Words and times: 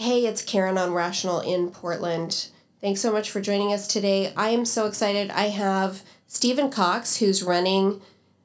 Hey, 0.00 0.26
it's 0.26 0.44
Karen 0.44 0.78
on 0.78 0.92
Rational 0.92 1.40
in 1.40 1.72
Portland. 1.72 2.50
Thanks 2.80 3.00
so 3.00 3.10
much 3.10 3.32
for 3.32 3.40
joining 3.40 3.72
us 3.72 3.88
today. 3.88 4.32
I 4.36 4.50
am 4.50 4.64
so 4.64 4.86
excited. 4.86 5.28
I 5.32 5.48
have 5.48 6.02
Stephen 6.28 6.70
Cox, 6.70 7.16
who's 7.16 7.42
running 7.42 8.00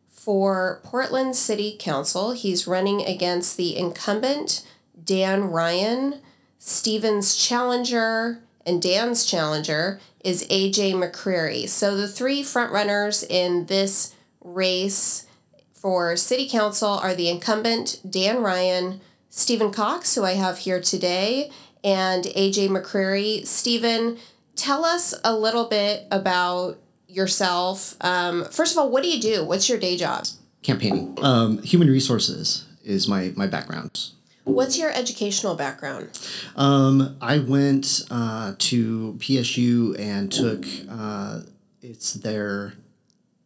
for 0.10 0.82
Portland 0.84 1.36
City 1.36 1.76
Council. 1.80 2.32
He's 2.32 2.66
running 2.66 3.04
against 3.06 3.56
the 3.56 3.78
incumbent 3.78 4.66
Dan 5.06 5.44
Ryan. 5.44 6.22
Stephen's 6.58 7.36
challenger 7.36 8.40
and 8.66 8.82
Dan's 8.82 9.24
challenger 9.24 10.00
is 10.22 10.48
AJ 10.48 10.94
McCreary. 10.94 11.70
So 11.70 11.96
the 11.96 12.08
three 12.08 12.42
frontrunners 12.42 13.24
in 13.30 13.68
this 13.68 14.16
race 14.44 15.28
for 15.72 16.18
City 16.18 16.50
Council 16.50 16.90
are 16.90 17.14
the 17.14 17.30
incumbent 17.30 18.00
Dan 18.10 18.42
Ryan, 18.42 19.02
Stephen 19.36 19.72
Cox, 19.72 20.14
who 20.14 20.24
I 20.24 20.34
have 20.34 20.60
here 20.60 20.80
today, 20.80 21.50
and 21.84 22.24
AJ 22.24 22.70
McCreary. 22.70 23.44
Stephen, 23.48 24.20
tell 24.56 24.86
us 24.86 25.16
a 25.24 25.36
little 25.36 25.66
bit 25.66 26.06
about 26.12 26.78
yourself. 27.08 27.96
Um, 28.02 28.46
first 28.46 28.74
of 28.74 28.78
all, 28.78 28.92
what 28.92 29.02
do 29.02 29.10
you 29.10 29.20
do? 29.20 29.44
What's 29.44 29.68
your 29.68 29.80
day 29.80 29.98
job? 29.98 30.28
Campaigning. 30.62 31.18
Um, 31.24 31.64
human 31.64 31.88
resources 31.88 32.68
is 32.84 33.08
my, 33.08 33.34
my 33.36 33.48
background. 33.48 34.12
What's 34.44 34.78
your 34.78 34.92
educational 34.92 35.56
background? 35.56 36.10
Um, 36.56 37.18
I 37.20 37.40
went 37.40 38.04
uh, 38.12 38.54
to 38.56 39.14
PSU 39.14 40.00
and 40.00 40.32
took 40.32 40.64
uh, 40.88 41.40
it's 41.82 42.14
their 42.14 42.76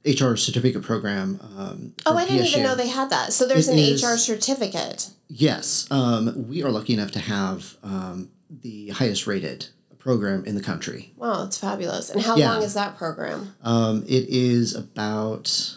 HR 0.08 0.36
certificate 0.36 0.84
program. 0.84 1.40
Um, 1.58 1.94
Oh, 2.06 2.16
I 2.18 2.26
didn't 2.26 2.46
even 2.46 2.64
know 2.64 2.76
they 2.76 2.88
had 2.88 3.10
that. 3.10 3.34
So 3.34 3.48
there's 3.48 3.68
It 3.68 3.74
an 3.74 3.80
is- 3.80 4.04
HR 4.04 4.18
certificate. 4.18 5.10
Yes, 5.30 5.88
um, 5.92 6.48
we 6.48 6.64
are 6.64 6.72
lucky 6.72 6.94
enough 6.94 7.12
to 7.12 7.20
have 7.20 7.76
um, 7.84 8.30
the 8.50 8.90
highest 8.90 9.28
rated 9.28 9.68
program 10.00 10.46
in 10.46 10.56
the 10.56 10.62
country. 10.62 11.12
Wow, 11.18 11.44
that's 11.44 11.58
fabulous. 11.58 12.10
And 12.10 12.22
how 12.22 12.38
Yeah. 12.38 12.54
long 12.54 12.64
is 12.64 12.74
that 12.76 12.98
program? 12.98 13.54
Um, 13.62 14.04
it 14.08 14.30
is 14.30 14.74
about, 14.74 15.76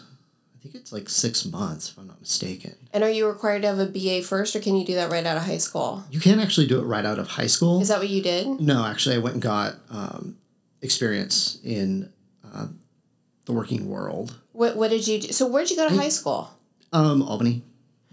I 0.57 0.63
think 0.63 0.75
it's 0.75 0.93
like 0.93 1.09
six 1.09 1.43
months, 1.45 1.89
if 1.89 1.97
I'm 1.97 2.07
not 2.07 2.21
mistaken. 2.21 2.75
And 2.93 3.03
are 3.03 3.09
you 3.09 3.27
required 3.27 3.63
to 3.63 3.67
have 3.67 3.79
a 3.79 3.85
BA 3.87 4.21
first, 4.21 4.55
or 4.55 4.61
can 4.61 4.77
you 4.77 4.85
do 4.85 4.95
that 4.95 5.11
right 5.11 5.25
out 5.25 5.35
of 5.35 5.43
high 5.43 5.57
school? 5.57 6.05
You 6.09 6.21
can 6.21 6.39
actually 6.39 6.67
do 6.67 6.79
it 6.79 6.83
right 6.83 7.05
out 7.05 7.19
of 7.19 7.27
high 7.27 7.47
school. 7.47 7.81
Is 7.81 7.89
that 7.89 7.99
what 7.99 8.07
you 8.09 8.21
did? 8.21 8.61
No, 8.61 8.85
actually, 8.85 9.15
I 9.15 9.19
went 9.19 9.33
and 9.33 9.41
got 9.43 9.75
um, 9.89 10.37
experience 10.81 11.57
in 11.63 12.09
uh, 12.55 12.67
the 13.51 13.57
working 13.57 13.87
world. 13.89 14.35
What 14.53 14.75
What 14.75 14.89
did 14.89 15.07
you 15.07 15.19
do? 15.19 15.27
So 15.31 15.47
where'd 15.47 15.69
you 15.69 15.75
go 15.75 15.87
to 15.89 15.95
high 15.95 16.09
school? 16.09 16.51
Um, 16.93 17.21
Albany. 17.21 17.63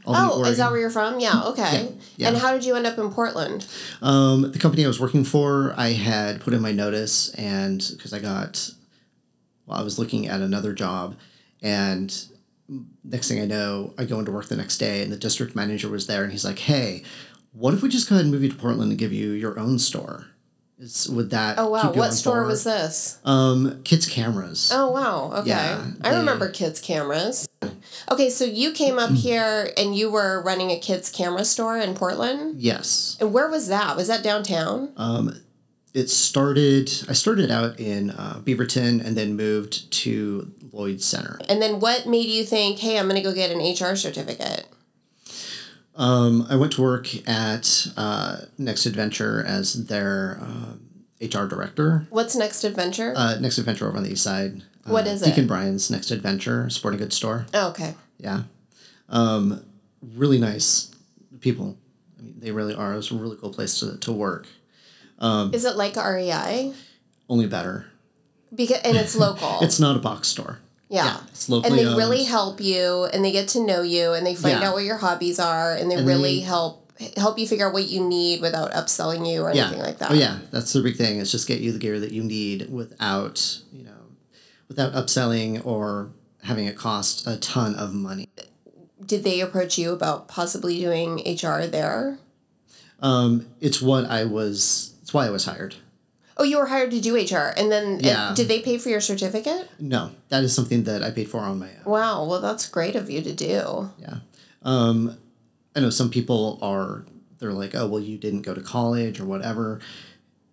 Albany, 0.04 0.30
Oh, 0.32 0.44
is 0.44 0.58
that 0.58 0.70
where 0.70 0.80
you're 0.80 0.90
from? 0.90 1.20
Yeah. 1.20 1.42
Okay. 1.46 1.92
yeah. 2.16 2.28
And 2.28 2.36
how 2.36 2.52
did 2.52 2.64
you 2.64 2.74
end 2.76 2.86
up 2.86 2.98
in 2.98 3.10
Portland? 3.10 3.66
Um, 4.00 4.52
the 4.52 4.58
company 4.58 4.84
I 4.84 4.88
was 4.88 5.00
working 5.00 5.24
for, 5.24 5.74
I 5.76 5.88
had 5.92 6.40
put 6.40 6.54
in 6.54 6.62
my 6.62 6.72
notice, 6.72 7.30
and 7.34 7.84
because 7.96 8.12
I 8.14 8.18
got, 8.20 8.70
well, 9.66 9.78
I 9.78 9.82
was 9.82 9.98
looking 9.98 10.26
at 10.28 10.40
another 10.40 10.72
job, 10.72 11.16
and 11.62 12.16
next 13.04 13.28
thing 13.28 13.40
I 13.40 13.44
know, 13.44 13.92
I 13.98 14.04
go 14.04 14.18
into 14.18 14.32
work 14.32 14.46
the 14.46 14.56
next 14.56 14.78
day, 14.78 15.02
and 15.02 15.12
the 15.12 15.16
district 15.16 15.54
manager 15.54 15.88
was 15.88 16.06
there, 16.06 16.22
and 16.22 16.32
he's 16.32 16.44
like, 16.44 16.60
"Hey, 16.60 17.02
what 17.52 17.74
if 17.74 17.82
we 17.82 17.88
just 17.90 18.08
go 18.08 18.14
ahead 18.14 18.24
and 18.24 18.32
move 18.32 18.42
you 18.44 18.50
to 18.50 18.56
Portland 18.56 18.90
and 18.90 18.98
give 18.98 19.12
you 19.12 19.32
your 19.32 19.58
own 19.58 19.78
store? 19.78 20.26
Is 20.78 21.08
would 21.08 21.30
that? 21.30 21.58
Oh 21.58 21.70
wow, 21.70 21.92
what 21.92 22.12
store 22.12 22.36
board?" 22.40 22.48
was 22.48 22.64
this? 22.64 23.18
Um, 23.24 23.80
Kits 23.82 24.08
Cameras. 24.08 24.70
Oh 24.72 24.92
wow. 24.92 25.32
Okay. 25.40 25.50
Yeah, 25.50 25.84
I 26.02 26.10
they- 26.10 26.18
remember 26.18 26.48
Kits 26.50 26.80
Cameras. 26.80 27.48
Okay, 28.10 28.30
so 28.30 28.44
you 28.44 28.72
came 28.72 28.98
up 28.98 29.10
here 29.10 29.70
and 29.76 29.94
you 29.94 30.10
were 30.10 30.42
running 30.42 30.70
a 30.70 30.78
kids 30.78 31.10
camera 31.10 31.44
store 31.44 31.76
in 31.76 31.94
Portland. 31.94 32.60
Yes. 32.60 33.16
And 33.20 33.32
where 33.32 33.50
was 33.50 33.68
that? 33.68 33.96
Was 33.96 34.08
that 34.08 34.22
downtown? 34.22 34.92
Um, 34.96 35.34
it 35.94 36.08
started. 36.08 36.90
I 37.08 37.12
started 37.12 37.50
out 37.50 37.78
in 37.80 38.10
uh, 38.10 38.40
Beaverton 38.44 39.04
and 39.04 39.16
then 39.16 39.36
moved 39.36 39.90
to 40.04 40.50
Lloyd 40.72 41.02
Center. 41.02 41.38
And 41.48 41.60
then 41.60 41.80
what 41.80 42.06
made 42.06 42.26
you 42.28 42.44
think, 42.44 42.78
hey, 42.78 42.98
I'm 42.98 43.08
going 43.08 43.20
to 43.20 43.28
go 43.28 43.34
get 43.34 43.50
an 43.50 43.58
HR 43.58 43.96
certificate? 43.96 44.66
Um, 45.98 46.46
I 46.48 46.54
went 46.56 46.72
to 46.74 46.82
work 46.82 47.08
at 47.28 47.88
uh, 47.96 48.36
Next 48.56 48.86
Adventure 48.86 49.44
as 49.44 49.86
their 49.86 50.38
um, 50.40 50.80
HR 51.20 51.46
director. 51.46 52.06
What's 52.10 52.36
Next 52.36 52.62
Adventure? 52.62 53.12
Uh, 53.16 53.36
Next 53.40 53.58
Adventure 53.58 53.88
over 53.88 53.96
on 53.98 54.04
the 54.04 54.12
east 54.12 54.22
side. 54.22 54.62
Uh, 54.86 54.92
What 54.92 55.06
is 55.08 55.22
it? 55.22 55.26
Deacon 55.26 55.48
Brian's 55.48 55.90
Next 55.90 56.10
Adventure 56.12 56.70
sporting 56.70 57.00
goods 57.00 57.16
store. 57.16 57.46
oh, 57.52 57.70
okay. 57.70 57.94
Yeah, 58.18 58.42
um, 59.08 59.64
really 60.14 60.38
nice 60.38 60.90
people. 61.40 61.76
I 62.18 62.22
mean, 62.22 62.34
they 62.38 62.52
really 62.52 62.74
are. 62.74 62.92
It 62.94 62.96
was 62.96 63.10
a 63.10 63.14
really 63.16 63.36
cool 63.36 63.52
place 63.52 63.78
to, 63.80 63.96
to 63.98 64.12
work. 64.12 64.46
Is 65.52 65.64
it 65.64 65.76
like 65.76 65.96
REI? 65.96 66.72
Only 67.28 67.46
better. 67.46 67.86
Because 68.54 68.78
and 68.84 68.96
it's 68.96 69.14
local. 69.16 69.58
It's 69.62 69.78
not 69.80 69.96
a 69.96 69.98
box 70.00 70.28
store. 70.28 70.60
Yeah. 70.88 71.20
it's 71.28 71.48
And 71.48 71.64
they 71.64 71.84
really 71.84 72.24
help 72.24 72.60
you 72.60 73.04
and 73.12 73.24
they 73.24 73.32
get 73.32 73.48
to 73.48 73.60
know 73.64 73.82
you 73.82 74.12
and 74.12 74.26
they 74.26 74.34
find 74.34 74.60
Yeah. 74.60 74.68
out 74.68 74.74
what 74.74 74.84
your 74.84 74.96
hobbies 74.96 75.38
are 75.38 75.74
and 75.74 75.90
they 75.90 75.96
And 75.96 76.06
really 76.06 76.36
they- 76.36 76.40
help 76.46 76.84
help 77.16 77.38
you 77.38 77.46
figure 77.46 77.68
out 77.68 77.72
what 77.72 77.86
you 77.88 78.02
need 78.04 78.40
without 78.40 78.72
upselling 78.72 79.30
you 79.30 79.42
or 79.42 79.52
yeah. 79.54 79.66
anything 79.66 79.80
like 79.82 79.98
that. 79.98 80.10
Oh 80.10 80.14
yeah, 80.14 80.38
that's 80.50 80.72
the 80.72 80.80
big 80.82 80.96
thing. 80.96 81.18
Is 81.18 81.30
just 81.30 81.46
get 81.46 81.60
you 81.60 81.70
the 81.70 81.78
gear 81.78 82.00
that 82.00 82.10
you 82.10 82.24
need 82.24 82.70
without 82.72 83.60
you 83.72 83.84
know, 83.84 83.92
without 84.68 84.92
upselling 84.94 85.64
or 85.64 86.10
having 86.42 86.66
it 86.66 86.76
cost 86.76 87.26
a 87.26 87.36
ton 87.36 87.74
of 87.76 87.94
money. 87.94 88.28
Did 89.04 89.22
they 89.22 89.40
approach 89.40 89.78
you 89.78 89.92
about 89.92 90.26
possibly 90.26 90.80
doing 90.80 91.20
HR 91.24 91.66
there? 91.66 92.18
Um, 93.00 93.46
it's 93.60 93.80
what 93.80 94.06
I 94.06 94.24
was. 94.24 94.94
It's 95.02 95.14
why 95.14 95.26
I 95.26 95.30
was 95.30 95.44
hired. 95.44 95.76
Oh, 96.40 96.44
you 96.44 96.58
were 96.58 96.66
hired 96.66 96.90
to 96.92 97.00
do 97.00 97.16
HR 97.16 97.52
and 97.56 97.70
then 97.70 97.96
uh, 97.96 98.00
Yeah. 98.02 98.32
did 98.34 98.46
they 98.48 98.60
pay 98.60 98.78
for 98.78 98.88
your 98.90 99.00
certificate? 99.00 99.68
No, 99.80 100.12
that 100.28 100.44
is 100.44 100.54
something 100.54 100.84
that 100.84 101.02
I 101.02 101.10
paid 101.10 101.28
for 101.28 101.40
on 101.40 101.58
my 101.58 101.66
own. 101.68 101.84
Wow, 101.92 102.24
well 102.26 102.40
that's 102.40 102.68
great 102.68 102.94
of 102.94 103.10
you 103.10 103.20
to 103.22 103.32
do. 103.34 103.90
Yeah. 103.98 104.18
Um, 104.62 105.16
I 105.74 105.80
know 105.80 105.90
some 105.90 106.10
people 106.10 106.58
are. 106.62 107.04
They're 107.38 107.52
like, 107.52 107.74
oh 107.74 107.86
well, 107.86 108.00
you 108.00 108.18
didn't 108.18 108.42
go 108.42 108.54
to 108.54 108.60
college 108.60 109.20
or 109.20 109.24
whatever. 109.24 109.80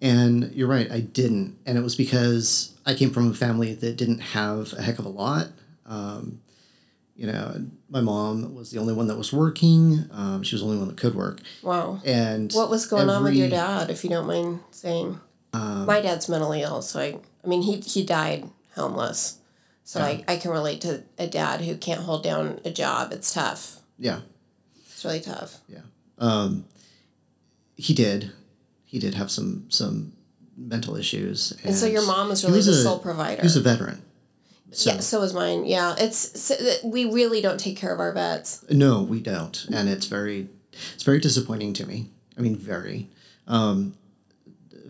And 0.02 0.52
you're 0.54 0.68
right, 0.68 0.92
I 0.92 1.00
didn't, 1.00 1.58
and 1.66 1.78
it 1.78 1.82
was 1.82 1.96
because 1.96 2.74
I 2.86 2.94
came 2.94 3.12
from 3.12 3.32
a 3.32 3.34
family 3.34 3.74
that 3.74 3.96
didn't 3.96 4.20
have 4.20 4.74
a 4.74 4.82
heck 4.82 5.00
of 5.00 5.06
a 5.06 5.10
lot. 5.10 5.48
Um, 5.86 6.42
you 7.16 7.26
know, 7.28 7.66
my 7.90 8.02
mom 8.02 8.54
was 8.54 8.72
the 8.72 8.80
only 8.80 8.94
one 8.94 9.08
that 9.08 9.18
was 9.18 9.32
working. 9.32 10.06
Um, 10.12 10.44
she 10.44 10.54
was 10.56 10.62
the 10.62 10.68
only 10.68 10.80
one 10.80 10.90
that 10.90 10.98
could 10.98 11.16
work. 11.16 11.40
Wow. 11.64 12.02
And 12.06 12.52
What 12.52 12.70
was 12.70 12.86
going 12.86 13.10
on 13.10 13.24
with 13.24 13.36
your 13.36 13.50
dad, 13.50 13.90
if 13.90 14.04
you 14.04 14.10
don't 14.10 14.28
mind 14.28 14.60
saying? 14.72 15.20
Um, 15.56 15.86
My 15.86 16.02
dad's 16.02 16.28
mentally 16.30 16.62
ill, 16.62 16.82
so 16.82 17.00
I 17.00 17.18
I 17.44 17.48
mean 17.48 17.62
he 17.62 17.80
he 17.80 18.04
died 18.04 18.50
homeless. 18.76 19.40
So 19.88 20.02
I, 20.02 20.24
I 20.28 20.38
can 20.38 20.50
relate 20.50 20.82
to 20.82 21.04
a 21.20 21.28
dad 21.28 21.62
who 21.62 21.78
can't 21.78 22.02
hold 22.02 22.24
down 22.24 22.60
a 22.66 22.72
job. 22.72 23.14
It's 23.14 23.32
tough. 23.32 23.78
Yeah, 24.00 24.22
It's 24.92 25.06
really 25.06 25.20
tough. 25.20 25.60
yeah. 25.70 25.82
Um, 26.18 26.66
he 27.76 27.94
did. 27.94 28.32
He 28.86 28.98
did 28.98 29.14
have 29.14 29.30
some 29.30 29.66
some 29.70 30.14
mental 30.58 30.96
issues. 30.96 31.52
And, 31.52 31.66
And 31.68 31.76
so 31.76 31.86
your 31.86 32.06
mom 32.06 32.30
was 32.30 32.44
really 32.44 32.62
the 32.62 32.72
a- 32.72 32.84
sole 32.84 32.98
provider. 33.00 33.42
He 33.42 33.46
was 33.46 33.58
a 33.58 33.62
veteran. 33.62 34.02
So, 34.72 34.90
yeah, 34.92 35.00
so 35.02 35.20
was 35.22 35.34
mine. 35.34 35.66
Yeah, 35.66 35.96
it's 35.98 36.42
so, 36.42 36.56
we 36.84 37.06
really 37.06 37.40
don't 37.42 37.60
take 37.60 37.78
care 37.78 37.94
of 37.94 38.00
our 38.00 38.12
vets. 38.12 38.66
No, 38.70 39.04
we 39.04 39.22
don't, 39.22 39.66
and 39.72 39.88
it's 39.88 40.08
very, 40.08 40.50
it's 40.96 41.04
very 41.04 41.20
disappointing 41.20 41.74
to 41.74 41.86
me. 41.86 42.10
I 42.38 42.42
mean, 42.42 42.58
very. 42.58 43.08
Um, 43.48 43.94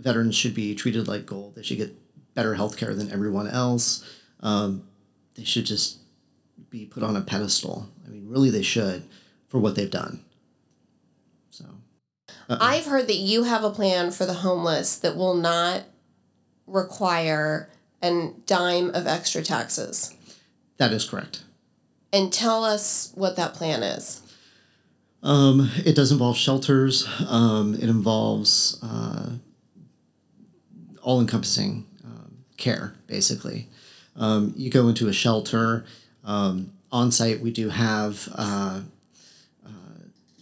veterans 0.05 0.35
should 0.35 0.53
be 0.53 0.75
treated 0.75 1.07
like 1.07 1.25
gold. 1.25 1.55
They 1.55 1.63
should 1.63 1.77
get 1.77 1.93
better 2.35 2.53
health 2.53 2.77
care 2.77 2.93
than 2.93 3.11
everyone 3.11 3.47
else. 3.47 4.07
Um, 4.41 4.87
they 5.35 5.43
should 5.43 5.65
just 5.65 5.97
be 6.69 6.85
put 6.85 7.03
on 7.03 7.17
a 7.17 7.21
pedestal. 7.21 7.89
I 8.05 8.09
mean, 8.09 8.29
really, 8.29 8.51
they 8.51 8.61
should 8.61 9.03
for 9.47 9.59
what 9.59 9.75
they've 9.75 9.89
done. 9.89 10.23
So, 11.49 11.65
I've 12.47 12.85
heard 12.85 13.07
that 13.07 13.15
you 13.15 13.43
have 13.43 13.63
a 13.63 13.71
plan 13.71 14.11
for 14.11 14.25
the 14.25 14.35
homeless 14.35 14.95
that 14.99 15.17
will 15.17 15.33
not 15.33 15.83
require 16.67 17.69
a 18.03 18.31
dime 18.45 18.89
of 18.91 19.07
extra 19.07 19.41
taxes. 19.41 20.13
that 20.77 20.91
is 20.91 21.09
correct. 21.09 21.43
And 22.13 22.31
tell 22.31 22.63
us 22.63 23.11
what 23.15 23.35
that 23.37 23.55
plan 23.55 23.81
is. 23.81 24.21
Um, 25.23 25.71
it 25.83 25.95
does 25.95 26.11
involve 26.11 26.37
shelters. 26.37 27.07
Um, 27.27 27.73
it 27.73 27.89
involves 27.89 28.79
uh, 28.83 29.31
all 31.05 31.21
encompassing 31.21 31.85
um, 32.03 32.43
care, 32.57 32.95
basically. 33.05 33.69
Um, 34.15 34.53
you 34.57 34.71
go 34.71 34.87
into 34.87 35.07
a 35.07 35.13
shelter. 35.13 35.85
Um, 36.23 36.71
on 36.91 37.11
site, 37.11 37.41
we 37.41 37.51
do 37.51 37.69
have 37.69 38.27
uh, 38.33 38.81
uh, 39.63 39.69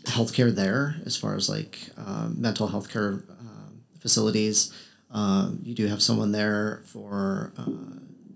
healthcare 0.06 0.56
there 0.56 0.96
as 1.06 1.18
far 1.18 1.36
as 1.36 1.50
like 1.50 1.80
um, 1.98 2.36
mental 2.40 2.68
health 2.68 2.90
care 2.90 3.24
um, 3.40 3.84
facilities. 4.00 4.74
Um, 5.12 5.60
you 5.64 5.76
do 5.76 5.88
have 5.88 6.02
someone 6.02 6.32
there 6.32 6.82
for 6.86 7.52
uh, 7.58 7.66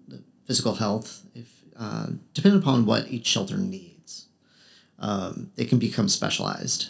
the 0.10 0.22
physical 0.46 0.76
health, 0.76 1.24
if 1.34 1.64
uh, 1.80 2.08
depending 2.34 2.62
upon 2.62 2.86
what 2.86 3.10
each 3.10 3.26
shelter 3.26 3.58
needs 3.58 4.28
um, 5.00 5.52
they 5.56 5.64
can 5.66 5.80
become 5.80 6.10
specialized. 6.10 6.90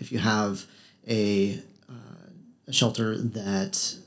If 0.00 0.10
you 0.10 0.18
have 0.18 0.66
a 1.08 1.60
uh, 1.88 2.72
shelter 2.72 3.16
that 3.16 3.94
uh, 3.98 4.03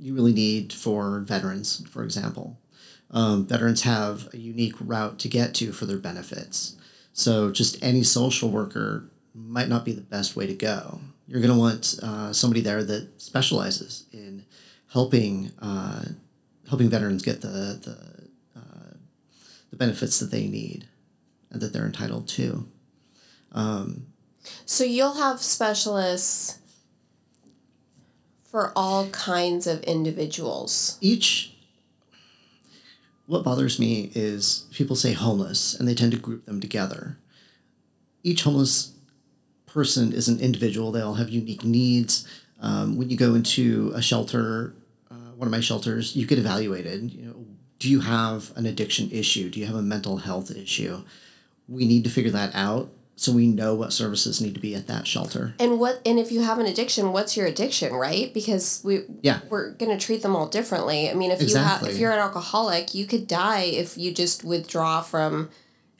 you 0.00 0.14
really 0.14 0.32
need 0.32 0.72
for 0.72 1.20
veterans, 1.20 1.86
for 1.90 2.02
example. 2.02 2.58
Um, 3.10 3.46
veterans 3.46 3.82
have 3.82 4.32
a 4.32 4.38
unique 4.38 4.76
route 4.80 5.18
to 5.20 5.28
get 5.28 5.54
to 5.56 5.72
for 5.72 5.84
their 5.84 5.98
benefits. 5.98 6.76
So 7.12 7.50
just 7.50 7.82
any 7.82 8.02
social 8.02 8.50
worker 8.50 9.10
might 9.34 9.68
not 9.68 9.84
be 9.84 9.92
the 9.92 10.00
best 10.00 10.36
way 10.36 10.46
to 10.46 10.54
go. 10.54 11.00
You're 11.26 11.40
going 11.40 11.52
to 11.52 11.58
want 11.58 11.98
uh, 12.02 12.32
somebody 12.32 12.60
there 12.60 12.82
that 12.82 13.20
specializes 13.20 14.06
in 14.12 14.44
helping 14.92 15.52
uh, 15.60 16.04
helping 16.68 16.88
veterans 16.88 17.22
get 17.22 17.40
the 17.40 17.78
the, 17.82 18.58
uh, 18.58 18.94
the 19.70 19.76
benefits 19.76 20.18
that 20.20 20.30
they 20.30 20.46
need 20.46 20.86
and 21.50 21.60
that 21.60 21.72
they're 21.72 21.86
entitled 21.86 22.26
to. 22.28 22.66
Um, 23.52 24.06
so 24.64 24.84
you'll 24.84 25.14
have 25.14 25.40
specialists 25.40 26.59
for 28.50 28.72
all 28.74 29.08
kinds 29.10 29.66
of 29.66 29.82
individuals. 29.84 30.98
Each 31.00 31.54
what 33.26 33.44
bothers 33.44 33.78
me 33.78 34.10
is 34.12 34.66
people 34.72 34.96
say 34.96 35.12
homeless 35.12 35.78
and 35.78 35.86
they 35.86 35.94
tend 35.94 36.10
to 36.10 36.18
group 36.18 36.46
them 36.46 36.60
together. 36.60 37.16
Each 38.24 38.42
homeless 38.42 38.92
person 39.66 40.12
is 40.12 40.26
an 40.26 40.40
individual, 40.40 40.90
they 40.90 41.00
all 41.00 41.14
have 41.14 41.28
unique 41.28 41.62
needs. 41.62 42.26
Um, 42.60 42.96
when 42.96 43.08
you 43.08 43.16
go 43.16 43.36
into 43.36 43.92
a 43.94 44.02
shelter, 44.02 44.74
uh, 45.12 45.32
one 45.36 45.46
of 45.46 45.52
my 45.52 45.60
shelters, 45.60 46.16
you 46.16 46.26
get 46.26 46.40
evaluated. 46.40 47.12
You 47.12 47.26
know, 47.26 47.46
do 47.78 47.88
you 47.88 48.00
have 48.00 48.52
an 48.56 48.66
addiction 48.66 49.08
issue? 49.12 49.48
Do 49.48 49.60
you 49.60 49.66
have 49.66 49.76
a 49.76 49.82
mental 49.82 50.16
health 50.16 50.50
issue? 50.50 51.02
We 51.68 51.86
need 51.86 52.02
to 52.04 52.10
figure 52.10 52.32
that 52.32 52.52
out 52.52 52.90
so 53.20 53.32
we 53.32 53.46
know 53.46 53.74
what 53.74 53.92
services 53.92 54.40
need 54.40 54.54
to 54.54 54.60
be 54.60 54.74
at 54.74 54.86
that 54.86 55.06
shelter. 55.06 55.52
And 55.60 55.78
what 55.78 56.00
and 56.06 56.18
if 56.18 56.32
you 56.32 56.40
have 56.40 56.58
an 56.58 56.64
addiction, 56.64 57.12
what's 57.12 57.36
your 57.36 57.46
addiction, 57.46 57.92
right? 57.92 58.32
Because 58.32 58.80
we 58.82 59.02
yeah. 59.20 59.40
we're 59.50 59.72
going 59.72 59.96
to 59.96 60.02
treat 60.02 60.22
them 60.22 60.34
all 60.34 60.48
differently. 60.48 61.10
I 61.10 61.12
mean, 61.12 61.30
if 61.30 61.42
exactly. 61.42 61.60
you 61.60 61.68
have 61.68 61.94
if 61.94 62.00
you're 62.00 62.12
an 62.12 62.18
alcoholic, 62.18 62.94
you 62.94 63.04
could 63.04 63.26
die 63.26 63.64
if 63.64 63.98
you 63.98 64.10
just 64.10 64.42
withdraw 64.42 65.02
from 65.02 65.50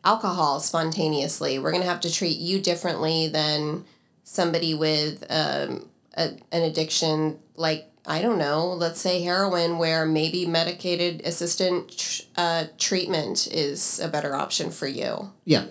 alcohol 0.02 0.60
spontaneously. 0.60 1.58
We're 1.58 1.72
going 1.72 1.82
to 1.82 1.88
have 1.90 2.00
to 2.00 2.12
treat 2.12 2.38
you 2.38 2.58
differently 2.58 3.28
than 3.28 3.84
somebody 4.24 4.72
with 4.72 5.22
um, 5.28 5.90
a, 6.16 6.30
an 6.52 6.62
addiction 6.62 7.38
like 7.54 7.86
I 8.06 8.22
don't 8.22 8.38
know, 8.38 8.68
let's 8.68 8.98
say 8.98 9.20
heroin, 9.20 9.76
where 9.76 10.06
maybe 10.06 10.46
medicated 10.46 11.20
assistant 11.26 12.24
uh, 12.38 12.64
treatment 12.78 13.46
is 13.46 14.00
a 14.00 14.08
better 14.08 14.34
option 14.34 14.70
for 14.70 14.86
you. 14.86 15.32
Yeah. 15.44 15.66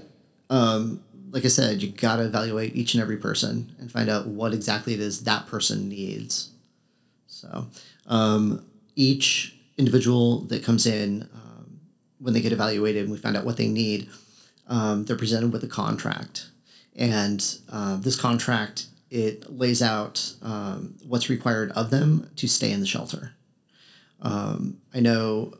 Um, 0.51 1.01
like 1.31 1.45
I 1.45 1.49
said, 1.49 1.81
you 1.81 1.89
got 1.89 2.17
to 2.17 2.25
evaluate 2.25 2.75
each 2.75 2.93
and 2.93 3.01
every 3.01 3.17
person 3.17 3.75
and 3.79 3.91
find 3.91 4.09
out 4.09 4.27
what 4.27 4.53
exactly 4.53 4.93
it 4.93 4.99
is 4.99 5.23
that 5.23 5.47
person 5.47 5.89
needs. 5.89 6.49
So, 7.27 7.67
um, 8.07 8.65
each 8.95 9.55
individual 9.77 10.41
that 10.41 10.63
comes 10.63 10.85
in, 10.85 11.29
um, 11.33 11.79
when 12.19 12.33
they 12.33 12.41
get 12.41 12.51
evaluated 12.51 13.03
and 13.03 13.11
we 13.11 13.17
find 13.17 13.37
out 13.37 13.45
what 13.45 13.57
they 13.57 13.67
need, 13.67 14.09
um, 14.67 15.05
they're 15.05 15.15
presented 15.15 15.53
with 15.53 15.63
a 15.63 15.67
contract. 15.67 16.47
And 16.95 17.43
uh, 17.71 17.97
this 17.97 18.19
contract, 18.19 18.87
it 19.09 19.51
lays 19.51 19.81
out 19.81 20.33
um, 20.41 20.95
what's 21.07 21.29
required 21.29 21.71
of 21.71 21.91
them 21.91 22.29
to 22.35 22.47
stay 22.47 22.71
in 22.71 22.81
the 22.81 22.85
shelter. 22.85 23.33
Um, 24.21 24.81
I 24.93 24.99
know 24.99 25.53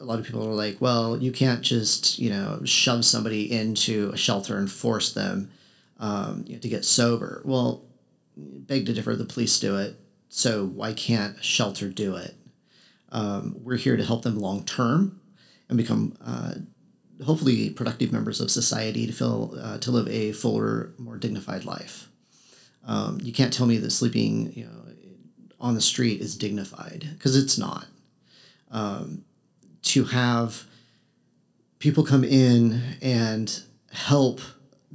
a 0.00 0.04
lot 0.04 0.18
of 0.18 0.26
people 0.26 0.46
are 0.46 0.54
like, 0.54 0.80
well, 0.80 1.16
you 1.16 1.32
can't 1.32 1.62
just 1.62 2.18
you 2.18 2.30
know 2.30 2.60
shove 2.64 3.04
somebody 3.04 3.50
into 3.50 4.10
a 4.12 4.16
shelter 4.16 4.58
and 4.58 4.70
force 4.70 5.12
them 5.12 5.50
um, 5.98 6.44
you 6.46 6.54
know, 6.54 6.60
to 6.60 6.68
get 6.68 6.84
sober. 6.84 7.42
Well, 7.44 7.84
beg 8.36 8.86
to 8.86 8.92
differ. 8.92 9.16
The 9.16 9.24
police 9.24 9.58
do 9.58 9.76
it, 9.78 9.98
so 10.28 10.66
why 10.66 10.92
can't 10.92 11.38
a 11.38 11.42
shelter 11.42 11.88
do 11.88 12.16
it? 12.16 12.34
Um, 13.12 13.56
we're 13.62 13.76
here 13.76 13.96
to 13.96 14.04
help 14.04 14.22
them 14.22 14.38
long 14.38 14.64
term 14.64 15.20
and 15.68 15.78
become 15.78 16.16
uh, 16.24 16.54
hopefully 17.24 17.70
productive 17.70 18.12
members 18.12 18.40
of 18.40 18.50
society 18.50 19.06
to 19.06 19.12
feel 19.12 19.56
uh, 19.60 19.78
to 19.78 19.90
live 19.90 20.08
a 20.08 20.32
fuller, 20.32 20.92
more 20.98 21.16
dignified 21.16 21.64
life. 21.64 22.08
Um, 22.86 23.18
you 23.22 23.32
can't 23.32 23.52
tell 23.52 23.66
me 23.66 23.78
that 23.78 23.90
sleeping 23.90 24.52
you 24.54 24.64
know 24.64 24.70
on 25.60 25.74
the 25.74 25.80
street 25.80 26.20
is 26.20 26.36
dignified 26.36 27.08
because 27.14 27.36
it's 27.36 27.56
not. 27.56 27.86
Um, 28.70 29.24
to 29.84 30.04
have 30.04 30.64
people 31.78 32.04
come 32.04 32.24
in 32.24 32.82
and 33.02 33.62
help 33.92 34.40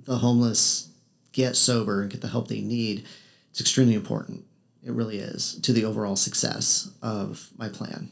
the 0.06 0.18
homeless 0.18 0.90
get 1.32 1.56
sober 1.56 2.02
and 2.02 2.12
get 2.12 2.22
the 2.22 2.28
help 2.28 2.48
they 2.48 2.62
need, 2.62 3.06
it's 3.52 3.62
extremely 3.62 3.94
important. 3.94 4.46
It 4.84 4.92
really 4.92 5.20
is 5.20 5.60
to 5.62 5.74
the 5.74 5.86
overall 5.86 6.16
success 6.16 6.90
of 7.02 7.50
my 7.58 7.70
plan. 7.70 8.12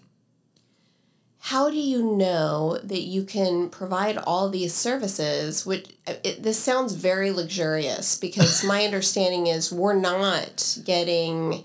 How 1.39 1.69
do 1.69 1.77
you 1.77 2.03
know 2.03 2.77
that 2.83 3.03
you 3.03 3.23
can 3.23 3.69
provide 3.69 4.17
all 4.17 4.49
these 4.49 4.73
services? 4.73 5.65
Which 5.65 5.89
uh, 6.05 6.15
it, 6.23 6.43
this 6.43 6.59
sounds 6.59 6.93
very 6.93 7.31
luxurious 7.31 8.17
because 8.17 8.65
my 8.65 8.83
understanding 8.85 9.47
is 9.47 9.71
we're 9.71 9.93
not 9.93 10.77
getting 10.83 11.63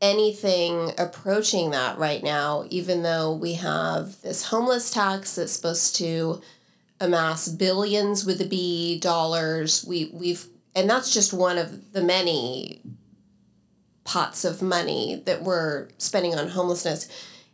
anything 0.00 0.92
approaching 0.98 1.70
that 1.70 1.98
right 1.98 2.22
now, 2.22 2.64
even 2.70 3.02
though 3.02 3.32
we 3.32 3.54
have 3.54 4.20
this 4.22 4.44
homeless 4.44 4.90
tax 4.90 5.34
that's 5.34 5.52
supposed 5.52 5.96
to 5.96 6.40
amass 7.00 7.48
billions 7.48 8.24
with 8.24 8.40
a 8.40 8.46
B 8.46 8.98
dollars. 8.98 9.84
We 9.84 10.10
we've 10.12 10.46
and 10.74 10.88
that's 10.88 11.12
just 11.12 11.32
one 11.32 11.58
of 11.58 11.92
the 11.92 12.02
many 12.02 12.82
pots 14.04 14.44
of 14.44 14.62
money 14.62 15.22
that 15.26 15.42
we're 15.42 15.88
spending 15.98 16.34
on 16.34 16.48
homelessness. 16.48 17.08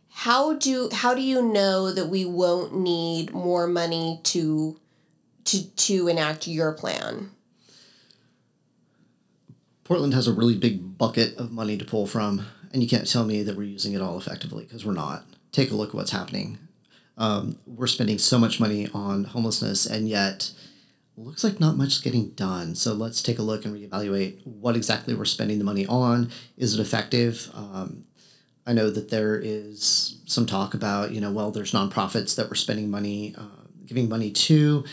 How 0.09 0.53
do 0.53 0.89
how 0.91 1.13
do 1.13 1.21
you 1.21 1.41
know 1.41 1.91
that 1.91 2.07
we 2.07 2.25
won't 2.25 2.75
need 2.75 3.33
more 3.33 3.67
money 3.67 4.19
to 4.23 4.79
to 5.45 5.67
to 5.67 6.07
enact 6.07 6.47
your 6.47 6.73
plan? 6.73 7.31
Portland 9.87 10.13
has 10.13 10.27
a 10.27 10.33
really 10.33 10.57
big 10.57 10.97
bucket 10.97 11.37
of 11.37 11.49
money 11.49 11.77
to 11.77 11.85
pull 11.85 12.05
from, 12.05 12.45
and 12.73 12.83
you 12.83 12.89
can't 12.89 13.09
tell 13.09 13.23
me 13.23 13.41
that 13.41 13.55
we're 13.55 13.63
using 13.63 13.93
it 13.93 14.01
all 14.01 14.17
effectively 14.17 14.65
because 14.65 14.85
we're 14.85 14.91
not. 14.91 15.23
Take 15.53 15.71
a 15.71 15.75
look 15.75 15.89
at 15.89 15.95
what's 15.95 16.11
happening. 16.11 16.57
Um, 17.17 17.57
we're 17.65 17.87
spending 17.87 18.17
so 18.17 18.37
much 18.37 18.59
money 18.59 18.89
on 18.93 19.23
homelessness, 19.23 19.85
and 19.85 20.09
yet 20.09 20.51
looks 21.15 21.41
like 21.41 21.61
not 21.61 21.77
much 21.77 21.87
is 21.87 21.99
getting 21.99 22.31
done. 22.31 22.75
So 22.75 22.93
let's 22.93 23.23
take 23.23 23.39
a 23.39 23.41
look 23.41 23.63
and 23.63 23.73
reevaluate 23.73 24.45
what 24.45 24.75
exactly 24.75 25.15
we're 25.15 25.23
spending 25.23 25.57
the 25.57 25.63
money 25.63 25.85
on. 25.85 26.31
Is 26.57 26.77
it 26.77 26.81
effective? 26.81 27.49
Um, 27.53 28.03
I 28.65 28.73
know 28.73 28.89
that 28.89 29.09
there 29.09 29.39
is 29.39 30.19
some 30.25 30.45
talk 30.45 30.73
about, 30.73 31.11
you 31.11 31.21
know, 31.21 31.31
well, 31.31 31.49
there's 31.51 31.71
nonprofits 31.71 32.35
that 32.35 32.49
we're 32.49 32.55
spending 32.55 32.91
money, 32.91 33.35
uh, 33.37 33.63
giving 33.85 34.09
money 34.09 34.31
to. 34.31 34.83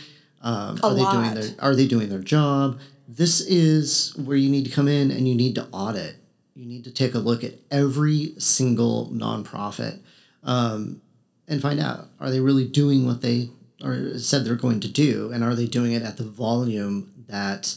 Um, 0.41 0.79
are 0.85 0.93
lot. 0.93 0.95
they 0.95 1.19
doing 1.19 1.35
their 1.35 1.55
Are 1.59 1.75
they 1.75 1.89
doing 1.89 2.11
their 2.11 2.21
job? 2.21 2.79
This 3.17 3.41
is 3.41 4.15
where 4.17 4.37
you 4.37 4.51
need 4.51 4.65
to 4.65 4.71
come 4.71 4.89
in 4.89 5.11
and 5.11 5.29
you 5.29 5.35
need 5.35 5.55
to 5.55 5.67
audit. 5.71 6.17
You 6.55 6.67
need 6.67 6.85
to 6.85 6.91
take 6.91 7.15
a 7.15 7.19
look 7.19 7.45
at 7.45 7.55
every 7.71 8.35
single 8.39 9.11
nonprofit 9.13 10.01
um, 10.43 11.01
and 11.49 11.61
find 11.61 11.81
out 11.81 12.09
are 12.21 12.31
they 12.31 12.41
really 12.41 12.67
doing 12.67 13.07
what 13.07 13.23
they 13.23 13.51
or 13.83 14.19
said 14.19 14.45
they're 14.45 14.55
going 14.55 14.81
to 14.81 14.89
do, 14.89 15.31
and 15.33 15.45
are 15.45 15.55
they 15.55 15.67
doing 15.67 15.93
it 15.93 16.03
at 16.03 16.17
the 16.17 16.25
volume 16.25 17.13
that 17.29 17.77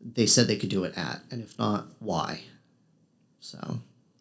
they 0.00 0.26
said 0.26 0.46
they 0.46 0.56
could 0.56 0.68
do 0.68 0.84
it 0.84 0.96
at, 0.98 1.22
and 1.30 1.42
if 1.42 1.58
not, 1.58 1.86
why? 1.98 2.42
So 3.40 3.78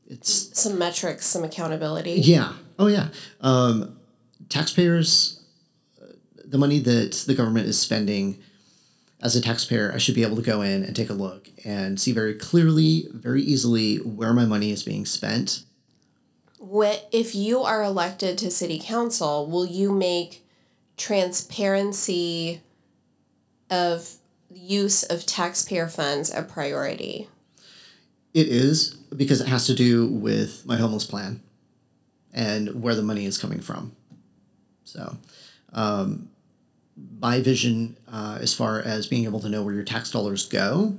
it's 0.08 0.58
some 0.58 0.78
metrics, 0.78 1.26
some 1.26 1.44
accountability. 1.44 2.14
Yeah. 2.14 2.54
Oh 2.80 2.88
yeah. 2.88 3.10
Um, 3.42 3.98
taxpayers, 4.50 5.44
the 6.44 6.58
money 6.58 6.80
that 6.80 7.24
the 7.28 7.34
government 7.34 7.68
is 7.68 7.80
spending 7.80 8.42
as 9.26 9.36
a 9.36 9.42
taxpayer, 9.42 9.92
I 9.92 9.98
should 9.98 10.14
be 10.14 10.22
able 10.22 10.36
to 10.36 10.44
go 10.44 10.62
in 10.62 10.84
and 10.84 10.96
take 10.96 11.10
a 11.10 11.14
look 11.14 11.50
and 11.66 12.00
see 12.00 12.12
very 12.12 12.36
clearly, 12.36 13.08
very 13.12 13.42
easily 13.42 13.98
where 13.98 14.34
my 14.34 14.46
money 14.46 14.70
is 14.70 14.84
being 14.84 15.04
spent. 15.04 15.64
What 16.60 17.10
if 17.12 17.34
you 17.34 17.62
are 17.62 17.84
elected 17.84 18.38
to 18.38 18.52
city 18.52 18.80
council, 18.80 19.50
will 19.50 19.66
you 19.66 19.92
make 19.92 20.46
transparency 20.96 22.62
of 23.72 24.12
use 24.52 25.02
of 25.02 25.26
taxpayer 25.26 25.88
funds 25.88 26.32
a 26.32 26.44
priority? 26.44 27.28
It 28.36 28.48
is 28.48 28.94
because 28.94 29.42
it 29.42 29.48
has 29.48 29.66
to 29.66 29.74
do 29.74 30.06
with 30.06 30.68
my 30.68 30.78
homeless 30.78 31.06
plan 31.06 31.42
and 32.32 32.80
where 32.84 32.94
the 32.94 33.02
money 33.02 33.26
is 33.26 33.40
coming 33.40 33.62
from. 33.62 33.96
So, 34.84 35.18
um, 35.74 36.30
my 37.20 37.42
vision 37.42 37.98
uh, 38.12 38.38
as 38.42 38.54
far 38.54 38.80
as 38.80 39.08
being 39.08 39.26
able 39.26 39.40
to 39.40 39.50
know 39.50 39.64
where 39.64 39.74
your 39.74 39.84
tax 39.84 40.12
dollars 40.12 40.48
go 40.48 40.98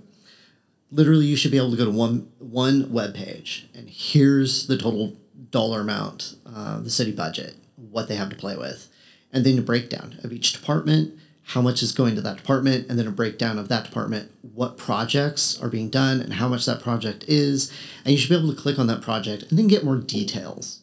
literally 0.91 1.27
you 1.27 1.37
should 1.37 1.51
be 1.51 1.57
able 1.57 1.71
to 1.71 1.77
go 1.77 1.85
to 1.85 1.91
one 1.91 2.31
one 2.39 2.93
web 2.93 3.15
page 3.15 3.69
and 3.75 3.89
here's 3.89 4.67
the 4.67 4.77
total 4.77 5.17
dollar 5.51 5.81
amount 5.81 6.37
uh, 6.47 6.81
the 6.81 6.91
city 6.91 7.13
budget 7.13 7.55
what 7.77 8.09
they 8.09 8.17
have 8.17 8.31
to 8.31 8.37
play 8.37 8.57
with 8.57 8.89
and 9.33 9.45
then 9.45 9.59
a 9.59 9.63
breakdown 9.63 10.19
of 10.23 10.33
each 10.33 10.53
department 10.53 11.19
how 11.51 11.63
much 11.63 11.81
is 11.81 11.93
going 11.93 12.17
to 12.17 12.21
that 12.21 12.37
department, 12.37 12.89
and 12.89 12.99
then 12.99 13.07
a 13.07 13.13
breakdown 13.13 13.57
of 13.57 13.69
that 13.69 13.85
department, 13.85 14.33
what 14.43 14.77
projects 14.77 15.61
are 15.63 15.69
being 15.69 15.89
done, 15.89 16.21
and 16.21 16.35
how 16.35 16.49
much 16.49 16.67
that 16.67 16.83
project 16.83 17.25
is. 17.29 17.73
And 18.05 18.13
you 18.13 18.19
should 18.19 18.31
be 18.31 18.37
able 18.37 18.53
to 18.53 18.61
click 18.61 18.81
on 18.81 18.89
that 18.89 19.01
project 19.01 19.45
and 19.45 19.59
then 19.59 19.69
get 19.69 19.85
more 19.85 19.97
details 19.97 20.83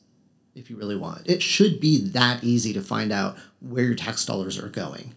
if 0.55 0.69
you 0.69 0.77
really 0.77 0.95
want. 0.95 1.27
It 1.27 1.41
should 1.41 1.79
be 1.79 1.97
that 2.09 2.43
easy 2.43 2.73
to 2.73 2.81
find 2.81 3.11
out 3.11 3.37
where 3.59 3.83
your 3.83 3.95
tax 3.95 4.25
dollars 4.25 4.57
are 4.57 4.69
going. 4.69 5.13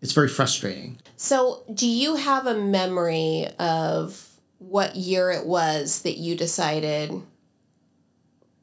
It's 0.00 0.12
very 0.12 0.28
frustrating. 0.28 0.98
So, 1.16 1.64
do 1.72 1.88
you 1.88 2.16
have 2.16 2.46
a 2.46 2.54
memory 2.54 3.48
of 3.58 4.28
what 4.58 4.96
year 4.96 5.30
it 5.30 5.46
was 5.46 6.02
that 6.02 6.18
you 6.18 6.36
decided, 6.36 7.12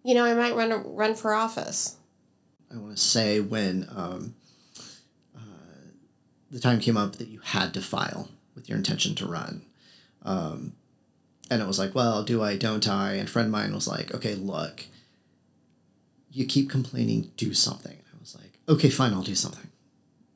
you 0.03 0.13
know, 0.13 0.23
I 0.25 0.33
might 0.33 0.55
run 0.55 0.95
run 0.95 1.15
for 1.15 1.33
office? 1.33 1.97
I 2.73 2.77
want 2.77 2.97
to 2.97 3.03
say 3.03 3.39
when 3.39 3.87
um, 3.93 4.35
uh, 5.35 5.39
the 6.51 6.59
time 6.59 6.79
came 6.79 6.97
up 6.97 7.17
that 7.17 7.27
you 7.27 7.39
had 7.39 7.73
to 7.73 7.81
file 7.81 8.29
with 8.55 8.69
your 8.69 8.77
intention 8.77 9.15
to 9.15 9.27
run. 9.27 9.61
Um, 10.23 10.73
and 11.49 11.61
it 11.61 11.67
was 11.67 11.77
like, 11.77 11.93
well, 11.93 12.23
do 12.23 12.41
I, 12.41 12.57
don't 12.57 12.87
I? 12.87 13.13
And 13.13 13.27
a 13.27 13.31
friend 13.31 13.47
of 13.47 13.51
mine 13.51 13.73
was 13.73 13.87
like, 13.87 14.13
okay, 14.13 14.33
look, 14.35 14.85
you 16.35 16.45
keep 16.45 16.69
complaining, 16.69 17.31
do 17.37 17.53
something. 17.53 17.95
I 17.95 18.19
was 18.19 18.35
like, 18.35 18.59
okay, 18.67 18.89
fine, 18.89 19.13
I'll 19.13 19.21
do 19.21 19.35
something. 19.35 19.69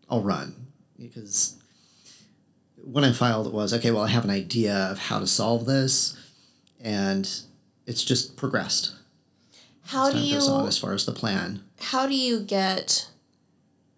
I'll 0.10 0.22
run. 0.22 0.68
Because 0.98 1.62
when 2.84 3.04
I 3.04 3.12
filed, 3.12 3.48
it 3.48 3.54
was, 3.54 3.74
okay, 3.74 3.92
well, 3.92 4.04
I 4.04 4.08
have 4.10 4.24
an 4.24 4.30
idea 4.30 4.74
of 4.74 4.98
how 4.98 5.20
to 5.20 5.28
solve 5.28 5.66
this. 5.66 6.18
And 6.80 7.30
it's 7.86 8.04
just 8.04 8.38
progressed. 8.38 8.96
How 9.88 10.10
do 10.10 10.20
you 10.20 10.40
on 10.40 10.68
as 10.68 10.78
far 10.78 10.94
as 10.94 11.06
the 11.06 11.12
plan. 11.12 11.64
how 11.82 12.08
do 12.08 12.16
you 12.16 12.40
get 12.42 13.10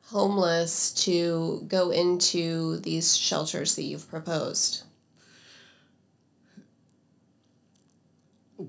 homeless 0.05 0.91
to 1.05 1.63
go 1.67 1.91
into 1.91 2.77
these 2.77 3.15
shelters 3.15 3.75
that 3.75 3.83
you've 3.83 4.09
proposed? 4.09 4.83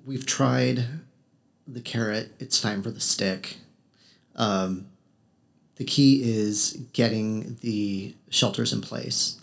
we've 0.07 0.27
tried 0.27 0.85
the 1.67 1.81
carrot. 1.81 2.33
It's 2.39 2.61
time 2.61 2.83
for 2.83 2.91
the 2.91 3.01
stick. 3.01 3.57
Um, 4.37 4.87
the 5.77 5.85
key 5.85 6.23
is 6.23 6.79
getting 6.93 7.57
the 7.61 8.15
shelters 8.31 8.73
in 8.73 8.81
place. 8.81 9.41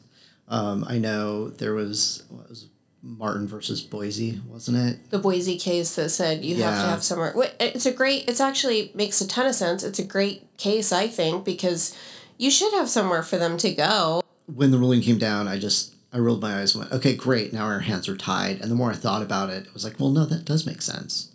Um, 0.47 0.85
I 0.87 0.97
know 0.97 1.49
there 1.49 1.73
was, 1.73 2.23
what 2.29 2.49
was 2.49 2.67
Martin 3.01 3.47
versus 3.47 3.81
Boise, 3.81 4.41
wasn't 4.47 4.77
it? 4.77 5.09
The 5.11 5.19
Boise 5.19 5.57
case 5.57 5.95
that 5.95 6.09
said 6.09 6.43
you 6.43 6.55
have 6.63 6.83
to 6.83 6.89
have 6.89 7.03
somewhere. 7.03 7.33
It's 7.59 7.85
a 7.85 7.93
great. 7.93 8.27
It's 8.27 8.41
actually 8.41 8.91
makes 8.93 9.21
a 9.21 9.27
ton 9.27 9.45
of 9.45 9.55
sense. 9.55 9.83
It's 9.83 9.99
a 9.99 10.03
great 10.03 10.57
case, 10.57 10.91
I 10.91 11.07
think, 11.07 11.45
because 11.45 11.97
you 12.37 12.51
should 12.51 12.73
have 12.73 12.89
somewhere 12.89 13.23
for 13.23 13.37
them 13.37 13.57
to 13.57 13.71
go. 13.73 14.21
When 14.47 14.71
the 14.71 14.77
ruling 14.77 15.01
came 15.01 15.17
down, 15.17 15.47
I 15.47 15.59
just 15.59 15.93
I 16.11 16.17
rolled 16.17 16.41
my 16.41 16.59
eyes 16.59 16.73
and 16.73 16.83
went, 16.83 16.93
okay, 16.93 17.15
great. 17.15 17.53
Now 17.53 17.65
our 17.65 17.79
hands 17.79 18.09
are 18.09 18.17
tied. 18.17 18.59
And 18.61 18.71
the 18.71 18.75
more 18.75 18.91
I 18.91 18.95
thought 18.95 19.21
about 19.21 19.49
it, 19.49 19.67
it 19.67 19.73
was 19.73 19.83
like, 19.83 19.99
well, 19.99 20.09
no, 20.09 20.25
that 20.25 20.45
does 20.45 20.65
make 20.65 20.81
sense. 20.81 21.31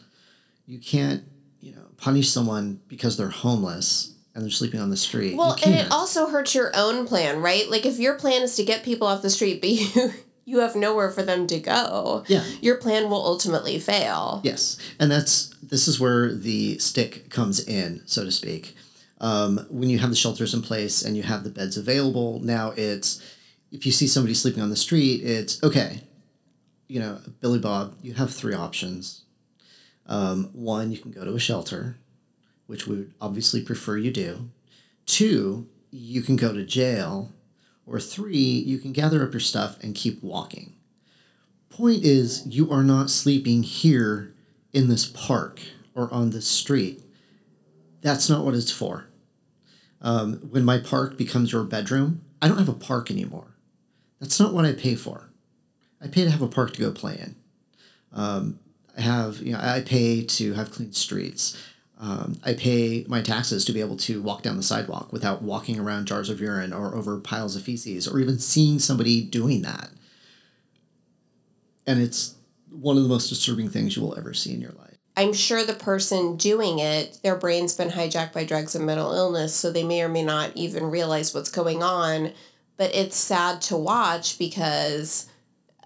You 0.66 0.78
can't, 0.78 1.24
you 1.60 1.72
know, 1.72 1.86
punish 1.96 2.30
someone 2.30 2.80
because 2.88 3.16
they're 3.16 3.28
homeless 3.28 4.14
and 4.34 4.42
they're 4.42 4.50
sleeping 4.50 4.80
on 4.80 4.90
the 4.90 4.96
street. 4.96 5.36
Well, 5.36 5.56
and 5.64 5.74
it 5.74 5.90
also 5.90 6.28
hurts 6.28 6.54
your 6.54 6.70
own 6.74 7.06
plan, 7.06 7.40
right? 7.40 7.68
Like 7.68 7.86
if 7.86 7.98
your 7.98 8.14
plan 8.14 8.42
is 8.42 8.56
to 8.56 8.64
get 8.64 8.82
people 8.82 9.06
off 9.06 9.22
the 9.22 9.30
street, 9.30 9.60
but 9.60 9.70
you 9.70 10.12
you 10.44 10.58
have 10.58 10.76
nowhere 10.76 11.10
for 11.10 11.22
them 11.22 11.46
to 11.46 11.58
go. 11.58 12.24
Yeah. 12.28 12.44
Your 12.60 12.76
plan 12.76 13.08
will 13.08 13.24
ultimately 13.24 13.78
fail. 13.78 14.40
Yes, 14.44 14.78
and 14.98 15.10
that's 15.10 15.54
this 15.62 15.88
is 15.88 16.00
where 16.00 16.34
the 16.34 16.78
stick 16.78 17.30
comes 17.30 17.66
in, 17.66 18.02
so 18.06 18.24
to 18.24 18.32
speak. 18.32 18.76
Um, 19.20 19.64
when 19.70 19.88
you 19.88 19.98
have 20.00 20.10
the 20.10 20.16
shelters 20.16 20.52
in 20.52 20.60
place 20.60 21.02
and 21.02 21.16
you 21.16 21.22
have 21.22 21.44
the 21.44 21.50
beds 21.50 21.76
available, 21.76 22.40
now 22.40 22.72
it's 22.76 23.22
if 23.70 23.86
you 23.86 23.92
see 23.92 24.06
somebody 24.06 24.34
sleeping 24.34 24.62
on 24.62 24.70
the 24.70 24.76
street, 24.76 25.22
it's 25.24 25.62
okay. 25.62 26.00
You 26.88 27.00
know, 27.00 27.18
Billy 27.40 27.58
Bob, 27.58 27.96
you 28.02 28.14
have 28.14 28.32
three 28.32 28.54
options. 28.54 29.23
Um, 30.06 30.50
one, 30.52 30.92
you 30.92 30.98
can 30.98 31.10
go 31.10 31.24
to 31.24 31.34
a 31.34 31.40
shelter, 31.40 31.96
which 32.66 32.86
we 32.86 32.96
would 32.96 33.14
obviously 33.20 33.62
prefer 33.62 33.96
you 33.96 34.10
do. 34.10 34.50
Two, 35.06 35.66
you 35.90 36.22
can 36.22 36.36
go 36.36 36.52
to 36.52 36.64
jail. 36.64 37.32
Or 37.86 38.00
three, 38.00 38.38
you 38.38 38.78
can 38.78 38.92
gather 38.92 39.22
up 39.22 39.32
your 39.32 39.40
stuff 39.40 39.82
and 39.82 39.94
keep 39.94 40.22
walking. 40.22 40.74
Point 41.68 42.02
is 42.02 42.46
you 42.46 42.70
are 42.70 42.82
not 42.82 43.10
sleeping 43.10 43.62
here 43.62 44.34
in 44.72 44.88
this 44.88 45.06
park 45.06 45.60
or 45.94 46.12
on 46.12 46.30
this 46.30 46.48
street. 46.48 47.02
That's 48.00 48.30
not 48.30 48.44
what 48.44 48.54
it's 48.54 48.70
for. 48.70 49.06
Um, 50.00 50.34
when 50.50 50.64
my 50.64 50.78
park 50.78 51.16
becomes 51.16 51.52
your 51.52 51.64
bedroom 51.64 52.24
i 52.44 52.48
don't 52.48 52.58
have 52.58 52.68
a 52.68 52.74
park 52.74 53.10
anymore. 53.10 53.54
That's 54.20 54.38
not 54.38 54.52
what 54.52 54.66
i 54.66 54.72
pay 54.72 54.96
for. 54.96 55.30
I 55.98 56.08
pay 56.08 56.24
to 56.24 56.30
have 56.30 56.42
a 56.42 56.46
park 56.46 56.74
to 56.74 56.80
go 56.80 56.90
play 56.90 57.16
in. 57.18 57.36
Um, 58.12 58.58
have 58.96 59.38
you 59.38 59.52
know 59.52 59.60
i 59.60 59.80
pay 59.80 60.22
to 60.24 60.52
have 60.54 60.70
clean 60.70 60.92
streets 60.92 61.56
um, 61.96 62.36
I 62.44 62.54
pay 62.54 63.06
my 63.08 63.22
taxes 63.22 63.64
to 63.64 63.72
be 63.72 63.80
able 63.80 63.96
to 63.98 64.20
walk 64.20 64.42
down 64.42 64.56
the 64.56 64.64
sidewalk 64.64 65.12
without 65.12 65.42
walking 65.42 65.78
around 65.78 66.06
jars 66.06 66.28
of 66.28 66.40
urine 66.40 66.72
or 66.72 66.94
over 66.94 67.18
piles 67.18 67.54
of 67.54 67.62
feces 67.62 68.08
or 68.08 68.18
even 68.18 68.38
seeing 68.40 68.80
somebody 68.80 69.22
doing 69.22 69.62
that 69.62 69.90
and 71.86 72.00
it's 72.00 72.34
one 72.70 72.96
of 72.96 73.02
the 73.02 73.08
most 73.08 73.28
disturbing 73.28 73.68
things 73.68 73.96
you 73.96 74.02
will 74.02 74.18
ever 74.18 74.34
see 74.34 74.52
in 74.52 74.60
your 74.60 74.72
life. 74.72 74.96
I'm 75.16 75.32
sure 75.32 75.64
the 75.64 75.74
person 75.74 76.36
doing 76.36 76.80
it, 76.80 77.20
their 77.22 77.36
brain's 77.36 77.74
been 77.74 77.90
hijacked 77.90 78.32
by 78.32 78.44
drugs 78.44 78.74
and 78.74 78.84
mental 78.84 79.12
illness, 79.12 79.54
so 79.54 79.70
they 79.70 79.84
may 79.84 80.02
or 80.02 80.08
may 80.08 80.24
not 80.24 80.50
even 80.56 80.90
realize 80.90 81.32
what's 81.32 81.50
going 81.50 81.82
on. 81.82 82.32
But 82.76 82.92
it's 82.94 83.16
sad 83.16 83.62
to 83.62 83.76
watch 83.76 84.38
because, 84.38 85.28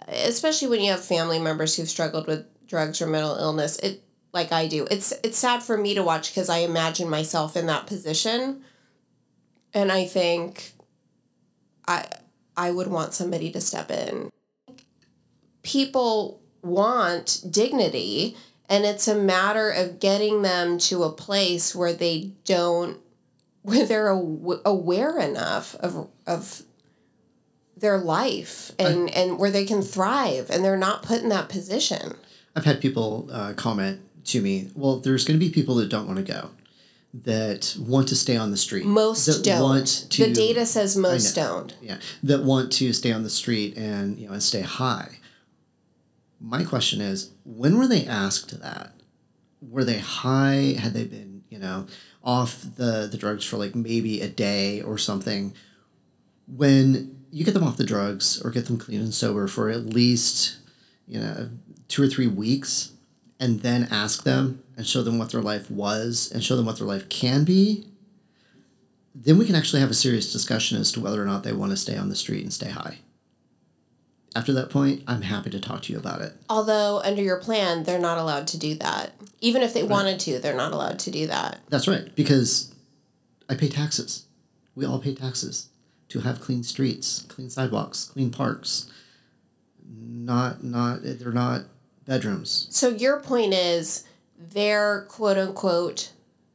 especially 0.07 0.69
when 0.69 0.81
you 0.81 0.91
have 0.93 1.05
family 1.05 1.39
members 1.39 1.77
who've 1.77 1.89
struggled 1.89 2.27
with 2.27 2.47
drugs 2.69 3.03
or 3.03 3.07
mental 3.07 3.37
illness, 3.37 3.79
it 3.79 4.03
like 4.33 4.53
I 4.53 4.67
do. 4.69 4.87
It's 4.91 5.13
it's 5.25 5.39
sad 5.39 5.63
for 5.63 5.77
me 5.77 5.95
to 5.95 6.03
watch 6.03 6.31
because 6.31 6.49
I 6.49 6.59
imagine 6.59 7.09
myself 7.09 7.57
in 7.57 7.67
that 7.67 7.87
position, 7.87 8.63
and 9.75 9.91
I 9.91 10.05
think, 10.05 10.73
I 11.87 12.07
I 12.57 12.71
would 12.71 12.89
want 12.89 13.15
somebody 13.15 13.51
to 13.53 13.61
step 13.61 13.91
in. 13.91 14.31
People 15.63 16.41
want 16.63 17.45
dignity 17.51 18.37
and 18.69 18.85
it's 18.85 19.09
a 19.09 19.15
matter 19.15 19.71
of 19.71 19.99
getting 19.99 20.43
them 20.43 20.79
to 20.79 21.05
a 21.05 21.13
place 21.13 21.75
where 21.75 21.93
they 21.93 22.33
don't 22.45 22.99
where 23.63 23.87
they're 23.87 24.13
aw- 24.13 24.61
aware 24.65 25.19
enough 25.19 25.75
of 25.77 26.09
of 26.27 26.63
their 27.77 27.99
life 27.99 28.73
and 28.79 29.09
and 29.11 29.39
where 29.39 29.51
they 29.51 29.65
can 29.65 29.83
thrive 29.83 30.51
and 30.51 30.65
they're 30.65 30.77
not 30.77 31.03
put 31.03 31.23
in 31.23 31.29
that 31.29 31.49
position 31.49 32.17
I've 32.59 32.65
had 32.65 32.81
people 32.81 33.29
uh, 33.33 33.53
comment 33.53 34.01
to 34.25 34.41
me, 34.41 34.69
well, 34.75 34.97
there's 34.97 35.25
going 35.25 35.39
to 35.39 35.47
be 35.47 35.53
people 35.53 35.77
that 35.77 35.89
don't 35.89 36.09
want 36.09 36.19
to 36.19 36.25
go, 36.25 36.51
that 37.15 37.77
want 37.79 38.09
to 38.09 38.17
stay 38.17 38.37
on 38.37 38.51
the 38.51 38.57
street. 38.57 38.85
most 38.85 39.45
don't 39.45 39.63
Want 39.63 39.87
to, 40.11 40.27
the 40.27 40.33
data 40.33 40.67
says 40.67 40.97
most 40.97 41.37
don't 41.37 41.77
Yeah, 41.81 41.99
that 42.25 42.43
want 42.43 42.73
to 42.73 42.93
stay 42.93 43.13
on 43.13 43.23
the 43.23 43.31
street 43.31 43.77
and 43.77 44.19
you 44.19 44.27
know 44.27 44.33
and 44.33 44.43
stay 44.43 44.63
high. 44.63 45.19
My 46.41 46.65
question 46.65 47.01
is, 47.01 47.31
when 47.45 47.79
were 47.79 47.87
they 47.87 48.05
asked 48.05 48.61
that? 48.61 48.93
Were 49.63 49.85
they 49.85 49.99
high? 50.01 50.75
Had 50.81 50.95
they 50.95 51.05
been 51.05 51.45
you 51.49 51.61
know 51.61 51.87
off 52.25 52.61
the 52.61 53.09
the 53.09 53.17
drugs 53.17 53.45
for 53.45 53.57
like 53.57 53.77
maybe 53.77 54.21
a 54.21 54.29
day 54.29 54.83
or 54.83 54.99
something? 54.99 55.55
When 56.49 57.25
you 57.31 57.45
get 57.45 57.55
them 57.55 57.63
off 57.63 57.77
the 57.77 57.85
drugs 57.85 58.43
or 58.43 58.51
get 58.51 58.67
them 58.67 58.79
clean 58.79 59.01
and 59.01 59.15
sober 59.15 59.47
for 59.47 59.71
at 59.71 59.87
least 59.87 60.57
you 61.07 61.21
know 61.21 61.51
two 61.89 62.03
or 62.03 62.09
three 62.09 62.27
weeks, 62.27 62.93
and 63.41 63.61
then 63.61 63.89
ask 63.91 64.25
them 64.25 64.63
and 64.77 64.87
show 64.87 65.03
them 65.03 65.19
what 65.19 65.31
their 65.31 65.43
life 65.43 65.71
was 65.71 66.31
and 66.33 66.43
show 66.45 66.57
them 66.57 66.67
what 66.67 66.79
their 66.79 66.87
life 66.87 67.09
can 67.09 67.45
be, 67.45 67.87
then 69.15 69.39
we 69.39 69.47
can 69.47 69.55
actually 69.55 69.81
have 69.81 69.91
a 69.91 69.95
serious 69.95 70.33
discussion 70.33 70.79
as 70.79 70.93
to 70.93 71.01
whether 71.01 71.21
or 71.23 71.27
not 71.27 71.43
they 71.43 71.53
want 71.53 71.71
to 71.71 71.77
stay 71.77 71.97
on 71.97 72.09
the 72.09 72.17
street 72.17 72.43
and 72.43 72.53
stay 72.53 72.71
high. 72.71 72.99
After 74.37 74.53
that 74.53 74.71
point, 74.71 75.03
I'm 75.09 75.23
happy 75.23 75.51
to 75.51 75.59
talk 75.61 75.83
to 75.83 75.93
you 75.93 75.99
about 75.99 76.21
it. 76.21 76.35
although 76.49 77.01
under 77.03 77.23
your 77.23 77.41
plan 77.41 77.83
they're 77.85 77.99
not 77.99 78.19
allowed 78.19 78.47
to 78.49 78.59
do 78.59 78.75
that 78.77 79.13
even 79.41 79.63
if 79.63 79.73
they 79.73 79.83
wanted 79.83 80.21
to 80.21 80.39
they're 80.39 80.55
not 80.55 80.73
allowed 80.73 80.99
to 81.01 81.11
do 81.11 81.27
that 81.27 81.59
That's 81.69 81.89
right, 81.89 82.15
because 82.15 82.73
I 83.49 83.55
pay 83.55 83.69
taxes. 83.69 84.27
We 84.75 84.85
all 84.85 84.99
pay 85.01 85.15
taxes 85.15 85.69
to 86.11 86.21
have 86.21 86.41
clean 86.41 86.63
streets, 86.63 87.25
clean 87.29 87.51
sidewalks, 87.51 88.05
clean 88.05 88.31
parks. 88.31 88.91
Not, 89.91 90.63
not, 90.63 91.01
they're 91.03 91.33
not 91.33 91.63
bedrooms. 92.09 92.67
So 92.71 92.89
your 92.89 93.21
point 93.21 93.53
is 93.55 94.05
their 94.37 95.03
quote 95.09 95.37
unquote 95.37 96.13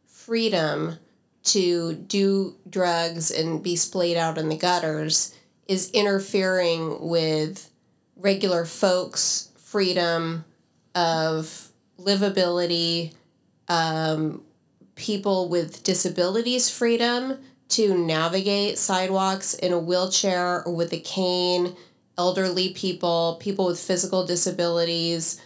freedom 0.07 0.97
to 1.43 1.93
do 1.93 2.55
drugs 2.69 3.29
and 3.29 3.61
be 3.61 3.75
splayed 3.75 4.17
out 4.17 4.37
in 4.37 4.49
the 4.49 4.57
gutters 4.57 5.37
is 5.67 5.91
interfering 5.91 7.07
with 7.07 7.69
regular 8.15 8.65
folks' 8.65 9.49
freedom 9.57 10.43
of 10.95 11.69
livability, 11.99 13.13
um, 13.67 14.43
people 14.95 15.49
with 15.49 15.83
disabilities' 15.83 16.69
freedom 16.69 17.39
to 17.69 17.97
navigate 17.97 18.77
sidewalks 18.77 19.53
in 19.53 19.73
a 19.73 19.79
wheelchair 19.79 20.63
or 20.65 20.73
with 20.73 20.93
a 20.93 20.99
cane, 20.99 21.75
elderly 22.17 22.69
people, 22.69 23.37
people 23.39 23.65
with 23.65 23.79
physical 23.79 24.25
disabilities. 24.25 25.41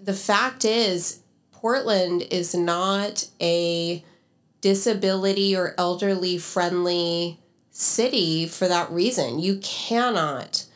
The 0.00 0.14
fact 0.14 0.64
is, 0.64 1.20
Portland 1.52 2.22
is 2.30 2.54
not 2.54 3.28
a 3.40 4.04
disability 4.60 5.56
or 5.56 5.74
elderly 5.78 6.38
friendly 6.38 7.40
city 7.70 8.46
for 8.46 8.68
that 8.68 8.90
reason. 8.90 9.38
You 9.38 9.58
cannot 9.62 10.66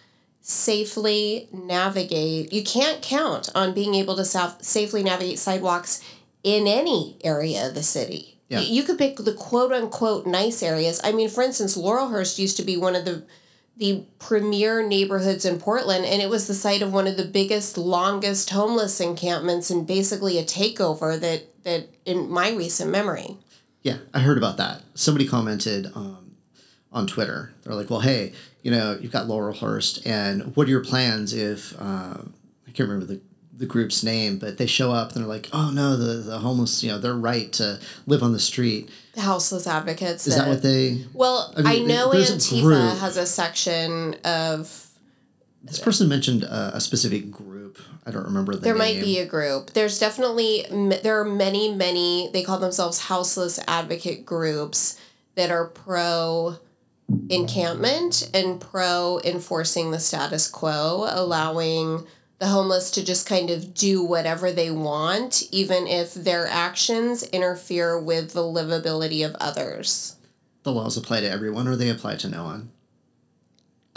safely 0.40 1.48
navigate, 1.52 2.52
you 2.52 2.64
can't 2.64 3.02
count 3.02 3.50
on 3.54 3.74
being 3.74 3.94
able 3.94 4.16
to 4.16 4.22
saf- 4.22 4.64
safely 4.64 5.02
navigate 5.02 5.38
sidewalks 5.38 6.02
in 6.42 6.66
any 6.66 7.18
area 7.22 7.68
of 7.68 7.74
the 7.74 7.82
city. 7.82 8.38
Yeah. 8.48 8.60
You 8.60 8.82
could 8.82 8.96
pick 8.96 9.16
the 9.16 9.34
quote 9.34 9.72
unquote 9.72 10.26
nice 10.26 10.62
areas. 10.62 11.00
I 11.04 11.12
mean, 11.12 11.28
for 11.28 11.42
instance, 11.42 11.76
Laurelhurst 11.76 12.38
used 12.38 12.56
to 12.56 12.62
be 12.62 12.78
one 12.78 12.96
of 12.96 13.04
the 13.04 13.24
the 13.78 14.04
premier 14.18 14.86
neighborhoods 14.86 15.44
in 15.44 15.58
Portland, 15.60 16.04
and 16.04 16.20
it 16.20 16.28
was 16.28 16.48
the 16.48 16.54
site 16.54 16.82
of 16.82 16.92
one 16.92 17.06
of 17.06 17.16
the 17.16 17.24
biggest, 17.24 17.78
longest 17.78 18.50
homeless 18.50 19.00
encampments, 19.00 19.70
and 19.70 19.86
basically 19.86 20.36
a 20.36 20.44
takeover 20.44 21.18
that 21.18 21.44
that 21.64 21.88
in 22.04 22.28
my 22.28 22.50
recent 22.50 22.90
memory. 22.90 23.36
Yeah, 23.82 23.98
I 24.12 24.20
heard 24.20 24.36
about 24.36 24.56
that. 24.56 24.82
Somebody 24.94 25.26
commented 25.26 25.86
um, 25.94 26.36
on 26.92 27.06
Twitter. 27.06 27.52
They're 27.62 27.74
like, 27.74 27.88
"Well, 27.88 28.00
hey, 28.00 28.32
you 28.62 28.72
know, 28.72 28.98
you've 29.00 29.12
got 29.12 29.28
Laurelhurst, 29.28 30.04
and 30.04 30.56
what 30.56 30.66
are 30.66 30.70
your 30.70 30.84
plans 30.84 31.32
if 31.32 31.74
uh, 31.80 32.18
I 32.66 32.70
can't 32.72 32.88
remember 32.88 33.06
the 33.06 33.20
the 33.58 33.66
group's 33.66 34.02
name, 34.04 34.38
but 34.38 34.56
they 34.56 34.66
show 34.66 34.92
up 34.92 35.12
and 35.12 35.20
they're 35.20 35.28
like, 35.28 35.48
oh 35.52 35.70
no, 35.70 35.96
the 35.96 36.14
the 36.22 36.38
homeless, 36.38 36.82
you 36.82 36.90
know, 36.90 36.98
they're 36.98 37.14
right 37.14 37.52
to 37.54 37.80
live 38.06 38.22
on 38.22 38.32
the 38.32 38.38
street." 38.38 38.88
The 39.14 39.22
houseless 39.22 39.66
advocates. 39.66 40.26
Is 40.26 40.36
that 40.36 40.48
what 40.48 40.62
they? 40.62 41.04
Well, 41.12 41.52
I 41.56 41.76
I, 41.76 41.78
know 41.80 42.12
there's 42.12 42.30
a 42.30 42.36
Antifa 42.36 42.98
has 42.98 43.16
a 43.16 43.26
section 43.26 44.14
of. 44.24 44.86
This 45.64 45.80
person 45.80 46.08
mentioned 46.08 46.44
a, 46.44 46.76
a 46.76 46.80
specific 46.80 47.30
group. 47.32 47.78
I 48.06 48.10
don't 48.12 48.24
remember 48.24 48.54
the 48.54 48.60
There 48.60 48.74
name. 48.74 48.78
might 48.78 49.00
be 49.04 49.18
a 49.18 49.26
group. 49.26 49.72
There's 49.72 49.98
definitely 49.98 50.64
there 51.02 51.20
are 51.20 51.24
many 51.24 51.74
many 51.74 52.30
they 52.32 52.42
call 52.42 52.58
themselves 52.58 53.00
houseless 53.00 53.58
advocate 53.66 54.24
groups 54.24 54.98
that 55.34 55.50
are 55.50 55.66
pro 55.66 56.56
encampment 57.28 58.30
and 58.32 58.60
pro 58.60 59.20
enforcing 59.24 59.90
the 59.90 59.98
status 59.98 60.48
quo, 60.48 61.06
allowing 61.10 62.06
the 62.38 62.46
homeless 62.48 62.90
to 62.92 63.04
just 63.04 63.26
kind 63.28 63.50
of 63.50 63.74
do 63.74 64.02
whatever 64.04 64.52
they 64.52 64.70
want, 64.70 65.42
even 65.50 65.86
if 65.86 66.14
their 66.14 66.46
actions 66.46 67.24
interfere 67.24 67.98
with 67.98 68.32
the 68.32 68.42
livability 68.42 69.24
of 69.26 69.34
others. 69.36 70.16
the 70.62 70.72
laws 70.72 70.96
apply 70.96 71.20
to 71.20 71.30
everyone 71.30 71.66
or 71.66 71.76
they 71.76 71.88
apply 71.88 72.14
to 72.16 72.28
no 72.28 72.44
one. 72.44 72.70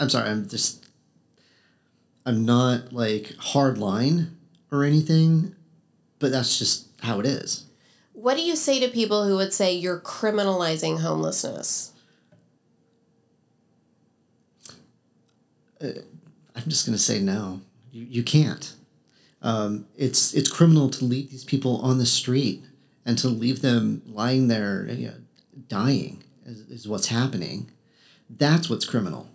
I'm 0.00 0.08
sorry, 0.08 0.28
I'm 0.30 0.48
just 0.48 0.86
I'm 2.26 2.44
not 2.44 2.92
like 2.92 3.34
hard 3.36 3.78
line 3.78 4.36
or 4.70 4.84
anything, 4.84 5.54
but 6.18 6.30
that's 6.32 6.58
just 6.58 6.88
how 7.02 7.20
it 7.20 7.26
is. 7.26 7.66
What 8.12 8.36
do 8.36 8.42
you 8.42 8.56
say 8.56 8.80
to 8.80 8.88
people 8.88 9.26
who 9.26 9.36
would 9.36 9.52
say 9.52 9.72
you're 9.74 10.00
criminalizing 10.00 11.00
homelessness? 11.00 11.92
Uh, 15.80 15.88
I'm 16.54 16.64
just 16.68 16.86
gonna 16.86 16.98
say 16.98 17.20
no. 17.20 17.60
You, 17.92 18.04
you 18.10 18.22
can't. 18.22 18.74
Um, 19.42 19.86
it's 19.96 20.34
it's 20.34 20.50
criminal 20.50 20.88
to 20.90 21.04
leave 21.04 21.30
these 21.30 21.44
people 21.44 21.76
on 21.82 21.98
the 21.98 22.06
street 22.06 22.64
and 23.06 23.18
to 23.18 23.28
leave 23.28 23.60
them 23.62 24.02
lying 24.06 24.48
there, 24.48 24.86
you 24.88 25.08
know, 25.08 25.14
dying 25.68 26.22
is, 26.46 26.60
is 26.68 26.88
what's 26.88 27.08
happening. 27.08 27.70
That's 28.30 28.70
what's 28.70 28.84
criminal. 28.84 29.28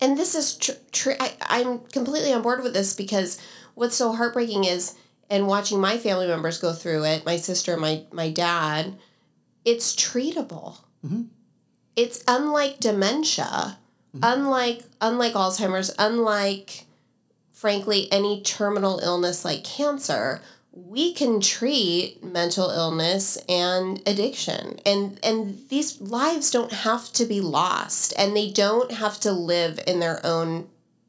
and 0.00 0.16
this 0.18 0.34
is 0.34 0.56
true. 0.56 0.74
tr- 0.92 1.20
I, 1.20 1.32
i'm 1.42 1.80
completely 1.92 2.32
on 2.32 2.40
board 2.42 2.62
with 2.62 2.72
this 2.72 2.94
because 2.96 3.38
what's 3.74 3.94
so 3.96 4.12
heartbreaking 4.12 4.64
is 4.64 4.94
and 5.28 5.46
watching 5.46 5.78
my 5.80 5.98
family 5.98 6.26
members 6.26 6.58
go 6.58 6.72
through 6.72 7.04
it 7.04 7.24
my 7.26 7.36
sister 7.36 7.76
my 7.76 8.04
my 8.10 8.30
dad 8.30 8.96
it's 9.64 9.94
treatable 9.94 10.78
it's 11.96 12.24
unlike 12.26 12.80
dementia 12.80 13.78
unlike 14.22 14.80
unlike 15.02 15.34
alzheimer's 15.34 15.92
unlike 15.98 16.86
frankly 17.60 18.08
any 18.10 18.40
terminal 18.42 18.98
illness 19.00 19.44
like 19.44 19.62
cancer 19.62 20.40
we 20.72 21.12
can 21.12 21.40
treat 21.40 22.22
mental 22.22 22.70
illness 22.70 23.36
and 23.48 24.00
addiction. 24.06 24.78
And 24.86 25.18
and 25.22 25.68
these 25.68 26.00
lives 26.00 26.50
don't 26.50 26.72
have 26.72 27.12
to 27.14 27.24
be 27.24 27.40
lost 27.40 28.14
and 28.16 28.36
they 28.36 28.50
don't 28.50 28.92
have 28.92 29.18
to 29.20 29.32
live 29.32 29.80
in 29.86 30.00
their 30.00 30.24
own 30.24 30.68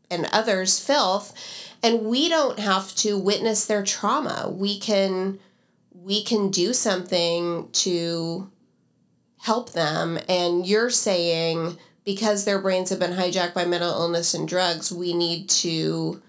and 0.10 0.28
others 0.32 0.80
filth. 0.80 1.34
And 1.84 2.06
we 2.06 2.30
don't 2.30 2.60
have 2.60 2.94
to 2.96 3.18
witness 3.18 3.66
their 3.66 3.84
trauma. 3.84 4.50
We 4.52 4.80
can 4.80 5.40
we 5.94 6.24
can 6.24 6.50
do 6.50 6.74
something 6.74 7.70
to 7.72 8.50
help 9.42 9.74
them. 9.74 10.18
And 10.28 10.66
you're 10.66 10.90
saying 10.90 11.78
because 12.04 12.46
their 12.46 12.60
brains 12.60 12.90
have 12.90 13.00
been 13.00 13.14
hijacked 13.14 13.54
by 13.54 13.66
mental 13.66 13.92
illness 13.92 14.34
and 14.34 14.48
drugs 14.48 14.92
we 14.92 15.14
need 15.14 15.48
to 15.50 16.22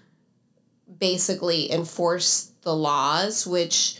basically 0.99 1.71
enforce 1.71 2.51
the 2.61 2.75
laws 2.75 3.45
which 3.47 3.97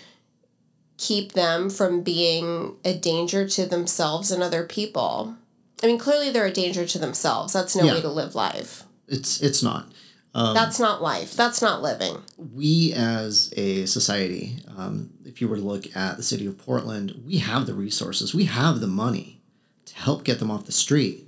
keep 0.98 1.34
them 1.34 1.70
from 1.70 2.02
being 2.02 2.76
a 2.86 2.94
danger 2.94 3.48
to 3.50 3.66
themselves 3.66 4.32
and 4.32 4.42
other 4.42 4.64
people. 4.64 5.36
I 5.84 5.88
mean, 5.88 5.98
clearly 5.98 6.30
they're 6.32 6.46
a 6.46 6.52
danger 6.52 6.86
to 6.86 7.00
themselves. 7.00 7.52
That's 7.54 7.76
no 7.76 7.84
Yeah. 7.84 7.94
way 7.96 8.02
to 8.02 8.10
live 8.10 8.36
life. 8.36 8.84
It's 9.08 9.42
it's 9.42 9.62
not. 9.62 9.92
That's 10.34 10.80
not 10.80 11.02
life. 11.02 11.36
That's 11.36 11.62
not 11.62 11.84
living. 11.84 12.18
we 12.54 12.92
as 12.94 13.54
a 13.56 13.86
society, 13.86 14.58
um, 14.76 15.12
if 15.26 15.42
you 15.42 15.48
were 15.48 15.58
to 15.58 15.62
look 15.62 15.96
at 15.96 16.18
the 16.18 16.24
city 16.24 16.48
of 16.48 16.58
Portland, 16.58 17.22
we 17.26 17.38
have 17.38 17.68
the 17.68 17.74
resources, 17.76 18.34
we 18.34 18.46
have 18.46 18.80
the 18.80 18.88
money 18.88 19.42
to 19.86 19.96
help 19.96 20.24
get 20.24 20.40
them 20.40 20.50
off 20.50 20.66
the 20.66 20.72
street, 20.72 21.28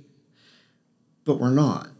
but 1.24 1.38
we're 1.38 1.50
not. 1.50 1.90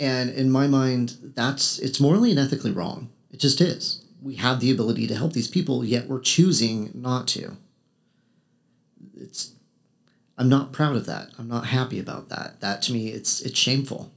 And 0.00 0.30
in 0.30 0.50
my 0.50 0.66
mind, 0.66 1.32
that's 1.36 1.78
it's 1.78 2.00
morally 2.00 2.30
and 2.30 2.40
ethically 2.40 2.72
wrong. 2.72 3.10
It 3.30 3.38
just 3.38 3.60
is. 3.60 4.02
We 4.22 4.36
have 4.36 4.58
the 4.58 4.70
ability 4.70 5.06
to 5.06 5.14
help 5.14 5.34
these 5.34 5.48
people, 5.48 5.84
yet 5.84 6.08
we're 6.08 6.20
choosing 6.20 6.90
not 6.94 7.28
to. 7.28 7.58
It's 9.14 9.52
I'm 10.38 10.48
not 10.48 10.72
proud 10.72 10.96
of 10.96 11.04
that. 11.04 11.28
I'm 11.38 11.48
not 11.48 11.66
happy 11.66 12.00
about 12.00 12.30
that. 12.30 12.60
That 12.60 12.80
to 12.82 12.94
me, 12.94 13.08
it's 13.08 13.42
it's 13.42 13.58
shameful. 13.58 14.10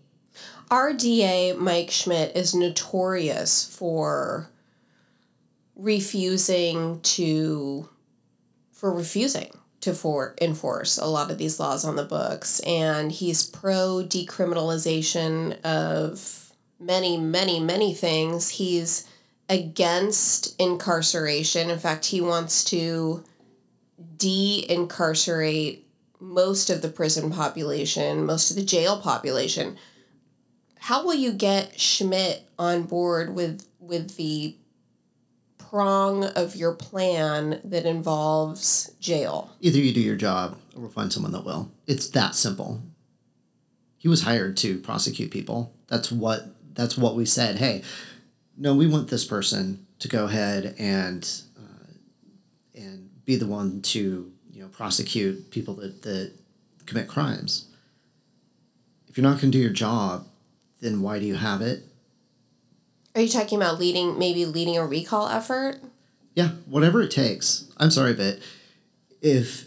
Our 0.71 0.93
DA, 0.93 1.51
Mike 1.53 1.91
Schmidt, 1.91 2.35
is 2.35 2.55
notorious 2.55 3.67
for 3.67 4.49
refusing 5.75 7.01
to 7.01 7.89
for 8.71 8.93
refusing 8.93 9.51
to 9.83 9.93
for 9.93 10.33
enforce 10.39 10.97
a 10.97 11.05
lot 11.05 11.29
of 11.29 11.37
these 11.37 11.59
laws 11.59 11.83
on 11.83 11.97
the 11.97 12.05
books. 12.05 12.61
And 12.61 13.11
he's 13.11 13.45
pro 13.45 14.03
decriminalization 14.07 15.61
of 15.61 16.53
many 16.79 17.17
many 17.17 17.59
many 17.59 17.93
things. 17.93 18.49
He's 18.49 19.05
against 19.49 20.59
incarceration. 20.59 21.69
In 21.69 21.79
fact 21.79 22.05
he 22.05 22.21
wants 22.21 22.63
to 22.65 23.23
de-incarcerate 24.17 25.85
most 26.19 26.69
of 26.69 26.81
the 26.81 26.89
prison 26.89 27.29
population 27.29 28.25
most 28.25 28.49
of 28.49 28.55
the 28.55 28.63
jail 28.63 28.99
population. 28.99 29.77
How 30.79 31.05
will 31.05 31.13
you 31.13 31.33
get 31.33 31.79
Schmidt 31.79 32.43
on 32.57 32.83
board 32.83 33.35
with 33.35 33.67
with 33.81 34.15
the 34.15 34.55
prong 35.73 36.23
of 36.23 36.55
your 36.55 36.71
plan 36.71 37.59
that 37.63 37.83
involves 37.83 38.91
jail? 38.99 39.49
Either 39.59 39.79
you 39.79 39.91
do 39.91 39.99
your 39.99 40.15
job 40.15 40.55
or 40.75 40.81
we'll 40.81 40.91
find 40.91 41.11
someone 41.11 41.31
that 41.31 41.43
will. 41.43 41.71
It's 41.87 42.09
that 42.09 42.35
simple. 42.35 42.83
He 43.97 44.07
was 44.07 44.21
hired 44.21 44.55
to 44.57 44.77
prosecute 44.77 45.31
people. 45.31 45.73
That's 45.87 46.11
what 46.11 46.45
that's 46.75 46.95
what 46.95 47.15
we 47.15 47.25
said. 47.25 47.55
Hey, 47.55 47.81
no, 48.55 48.75
we 48.75 48.85
want 48.85 49.07
this 49.07 49.25
person 49.25 49.87
to 49.97 50.07
go 50.07 50.25
ahead 50.25 50.75
and 50.77 51.27
uh, 51.57 51.93
and 52.75 53.09
be 53.25 53.35
the 53.35 53.47
one 53.47 53.81
to 53.81 54.31
you 54.51 54.61
know 54.61 54.67
prosecute 54.67 55.49
people 55.49 55.73
that 55.75 56.03
that 56.03 56.33
commit 56.85 57.07
crimes. 57.07 57.69
If 59.07 59.17
you're 59.17 59.23
not 59.23 59.41
going 59.41 59.51
to 59.51 59.57
do 59.57 59.63
your 59.63 59.71
job, 59.71 60.27
then 60.81 61.01
why 61.01 61.17
do 61.17 61.25
you 61.25 61.35
have 61.35 61.61
it? 61.61 61.81
Are 63.15 63.21
you 63.21 63.29
talking 63.29 63.57
about 63.57 63.79
leading 63.79 64.17
maybe 64.17 64.45
leading 64.45 64.77
a 64.77 64.85
recall 64.85 65.27
effort? 65.27 65.79
Yeah, 66.35 66.49
whatever 66.65 67.01
it 67.01 67.11
takes. 67.11 67.65
I'm 67.77 67.91
sorry, 67.91 68.13
but 68.13 68.39
if 69.21 69.65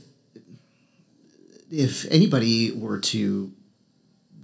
if 1.70 2.06
anybody 2.10 2.72
were 2.72 2.98
to 2.98 3.52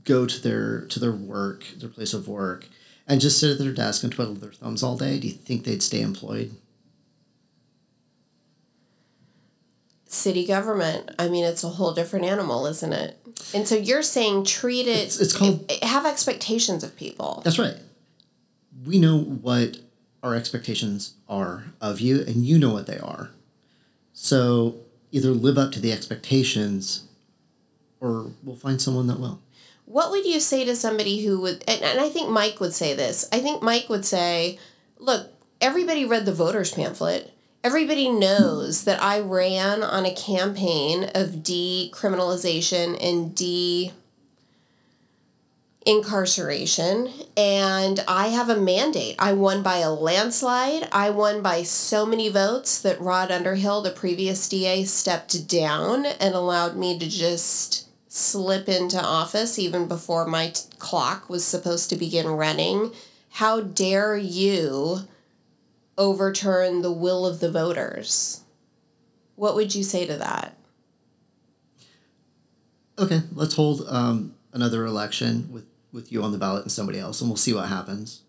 go 0.05 0.27
to 0.27 0.41
their 0.43 0.83
to 0.87 1.01
their 1.01 1.13
work, 1.13 1.65
their 1.77 1.89
place 1.89 2.15
of 2.15 2.29
work, 2.29 2.69
and 3.09 3.21
just 3.21 3.41
sit 3.41 3.51
at 3.51 3.59
their 3.59 3.73
desk 3.73 4.05
and 4.05 4.13
twiddle 4.13 4.35
their 4.35 4.53
thumbs 4.53 4.83
all 4.83 4.97
day, 4.97 5.19
do 5.19 5.27
you 5.27 5.35
think 5.35 5.65
they'd 5.65 5.83
stay 5.83 6.01
employed? 6.01 6.53
city 10.07 10.45
government, 10.47 11.11
I 11.19 11.29
mean, 11.29 11.43
it's 11.43 11.65
a 11.65 11.71
whole 11.71 11.95
different 11.95 12.27
animal, 12.27 12.67
isn't 12.67 12.93
it? 12.93 13.19
And 13.55 13.67
so 13.67 13.75
you're 13.75 14.03
saying 14.03 14.45
treat 14.45 14.87
it. 14.87 14.99
It's- 14.99 15.19
it's 15.21 15.33
called- 15.33 15.65
have 15.83 16.05
expectations 16.05 16.85
of 16.85 16.95
people. 16.97 17.41
That's 17.47 17.59
right. 17.59 17.77
We 18.87 18.99
know 18.99 19.19
what 19.19 19.79
our 20.23 20.35
expectations 20.35 21.15
are 21.29 21.65
of 21.81 22.01
you, 22.01 22.21
and 22.21 22.45
you 22.47 22.59
know 22.59 22.73
what 22.73 22.87
they 22.87 22.99
are. 22.99 23.31
So 24.13 24.77
either 25.11 25.31
live 25.31 25.59
up 25.59 25.73
to 25.73 25.81
the 25.81 25.93
expectations, 25.93 27.05
or 28.01 28.31
we'll 28.43 28.57
find 28.57 28.81
someone 28.81 29.07
that 29.09 29.21
will. 29.21 29.41
What 29.85 30.11
would 30.11 30.25
you 30.25 30.41
say 30.41 30.65
to 30.65 30.77
somebody 30.77 31.25
who 31.25 31.41
would, 31.41 31.65
and, 31.69 31.83
and 31.83 32.01
I 32.01 32.09
think 32.09 32.31
Mike 32.31 32.61
would 32.61 32.73
say 32.73 32.95
this. 32.95 33.29
I 33.33 33.41
think 33.41 33.63
Mike 33.63 33.89
would 33.89 34.05
say, 34.05 34.59
look, 34.99 35.31
everybody 35.61 36.05
read 36.05 36.25
the 36.25 36.33
voters 36.33 36.73
pamphlet. 36.73 37.33
Everybody 37.65 38.09
knows 38.09 38.85
that 38.85 39.03
I 39.03 39.21
ran 39.21 39.83
on 39.83 40.05
a 40.05 40.15
campaign 40.15 41.11
of 41.15 41.43
decriminalization 41.43 42.97
and 43.01 43.35
de 43.35 43.93
incarceration 45.87 47.13
and 47.37 48.05
I 48.07 48.29
have 48.29 48.49
a 48.49 48.61
mandate. 48.61 49.17
I 49.19 49.33
won 49.33 49.63
by 49.63 49.79
a 49.79 49.91
landslide. 49.91 50.89
I 50.93 51.11
won 51.11 51.43
by 51.43 51.63
so 51.63 52.07
many 52.07 52.29
votes 52.29 52.81
that 52.81 53.01
Rod 53.01 53.31
Underhill, 53.31 53.83
the 53.83 53.91
previous 53.91 54.49
DA, 54.49 54.85
stepped 54.85 55.49
down 55.49 56.07
and 56.07 56.35
allowed 56.35 56.77
me 56.77 56.99
to 56.99 57.09
just 57.09 57.89
slip 58.09 58.69
into 58.69 59.01
office 59.01 59.59
even 59.59 59.89
before 59.89 60.27
my 60.27 60.51
t- 60.51 60.63
clock 60.79 61.29
was 61.31 61.45
supposed 61.45 61.89
to 61.91 61.97
begin 61.97 62.27
running. 62.27 62.93
How 63.31 63.61
dare 63.61 64.17
you 64.17 65.01
overturn 65.97 66.83
the 66.83 66.93
will 66.93 67.27
of 67.27 67.41
the 67.41 67.51
voters? 67.51 68.43
What 69.37 69.55
would 69.55 69.75
you 69.75 69.83
say 69.83 70.07
to 70.07 70.17
that? 70.17 70.57
Okay, 72.99 73.23
let's 73.35 73.55
hold 73.55 73.87
um, 73.89 74.35
another 74.53 74.85
election 74.85 75.49
with, 75.51 75.65
with 75.93 76.11
you 76.13 76.23
on 76.23 76.33
the 76.33 76.39
ballot 76.39 76.63
and 76.63 76.73
somebody 76.73 76.99
else, 76.99 77.21
and 77.21 77.29
we'll 77.31 77.37
see 77.37 77.53
what 77.53 77.69
happens. 77.69 78.23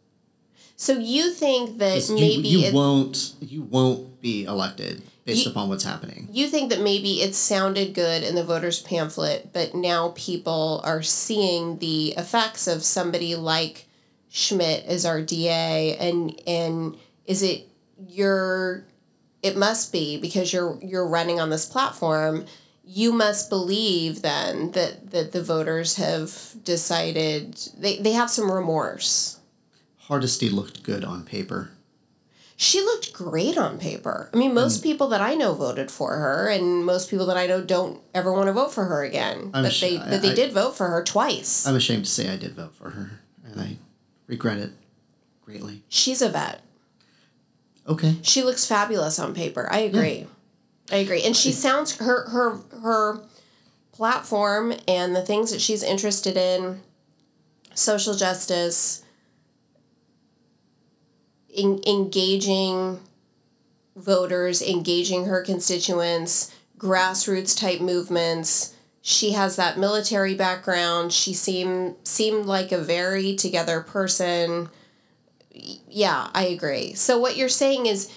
So 0.75 0.97
you 0.97 1.31
think 1.31 1.77
that 1.79 2.09
you, 2.09 2.15
maybe 2.15 2.47
you 2.47 2.59
it- 2.67 2.73
won't 2.73 3.33
you 3.39 3.61
won't 3.61 4.21
be 4.21 4.43
elected 4.45 5.01
based 5.25 5.45
You- 5.45 5.51
upon 5.51 5.69
what's 5.69 5.83
happening. 5.83 6.27
you 6.31 6.47
think 6.47 6.69
that 6.71 6.81
maybe 6.81 7.21
it 7.21 7.35
sounded 7.35 7.93
good 7.93 8.23
in 8.23 8.35
the 8.35 8.43
voters 8.43 8.81
pamphlet, 8.81 9.51
but 9.53 9.73
now 9.75 10.13
people 10.15 10.81
are 10.83 11.01
seeing 11.01 11.77
the 11.79 12.09
effects 12.17 12.67
of 12.67 12.83
somebody 12.83 13.35
like 13.35 13.87
Schmidt 14.29 14.85
as 14.85 15.05
our 15.05 15.21
DA, 15.21 15.95
and 15.97 16.39
and 16.47 16.97
is 17.25 17.41
it 17.43 17.69
your? 18.09 18.85
It 19.43 19.55
must 19.55 19.91
be 19.91 20.17
because 20.17 20.51
you're 20.51 20.79
you're 20.81 21.07
running 21.07 21.39
on 21.39 21.49
this 21.49 21.65
platform. 21.65 22.45
You 22.83 23.13
must 23.13 23.49
believe 23.49 24.21
then 24.21 24.71
that 24.71 25.11
that 25.11 25.31
the 25.31 25.41
voters 25.41 25.95
have 25.95 26.55
decided 26.63 27.55
they, 27.77 27.97
they 27.97 28.11
have 28.11 28.29
some 28.29 28.51
remorse. 28.51 29.39
Hardesty 29.97 30.49
looked 30.49 30.83
good 30.83 31.03
on 31.05 31.23
paper. 31.23 31.71
She 32.55 32.81
looked 32.81 33.13
great 33.13 33.57
on 33.57 33.79
paper. 33.79 34.29
I 34.33 34.37
mean, 34.37 34.53
most 34.53 34.79
mm. 34.79 34.83
people 34.83 35.07
that 35.09 35.21
I 35.21 35.33
know 35.33 35.53
voted 35.53 35.89
for 35.89 36.17
her, 36.17 36.49
and 36.49 36.85
most 36.85 37.09
people 37.09 37.25
that 37.27 37.37
I 37.37 37.47
know 37.47 37.61
don't 37.61 38.01
ever 38.13 38.31
want 38.31 38.47
to 38.47 38.53
vote 38.53 38.73
for 38.73 38.85
her 38.85 39.03
again. 39.03 39.49
I'm 39.53 39.63
but 39.63 39.77
they, 39.81 39.97
I- 39.97 40.09
but 40.09 40.21
they 40.21 40.31
I- 40.31 40.35
did 40.35 40.53
vote 40.53 40.75
for 40.75 40.87
her 40.87 41.03
twice. 41.03 41.65
I'm 41.65 41.75
ashamed 41.75 42.05
to 42.05 42.11
say 42.11 42.29
I 42.29 42.37
did 42.37 42.53
vote 42.53 42.75
for 42.75 42.91
her, 42.91 43.19
and 43.45 43.59
I 43.59 43.77
regret 44.27 44.57
it 44.57 44.71
greatly. 45.43 45.83
She's 45.89 46.21
a 46.21 46.29
vet. 46.29 46.61
Okay. 47.87 48.17
She 48.21 48.43
looks 48.43 48.65
fabulous 48.65 49.19
on 49.19 49.33
paper. 49.33 49.67
I 49.71 49.79
agree. 49.79 50.27
I 50.91 50.97
agree, 50.97 51.23
and 51.23 51.35
she 51.35 51.51
sounds 51.51 51.97
her 51.97 52.29
her 52.29 52.59
her 52.81 53.23
platform 53.91 54.73
and 54.87 55.15
the 55.15 55.21
things 55.21 55.51
that 55.51 55.61
she's 55.61 55.83
interested 55.83 56.35
in, 56.35 56.81
social 57.73 58.15
justice, 58.15 59.03
in, 61.49 61.79
engaging 61.87 62.99
voters, 63.95 64.61
engaging 64.61 65.25
her 65.25 65.41
constituents, 65.43 66.53
grassroots 66.77 67.57
type 67.57 67.79
movements. 67.79 68.73
She 69.01 69.33
has 69.33 69.55
that 69.57 69.77
military 69.77 70.33
background. 70.33 71.13
She 71.13 71.33
seemed 71.33 71.95
seemed 72.03 72.45
like 72.45 72.71
a 72.71 72.77
very 72.77 73.35
together 73.35 73.81
person. 73.81 74.69
Yeah, 75.51 76.29
I 76.33 76.45
agree. 76.45 76.93
So 76.93 77.19
what 77.19 77.37
you're 77.37 77.49
saying 77.49 77.85
is 77.85 78.09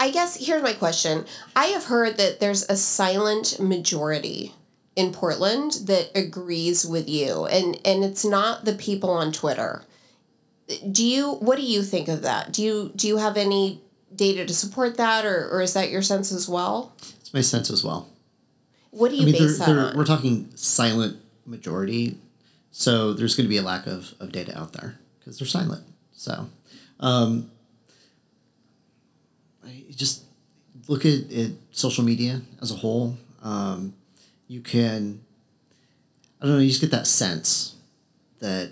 I 0.00 0.10
guess 0.10 0.44
here's 0.44 0.62
my 0.62 0.72
question. 0.72 1.26
I 1.54 1.66
have 1.66 1.84
heard 1.84 2.16
that 2.16 2.40
there's 2.40 2.68
a 2.68 2.76
silent 2.76 3.60
majority 3.60 4.54
in 4.96 5.12
Portland 5.12 5.72
that 5.84 6.10
agrees 6.14 6.84
with 6.84 7.08
you 7.08 7.46
and 7.46 7.78
and 7.84 8.02
it's 8.02 8.24
not 8.24 8.64
the 8.64 8.74
people 8.74 9.10
on 9.10 9.30
Twitter 9.32 9.84
do 10.90 11.06
you 11.06 11.32
what 11.34 11.56
do 11.56 11.62
you 11.62 11.82
think 11.82 12.08
of 12.08 12.22
that 12.22 12.52
do 12.52 12.62
you 12.62 12.92
do 12.96 13.06
you 13.06 13.16
have 13.18 13.36
any 13.36 13.80
data 14.14 14.44
to 14.44 14.52
support 14.52 14.96
that 14.96 15.24
or, 15.24 15.48
or 15.48 15.62
is 15.62 15.74
that 15.74 15.90
your 15.90 16.02
sense 16.02 16.32
as 16.32 16.48
well 16.48 16.92
It's 17.20 17.32
my 17.32 17.40
sense 17.40 17.70
as 17.70 17.84
well. 17.84 18.08
what 18.90 19.10
do 19.10 19.16
you 19.16 19.22
I 19.22 19.26
mean, 19.26 19.34
base 19.34 19.58
they're, 19.58 19.66
that 19.66 19.72
they're, 19.72 19.90
on 19.90 19.96
we're 19.96 20.04
talking 20.04 20.50
silent 20.56 21.18
majority, 21.46 22.18
so 22.72 23.12
there's 23.12 23.36
going 23.36 23.44
to 23.44 23.48
be 23.48 23.56
a 23.56 23.62
lack 23.62 23.86
of, 23.86 24.14
of 24.20 24.32
data 24.32 24.58
out 24.58 24.72
there 24.72 24.98
because 25.18 25.38
they're 25.38 25.48
silent. 25.48 25.84
So, 26.12 26.48
um, 27.00 27.50
just 30.00 30.24
look 30.88 31.04
at, 31.04 31.30
at 31.30 31.50
social 31.70 32.02
media 32.02 32.40
as 32.60 32.72
a 32.72 32.76
whole. 32.76 33.16
Um, 33.42 33.94
you 34.48 34.60
can, 34.60 35.20
I 36.40 36.46
don't 36.46 36.56
know, 36.56 36.60
you 36.60 36.68
just 36.68 36.80
get 36.80 36.90
that 36.90 37.06
sense 37.06 37.76
that, 38.40 38.70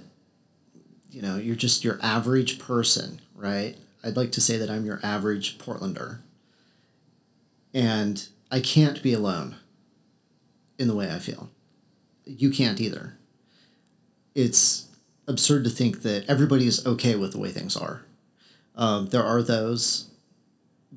you 1.11 1.23
know, 1.23 1.37
you're 1.37 1.55
just 1.55 1.85
your 1.85 1.99
average 2.03 2.59
person, 2.59 3.21
right? 3.37 3.77
I'd 4.03 4.17
like 4.17 4.33
to 4.33 4.41
say 4.41 4.57
that 4.57 4.71
I'm 4.71 4.87
your 4.87 5.01
average 5.03 5.59
Portlander. 5.59 6.19
And 7.75 8.27
I 8.51 8.61
can't 8.61 9.03
be 9.03 9.12
alone 9.12 9.57
in 10.79 10.88
the 10.88 10.95
way 10.95 11.12
I 11.12 11.19
feel. 11.19 11.51
You 12.25 12.51
can't 12.51 12.81
either. 12.81 13.19
It's 14.35 14.87
absurd 15.27 15.64
to 15.64 15.71
think 15.71 16.03
that 16.03 16.25
everybody 16.29 16.67
is 16.67 16.87
okay 16.87 17.14
with 17.17 17.33
the 17.33 17.38
way 17.38 17.51
things 17.51 17.77
are. 17.77 18.03
Um, 18.75 19.09
there 19.09 19.25
are 19.25 19.43
those 19.43 20.08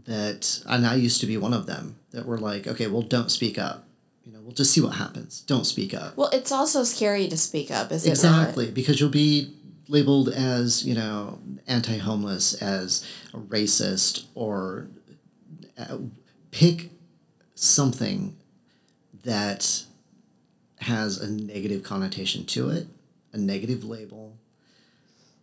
that, 0.06 0.62
and 0.67 0.86
I 0.86 0.95
used 0.95 1.19
to 1.21 1.27
be 1.27 1.38
one 1.38 1.54
of 1.54 1.65
them, 1.65 1.97
that 2.12 2.25
were 2.25 2.38
like, 2.38 2.67
okay, 2.67 2.88
well, 2.88 3.01
don't 3.01 3.32
speak 3.32 3.58
up. 3.58 3.88
You 4.23 4.34
know, 4.34 4.39
we'll 4.41 4.51
just 4.54 4.71
see 4.73 4.82
what 4.82 4.95
happens. 4.95 5.41
Don't 5.41 5.65
speak 5.65 5.93
up. 5.93 6.15
well 6.15 6.30
it's 6.32 6.51
also 6.51 6.84
scary 6.84 7.27
to 7.27 7.38
speak 7.38 7.71
up 7.71 7.91
is 7.91 8.06
it 8.06 8.10
Exactly, 8.10 8.69
because 8.69 8.99
you'll 8.99 9.10
be 9.10 9.54
labeled 9.88 10.30
as, 10.30 10.86
you 10.86 10.93
know, 10.93 11.39
anti 11.67 11.97
homeless, 11.97 12.62
as 12.62 13.06
a 13.34 13.38
racist, 13.38 14.25
or 14.36 14.88
uh, 15.77 15.97
pick 16.51 16.91
something 17.56 18.38
that 19.23 19.84
has 20.80 21.19
a 21.19 21.32
negative 21.32 21.84
connotation 21.84 22.45
to 22.45 22.69
it, 22.69 22.88
a 23.34 23.38
negative 23.38 23.84
label 23.84 24.38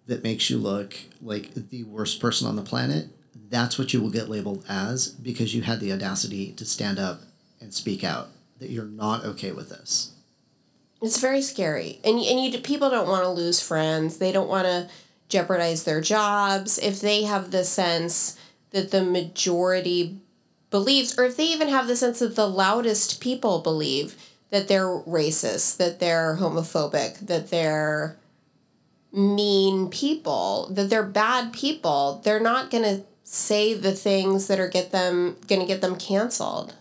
that 0.06 0.22
makes 0.22 0.50
you 0.50 0.58
look 0.58 0.96
like 1.22 1.52
the 1.54 1.84
worst 1.84 2.20
person 2.20 2.48
on 2.48 2.56
the 2.56 2.62
planet. 2.62 3.08
That's 3.50 3.78
what 3.78 3.92
you 3.92 4.00
will 4.00 4.10
get 4.10 4.28
labeled 4.28 4.64
as 4.68 5.08
because 5.08 5.54
you 5.54 5.62
had 5.62 5.80
the 5.80 5.92
audacity 5.92 6.52
to 6.52 6.64
stand 6.64 6.98
up 6.98 7.20
and 7.60 7.72
speak 7.72 8.04
out 8.04 8.28
that 8.58 8.70
you're 8.70 8.84
not 8.84 9.24
okay 9.24 9.52
with 9.52 9.70
this. 9.70 10.12
It's 11.00 11.20
very 11.20 11.42
scary, 11.42 12.00
and 12.04 12.18
and 12.18 12.40
you 12.40 12.58
people 12.60 12.90
don't 12.90 13.08
want 13.08 13.22
to 13.22 13.30
lose 13.30 13.62
friends. 13.62 14.18
They 14.18 14.32
don't 14.32 14.48
want 14.48 14.66
to 14.66 14.88
jeopardize 15.28 15.84
their 15.84 16.00
jobs 16.00 16.78
if 16.78 17.00
they 17.00 17.22
have 17.22 17.50
the 17.50 17.64
sense 17.64 18.38
that 18.70 18.90
the 18.90 19.04
majority 19.04 20.18
believes, 20.70 21.18
or 21.18 21.24
if 21.24 21.36
they 21.36 21.46
even 21.46 21.68
have 21.68 21.86
the 21.86 21.96
sense 21.96 22.18
that 22.18 22.34
the 22.36 22.48
loudest 22.48 23.20
people 23.20 23.60
believe 23.60 24.16
that 24.50 24.68
they're 24.68 24.86
racist, 24.86 25.76
that 25.76 26.00
they're 26.00 26.36
homophobic, 26.40 27.26
that 27.26 27.50
they're 27.50 28.16
mean 29.12 29.88
people, 29.88 30.68
that 30.72 30.90
they're 30.90 31.02
bad 31.02 31.52
people. 31.52 32.20
They're 32.24 32.40
not 32.40 32.70
gonna 32.70 33.02
say 33.30 33.74
the 33.74 33.92
things 33.92 34.46
that 34.46 34.58
are 34.58 34.68
get 34.68 34.90
them 34.90 35.36
gonna 35.48 35.66
get 35.66 35.82
them 35.82 35.96
canceled. 35.96 36.74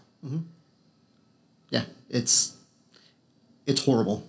yeah 1.69 1.83
it's 2.09 2.55
it's 3.65 3.83
horrible. 3.83 4.25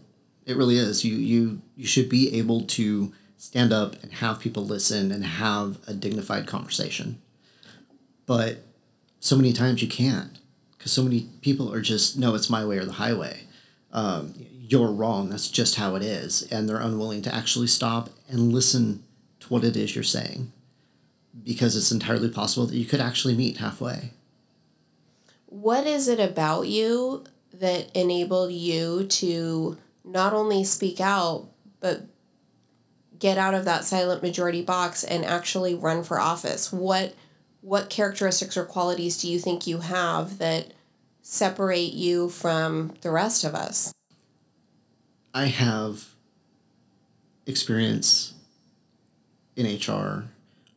It 0.46 0.56
really 0.56 0.76
is. 0.78 1.04
You 1.04 1.14
you 1.14 1.62
you 1.76 1.86
should 1.86 2.08
be 2.08 2.36
able 2.36 2.62
to 2.62 3.12
stand 3.36 3.72
up 3.72 4.02
and 4.02 4.14
have 4.14 4.40
people 4.40 4.66
listen 4.66 5.12
and 5.12 5.24
have 5.24 5.78
a 5.86 5.94
dignified 5.94 6.48
conversation. 6.48 7.22
But 8.26 8.64
so 9.20 9.36
many 9.36 9.52
times 9.52 9.80
you 9.80 9.88
can't 9.88 10.40
because 10.76 10.90
so 10.90 11.04
many 11.04 11.28
people 11.40 11.72
are 11.72 11.80
just 11.80 12.18
no 12.18 12.34
it's 12.34 12.50
my 12.50 12.64
way 12.64 12.78
or 12.78 12.84
the 12.84 12.92
highway. 12.94 13.44
Um, 13.92 14.34
you're 14.52 14.90
wrong. 14.90 15.30
That's 15.30 15.48
just 15.48 15.76
how 15.76 15.94
it 15.94 16.02
is. 16.02 16.42
And 16.50 16.68
they're 16.68 16.80
unwilling 16.80 17.22
to 17.22 17.34
actually 17.34 17.68
stop 17.68 18.10
and 18.28 18.52
listen 18.52 19.04
to 19.38 19.46
what 19.48 19.62
it 19.62 19.76
is 19.76 19.94
you're 19.94 20.02
saying 20.02 20.52
because 21.44 21.76
it's 21.76 21.92
entirely 21.92 22.28
possible 22.28 22.66
that 22.66 22.76
you 22.76 22.84
could 22.84 23.00
actually 23.00 23.34
meet 23.34 23.58
halfway. 23.58 24.12
What 25.46 25.86
is 25.86 26.08
it 26.08 26.20
about 26.20 26.68
you 26.68 27.24
that 27.54 27.90
enabled 27.96 28.52
you 28.52 29.06
to 29.06 29.78
not 30.04 30.32
only 30.32 30.64
speak 30.64 31.00
out 31.00 31.48
but 31.80 32.02
get 33.18 33.38
out 33.38 33.54
of 33.54 33.64
that 33.64 33.84
silent 33.84 34.22
majority 34.22 34.62
box 34.62 35.02
and 35.04 35.24
actually 35.24 35.74
run 35.74 36.02
for 36.04 36.20
office? 36.20 36.72
What 36.72 37.14
what 37.60 37.90
characteristics 37.90 38.56
or 38.56 38.64
qualities 38.64 39.18
do 39.18 39.30
you 39.30 39.38
think 39.38 39.66
you 39.66 39.78
have 39.78 40.38
that 40.38 40.72
separate 41.22 41.92
you 41.92 42.28
from 42.28 42.94
the 43.00 43.10
rest 43.10 43.44
of 43.44 43.54
us? 43.54 43.92
I 45.34 45.46
have 45.46 46.08
experience 47.46 48.34
in 49.56 49.66
HR, 49.66 50.24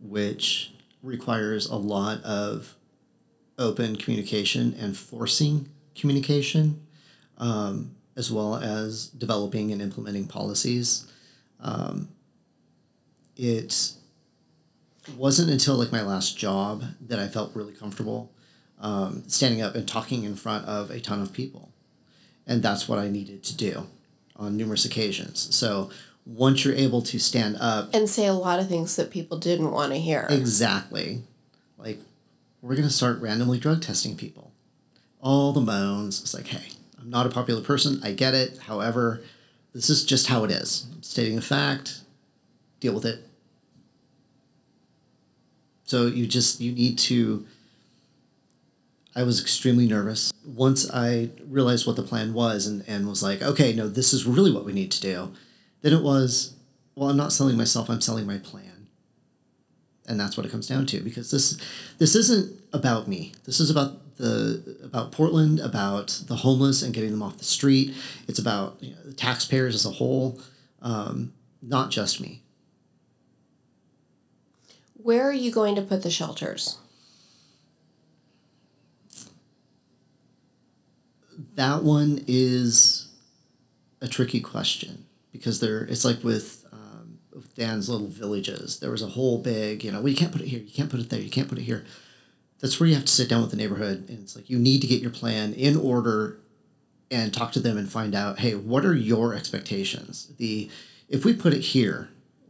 which 0.01 0.71
requires 1.03 1.67
a 1.67 1.75
lot 1.75 2.21
of 2.23 2.75
open 3.57 3.95
communication 3.95 4.75
and 4.79 4.97
forcing 4.97 5.69
communication, 5.95 6.85
um, 7.37 7.95
as 8.15 8.31
well 8.31 8.55
as 8.55 9.07
developing 9.07 9.71
and 9.71 9.81
implementing 9.81 10.27
policies. 10.27 11.11
Um, 11.59 12.09
it 13.37 13.93
wasn't 15.17 15.49
until 15.49 15.75
like 15.75 15.91
my 15.91 16.01
last 16.01 16.37
job 16.37 16.83
that 17.07 17.19
I 17.19 17.27
felt 17.27 17.55
really 17.55 17.73
comfortable 17.73 18.31
um, 18.79 19.23
standing 19.27 19.61
up 19.61 19.75
and 19.75 19.87
talking 19.87 20.23
in 20.23 20.35
front 20.35 20.65
of 20.65 20.89
a 20.89 20.99
ton 20.99 21.21
of 21.21 21.33
people, 21.33 21.71
and 22.47 22.63
that's 22.63 22.89
what 22.89 22.99
I 22.99 23.09
needed 23.09 23.43
to 23.43 23.55
do 23.55 23.87
on 24.35 24.57
numerous 24.57 24.85
occasions. 24.85 25.55
So 25.55 25.91
once 26.25 26.63
you're 26.63 26.75
able 26.75 27.01
to 27.01 27.19
stand 27.19 27.57
up 27.59 27.89
and 27.93 28.09
say 28.09 28.25
a 28.27 28.33
lot 28.33 28.59
of 28.59 28.69
things 28.69 28.95
that 28.95 29.09
people 29.09 29.37
didn't 29.37 29.71
want 29.71 29.91
to 29.91 29.97
hear. 29.97 30.27
Exactly. 30.29 31.23
Like, 31.77 31.99
we're 32.61 32.75
going 32.75 32.87
to 32.87 32.93
start 32.93 33.19
randomly 33.19 33.59
drug 33.59 33.81
testing 33.81 34.15
people. 34.15 34.51
All 35.19 35.51
the 35.51 35.61
moans. 35.61 36.21
It's 36.21 36.33
like, 36.33 36.47
hey, 36.47 36.69
I'm 36.99 37.09
not 37.09 37.25
a 37.25 37.29
popular 37.29 37.61
person. 37.61 37.99
I 38.03 38.11
get 38.11 38.33
it. 38.33 38.59
However, 38.59 39.21
this 39.73 39.89
is 39.89 40.05
just 40.05 40.27
how 40.27 40.43
it 40.43 40.51
is. 40.51 40.87
I'm 40.93 41.03
stating 41.03 41.37
a 41.37 41.41
fact. 41.41 42.01
Deal 42.79 42.93
with 42.93 43.05
it. 43.05 43.27
So 45.85 46.05
you 46.05 46.27
just, 46.27 46.61
you 46.61 46.71
need 46.71 46.97
to. 46.99 47.45
I 49.13 49.23
was 49.23 49.41
extremely 49.41 49.87
nervous. 49.87 50.31
Once 50.45 50.89
I 50.89 51.31
realized 51.45 51.85
what 51.85 51.97
the 51.97 52.03
plan 52.03 52.33
was 52.33 52.65
and, 52.65 52.83
and 52.87 53.09
was 53.09 53.21
like, 53.21 53.41
okay, 53.41 53.73
no, 53.73 53.89
this 53.89 54.13
is 54.13 54.25
really 54.25 54.53
what 54.53 54.63
we 54.63 54.71
need 54.71 54.89
to 54.91 55.01
do 55.01 55.33
then 55.81 55.93
it 55.93 56.03
was, 56.03 56.55
well, 56.95 57.09
I'm 57.09 57.17
not 57.17 57.33
selling 57.33 57.57
myself, 57.57 57.89
I'm 57.89 58.01
selling 58.01 58.27
my 58.27 58.37
plan. 58.37 58.87
And 60.07 60.19
that's 60.19 60.37
what 60.37 60.45
it 60.45 60.51
comes 60.51 60.67
down 60.67 60.85
to 60.87 60.99
because 61.01 61.31
this 61.31 61.57
this 61.97 62.15
isn't 62.15 62.59
about 62.73 63.07
me. 63.07 63.33
This 63.45 63.59
is 63.59 63.69
about 63.69 64.15
the 64.17 64.77
about 64.83 65.11
Portland, 65.11 65.59
about 65.59 66.23
the 66.27 66.37
homeless 66.37 66.81
and 66.81 66.93
getting 66.93 67.11
them 67.11 67.23
off 67.23 67.37
the 67.37 67.45
street. 67.45 67.95
It's 68.27 68.39
about 68.39 68.77
you 68.81 68.91
know, 68.91 69.01
the 69.05 69.13
taxpayers 69.13 69.75
as 69.75 69.85
a 69.85 69.91
whole, 69.91 70.39
um, 70.81 71.33
not 71.61 71.91
just 71.91 72.19
me. 72.19 72.41
Where 74.95 75.23
are 75.23 75.33
you 75.33 75.51
going 75.51 75.75
to 75.75 75.81
put 75.81 76.03
the 76.03 76.11
shelters? 76.11 76.77
That 81.55 81.83
one 81.83 82.23
is 82.27 83.07
a 84.01 84.07
tricky 84.07 84.41
question 84.41 85.05
because 85.31 85.59
there 85.59 85.83
it's 85.83 86.05
like 86.05 86.23
with, 86.23 86.65
um, 86.71 87.19
Dan's 87.55 87.89
little 87.89 88.07
villages. 88.07 88.79
There 88.79 88.91
was 88.91 89.01
a 89.01 89.07
whole 89.07 89.39
big, 89.39 89.83
you 89.83 89.91
know, 89.91 89.99
well, 89.99 90.09
you 90.09 90.15
can't 90.15 90.31
put 90.31 90.41
it 90.41 90.47
here, 90.47 90.59
you 90.59 90.71
can't 90.71 90.89
put 90.89 90.99
it 90.99 91.09
there, 91.09 91.21
you 91.21 91.29
can't 91.29 91.47
put 91.47 91.57
it 91.57 91.63
here. 91.63 91.85
That's 92.59 92.79
where 92.79 92.87
you 92.87 92.95
have 92.95 93.05
to 93.05 93.11
sit 93.11 93.27
down 93.27 93.41
with 93.41 93.51
the 93.51 93.57
neighborhood, 93.57 94.05
and 94.09 94.19
it's 94.19 94.35
like 94.35 94.49
you 94.49 94.59
need 94.59 94.81
to 94.81 94.87
get 94.87 95.01
your 95.01 95.11
plan 95.11 95.53
in 95.53 95.75
order 95.75 96.37
and 97.09 97.33
talk 97.33 97.51
to 97.51 97.59
them 97.59 97.77
and 97.77 97.91
find 97.91 98.15
out, 98.15 98.39
hey, 98.39 98.55
what 98.55 98.85
are 98.85 98.95
your 98.95 99.33
expectations? 99.33 100.31
The 100.37 100.69
if 101.09 101.25
we 101.25 101.33
put 101.33 101.53
it 101.53 101.59
here, 101.61 102.09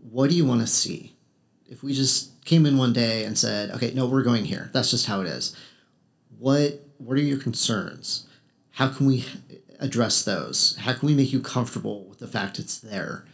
what 0.09 0.29
do 0.29 0.35
you 0.35 0.45
want 0.45 0.61
to 0.61 0.67
see? 0.67 1.15
If 1.67 1.81
we 1.81 1.93
just 1.93 2.43
came 2.45 2.65
in 2.65 2.77
one 2.77 2.93
day 2.93 3.23
and 3.23 3.37
said, 3.37 3.71
okay, 3.71 3.91
no, 3.93 4.05
we're 4.05 4.23
going 4.23 4.45
here. 4.45 4.69
That's 4.73 4.91
just 4.91 5.07
how 5.07 5.21
it 5.21 5.27
is. 5.27 5.55
What 6.37 6.85
what 6.97 7.17
are 7.17 7.21
your 7.21 7.39
concerns? 7.39 8.27
How 8.71 8.89
can 8.89 9.07
we 9.07 9.25
address 9.81 10.23
those? 10.23 10.77
How 10.77 10.93
can 10.93 11.07
we 11.07 11.13
make 11.13 11.33
you 11.33 11.41
comfortable 11.41 12.05
with 12.05 12.19
the 12.19 12.27
fact 12.27 12.59
it's 12.59 12.77
there? 12.77 13.25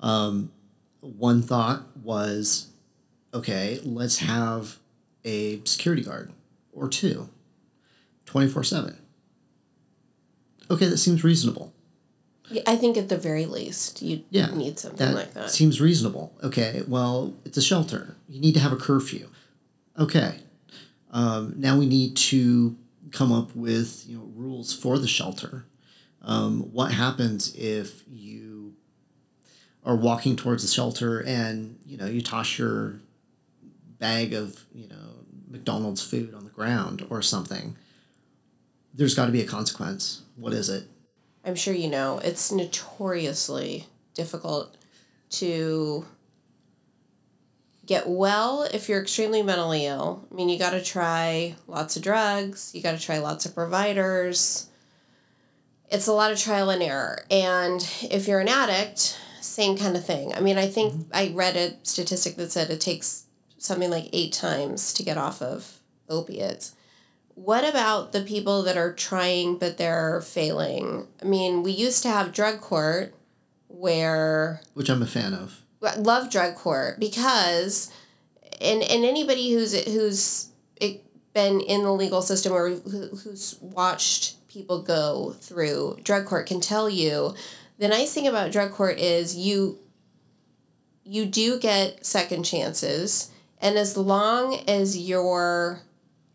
Um, 0.00 0.52
one 1.00 1.42
thought 1.42 1.82
was, 2.02 2.68
okay, 3.34 3.80
let's 3.84 4.18
have 4.18 4.78
a 5.24 5.60
security 5.64 6.02
guard 6.02 6.32
or 6.72 6.88
two, 6.88 7.28
24 8.24 8.64
7. 8.64 8.96
Okay, 10.70 10.86
that 10.86 10.98
seems 10.98 11.22
reasonable. 11.22 11.72
Yeah, 12.50 12.62
I 12.66 12.76
think 12.76 12.96
at 12.96 13.08
the 13.08 13.16
very 13.16 13.44
least 13.44 14.02
you 14.02 14.22
yeah, 14.30 14.46
need 14.54 14.78
something 14.78 15.04
that 15.04 15.14
like 15.14 15.34
that. 15.34 15.50
Seems 15.50 15.80
reasonable. 15.80 16.32
Okay, 16.42 16.82
well, 16.86 17.34
it's 17.44 17.56
a 17.56 17.62
shelter. 17.62 18.16
You 18.28 18.40
need 18.40 18.54
to 18.54 18.60
have 18.60 18.72
a 18.72 18.76
curfew. 18.76 19.28
Okay. 19.98 20.40
Um, 21.10 21.54
now 21.56 21.78
we 21.78 21.86
need 21.86 22.16
to 22.16 22.76
come 23.10 23.32
up 23.32 23.54
with 23.56 24.04
you 24.06 24.18
know 24.18 24.30
rules 24.34 24.72
for 24.72 24.98
the 24.98 25.08
shelter. 25.08 25.64
Um, 26.26 26.72
what 26.72 26.90
happens 26.90 27.54
if 27.54 28.02
you 28.10 28.74
are 29.84 29.94
walking 29.94 30.34
towards 30.34 30.64
the 30.64 30.68
shelter 30.68 31.22
and 31.22 31.78
you 31.86 31.96
know 31.96 32.06
you 32.06 32.20
toss 32.20 32.58
your 32.58 33.00
bag 34.00 34.34
of 34.34 34.64
you 34.74 34.88
know 34.88 35.24
McDonald's 35.48 36.02
food 36.02 36.34
on 36.34 36.44
the 36.44 36.50
ground 36.50 37.06
or 37.08 37.22
something? 37.22 37.76
There's 38.92 39.14
got 39.14 39.26
to 39.26 39.32
be 39.32 39.40
a 39.40 39.46
consequence. 39.46 40.22
What 40.34 40.52
is 40.52 40.68
it? 40.68 40.88
I'm 41.44 41.54
sure 41.54 41.74
you 41.74 41.88
know 41.88 42.18
it's 42.18 42.50
notoriously 42.50 43.86
difficult 44.14 44.76
to 45.30 46.06
get 47.86 48.08
well 48.08 48.64
if 48.74 48.88
you're 48.88 49.00
extremely 49.00 49.42
mentally 49.42 49.86
ill. 49.86 50.26
I 50.28 50.34
mean, 50.34 50.48
you 50.48 50.58
got 50.58 50.70
to 50.70 50.82
try 50.82 51.54
lots 51.68 51.94
of 51.94 52.02
drugs, 52.02 52.74
you 52.74 52.82
got 52.82 52.98
to 52.98 53.00
try 53.00 53.18
lots 53.18 53.46
of 53.46 53.54
providers 53.54 54.70
it's 55.90 56.06
a 56.06 56.12
lot 56.12 56.32
of 56.32 56.38
trial 56.38 56.70
and 56.70 56.82
error. 56.82 57.24
And 57.30 57.80
if 58.02 58.26
you're 58.26 58.40
an 58.40 58.48
addict, 58.48 59.18
same 59.40 59.76
kind 59.76 59.96
of 59.96 60.04
thing. 60.04 60.34
I 60.34 60.40
mean, 60.40 60.58
I 60.58 60.66
think 60.66 60.92
mm-hmm. 60.92 61.10
I 61.12 61.32
read 61.34 61.56
a 61.56 61.74
statistic 61.84 62.36
that 62.36 62.52
said 62.52 62.70
it 62.70 62.80
takes 62.80 63.24
something 63.58 63.90
like 63.90 64.08
eight 64.12 64.32
times 64.32 64.92
to 64.94 65.02
get 65.02 65.16
off 65.16 65.40
of 65.40 65.80
opiates. 66.08 66.74
What 67.34 67.68
about 67.68 68.12
the 68.12 68.22
people 68.22 68.62
that 68.62 68.76
are 68.76 68.92
trying 68.92 69.58
but 69.58 69.76
they're 69.76 70.20
failing? 70.22 71.06
I 71.22 71.26
mean, 71.26 71.62
we 71.62 71.72
used 71.72 72.02
to 72.02 72.08
have 72.08 72.32
drug 72.32 72.60
court 72.60 73.14
where. 73.68 74.62
Which 74.74 74.88
I'm 74.88 75.02
a 75.02 75.06
fan 75.06 75.34
of. 75.34 75.62
Love 75.98 76.30
drug 76.30 76.54
court 76.54 76.98
because. 76.98 77.92
And, 78.58 78.82
and 78.82 79.04
anybody 79.04 79.52
who's 79.52 79.74
who's 79.84 80.48
been 81.36 81.60
in 81.60 81.82
the 81.82 81.92
legal 81.92 82.22
system 82.22 82.50
or 82.50 82.70
who's 82.70 83.58
watched 83.60 84.35
people 84.56 84.80
go 84.80 85.36
through 85.38 85.98
drug 86.02 86.24
court 86.24 86.46
can 86.46 86.62
tell 86.62 86.88
you 86.88 87.34
the 87.76 87.88
nice 87.88 88.14
thing 88.14 88.26
about 88.26 88.50
drug 88.50 88.70
court 88.70 88.98
is 88.98 89.36
you 89.36 89.78
you 91.04 91.26
do 91.26 91.60
get 91.60 92.04
second 92.04 92.42
chances. 92.42 93.30
And 93.60 93.76
as 93.76 93.96
long 93.96 94.58
as 94.66 94.96
you're 94.96 95.82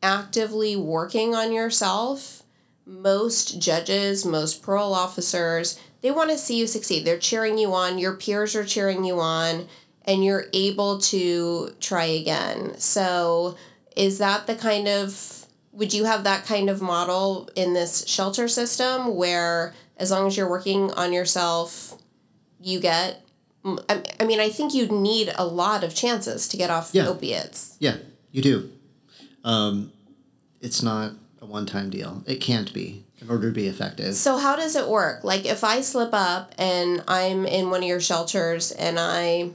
actively 0.04 0.76
working 0.76 1.34
on 1.34 1.52
yourself 1.52 2.44
most 2.86 3.60
judges 3.60 4.24
most 4.24 4.62
parole 4.62 4.94
officers 4.94 5.80
they 6.02 6.12
want 6.12 6.30
to 6.30 6.38
see 6.38 6.58
you 6.58 6.68
succeed. 6.68 7.06
They're 7.06 7.18
cheering 7.18 7.58
you 7.58 7.74
on. 7.74 7.98
Your 7.98 8.14
peers 8.14 8.56
are 8.56 8.66
cheering 8.66 9.04
you 9.04 9.20
on. 9.20 9.68
And 10.06 10.24
you're 10.24 10.46
able 10.54 11.00
to 11.00 11.76
try 11.80 12.06
again. 12.06 12.78
So 12.80 13.56
is 13.96 14.18
that 14.18 14.46
the 14.48 14.56
kind 14.56 14.88
of 14.88 15.41
would 15.74 15.94
you 15.94 16.06
have 16.06 16.24
that 16.24 16.46
kind 16.46 16.70
of 16.70 16.82
model 16.82 17.50
in 17.56 17.74
this 17.74 18.06
shelter 18.08 18.48
system 18.48 19.16
where 19.16 19.74
as 19.98 20.12
long 20.12 20.28
as 20.28 20.36
you're 20.36 20.50
working 20.50 20.92
on 20.94 21.14
yourself 21.14 21.98
you 22.60 22.80
get 22.80 23.22
i 23.64 24.26
mean 24.26 24.40
i 24.40 24.50
think 24.50 24.74
you 24.74 24.88
need 24.88 25.32
a 25.36 25.46
lot 25.46 25.84
of 25.84 25.94
chances 25.94 26.48
to 26.48 26.58
get 26.58 26.70
off 26.70 26.90
yeah. 26.94 27.08
opiates. 27.08 27.76
Yeah 27.80 27.98
you 28.32 28.42
do. 28.42 28.72
Um, 29.44 29.92
it's 30.62 30.82
not 30.82 31.14
a 31.42 31.46
one-time 31.46 31.90
deal. 31.90 32.24
It 32.26 32.36
can't 32.36 32.74
be 32.74 33.04
in 33.20 33.30
order 33.30 33.50
to 33.50 33.54
be 33.54 33.68
effective. 33.68 34.16
So 34.16 34.38
how 34.38 34.56
does 34.56 34.76
it 34.76 34.88
work? 34.88 35.24
Like 35.24 35.46
if 35.46 35.64
i 35.64 35.82
slip 35.82 36.14
up 36.14 36.54
and 36.58 37.04
i'm 37.08 37.46
in 37.46 37.70
one 37.70 37.82
of 37.82 37.88
your 37.88 38.00
shelters 38.00 38.72
and 38.72 38.98
i 39.00 39.52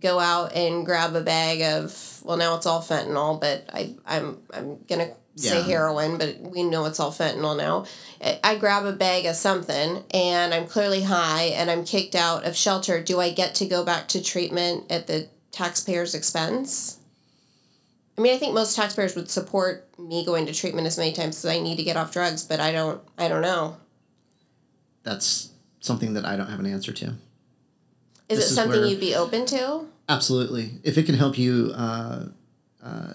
go 0.00 0.18
out 0.18 0.54
and 0.54 0.84
grab 0.84 1.14
a 1.14 1.20
bag 1.20 1.62
of 1.62 2.20
well 2.24 2.36
now 2.36 2.56
it's 2.56 2.66
all 2.66 2.82
fentanyl 2.82 3.40
but 3.40 3.64
i 3.72 3.94
i'm 4.04 4.38
i'm 4.52 4.78
gonna 4.88 5.08
say 5.36 5.58
yeah. 5.58 5.64
heroin, 5.64 6.18
but 6.18 6.40
we 6.40 6.62
know 6.62 6.84
it's 6.84 7.00
all 7.00 7.12
fentanyl 7.12 7.56
now. 7.56 7.86
I 8.44 8.56
grab 8.56 8.84
a 8.84 8.92
bag 8.92 9.26
of 9.26 9.34
something 9.36 10.04
and 10.12 10.54
I'm 10.54 10.66
clearly 10.66 11.02
high 11.02 11.44
and 11.44 11.70
I'm 11.70 11.84
kicked 11.84 12.14
out 12.14 12.44
of 12.44 12.56
shelter. 12.56 13.02
Do 13.02 13.20
I 13.20 13.32
get 13.32 13.54
to 13.56 13.66
go 13.66 13.84
back 13.84 14.08
to 14.08 14.22
treatment 14.22 14.90
at 14.90 15.06
the 15.06 15.28
taxpayer's 15.50 16.14
expense? 16.14 16.98
I 18.16 18.20
mean, 18.20 18.34
I 18.34 18.38
think 18.38 18.54
most 18.54 18.76
taxpayers 18.76 19.16
would 19.16 19.30
support 19.30 19.88
me 19.98 20.24
going 20.24 20.46
to 20.46 20.52
treatment 20.52 20.86
as 20.86 20.98
many 20.98 21.12
times 21.12 21.44
as 21.44 21.50
I 21.50 21.60
need 21.60 21.76
to 21.76 21.82
get 21.82 21.96
off 21.96 22.12
drugs, 22.12 22.44
but 22.44 22.60
I 22.60 22.70
don't. 22.70 23.00
I 23.16 23.28
don't 23.28 23.40
know. 23.40 23.78
That's 25.02 25.50
something 25.80 26.12
that 26.14 26.24
I 26.26 26.36
don't 26.36 26.48
have 26.48 26.60
an 26.60 26.66
answer 26.66 26.92
to. 26.92 27.06
Is 28.28 28.38
This 28.38 28.38
it 28.38 28.48
is 28.50 28.54
something 28.54 28.80
where- 28.80 28.88
you'd 28.88 29.00
be 29.00 29.14
open 29.14 29.46
to? 29.46 29.86
Absolutely. 30.08 30.72
If 30.82 30.98
it 30.98 31.06
can 31.06 31.14
help 31.14 31.38
you 31.38 31.72
uh, 31.74 32.26
uh, 32.82 33.12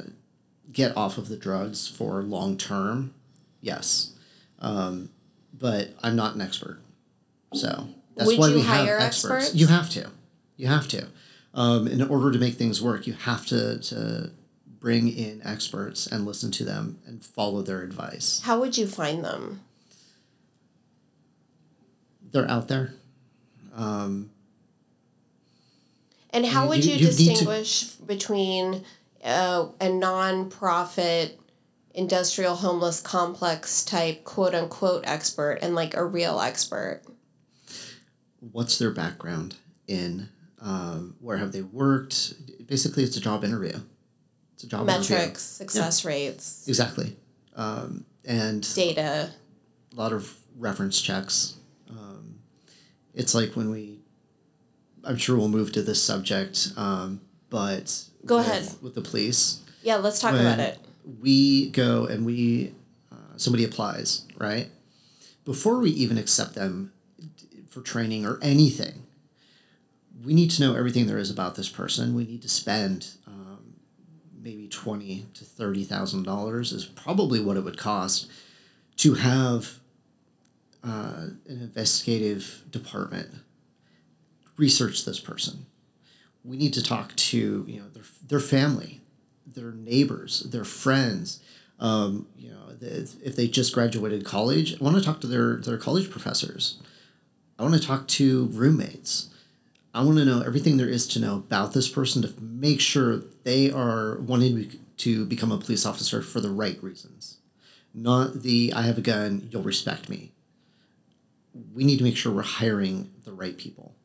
get 0.78 0.96
off 0.96 1.18
of 1.18 1.28
the 1.28 1.36
drugs 1.36 1.88
for 1.88 2.22
long 2.22 2.56
term, 2.56 3.12
yes. 3.62 4.14
Um, 4.60 5.10
but 5.60 5.90
I'm 6.04 6.16
not 6.16 6.36
an 6.36 6.42
expert. 6.42 6.80
So 7.54 7.88
that's 8.16 8.28
Would 8.28 8.38
why 8.40 8.48
you 8.50 8.56
we 8.58 8.62
hire 8.62 9.00
have 9.00 9.08
experts. 9.08 9.46
experts? 9.46 9.56
You 9.60 9.66
have 9.68 9.90
to. 9.90 10.12
You 10.56 10.68
have 10.68 10.88
to. 10.90 11.08
Um, 11.56 11.88
in 11.88 12.04
order 12.04 12.32
to 12.32 12.38
make 12.38 12.54
things 12.54 12.80
work, 12.80 13.08
you 13.08 13.14
have 13.14 13.48
to, 13.48 13.80
to 13.80 14.30
bring 14.80 15.08
in 15.12 15.42
experts 15.44 16.06
and 16.06 16.28
listen 16.28 16.52
to 16.52 16.64
them 16.64 17.00
and 17.08 17.26
follow 17.26 17.64
their 17.64 17.82
advice. 17.82 18.42
How 18.44 18.60
would 18.60 18.78
you 18.78 18.86
find 18.86 19.26
them? 19.26 19.62
They're 22.32 22.50
out 22.50 22.68
there. 22.68 22.94
And 23.76 24.30
how 26.46 26.64
You- 26.64 26.70
would 26.70 26.86
you, 26.86 26.94
you- 26.94 26.98
need 27.00 27.06
to- 27.12 27.18
distinguish 27.18 27.84
between 28.06 28.84
uh, 29.24 29.68
a 29.80 29.90
non-profit 29.90 31.40
industrial 31.94 32.56
homeless 32.56 33.02
complex 33.02 33.84
type 33.84 34.24
quote 34.24 34.54
unquote 34.54 35.04
expert 35.08 35.60
and 35.62 35.76
like 35.76 35.96
a 35.96 36.06
real 36.06 36.40
expert? 36.40 37.02
What's 38.40 38.78
their 38.78 38.92
background 38.92 39.56
in? 39.88 40.30
Um, 40.60 41.16
where 41.20 41.38
have 41.38 41.52
they 41.52 41.62
worked? 41.62 42.34
Basically, 42.68 43.04
it's 43.04 43.16
a 43.18 43.22
job 43.22 43.44
interview. 43.44 43.80
It's 44.54 44.64
a 44.64 44.68
job 44.68 44.90
interview. 44.90 45.16
Metrics, 45.16 45.42
success 45.44 46.04
rates, 46.04 46.68
Exactly. 46.68 47.16
Um, 47.56 48.06
and 48.26 48.68
data. 48.76 49.30
a 49.92 49.96
lot 49.96 50.14
of 50.14 50.36
reference 50.58 51.00
checks. 51.00 51.58
Um, 51.90 52.40
it's 53.14 53.36
like 53.36 53.54
when 53.54 53.70
we, 53.70 54.00
I'm 55.04 55.18
sure 55.18 55.38
we'll 55.38 55.48
move 55.48 55.72
to 55.74 55.82
this 55.84 56.02
subject, 56.02 56.70
um, 56.76 57.22
but 57.50 58.04
Go 58.28 58.38
with, 58.38 58.48
ahead. 58.48 58.76
with 58.82 58.96
the 58.96 59.02
police. 59.02 59.64
Yeah, 59.82 59.98
let's 59.98 60.20
talk 60.20 60.34
when 60.34 60.42
about 60.42 60.60
it. 60.60 60.80
We 61.22 61.70
go 61.70 62.06
and 62.06 62.26
we, 62.26 62.74
uh, 63.12 63.38
somebody 63.38 63.64
applies, 63.64 64.26
right? 64.38 64.70
Before 65.46 65.80
we 65.80 65.92
even 65.92 66.18
accept 66.18 66.56
them 66.56 66.92
for 67.70 67.82
training 67.82 68.26
or 68.26 68.38
anything, 68.42 69.04
we 70.24 70.34
need 70.34 70.52
to 70.52 70.62
know 70.62 70.76
everything 70.76 71.08
there 71.08 71.18
is 71.18 71.30
about 71.30 71.56
this 71.56 71.70
person. 71.70 72.16
We 72.16 72.26
need 72.26 72.42
to 72.42 72.50
spend 72.50 73.12
um, 73.26 73.76
maybe 74.42 74.68
twenty 74.68 75.28
to 75.36 75.46
thirty 75.46 75.84
thousand 75.84 76.24
dollars 76.24 76.72
is 76.72 76.86
probably 76.86 77.40
what 77.40 77.56
it 77.56 77.64
would 77.64 77.78
cost 77.78 78.30
to 78.98 79.14
have 79.14 79.80
uh, 80.84 81.28
an 81.48 81.62
investigative 81.62 82.64
department 82.70 83.30
research 84.58 85.06
this 85.06 85.20
person. 85.20 85.68
We 86.48 86.58
need 86.58 86.74
to 86.74 86.84
talk 86.84 87.16
to 87.16 87.66
you 87.68 87.80
know 87.80 87.90
their 87.90 88.04
their 88.28 88.40
family, 88.40 89.02
their 89.46 89.72
neighbors, 89.72 90.42
their 90.42 90.64
friends. 90.64 91.42
Um, 91.80 92.28
you 92.38 92.50
know, 92.50 92.76
if 92.82 93.36
they 93.36 93.48
just 93.48 93.74
graduated 93.74 94.26
college, 94.26 94.80
I 94.80 94.84
want 94.84 94.96
to 94.96 95.04
talk 95.04 95.20
to 95.22 95.28
their 95.28 95.58
their 95.58 95.78
college 95.78 96.10
professors. 96.10 96.80
I 97.60 97.64
want 97.64 97.76
to 97.76 97.86
talk 97.86 98.08
to 98.08 98.46
roommates. 98.48 99.30
I 99.94 100.04
want 100.04 100.18
to 100.20 100.26
know 100.26 100.42
everything 100.42 100.78
there 100.78 100.88
is 100.88 101.08
to 101.08 101.20
know 101.20 101.36
about 101.36 101.74
this 101.74 101.90
person 101.90 102.22
to 102.22 102.34
make 102.40 102.80
sure 102.80 103.24
they 103.44 103.72
are 103.72 104.20
wanting 104.20 104.80
to 104.98 105.26
become 105.26 105.52
a 105.52 105.58
police 105.58 105.86
officer 105.86 106.22
for 106.22 106.40
the 106.40 106.52
right 106.52 106.82
reasons, 106.84 107.38
not 107.94 108.44
the 108.44 108.74
I 108.76 108.84
have 108.84 108.98
a 108.98 109.02
gun, 109.02 109.50
you'll 109.52 109.64
respect 109.64 110.08
me. 110.08 110.32
We 111.74 111.84
need 111.84 111.98
to 111.98 112.04
make 112.04 112.16
sure 112.16 112.32
we're 112.32 112.44
hiring 112.44 113.12
the 113.26 113.34
right 113.34 113.58
people. 113.58 113.96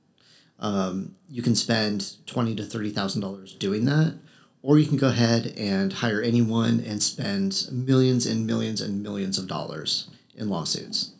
Um, 0.63 1.17
you 1.29 1.43
can 1.43 1.57
spend 1.57 2.25
twenty 2.25 2.55
to 2.55 2.65
thirty 2.65 2.91
thousand 2.91 3.21
dollars 3.21 3.53
doing 3.53 3.85
that, 3.87 4.15
or 4.63 4.79
you 4.79 4.87
can 4.87 4.97
go 4.97 5.09
ahead 5.09 5.53
and 5.59 5.93
hire 5.93 6.23
anyone 6.23 6.81
and 6.87 7.03
spend 7.03 7.69
millions 7.73 8.27
and 8.27 8.47
millions 8.47 8.81
and 8.81 9.03
millions 9.03 9.39
of 9.39 9.49
dollars 9.49 10.09
in 10.37 10.49
lawsuits. 10.49 11.15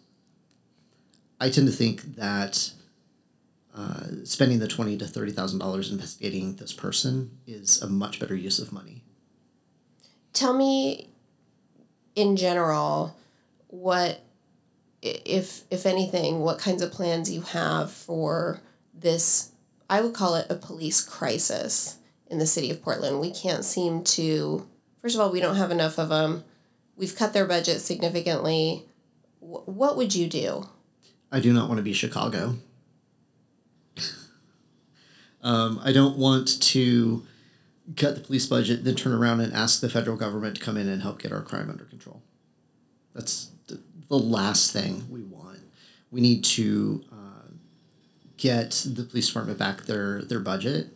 I 1.41 1.51
tend 1.51 1.67
to 1.67 1.73
think 1.73 2.15
that 2.15 2.71
uh, 3.75 4.23
spending 4.23 4.61
the 4.61 4.69
twenty 4.69 4.97
to 4.99 5.09
thirty 5.09 5.33
thousand 5.33 5.59
dollars 5.59 5.91
investigating 5.91 6.55
this 6.55 6.73
person 6.73 7.39
is 7.45 7.83
a 7.83 7.89
much 7.89 8.21
better 8.21 8.37
use 8.37 8.61
of 8.61 8.73
money. 8.73 9.03
Tell 10.33 10.55
me, 10.55 11.11
in 12.15 12.37
general, 12.37 13.17
what, 13.67 14.21
if 15.03 15.63
if 15.69 15.85
anything, 15.85 16.39
what 16.39 16.61
kinds 16.61 16.81
of 16.81 16.93
plans 16.93 17.29
you 17.29 17.41
have 17.41 17.91
for 17.91 18.61
this? 19.03 19.53
I 19.91 20.01
would 20.01 20.15
call 20.15 20.35
it 20.37 20.47
a 20.51 20.55
police 20.55 21.01
crisis 21.03 21.99
in 22.29 22.39
the 22.39 22.47
city 22.47 22.71
of 22.71 22.83
Portland. 22.83 23.21
We 23.21 23.31
can't 23.33 23.65
seem 23.65 24.03
to. 24.05 24.67
First 25.03 25.15
of 25.17 25.21
all, 25.21 25.31
we 25.33 25.41
don't 25.41 25.57
have 25.57 25.71
enough 25.71 25.99
of 25.99 26.09
them. 26.09 26.45
We've 26.97 27.15
cut 27.17 27.33
their 27.33 27.47
budget 27.47 27.81
significantly. 27.81 28.87
Wh- 29.41 29.67
What 29.69 29.97
would 29.97 30.15
you 30.15 30.29
do? 30.29 30.69
I 31.31 31.41
do 31.41 31.53
not 31.53 31.69
want 31.69 31.79
to 31.79 31.83
be 31.83 31.93
Chicago. 31.93 32.57
um, 35.43 35.81
I 35.83 35.93
don't 35.93 36.17
want 36.17 36.61
to 36.63 37.25
cut 37.97 38.15
the 38.15 38.21
police 38.21 38.47
budget, 38.47 38.85
then 38.85 38.95
turn 38.95 39.13
around 39.13 39.41
and 39.41 39.53
ask 39.53 39.81
the 39.81 39.89
federal 39.91 40.17
government 40.17 40.57
to 40.57 40.63
come 40.63 40.77
in 40.77 40.89
and 40.89 41.03
help 41.03 41.21
get 41.21 41.33
our 41.33 41.43
crime 41.43 41.69
under 41.69 41.85
control. 41.85 42.23
That's 43.15 43.51
the, 43.67 43.81
the 44.09 44.19
last 44.19 44.73
thing 44.73 45.07
we 45.11 45.23
want. 45.23 45.59
We 46.11 46.21
need 46.21 46.45
to 46.45 47.05
get 48.43 48.85
the 48.85 49.05
police 49.05 49.29
department 49.29 49.57
back 49.57 49.83
their 49.83 50.23
their 50.23 50.41
budget. 50.41 50.89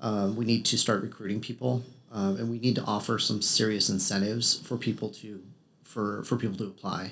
Um, 0.00 0.36
we 0.36 0.46
need 0.46 0.64
to 0.66 0.78
start 0.78 1.02
recruiting 1.02 1.40
people, 1.40 1.84
um, 2.10 2.36
and 2.36 2.50
we 2.50 2.58
need 2.58 2.76
to 2.76 2.84
offer 2.84 3.18
some 3.18 3.42
serious 3.42 3.90
incentives 3.90 4.58
for 4.60 4.78
people 4.78 5.10
to 5.10 5.42
for 5.84 6.22
for 6.24 6.36
people 6.36 6.56
to 6.56 6.64
apply. 6.64 7.10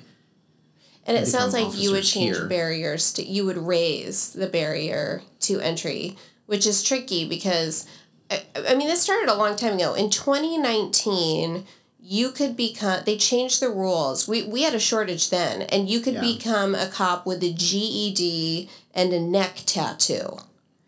And 1.05 1.15
it 1.15 1.27
sounds 1.27 1.53
like 1.53 1.77
you 1.77 1.91
would 1.91 2.03
change 2.03 2.35
here. 2.35 2.47
barriers 2.47 3.13
to 3.13 3.23
you 3.23 3.45
would 3.45 3.57
raise 3.57 4.33
the 4.33 4.47
barrier 4.47 5.21
to 5.41 5.59
entry, 5.59 6.17
which 6.47 6.65
is 6.65 6.81
tricky 6.83 7.29
because 7.29 7.85
I, 8.31 8.41
I 8.55 8.75
mean 8.75 8.87
this 8.87 9.03
started 9.03 9.29
a 9.29 9.35
long 9.35 9.55
time 9.55 9.75
ago. 9.75 9.93
In 9.93 10.09
2019, 10.09 11.65
you 12.09 12.31
could 12.31 12.55
become 12.55 13.01
they 13.05 13.17
changed 13.17 13.59
the 13.59 13.69
rules. 13.69 14.27
We 14.27 14.43
we 14.43 14.63
had 14.63 14.73
a 14.73 14.79
shortage 14.79 15.29
then 15.29 15.63
and 15.63 15.89
you 15.89 15.99
could 15.99 16.13
Yeah. 16.15 16.21
become 16.21 16.73
a 16.73 16.87
cop 16.87 17.25
with 17.25 17.43
a 17.43 17.51
GED 17.51 18.69
and 18.93 19.11
a 19.11 19.19
neck 19.19 19.63
tattoo. 19.65 20.37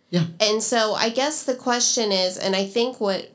Yeah. 0.09 0.27
And 0.39 0.63
so 0.63 0.93
I 0.93 1.09
guess 1.09 1.43
the 1.43 1.55
question 1.55 2.13
is 2.13 2.37
and 2.37 2.55
I 2.55 2.65
think 2.65 3.01
what 3.01 3.31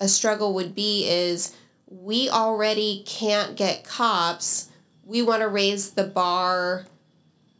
a 0.00 0.08
struggle 0.08 0.54
would 0.54 0.74
be 0.74 1.06
is 1.06 1.54
we 1.86 2.30
already 2.30 3.02
can't 3.06 3.54
get 3.54 3.84
cops. 3.84 4.68
We 5.04 5.20
want 5.20 5.42
to 5.42 5.48
raise 5.48 5.90
the 5.90 6.04
bar. 6.04 6.86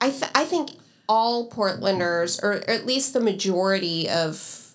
I, 0.01 0.09
th- 0.11 0.31
I 0.35 0.45
think 0.47 0.71
all 1.09 1.51
Portlanders, 1.51 2.43
or, 2.43 2.53
or 2.53 2.71
at 2.71 2.87
least 2.87 3.13
the 3.13 3.21
majority 3.21 4.09
of 4.09 4.73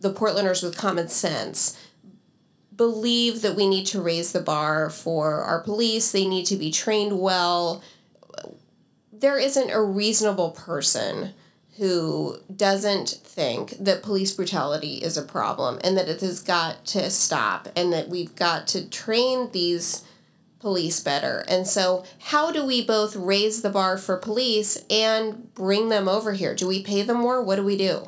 the 0.00 0.12
Portlanders 0.12 0.62
with 0.62 0.76
common 0.76 1.08
sense, 1.08 1.76
believe 2.76 3.42
that 3.42 3.56
we 3.56 3.68
need 3.68 3.86
to 3.86 4.02
raise 4.02 4.32
the 4.32 4.40
bar 4.40 4.90
for 4.90 5.42
our 5.42 5.60
police. 5.60 6.12
They 6.12 6.26
need 6.26 6.46
to 6.46 6.56
be 6.56 6.70
trained 6.70 7.18
well. 7.20 7.82
There 9.12 9.38
isn't 9.38 9.70
a 9.70 9.82
reasonable 9.82 10.50
person 10.50 11.32
who 11.78 12.38
doesn't 12.54 13.08
think 13.08 13.72
that 13.78 14.02
police 14.02 14.32
brutality 14.32 14.94
is 14.94 15.16
a 15.16 15.22
problem 15.22 15.78
and 15.84 15.96
that 15.96 16.08
it 16.08 16.20
has 16.20 16.42
got 16.42 16.84
to 16.86 17.10
stop 17.10 17.68
and 17.76 17.92
that 17.92 18.08
we've 18.08 18.34
got 18.34 18.66
to 18.68 18.88
train 18.88 19.50
these 19.52 20.04
police 20.58 21.00
better. 21.00 21.44
And 21.48 21.66
so, 21.66 22.04
how 22.18 22.50
do 22.50 22.64
we 22.64 22.84
both 22.84 23.14
raise 23.14 23.60
the 23.62 23.70
bar 23.70 23.98
for 23.98 24.16
police 24.16 24.82
and 24.90 25.54
bring 25.54 25.90
them 25.90 26.08
over 26.08 26.32
here? 26.32 26.54
Do 26.54 26.66
we 26.66 26.82
pay 26.82 27.02
them 27.02 27.18
more? 27.18 27.42
What 27.42 27.56
do 27.56 27.64
we 27.64 27.76
do? 27.76 28.06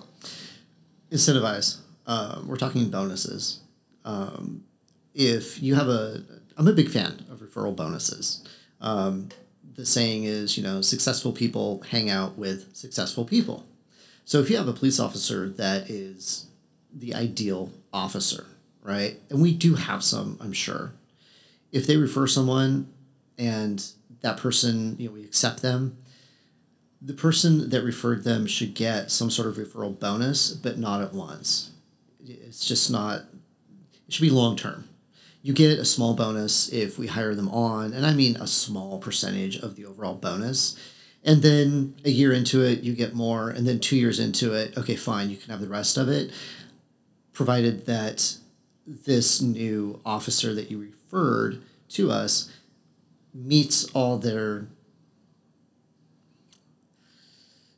incentivize. 1.10 1.78
Uh, 2.06 2.42
we're 2.46 2.56
talking 2.56 2.90
bonuses. 2.90 3.60
Um, 4.08 4.64
if 5.14 5.62
you 5.62 5.74
have 5.74 5.88
a, 5.88 6.22
I'm 6.56 6.66
a 6.66 6.72
big 6.72 6.88
fan 6.88 7.26
of 7.30 7.40
referral 7.40 7.76
bonuses. 7.76 8.42
Um, 8.80 9.28
the 9.74 9.84
saying 9.84 10.24
is, 10.24 10.56
you 10.56 10.62
know, 10.62 10.80
successful 10.80 11.32
people 11.32 11.82
hang 11.90 12.08
out 12.08 12.38
with 12.38 12.74
successful 12.74 13.24
people. 13.24 13.66
So 14.24 14.40
if 14.40 14.48
you 14.48 14.56
have 14.56 14.66
a 14.66 14.72
police 14.72 14.98
officer 14.98 15.50
that 15.50 15.90
is 15.90 16.46
the 16.92 17.14
ideal 17.14 17.70
officer, 17.92 18.46
right? 18.82 19.18
And 19.28 19.42
we 19.42 19.52
do 19.52 19.74
have 19.74 20.02
some, 20.02 20.38
I'm 20.40 20.54
sure. 20.54 20.92
If 21.70 21.86
they 21.86 21.96
refer 21.98 22.26
someone 22.26 22.90
and 23.36 23.84
that 24.22 24.38
person, 24.38 24.96
you 24.98 25.08
know, 25.08 25.14
we 25.14 25.24
accept 25.24 25.60
them, 25.60 25.98
the 27.02 27.12
person 27.12 27.68
that 27.70 27.82
referred 27.82 28.24
them 28.24 28.46
should 28.46 28.74
get 28.74 29.10
some 29.10 29.30
sort 29.30 29.48
of 29.48 29.56
referral 29.56 29.98
bonus, 29.98 30.50
but 30.52 30.78
not 30.78 31.02
at 31.02 31.12
once. 31.12 31.72
It's 32.26 32.66
just 32.66 32.90
not. 32.90 33.22
It 34.08 34.14
should 34.14 34.22
be 34.22 34.30
long 34.30 34.56
term. 34.56 34.88
you 35.42 35.52
get 35.52 35.78
a 35.78 35.84
small 35.84 36.14
bonus 36.14 36.68
if 36.72 36.98
we 36.98 37.06
hire 37.06 37.34
them 37.34 37.48
on, 37.50 37.92
and 37.92 38.04
I 38.04 38.12
mean 38.12 38.36
a 38.36 38.46
small 38.46 38.98
percentage 38.98 39.56
of 39.56 39.76
the 39.76 39.84
overall 39.86 40.14
bonus. 40.14 40.76
And 41.24 41.42
then 41.42 41.94
a 42.04 42.10
year 42.10 42.32
into 42.32 42.62
it, 42.64 42.80
you 42.80 42.94
get 42.94 43.14
more, 43.14 43.50
and 43.50 43.66
then 43.66 43.78
two 43.80 43.96
years 43.96 44.18
into 44.18 44.52
it, 44.54 44.76
okay, 44.76 44.96
fine, 44.96 45.30
you 45.30 45.36
can 45.36 45.50
have 45.50 45.60
the 45.60 45.68
rest 45.68 45.96
of 45.96 46.08
it, 46.08 46.32
provided 47.32 47.86
that 47.86 48.36
this 48.86 49.40
new 49.40 50.00
officer 50.04 50.54
that 50.54 50.70
you 50.70 50.78
referred 50.78 51.62
to 51.90 52.10
us 52.10 52.50
meets 53.32 53.84
all 53.92 54.18
their 54.18 54.66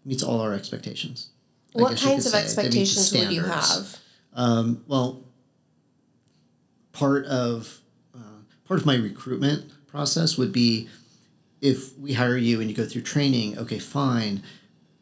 meets 0.05 0.23
all 0.23 0.41
our 0.41 0.55
expectations. 0.55 1.31
What 1.73 1.97
kinds 1.99 2.27
of 2.27 2.33
say. 2.33 2.39
They 2.39 2.63
meet 2.63 2.73
the 2.75 2.81
expectations 2.81 3.13
would 3.13 3.33
you 3.33 3.43
have? 3.43 3.99
Um, 4.35 4.85
well, 4.89 5.23
part 7.01 7.25
of 7.25 7.81
uh, 8.15 8.43
part 8.69 8.79
of 8.79 8.85
my 8.85 8.95
recruitment 8.95 9.73
process 9.87 10.37
would 10.37 10.53
be 10.53 10.87
if 11.63 11.99
we 11.99 12.13
hire 12.13 12.37
you 12.37 12.61
and 12.61 12.69
you 12.69 12.77
go 12.77 12.85
through 12.85 13.01
training. 13.01 13.59
Okay, 13.59 13.79
fine, 13.79 14.43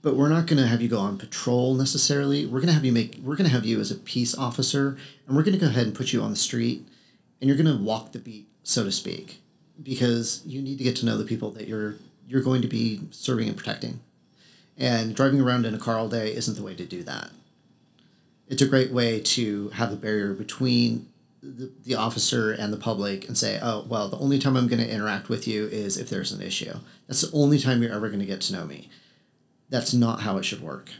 but 0.01 0.15
we're 0.15 0.29
not 0.29 0.47
going 0.47 0.63
to 0.63 0.69
have 0.69 0.81
you 0.81 0.89
go 0.89 1.01
on 1.01 1.19
patrol 1.19 1.75
necessarily. 1.75 2.47
We're 2.47 2.61
going 2.61 2.69
to 2.69 2.75
have 2.75 2.85
you 2.85 2.93
make. 2.93 3.19
We're 3.21 3.35
going 3.35 3.51
to 3.51 3.55
have 3.55 3.67
you 3.67 3.81
as 3.81 3.91
a 3.91 3.97
peace 3.97 4.39
officer, 4.39 4.97
and 5.27 5.37
we're 5.37 5.43
going 5.43 5.59
to 5.59 5.61
go 5.61 5.67
ahead 5.67 5.87
and 5.87 5.95
put 5.95 6.13
you 6.13 6.23
on 6.23 6.31
the 6.31 6.37
street, 6.37 6.87
and 7.41 7.49
you're 7.49 7.59
going 7.59 7.77
to 7.77 7.83
walk 7.83 8.13
the 8.13 8.21
beat, 8.21 8.47
so 8.63 8.85
to 8.85 8.93
speak, 8.93 9.43
because 9.83 10.43
you 10.47 10.63
need 10.63 10.79
to 10.79 10.85
get 10.85 10.95
to 10.97 11.07
know 11.07 11.19
the 11.19 11.25
people 11.25 11.51
that 11.51 11.67
you're 11.67 11.97
you're 12.29 12.43
going 12.43 12.63
to 12.63 12.69
be 12.69 13.01
serving 13.11 13.49
and 13.49 13.57
protecting. 13.57 14.01
And 14.81 15.17
driving 15.17 15.41
around 15.41 15.67
in 15.67 15.75
a 15.75 15.79
car 15.79 15.99
all 15.99 16.09
day 16.09 16.33
isn't 16.33 16.55
the 16.55 16.63
way 16.63 16.77
to 16.77 16.85
do 16.85 17.03
that 17.03 17.33
it's 18.49 18.63
a 18.63 18.67
great 18.67 18.91
way 18.91 19.21
to 19.21 19.69
have 19.71 19.93
a 19.93 19.97
barrier 19.97 20.33
between 20.33 21.07
the, 21.57 21.73
the 21.85 21.95
officer 21.95 22.53
and 22.53 22.73
the 22.73 22.79
public 22.79 23.27
and 23.27 23.37
say, 23.37 23.59
oh, 23.63 23.85
well, 23.89 24.09
the 24.09 24.19
only 24.19 24.39
time 24.39 24.57
I'm 24.57 24.69
going 24.69 24.83
to 24.83 24.91
interact 24.91 25.29
with 25.29 25.49
you 25.49 25.67
is 25.67 25.97
if 25.97 26.11
there's 26.11 26.33
an 26.33 26.43
issue. 26.43 26.75
That's 27.07 27.23
the 27.23 27.37
only 27.37 27.59
time 27.59 27.83
you're 27.83 27.93
ever 27.93 28.09
going 28.09 28.21
to 28.21 28.27
get 28.27 28.41
to 28.43 28.53
know 28.53 28.65
me. 28.65 28.89
That's 29.69 29.95
not 29.95 30.21
how 30.21 30.37
it 30.37 30.45
should 30.45 30.63
work. 30.63 30.91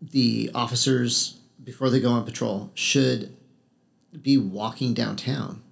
The 0.00 0.50
officers, 0.54 1.38
before 1.62 1.90
they 1.90 2.00
go 2.00 2.10
on 2.10 2.24
patrol, 2.24 2.70
should 2.74 3.36
be 4.20 4.36
walking 4.36 4.94
downtown. 4.94 5.62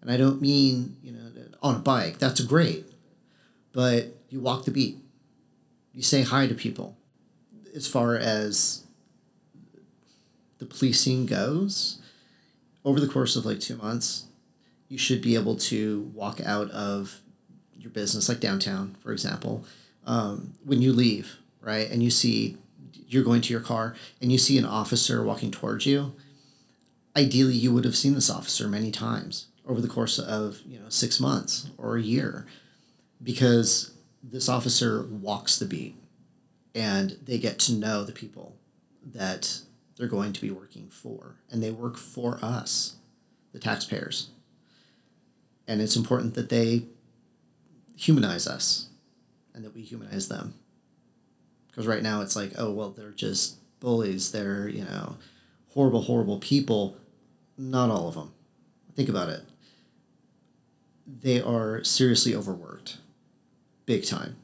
And 0.00 0.10
I 0.10 0.16
don't 0.16 0.40
mean, 0.40 0.96
you 1.02 1.12
know, 1.12 1.20
on 1.62 1.76
a 1.76 1.80
bike. 1.80 2.18
That's 2.18 2.40
great. 2.40 2.86
But 3.72 4.14
you 4.28 4.40
walk 4.40 4.64
the 4.64 4.70
beat. 4.70 4.98
You 5.92 6.02
say 6.02 6.22
hi 6.22 6.46
to 6.46 6.54
people. 6.54 6.96
As 7.74 7.86
far 7.86 8.16
as 8.16 8.84
the 10.58 10.66
policing 10.66 11.26
goes, 11.26 12.00
over 12.84 13.00
the 13.00 13.08
course 13.08 13.36
of 13.36 13.46
like 13.46 13.60
two 13.60 13.76
months, 13.76 14.26
you 14.88 14.98
should 14.98 15.22
be 15.22 15.34
able 15.34 15.56
to 15.56 16.10
walk 16.14 16.40
out 16.44 16.70
of 16.70 17.20
your 17.74 17.90
business, 17.90 18.28
like 18.28 18.40
downtown, 18.40 18.96
for 19.02 19.12
example, 19.12 19.64
um, 20.06 20.54
when 20.64 20.82
you 20.82 20.92
leave, 20.92 21.36
right? 21.60 21.90
And 21.90 22.02
you 22.02 22.10
see 22.10 22.56
you're 23.08 23.24
going 23.24 23.40
to 23.42 23.52
your 23.52 23.60
car 23.60 23.94
and 24.20 24.32
you 24.32 24.38
see 24.38 24.58
an 24.58 24.64
officer 24.64 25.22
walking 25.22 25.50
towards 25.50 25.86
you. 25.86 26.12
Ideally, 27.16 27.54
you 27.54 27.72
would 27.72 27.84
have 27.84 27.96
seen 27.96 28.14
this 28.14 28.30
officer 28.30 28.68
many 28.68 28.90
times 28.90 29.46
over 29.66 29.80
the 29.80 29.88
course 29.88 30.18
of 30.18 30.60
you 30.66 30.78
know 30.78 30.88
six 30.88 31.20
months 31.20 31.70
or 31.78 31.96
a 31.96 32.02
year, 32.02 32.46
because 33.22 33.92
this 34.22 34.48
officer 34.48 35.06
walks 35.08 35.58
the 35.58 35.66
beat, 35.66 35.94
and 36.74 37.16
they 37.24 37.38
get 37.38 37.58
to 37.60 37.72
know 37.72 38.04
the 38.04 38.12
people 38.12 38.56
that 39.12 39.60
they're 39.96 40.08
going 40.08 40.32
to 40.32 40.40
be 40.40 40.50
working 40.50 40.88
for, 40.88 41.36
and 41.50 41.62
they 41.62 41.70
work 41.70 41.96
for 41.96 42.38
us, 42.42 42.96
the 43.52 43.58
taxpayers. 43.58 44.30
And 45.66 45.80
it's 45.80 45.96
important 45.96 46.34
that 46.34 46.48
they 46.48 46.84
humanize 47.96 48.46
us 48.46 48.88
and 49.54 49.64
that 49.64 49.74
we 49.74 49.82
humanize 49.82 50.28
them. 50.28 50.54
Because 51.68 51.86
right 51.86 52.02
now 52.02 52.20
it's 52.20 52.36
like, 52.36 52.52
oh, 52.58 52.70
well, 52.70 52.90
they're 52.90 53.10
just 53.10 53.56
bullies. 53.80 54.32
They're, 54.32 54.68
you 54.68 54.84
know, 54.84 55.16
horrible, 55.70 56.02
horrible 56.02 56.38
people. 56.38 56.96
Not 57.56 57.90
all 57.90 58.08
of 58.08 58.14
them. 58.14 58.32
Think 58.94 59.08
about 59.08 59.28
it. 59.28 59.42
They 61.06 61.40
are 61.40 61.82
seriously 61.84 62.34
overworked, 62.34 62.98
big 63.86 64.04
time. 64.04 64.36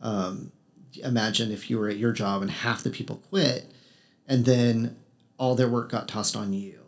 Um, 0.00 0.52
imagine 1.02 1.50
if 1.50 1.68
you 1.70 1.78
were 1.78 1.88
at 1.88 1.96
your 1.96 2.12
job 2.12 2.42
and 2.42 2.50
half 2.50 2.82
the 2.82 2.90
people 2.90 3.22
quit 3.28 3.70
and 4.26 4.44
then 4.44 4.96
all 5.38 5.54
their 5.54 5.68
work 5.68 5.90
got 5.90 6.08
tossed 6.08 6.36
on 6.36 6.52
you. 6.52 6.80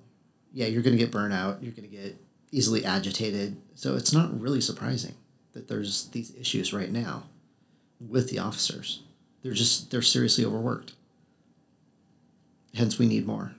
Yeah, 0.52 0.66
you're 0.66 0.82
going 0.82 0.96
to 0.96 1.02
get 1.02 1.12
burnout. 1.12 1.62
You're 1.62 1.72
going 1.72 1.88
to 1.88 1.96
get 1.96 2.16
easily 2.50 2.84
agitated. 2.84 3.56
So 3.74 3.96
it's 3.96 4.12
not 4.12 4.40
really 4.40 4.60
surprising 4.60 5.14
that 5.52 5.68
there's 5.68 6.08
these 6.08 6.34
issues 6.34 6.72
right 6.72 6.90
now 6.90 7.24
with 8.00 8.30
the 8.30 8.38
officers. 8.38 9.02
They're 9.42 9.52
just 9.52 9.90
they're 9.90 10.02
seriously 10.02 10.44
overworked. 10.44 10.92
Hence, 12.74 12.98
we 12.98 13.06
need 13.06 13.26
more. 13.26 13.52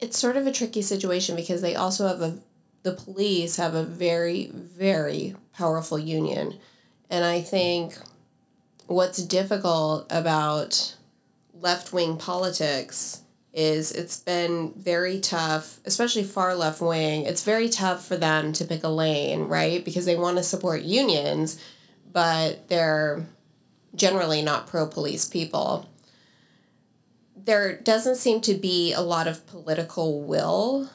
It's 0.00 0.18
sort 0.18 0.36
of 0.36 0.46
a 0.46 0.52
tricky 0.52 0.82
situation 0.82 1.36
because 1.36 1.60
they 1.60 1.74
also 1.74 2.06
have 2.06 2.20
a 2.20 2.38
the 2.82 2.92
police 2.92 3.56
have 3.56 3.74
a 3.74 3.82
very 3.82 4.50
very 4.52 5.34
powerful 5.52 5.98
union, 5.98 6.58
and 7.10 7.24
I 7.24 7.40
think 7.40 7.98
what's 8.86 9.22
difficult 9.22 10.06
about 10.10 10.94
left 11.60 11.92
wing 11.92 12.16
politics 12.16 13.22
is 13.52 13.92
it's 13.92 14.18
been 14.18 14.72
very 14.76 15.20
tough, 15.20 15.80
especially 15.84 16.22
far 16.22 16.54
left 16.54 16.80
wing. 16.80 17.24
It's 17.24 17.42
very 17.42 17.68
tough 17.68 18.06
for 18.06 18.16
them 18.16 18.52
to 18.54 18.64
pick 18.64 18.84
a 18.84 18.88
lane, 18.88 19.44
right? 19.44 19.84
Because 19.84 20.04
they 20.04 20.16
want 20.16 20.36
to 20.36 20.42
support 20.42 20.82
unions, 20.82 21.62
but 22.12 22.68
they're 22.68 23.26
generally 23.94 24.42
not 24.42 24.66
pro 24.66 24.86
police 24.86 25.26
people. 25.26 25.88
There 27.36 27.76
doesn't 27.78 28.16
seem 28.16 28.40
to 28.42 28.54
be 28.54 28.92
a 28.92 29.00
lot 29.00 29.26
of 29.26 29.46
political 29.46 30.22
will 30.22 30.90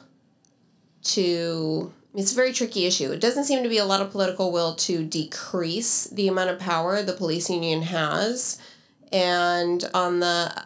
to 1.02 1.92
it's 2.14 2.30
a 2.30 2.36
very 2.36 2.52
tricky 2.52 2.86
issue. 2.86 3.10
It 3.10 3.20
doesn't 3.20 3.44
seem 3.44 3.64
to 3.64 3.68
be 3.68 3.78
a 3.78 3.84
lot 3.84 4.00
of 4.00 4.12
political 4.12 4.52
will 4.52 4.76
to 4.76 5.04
decrease 5.04 6.04
the 6.04 6.28
amount 6.28 6.50
of 6.50 6.60
power 6.60 7.02
the 7.02 7.12
police 7.12 7.50
union 7.50 7.82
has. 7.82 8.60
And 9.14 9.88
on 9.94 10.18
the 10.18 10.64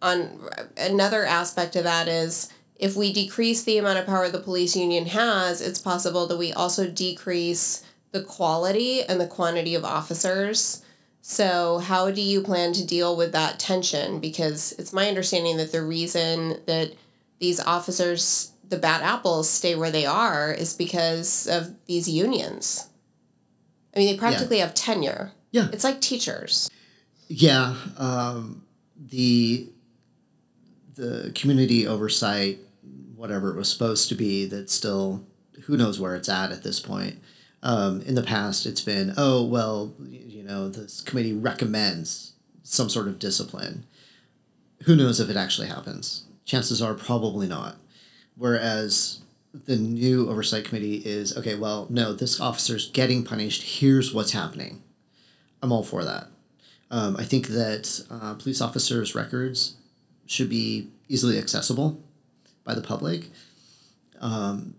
on 0.00 0.40
another 0.76 1.26
aspect 1.26 1.74
of 1.76 1.84
that 1.84 2.06
is 2.08 2.48
if 2.76 2.96
we 2.96 3.12
decrease 3.12 3.64
the 3.64 3.78
amount 3.78 3.98
of 3.98 4.06
power 4.06 4.28
the 4.28 4.38
police 4.38 4.76
union 4.76 5.06
has, 5.06 5.60
it's 5.60 5.80
possible 5.80 6.26
that 6.28 6.38
we 6.38 6.52
also 6.52 6.88
decrease 6.88 7.84
the 8.12 8.22
quality 8.22 9.02
and 9.02 9.20
the 9.20 9.26
quantity 9.26 9.74
of 9.74 9.84
officers. 9.84 10.82
So, 11.22 11.78
how 11.78 12.10
do 12.10 12.20
you 12.20 12.40
plan 12.40 12.72
to 12.74 12.86
deal 12.86 13.16
with 13.16 13.32
that 13.32 13.58
tension? 13.58 14.20
Because 14.20 14.72
it's 14.78 14.92
my 14.92 15.08
understanding 15.08 15.56
that 15.56 15.72
the 15.72 15.82
reason 15.82 16.60
that 16.66 16.94
these 17.38 17.60
officers, 17.60 18.52
the 18.68 18.76
bad 18.76 19.02
apples, 19.02 19.48
stay 19.48 19.74
where 19.74 19.90
they 19.90 20.06
are 20.06 20.52
is 20.52 20.74
because 20.74 21.46
of 21.46 21.74
these 21.86 22.08
unions. 22.08 22.88
I 23.94 24.00
mean, 24.00 24.12
they 24.12 24.18
practically 24.18 24.58
have 24.58 24.74
tenure. 24.74 25.32
Yeah. 25.52 25.68
It's 25.72 25.84
like 25.84 26.00
teachers. 26.00 26.70
Yeah, 27.34 27.76
um, 27.96 28.62
the 28.94 29.66
the 30.96 31.32
community 31.34 31.86
oversight, 31.86 32.58
whatever 33.16 33.48
it 33.50 33.56
was 33.56 33.70
supposed 33.70 34.10
to 34.10 34.14
be, 34.14 34.44
that 34.44 34.68
still 34.68 35.24
who 35.62 35.78
knows 35.78 35.98
where 35.98 36.14
it's 36.14 36.28
at 36.28 36.52
at 36.52 36.62
this 36.62 36.78
point. 36.78 37.18
Um, 37.62 38.02
in 38.02 38.16
the 38.16 38.22
past, 38.22 38.66
it's 38.66 38.82
been 38.82 39.14
oh 39.16 39.42
well, 39.44 39.94
you 40.06 40.42
know, 40.42 40.68
this 40.68 41.00
committee 41.00 41.32
recommends 41.32 42.34
some 42.64 42.90
sort 42.90 43.08
of 43.08 43.18
discipline. 43.18 43.86
Who 44.82 44.94
knows 44.94 45.18
if 45.18 45.30
it 45.30 45.36
actually 45.36 45.68
happens? 45.68 46.26
Chances 46.44 46.82
are 46.82 46.92
probably 46.92 47.46
not. 47.46 47.76
Whereas 48.36 49.20
the 49.54 49.76
new 49.76 50.28
oversight 50.28 50.66
committee 50.66 50.96
is 50.96 51.34
okay. 51.38 51.54
Well, 51.54 51.86
no, 51.88 52.12
this 52.12 52.38
officer's 52.38 52.90
getting 52.90 53.24
punished. 53.24 53.80
Here's 53.80 54.12
what's 54.12 54.32
happening. 54.32 54.82
I'm 55.62 55.72
all 55.72 55.82
for 55.82 56.04
that. 56.04 56.31
Um, 56.92 57.16
I 57.16 57.24
think 57.24 57.48
that 57.48 58.04
uh, 58.10 58.34
police 58.34 58.60
officers' 58.60 59.14
records 59.14 59.76
should 60.26 60.50
be 60.50 60.90
easily 61.08 61.38
accessible 61.38 62.04
by 62.64 62.74
the 62.74 62.82
public. 62.82 63.30
Um, 64.20 64.74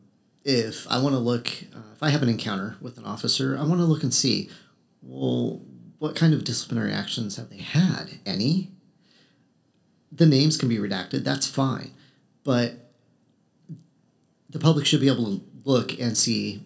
if 0.46 0.86
I 0.92 1.02
want 1.02 1.16
to 1.16 1.20
look, 1.20 1.48
uh, 1.76 1.92
if 1.96 2.04
I 2.04 2.10
have 2.10 2.22
an 2.22 2.30
encounter 2.30 2.78
with 2.80 3.00
an 3.00 3.06
officer, 3.06 3.58
I 3.58 3.64
want 3.64 3.80
to 3.80 3.86
look 3.86 4.04
and 4.04 4.14
see, 4.14 4.52
well, 5.02 5.62
what 5.98 6.16
kind 6.16 6.36
of 6.36 6.44
disciplinary 6.44 6.94
actions 6.94 7.38
have 7.38 7.50
they 7.50 7.58
had? 7.58 8.20
Any? 8.28 8.70
The 10.12 10.28
names 10.28 10.56
can 10.56 10.70
be 10.70 10.78
redacted, 10.78 11.24
that's 11.24 11.48
fine. 11.48 11.94
But 12.44 12.92
the 14.50 14.60
public 14.60 14.86
should 14.86 15.02
be 15.02 15.08
able 15.08 15.26
to 15.26 15.44
look 15.66 16.00
and 16.00 16.16
see 16.16 16.64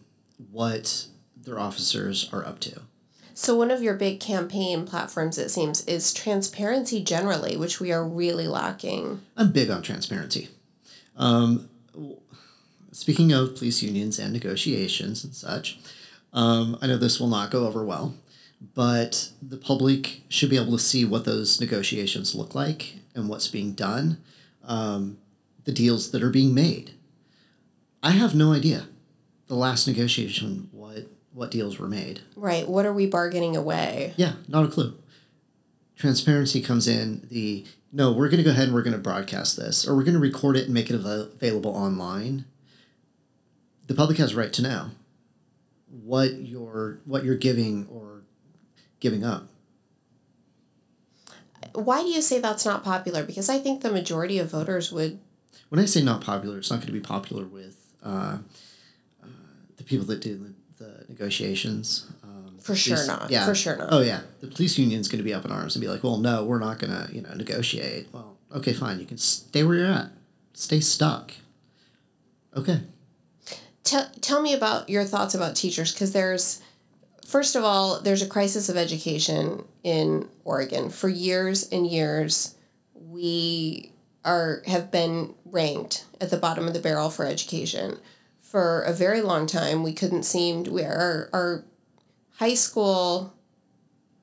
what 0.52 1.06
their 1.38 1.58
officers 1.58 2.30
are 2.34 2.46
up 2.46 2.60
to. 2.60 2.82
So, 3.40 3.54
one 3.54 3.70
of 3.70 3.84
your 3.84 3.94
big 3.94 4.20
campaign 4.20 4.88
platforms, 4.88 5.38
it 5.38 5.50
seems, 5.50 5.86
is 5.86 6.12
transparency 6.12 7.04
generally, 7.04 7.56
which 7.56 7.80
we 7.80 7.92
are 7.92 8.04
really 8.04 8.48
lacking. 8.48 9.22
I'm 9.38 9.52
big 9.52 9.70
on 9.70 9.84
transparency. 9.84 10.50
Um, 11.16 11.70
speaking 12.92 13.32
of 13.32 13.56
police 13.56 13.84
unions 13.84 14.18
and 14.18 14.34
negotiations 14.34 15.24
and 15.24 15.36
such, 15.36 15.78
um, 16.34 16.80
I 16.82 16.88
know 16.88 16.98
this 16.98 17.20
will 17.20 17.28
not 17.28 17.52
go 17.52 17.68
over 17.68 17.86
well, 17.86 18.16
but 18.74 19.30
the 19.40 19.58
public 19.58 20.24
should 20.30 20.50
be 20.50 20.58
able 20.58 20.72
to 20.72 20.80
see 20.80 21.06
what 21.06 21.26
those 21.26 21.62
negotiations 21.62 22.34
look 22.34 22.56
like 22.56 22.96
and 23.14 23.30
what's 23.30 23.50
being 23.50 23.74
done, 23.74 24.18
um, 24.64 25.20
the 25.64 25.72
deals 25.72 26.10
that 26.10 26.24
are 26.24 26.32
being 26.32 26.56
made. 26.56 26.96
I 28.02 28.12
have 28.12 28.34
no 28.34 28.52
idea 28.52 28.88
the 29.46 29.54
last 29.56 29.88
negotiation 29.88 30.70
what 31.38 31.52
deals 31.52 31.78
were 31.78 31.88
made. 31.88 32.22
Right. 32.36 32.68
What 32.68 32.88
are 32.88 32.94
we 32.94 33.06
bargaining 33.06 33.56
away? 33.56 34.14
Yeah, 34.18 34.34
not 34.48 34.66
a 34.66 34.68
clue. 34.68 34.98
Transparency 35.96 36.62
comes 36.62 36.88
in 36.88 37.28
the 37.30 37.64
no, 37.94 38.12
we're 38.12 38.28
going 38.28 38.40
to 38.40 38.44
go 38.44 38.50
ahead 38.50 38.66
and 38.66 38.74
we're 38.74 38.82
going 38.82 38.96
to 38.96 39.00
broadcast 39.00 39.56
this 39.56 39.88
or 39.88 39.96
we're 39.96 40.04
going 40.04 40.16
to 40.16 40.20
record 40.20 40.58
it 40.58 40.66
and 40.66 40.74
make 40.74 40.90
it 40.90 40.96
available 40.96 41.72
online. 41.72 42.46
The 43.86 43.94
public 43.94 44.18
has 44.18 44.34
a 44.34 44.36
right 44.36 44.52
to 44.54 44.62
know 44.64 44.90
what 46.04 46.34
you're 46.40 47.02
what 47.06 47.24
you're 47.24 47.38
giving 47.38 47.88
or 47.88 48.24
giving 49.00 49.24
up. 49.24 49.48
Why 51.74 52.02
do 52.02 52.10
you 52.10 52.24
say 52.24 52.40
that's 52.40 52.66
not 52.66 52.84
popular? 52.84 53.24
Because 53.24 53.48
I 53.48 53.60
think 53.60 53.84
the 53.84 53.92
majority 53.92 54.40
of 54.40 54.50
voters 54.50 54.92
would. 54.92 55.20
When 55.70 55.80
I 55.80 55.86
say 55.86 56.02
not 56.02 56.22
popular, 56.22 56.58
it's 56.58 56.72
not 56.72 56.78
going 56.78 56.88
to 56.88 56.94
be 56.94 57.00
popular 57.00 57.46
with 57.46 57.94
uh, 58.04 58.40
uh, 59.24 59.28
the 59.76 59.84
people 59.84 60.08
that 60.08 60.22
do 60.22 60.56
the, 60.78 61.06
negotiations. 61.10 62.08
Um, 62.24 62.58
For 62.60 62.76
sure 62.76 62.96
police- 62.96 63.08
not. 63.08 63.30
Yeah. 63.32 63.46
For 63.46 63.56
sure 63.56 63.76
not. 63.78 63.90
Oh 63.92 64.02
yeah, 64.02 64.22
the 64.42 64.48
police 64.48 64.78
union's 64.78 65.08
going 65.08 65.20
to 65.20 65.24
be 65.24 65.34
up 65.34 65.46
in 65.46 65.52
arms 65.52 65.76
and 65.76 65.82
be 65.82 65.88
like, 65.88 66.04
"Well, 66.04 66.18
no, 66.18 66.44
we're 66.44 66.60
not 66.60 66.80
going 66.80 66.92
to, 66.92 67.14
you 67.14 67.22
know, 67.22 67.34
negotiate." 67.34 68.08
Well, 68.12 68.38
okay, 68.56 68.74
fine. 68.74 69.00
You 69.00 69.06
can 69.06 69.18
stay 69.18 69.64
where 69.64 69.76
you're 69.78 69.92
at. 69.92 70.12
Stay 70.54 70.80
stuck. 70.80 71.34
Okay. 72.56 72.82
Tell, 73.84 74.10
tell 74.20 74.42
me 74.42 74.54
about 74.54 74.90
your 74.90 75.06
thoughts 75.06 75.34
about 75.34 75.56
teachers 75.56 75.94
because 75.94 76.12
there's 76.12 76.62
first 77.26 77.56
of 77.56 77.64
all 77.64 78.02
there's 78.02 78.22
a 78.22 78.28
crisis 78.28 78.68
of 78.68 78.76
education 78.76 79.64
in 79.84 80.28
oregon 80.44 80.90
for 80.90 81.08
years 81.08 81.70
and 81.70 81.88
years 81.88 82.56
we 82.96 83.92
are 84.26 84.62
have 84.68 84.92
been 84.92 85.34
ranked 85.46 86.06
at 86.20 86.30
the 86.30 86.38
bottom 86.38 86.68
of 86.68 86.74
the 86.74 86.80
barrel 86.82 87.10
for 87.10 87.26
education 87.26 87.98
for 88.50 88.82
a 88.82 88.94
very 88.94 89.22
long 89.22 89.46
time. 89.46 89.84
We 89.84 89.94
couldn't 89.94 90.24
seem 90.24 90.64
to 90.64 90.72
we, 90.72 90.84
our, 90.84 91.30
our 91.34 91.64
high 92.36 92.54
school 92.54 93.34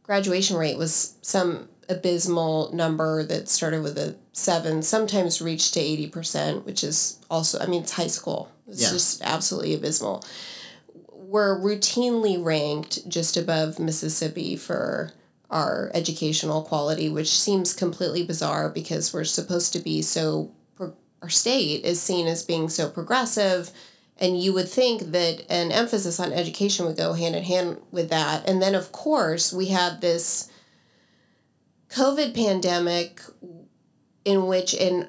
graduation 0.03 0.57
rate 0.57 0.79
was 0.79 1.15
some 1.23 1.69
abysmal 1.89 2.73
number 2.75 3.23
that 3.25 3.49
started 3.49 3.83
with 3.83 3.99
a 3.99 4.17
seven 4.33 4.83
sometimes 4.83 5.43
reached 5.43 5.75
to 5.75 5.81
80% 5.81 6.65
which 6.65 6.83
is 6.83 7.19
also 7.31 7.59
i 7.61 7.67
mean 7.67 7.83
it's 7.83 7.93
high 7.93 8.07
school. 8.07 8.51
It's 8.67 8.81
Yeah. 8.81 8.91
just 8.91 9.21
absolutely 9.23 9.75
abysmal. 9.75 10.25
We're 11.13 11.59
routinely 11.61 12.43
ranked 12.43 13.07
just 13.09 13.37
above 13.37 13.79
mississippi 13.79 14.57
for 14.57 15.13
our 15.51 15.91
educational 15.93 16.63
quality 16.63 17.11
which 17.11 17.39
seems 17.39 17.75
completely 17.75 18.25
bizarre 18.25 18.71
because 18.71 19.13
we're 19.13 19.25
supposed 19.25 19.75
to 19.75 19.79
be 19.81 20.01
so 20.01 20.51
pro- 20.77 20.95
our 21.21 21.29
state 21.29 21.85
is 21.85 22.01
seen 22.01 22.27
as 22.27 22.43
being 22.43 22.71
so 22.71 22.89
progressive 22.89 23.71
and 24.19 24.41
you 24.41 24.53
would 24.53 24.69
think 24.69 25.13
that 25.13 25.45
an 25.51 25.73
emphasis 25.73 26.21
on 26.21 26.33
education 26.33 26.87
would 26.87 26.97
go 26.97 27.15
hand 27.15 27.35
in 27.35 27.43
hand 27.43 27.81
with 27.91 28.11
that. 28.11 28.49
And 28.49 28.63
then 28.63 28.75
of 28.75 28.93
course 28.93 29.53
we 29.53 29.67
had 29.67 30.01
this 30.01 30.51
covid 31.89 32.35
pandemic 32.35 33.21
in 34.25 34.47
which 34.47 34.75
in 34.75 35.09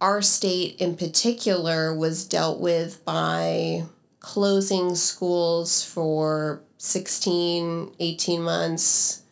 our 0.00 0.22
state 0.22 0.80
in 0.80 0.96
particular 0.96 1.94
was 1.94 2.26
dealt 2.26 2.60
with 2.60 3.04
by 3.04 3.84
closing 4.20 4.94
schools 4.94 5.84
for 5.84 6.62
16 6.78 7.94
18 7.98 8.42
months. 8.42 9.22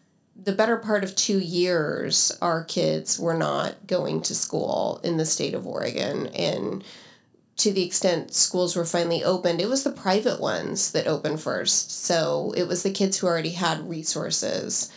The 0.45 0.53
better 0.53 0.77
part 0.77 1.05
of 1.05 1.15
two 1.15 1.39
years 1.39 2.37
our 2.41 2.65
kids 2.65 3.19
were 3.19 3.37
not 3.37 3.87
going 3.87 4.23
to 4.23 4.35
school 4.35 5.01
in 5.05 5.19
the 5.19 5.27
state 5.27 5.55
of 5.55 5.67
oregon. 5.67 6.27
And 6.29 6.83
to 7.63 7.73
the 7.73 7.85
extent 7.85 8.35
schools 8.35 8.75
were 8.75 8.85
finally 8.85 9.23
opened 9.23 9.61
it 9.61 9.69
was 9.69 9.85
the 9.85 9.93
private 9.93 10.41
ones 10.41 10.91
that 10.91 11.07
opened 11.07 11.41
first. 11.41 11.93
So 12.05 12.53
it 12.57 12.65
was 12.65 12.83
the 12.83 12.91
kids 12.91 13.19
who 13.19 13.29
already 13.29 13.53
had 13.53 13.89
resources. 13.89 14.93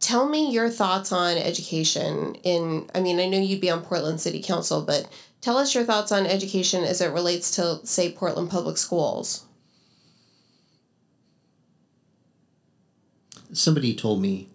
Tell 0.00 0.28
me 0.28 0.50
your 0.50 0.70
thoughts 0.70 1.12
on 1.12 1.36
education 1.36 2.34
in 2.42 2.90
i 2.94 3.00
mean 3.00 3.20
i 3.20 3.28
know 3.28 3.38
you'd 3.38 3.60
be 3.60 3.70
on 3.70 3.82
portland 3.82 4.20
city 4.20 4.42
council 4.42 4.82
but 4.82 5.08
tell 5.40 5.56
us 5.56 5.74
your 5.74 5.84
thoughts 5.84 6.10
on 6.10 6.26
education 6.26 6.82
as 6.82 7.00
it 7.00 7.12
relates 7.12 7.50
to 7.52 7.78
say 7.84 8.10
portland 8.10 8.50
public 8.50 8.76
schools. 8.76 9.44
Somebody 13.52 13.94
told 13.94 14.20
me 14.20 14.48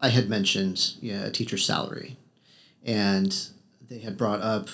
I 0.00 0.08
had 0.08 0.28
mentioned 0.28 0.94
yeah, 1.00 1.24
a 1.24 1.30
teacher's 1.30 1.64
salary, 1.66 2.16
and 2.84 3.34
they 3.88 3.98
had 3.98 4.16
brought 4.16 4.40
up, 4.40 4.68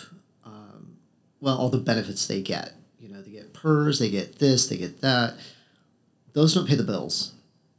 well, 1.41 1.57
all 1.57 1.71
the 1.71 1.79
benefits 1.79 2.27
they 2.27 2.43
get. 2.43 2.73
You 2.99 3.09
know, 3.09 3.23
they 3.23 3.31
get 3.31 3.55
PERS, 3.55 3.99
they 3.99 4.11
get 4.11 4.39
this, 4.39 4.69
they 4.69 4.77
get 4.77 5.01
that. 5.01 5.35
Those 6.33 6.55
don't 6.55 6.69
pay 6.69 6.75
the 6.77 6.85
bills. 6.85 7.33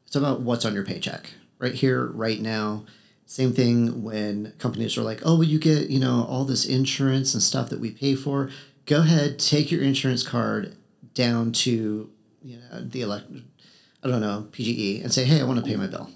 It's 0.05 0.15
about 0.15 0.41
what's 0.41 0.65
on 0.65 0.73
your 0.73 0.83
paycheck 0.83 1.31
right 1.59 1.73
here, 1.73 2.05
right 2.07 2.39
now. 2.39 2.85
Same 3.25 3.53
thing 3.53 4.03
when 4.03 4.51
companies 4.57 4.97
are 4.97 5.03
like, 5.03 5.21
oh, 5.23 5.35
well, 5.35 5.43
you 5.43 5.57
get, 5.57 5.89
you 5.89 5.99
know, 5.99 6.25
all 6.27 6.43
this 6.43 6.65
insurance 6.65 7.33
and 7.33 7.41
stuff 7.41 7.69
that 7.69 7.79
we 7.79 7.91
pay 7.91 8.15
for. 8.15 8.49
Go 8.85 8.99
ahead, 8.99 9.39
take 9.39 9.71
your 9.71 9.81
insurance 9.81 10.27
card 10.27 10.75
down 11.13 11.53
to, 11.53 12.09
you 12.43 12.57
know, 12.57 12.81
the 12.81 13.01
elect, 13.01 13.31
I 14.03 14.09
don't 14.09 14.19
know, 14.19 14.47
PGE 14.51 15.01
and 15.01 15.13
say, 15.13 15.23
hey, 15.23 15.39
I 15.39 15.43
want 15.43 15.59
to 15.59 15.65
pay 15.65 15.77
my 15.77 15.87
bill. 15.87 16.09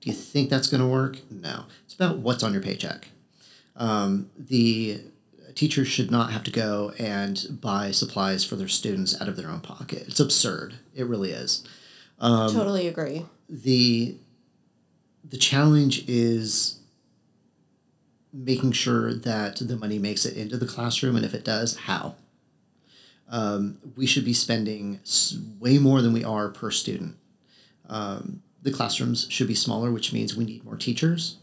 Do 0.00 0.08
you 0.08 0.16
think 0.16 0.48
that's 0.48 0.68
going 0.68 0.80
to 0.80 0.86
work? 0.86 1.18
No. 1.30 1.64
It's 1.84 1.94
about 1.94 2.18
what's 2.18 2.42
on 2.42 2.52
your 2.52 2.62
paycheck. 2.62 3.08
Um, 3.76 4.30
the 4.38 5.02
teachers 5.58 5.88
should 5.88 6.08
not 6.08 6.30
have 6.30 6.44
to 6.44 6.52
go 6.52 6.92
and 7.00 7.58
buy 7.60 7.90
supplies 7.90 8.44
for 8.44 8.54
their 8.54 8.68
students 8.68 9.20
out 9.20 9.26
of 9.26 9.36
their 9.36 9.50
own 9.50 9.58
pocket. 9.58 10.04
It's 10.06 10.20
absurd. 10.20 10.74
It 10.94 11.04
really 11.06 11.32
is. 11.32 11.66
totally 12.52 12.86
agree 12.86 13.26
The 13.48 14.18
the 15.24 15.36
challenge 15.36 16.08
is 16.08 16.78
making 18.32 18.70
sure 18.70 19.12
that 19.12 19.56
the 19.56 19.76
money 19.76 19.98
makes 19.98 20.24
it 20.24 20.36
into 20.36 20.56
the 20.56 20.66
classroom, 20.66 21.16
and 21.16 21.24
if 21.24 21.34
it 21.34 21.44
does, 21.44 21.76
how. 21.76 22.14
Um, 23.28 23.78
we 23.96 24.06
should 24.06 24.24
be 24.24 24.32
spending 24.32 25.00
way 25.58 25.78
more 25.78 26.02
than 26.02 26.12
we 26.12 26.22
are 26.22 26.48
per 26.48 26.70
student. 26.70 27.16
Um, 27.88 28.42
the 28.62 28.70
classrooms 28.70 29.26
should 29.28 29.48
be 29.48 29.54
smaller, 29.54 29.90
which 29.90 30.12
means 30.12 30.36
we 30.36 30.44
need 30.44 30.64
more 30.64 30.76
teachers. 30.76 31.36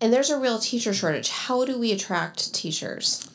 And 0.00 0.12
there's 0.12 0.30
a 0.30 0.38
real 0.38 0.58
teacher 0.58 0.92
shortage 0.94 1.30
how 1.30 1.64
do 1.64 1.78
we 1.78 1.92
attract 1.92 2.54
teachers 2.54 3.28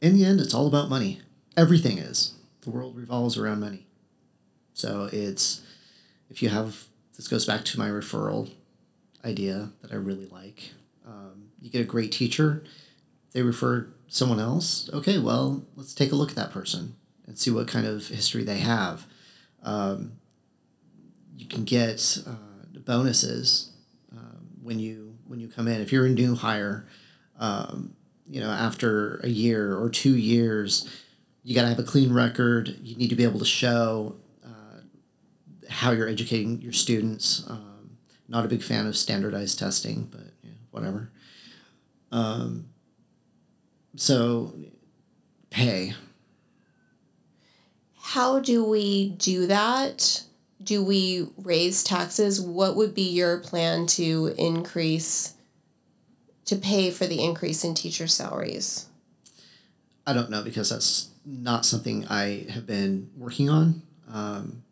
In 0.00 0.14
the 0.16 0.24
end, 0.24 0.40
it's 0.40 0.54
all 0.54 0.66
about 0.66 0.88
money. 0.88 1.20
Everything 1.56 1.98
is. 1.98 2.34
The 2.62 2.70
world 2.70 2.96
revolves 2.96 3.36
around 3.38 3.60
money. 3.60 3.86
So 4.74 5.08
it's 5.12 5.62
if 6.28 6.42
you 6.42 6.48
have 6.48 6.86
this 7.16 7.28
goes 7.28 7.44
back 7.44 7.64
to 7.66 7.78
my 7.78 7.88
referral 7.88 8.50
idea 9.24 9.70
that 9.80 9.92
I 9.92 9.96
really 9.96 10.26
like. 10.26 10.72
Um, 11.06 11.50
you 11.60 11.70
get 11.70 11.82
a 11.82 11.84
great 11.84 12.10
teacher, 12.10 12.64
they 13.32 13.42
refer 13.42 13.88
someone 14.08 14.40
else. 14.40 14.90
Okay, 14.92 15.18
well, 15.18 15.64
let's 15.76 15.94
take 15.94 16.12
a 16.12 16.16
look 16.16 16.30
at 16.30 16.36
that 16.36 16.50
person 16.52 16.96
and 17.26 17.38
see 17.38 17.50
what 17.50 17.68
kind 17.68 17.86
of 17.86 18.08
history 18.08 18.44
they 18.44 18.58
have. 18.58 19.06
Um, 19.62 20.12
you 21.36 21.46
can 21.46 21.64
get 21.64 22.18
uh, 22.26 22.78
bonuses 22.84 23.70
um, 24.12 24.48
when 24.62 24.78
you 24.78 25.11
when 25.32 25.40
you 25.40 25.48
come 25.48 25.66
in. 25.66 25.80
If 25.80 25.92
you're 25.92 26.04
a 26.04 26.10
new 26.10 26.34
hire, 26.34 26.86
um, 27.40 27.96
you 28.28 28.38
know 28.38 28.50
after 28.50 29.16
a 29.24 29.28
year 29.28 29.74
or 29.74 29.88
two 29.88 30.14
years, 30.14 30.86
you 31.42 31.54
got 31.54 31.62
to 31.62 31.68
have 31.68 31.78
a 31.78 31.82
clean 31.82 32.12
record. 32.12 32.76
You 32.82 32.96
need 32.96 33.08
to 33.08 33.16
be 33.16 33.24
able 33.24 33.38
to 33.38 33.46
show 33.46 34.16
uh, 34.44 34.80
how 35.70 35.92
you're 35.92 36.06
educating 36.06 36.60
your 36.60 36.74
students. 36.74 37.44
Um, 37.48 37.96
not 38.28 38.44
a 38.44 38.48
big 38.48 38.62
fan 38.62 38.86
of 38.86 38.94
standardized 38.94 39.58
testing, 39.58 40.06
but 40.10 40.34
yeah, 40.44 40.50
whatever. 40.70 41.10
Um, 42.12 42.66
so, 43.96 44.54
pay. 45.48 45.94
how 47.98 48.38
do 48.38 48.62
we 48.64 49.10
do 49.12 49.46
that 49.46 50.24
do 50.62 50.82
we 50.84 51.28
raise 51.36 51.82
taxes 51.82 52.40
what 52.40 52.76
would 52.76 52.94
be 52.94 53.08
your 53.08 53.38
plan 53.38 53.86
to 53.86 54.34
increase 54.38 55.34
to 56.44 56.56
pay 56.56 56.90
for 56.90 57.06
the 57.06 57.22
increase 57.22 57.64
in 57.64 57.74
teacher 57.74 58.06
salaries 58.06 58.86
I 60.06 60.12
don't 60.12 60.30
know 60.30 60.42
because 60.42 60.70
that's 60.70 61.10
not 61.24 61.64
something 61.64 62.06
I 62.08 62.46
have 62.50 62.66
been 62.66 63.10
working 63.16 63.48
on. 63.48 63.82
Um, 64.12 64.64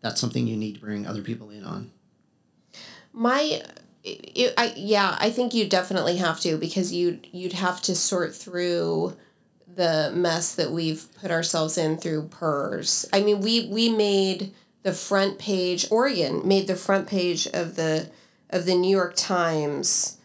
that's 0.00 0.18
something 0.18 0.46
you 0.46 0.56
need 0.56 0.76
to 0.76 0.80
bring 0.80 1.06
other 1.06 1.20
people 1.20 1.50
in 1.50 1.64
on. 1.64 1.90
my 3.12 3.62
it, 4.02 4.54
I, 4.58 4.72
yeah 4.74 5.16
i 5.20 5.30
think 5.30 5.54
you 5.54 5.68
definitely 5.68 6.16
have 6.16 6.40
to 6.40 6.56
because 6.56 6.92
you 6.92 7.20
you'd 7.30 7.52
have 7.52 7.80
to 7.82 7.94
sort 7.94 8.34
through 8.34 9.16
the 9.74 10.12
mess 10.14 10.54
that 10.54 10.70
we've 10.70 11.06
put 11.20 11.30
ourselves 11.30 11.78
in 11.78 11.96
through 11.96 12.28
PERS. 12.28 13.08
I 13.12 13.22
mean, 13.22 13.40
we 13.40 13.68
we 13.68 13.88
made 13.88 14.52
the 14.82 14.92
front 14.92 15.38
page. 15.38 15.86
Oregon 15.90 16.46
made 16.46 16.66
the 16.66 16.76
front 16.76 17.06
page 17.08 17.46
of 17.48 17.76
the 17.76 18.10
of 18.50 18.66
the 18.66 18.74
New 18.74 18.90
York 18.90 19.14
Times. 19.16 20.18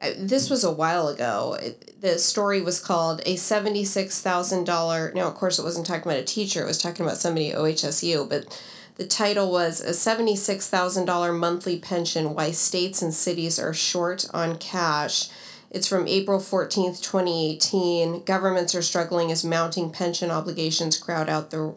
Uh, 0.00 0.10
This 0.18 0.50
was 0.50 0.64
a 0.64 0.70
while 0.70 1.08
ago. 1.08 1.56
It, 1.60 2.00
the 2.00 2.18
story 2.18 2.60
was 2.60 2.80
called 2.80 3.22
"A 3.26 3.36
seventy 3.36 3.84
six 3.84 4.20
thousand 4.20 4.64
dollar. 4.64 5.12
Now, 5.14 5.28
of 5.28 5.34
course, 5.34 5.58
it 5.58 5.64
wasn't 5.64 5.86
talking 5.86 6.02
about 6.04 6.18
a 6.18 6.24
teacher. 6.24 6.62
It 6.62 6.66
was 6.66 6.78
talking 6.78 7.04
about 7.04 7.18
somebody 7.18 7.52
at 7.52 7.58
OHSU, 7.58 8.28
but. 8.28 8.60
The 8.96 9.06
title 9.08 9.50
was 9.50 9.80
A 9.80 9.90
$76,000 9.90 11.36
Monthly 11.36 11.80
Pension 11.80 12.32
Why 12.32 12.52
States 12.52 13.02
and 13.02 13.12
Cities 13.12 13.58
Are 13.58 13.74
Short 13.74 14.26
on 14.32 14.56
Cash. 14.56 15.30
It's 15.68 15.88
from 15.88 16.06
April 16.06 16.38
14th, 16.38 17.02
2018. 17.02 18.22
Governments 18.22 18.72
are 18.72 18.82
struggling 18.82 19.32
as 19.32 19.42
mounting 19.44 19.90
pension 19.90 20.30
obligations 20.30 20.96
crowd 20.96 21.28
out 21.28 21.50
the 21.50 21.74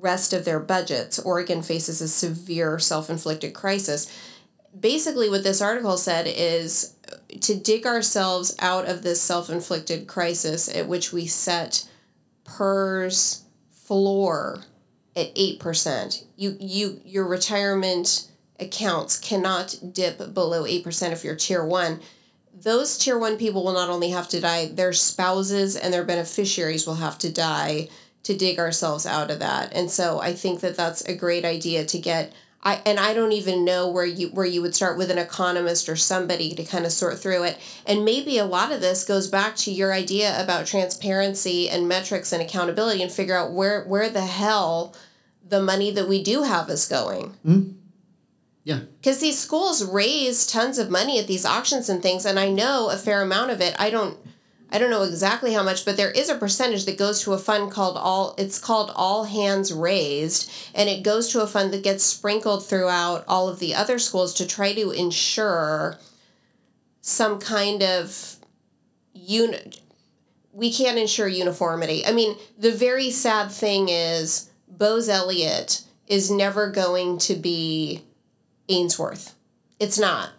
rest 0.00 0.32
of 0.32 0.44
their 0.44 0.60
budgets. 0.60 1.18
Oregon 1.18 1.62
faces 1.62 2.00
a 2.00 2.08
severe 2.08 2.78
self 2.78 3.10
inflicted 3.10 3.54
crisis. 3.54 4.10
Basically, 4.78 5.28
what 5.28 5.44
this 5.44 5.62
article 5.62 5.96
said 5.96 6.26
is 6.28 6.94
to 7.40 7.54
dig 7.54 7.86
ourselves 7.86 8.54
out 8.58 8.86
of 8.86 9.02
this 9.02 9.20
self 9.20 9.50
inflicted 9.50 10.06
crisis 10.06 10.74
at 10.74 10.88
which 10.88 11.12
we 11.12 11.26
set 11.26 11.88
PERS 12.44 13.44
floor 13.70 14.62
at 15.16 15.34
8%. 15.34 16.24
You 16.36 16.56
you 16.60 17.00
your 17.04 17.26
retirement 17.26 18.28
accounts 18.60 19.18
cannot 19.18 19.76
dip 19.92 20.34
below 20.34 20.64
8% 20.64 21.12
if 21.12 21.22
you're 21.22 21.36
tier 21.36 21.64
1 21.64 22.00
those 22.62 22.98
tier 22.98 23.18
one 23.18 23.36
people 23.36 23.64
will 23.64 23.72
not 23.72 23.88
only 23.88 24.10
have 24.10 24.28
to 24.28 24.40
die, 24.40 24.66
their 24.66 24.92
spouses 24.92 25.76
and 25.76 25.92
their 25.94 26.04
beneficiaries 26.04 26.86
will 26.86 26.96
have 26.96 27.18
to 27.18 27.32
die 27.32 27.88
to 28.24 28.36
dig 28.36 28.58
ourselves 28.58 29.06
out 29.06 29.30
of 29.30 29.38
that. 29.38 29.72
And 29.74 29.90
so 29.90 30.20
I 30.20 30.32
think 30.34 30.60
that 30.60 30.76
that's 30.76 31.02
a 31.02 31.14
great 31.16 31.44
idea 31.44 31.84
to 31.86 31.98
get. 31.98 32.32
I 32.62 32.82
and 32.84 32.98
I 32.98 33.14
don't 33.14 33.32
even 33.32 33.64
know 33.64 33.88
where 33.88 34.04
you 34.04 34.28
where 34.30 34.44
you 34.44 34.60
would 34.62 34.74
start 34.74 34.98
with 34.98 35.10
an 35.12 35.18
economist 35.18 35.88
or 35.88 35.94
somebody 35.96 36.54
to 36.54 36.64
kind 36.64 36.84
of 36.84 36.92
sort 36.92 37.18
through 37.18 37.44
it. 37.44 37.56
And 37.86 38.04
maybe 38.04 38.36
a 38.36 38.44
lot 38.44 38.72
of 38.72 38.80
this 38.80 39.04
goes 39.04 39.28
back 39.28 39.54
to 39.56 39.70
your 39.70 39.92
idea 39.92 40.42
about 40.42 40.66
transparency 40.66 41.70
and 41.70 41.86
metrics 41.88 42.32
and 42.32 42.42
accountability 42.42 43.00
and 43.02 43.12
figure 43.12 43.36
out 43.36 43.52
where 43.52 43.84
where 43.84 44.10
the 44.10 44.26
hell 44.26 44.94
the 45.48 45.62
money 45.62 45.90
that 45.92 46.08
we 46.08 46.22
do 46.22 46.42
have 46.42 46.68
is 46.68 46.86
going 46.86 47.30
Hmm. 47.42 47.70
Yeah. 48.64 48.80
because 49.00 49.18
these 49.20 49.38
schools 49.38 49.82
raise 49.82 50.46
tons 50.46 50.78
of 50.78 50.90
money 50.90 51.18
at 51.18 51.26
these 51.26 51.46
auctions 51.46 51.88
and 51.88 52.02
things 52.02 52.26
and 52.26 52.38
i 52.38 52.50
know 52.50 52.90
a 52.90 52.98
fair 52.98 53.22
amount 53.22 53.50
of 53.50 53.62
it 53.62 53.74
i 53.78 53.88
don't 53.88 54.18
i 54.70 54.78
don't 54.78 54.90
know 54.90 55.02
exactly 55.02 55.52
how 55.52 55.62
much 55.62 55.84
but 55.84 55.96
there 55.96 56.10
is 56.10 56.28
a 56.28 56.34
percentage 56.34 56.84
that 56.84 56.98
goes 56.98 57.22
to 57.22 57.32
a 57.32 57.38
fund 57.38 57.70
called 57.70 57.96
all 57.96 58.34
it's 58.38 58.58
called 58.58 58.92
all 58.94 59.24
hands 59.24 59.72
raised 59.72 60.50
and 60.74 60.88
it 60.88 61.02
goes 61.02 61.28
to 61.28 61.42
a 61.42 61.46
fund 61.46 61.72
that 61.72 61.82
gets 61.82 62.04
sprinkled 62.04 62.66
throughout 62.66 63.24
all 63.26 63.48
of 63.48 63.58
the 63.58 63.74
other 63.74 63.98
schools 63.98 64.34
to 64.34 64.46
try 64.46 64.72
to 64.72 64.90
ensure 64.90 65.98
some 67.00 67.38
kind 67.38 67.82
of 67.82 68.36
unit 69.14 69.80
we 70.52 70.72
can't 70.72 70.98
ensure 70.98 71.28
uniformity 71.28 72.04
i 72.06 72.12
mean 72.12 72.36
the 72.58 72.72
very 72.72 73.10
sad 73.10 73.50
thing 73.50 73.88
is 73.88 74.48
Boise-Eliot 74.78 75.82
is 76.06 76.30
never 76.30 76.70
going 76.70 77.18
to 77.18 77.34
be 77.34 78.02
Ainsworth. 78.68 79.34
It's 79.80 79.98
not. 79.98 80.30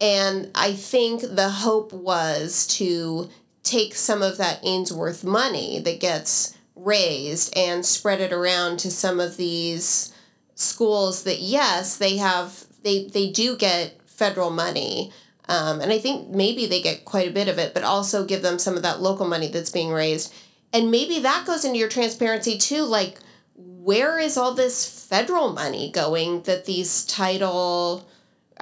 And 0.00 0.50
I 0.54 0.72
think 0.72 1.22
the 1.22 1.48
hope 1.48 1.92
was 1.92 2.66
to 2.78 3.28
take 3.62 3.94
some 3.94 4.22
of 4.22 4.38
that 4.38 4.60
Ainsworth 4.62 5.24
money 5.24 5.78
that 5.80 6.00
gets 6.00 6.56
raised 6.74 7.56
and 7.56 7.84
spread 7.84 8.20
it 8.20 8.32
around 8.32 8.78
to 8.78 8.90
some 8.90 9.20
of 9.20 9.36
these 9.36 10.12
schools 10.54 11.24
that 11.24 11.40
yes, 11.40 11.96
they 11.96 12.16
have 12.16 12.64
they 12.82 13.06
they 13.06 13.30
do 13.30 13.56
get 13.56 14.00
federal 14.06 14.50
money. 14.50 15.12
Um, 15.48 15.80
and 15.80 15.92
I 15.92 15.98
think 15.98 16.28
maybe 16.28 16.66
they 16.66 16.80
get 16.80 17.04
quite 17.04 17.28
a 17.28 17.32
bit 17.32 17.48
of 17.48 17.58
it, 17.58 17.74
but 17.74 17.82
also 17.82 18.24
give 18.24 18.42
them 18.42 18.58
some 18.58 18.76
of 18.76 18.82
that 18.82 19.02
local 19.02 19.26
money 19.26 19.48
that's 19.48 19.70
being 19.70 19.90
raised. 19.90 20.32
And 20.72 20.90
maybe 20.90 21.18
that 21.20 21.46
goes 21.46 21.64
into 21.64 21.78
your 21.78 21.88
transparency 21.88 22.56
too. 22.56 22.84
Like, 22.84 23.18
where 23.54 24.18
is 24.18 24.36
all 24.36 24.54
this 24.54 25.06
federal 25.06 25.52
money 25.52 25.90
going 25.90 26.42
that 26.42 26.64
these 26.64 27.04
title 27.04 28.06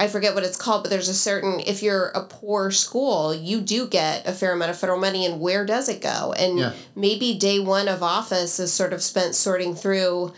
I 0.00 0.08
forget 0.08 0.34
what 0.34 0.44
it's 0.44 0.56
called, 0.56 0.82
but 0.82 0.88
there's 0.88 1.10
a 1.10 1.14
certain 1.14 1.60
if 1.60 1.82
you're 1.82 2.06
a 2.08 2.22
poor 2.22 2.70
school, 2.70 3.34
you 3.34 3.60
do 3.60 3.86
get 3.86 4.26
a 4.26 4.32
fair 4.32 4.54
amount 4.54 4.70
of 4.70 4.78
federal 4.78 4.98
money 4.98 5.26
and 5.26 5.40
where 5.42 5.66
does 5.66 5.90
it 5.90 6.00
go? 6.00 6.32
And 6.38 6.58
Yeah. 6.58 6.72
maybe 6.96 7.34
day 7.34 7.58
one 7.60 7.86
of 7.86 8.02
office 8.02 8.58
is 8.58 8.72
sort 8.72 8.94
of 8.94 9.02
spent 9.02 9.34
sorting 9.34 9.74
through 9.76 10.32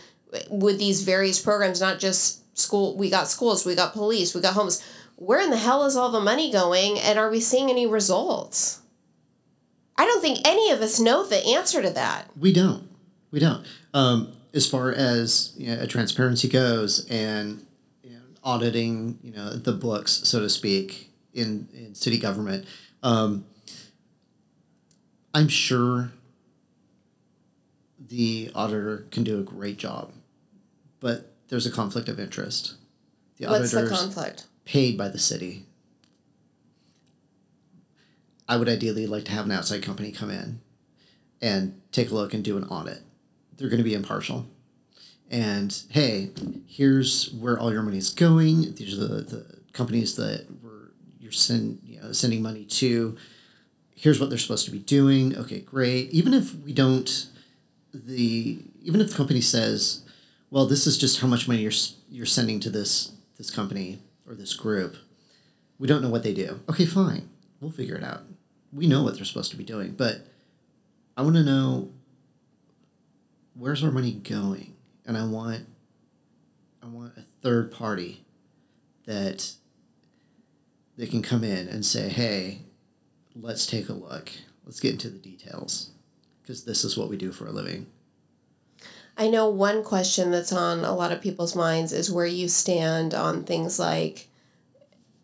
with 0.49 0.79
these 0.79 1.03
various 1.03 1.39
programs, 1.39 1.79
not 1.79 1.97
just 1.97 2.39
school 2.59 2.97
we 2.97 3.09
got 3.09 3.29
schools, 3.29 3.65
we 3.65 3.73
got 3.73 3.93
police, 3.93 4.35
we 4.35 4.41
got 4.41 4.53
homes. 4.53 4.81
Where 5.15 5.39
in 5.39 5.49
the 5.49 5.57
hell 5.57 5.85
is 5.85 5.95
all 5.95 6.11
the 6.11 6.19
money 6.19 6.51
going 6.51 6.99
and 6.99 7.17
are 7.17 7.29
we 7.29 7.39
seeing 7.39 7.69
any 7.69 7.87
results? 7.87 8.79
I 9.97 10.03
don't 10.05 10.21
think 10.21 10.45
any 10.45 10.71
of 10.71 10.81
us 10.81 10.99
know 10.99 11.25
the 11.25 11.41
answer 11.45 11.81
to 11.81 11.89
that. 11.91 12.29
We 12.37 12.51
don't. 12.51 12.89
We 13.31 13.39
don't. 13.39 13.65
Um, 13.93 14.33
as 14.53 14.69
far 14.69 14.91
as 14.91 15.53
you 15.55 15.73
know, 15.73 15.85
transparency 15.85 16.49
goes 16.49 17.07
and 17.09 17.65
auditing, 18.43 19.19
you 19.23 19.31
know, 19.31 19.51
the 19.51 19.71
books, 19.71 20.11
so 20.23 20.39
to 20.39 20.49
speak, 20.49 21.09
in, 21.33 21.67
in 21.73 21.95
city 21.95 22.19
government, 22.19 22.65
um, 23.01 23.45
I'm 25.33 25.47
sure 25.47 26.11
the 27.99 28.51
auditor 28.53 29.07
can 29.11 29.23
do 29.23 29.39
a 29.39 29.43
great 29.43 29.77
job, 29.77 30.11
but 30.99 31.31
there's 31.47 31.65
a 31.65 31.71
conflict 31.71 32.09
of 32.09 32.19
interest. 32.19 32.75
The 33.37 33.47
What's 33.47 33.71
the 33.71 33.87
conflict? 33.87 34.45
paid 34.65 34.97
by 34.97 35.09
the 35.09 35.19
city. 35.19 35.65
I 38.47 38.57
would 38.57 38.69
ideally 38.69 39.07
like 39.07 39.25
to 39.25 39.31
have 39.31 39.45
an 39.45 39.51
outside 39.51 39.81
company 39.83 40.11
come 40.11 40.29
in 40.29 40.61
and 41.41 41.81
take 41.91 42.11
a 42.11 42.13
look 42.13 42.33
and 42.33 42.43
do 42.43 42.57
an 42.57 42.65
audit. 42.65 42.99
They're 43.57 43.69
going 43.69 43.79
to 43.79 43.83
be 43.83 43.93
impartial. 43.93 44.47
And 45.33 45.75
hey, 45.89 46.29
here's 46.67 47.33
where 47.33 47.57
all 47.57 47.73
your 47.73 47.81
money 47.81 47.97
is 47.97 48.11
going. 48.11 48.75
These 48.75 48.93
are 48.93 49.07
the, 49.07 49.21
the 49.23 49.45
companies 49.73 50.15
that 50.17 50.45
were 50.61 50.91
you're 51.19 51.31
send, 51.31 51.79
you 51.83 51.99
know, 51.99 52.11
sending 52.11 52.43
money 52.43 52.65
to. 52.65 53.17
Here's 53.95 54.19
what 54.19 54.29
they're 54.29 54.37
supposed 54.37 54.65
to 54.65 54.71
be 54.71 54.77
doing. 54.77 55.35
Okay, 55.35 55.61
great. 55.61 56.11
Even 56.11 56.35
if 56.35 56.53
we 56.59 56.71
don't, 56.71 57.29
the 57.91 58.59
even 58.83 59.01
if 59.01 59.09
the 59.09 59.17
company 59.17 59.41
says, 59.41 60.03
well, 60.51 60.67
this 60.67 60.85
is 60.85 60.99
just 60.99 61.19
how 61.21 61.27
much 61.27 61.47
money 61.47 61.61
you're 61.61 61.71
you're 62.11 62.27
sending 62.27 62.59
to 62.59 62.69
this 62.69 63.13
this 63.39 63.49
company 63.49 64.03
or 64.27 64.35
this 64.35 64.53
group. 64.53 64.97
We 65.79 65.87
don't 65.87 66.03
know 66.03 66.11
what 66.11 66.21
they 66.21 66.35
do. 66.35 66.59
Okay, 66.69 66.85
fine. 66.85 67.27
We'll 67.59 67.71
figure 67.71 67.95
it 67.95 68.03
out. 68.03 68.21
We 68.71 68.85
know 68.85 69.01
what 69.01 69.15
they're 69.15 69.25
supposed 69.25 69.49
to 69.49 69.57
be 69.57 69.63
doing, 69.63 69.93
but 69.93 70.27
I 71.17 71.23
want 71.23 71.37
to 71.37 71.43
know 71.43 71.89
where's 73.55 73.83
our 73.83 73.91
money 73.91 74.11
going, 74.11 74.72
and 75.05 75.17
I 75.17 75.25
want 75.25 75.65
I 76.81 76.87
want 76.87 77.17
a 77.17 77.23
third 77.41 77.71
party 77.71 78.25
that 79.05 79.53
they 80.97 81.07
can 81.07 81.21
come 81.21 81.43
in 81.43 81.67
and 81.67 81.85
say, 81.85 82.09
"Hey, 82.09 82.61
let's 83.35 83.65
take 83.65 83.89
a 83.89 83.93
look. 83.93 84.31
Let's 84.65 84.79
get 84.79 84.93
into 84.93 85.09
the 85.09 85.19
details." 85.19 85.91
Because 86.41 86.65
this 86.65 86.83
is 86.83 86.97
what 86.97 87.09
we 87.09 87.15
do 87.15 87.31
for 87.31 87.47
a 87.47 87.51
living. 87.51 87.87
I 89.15 89.29
know 89.29 89.47
one 89.47 89.83
question 89.83 90.31
that's 90.31 90.51
on 90.51 90.83
a 90.83 90.95
lot 90.95 91.11
of 91.11 91.21
people's 91.21 91.55
minds 91.55 91.93
is 91.93 92.11
where 92.11 92.25
you 92.25 92.47
stand 92.47 93.13
on 93.13 93.43
things 93.43 93.79
like 93.79 94.27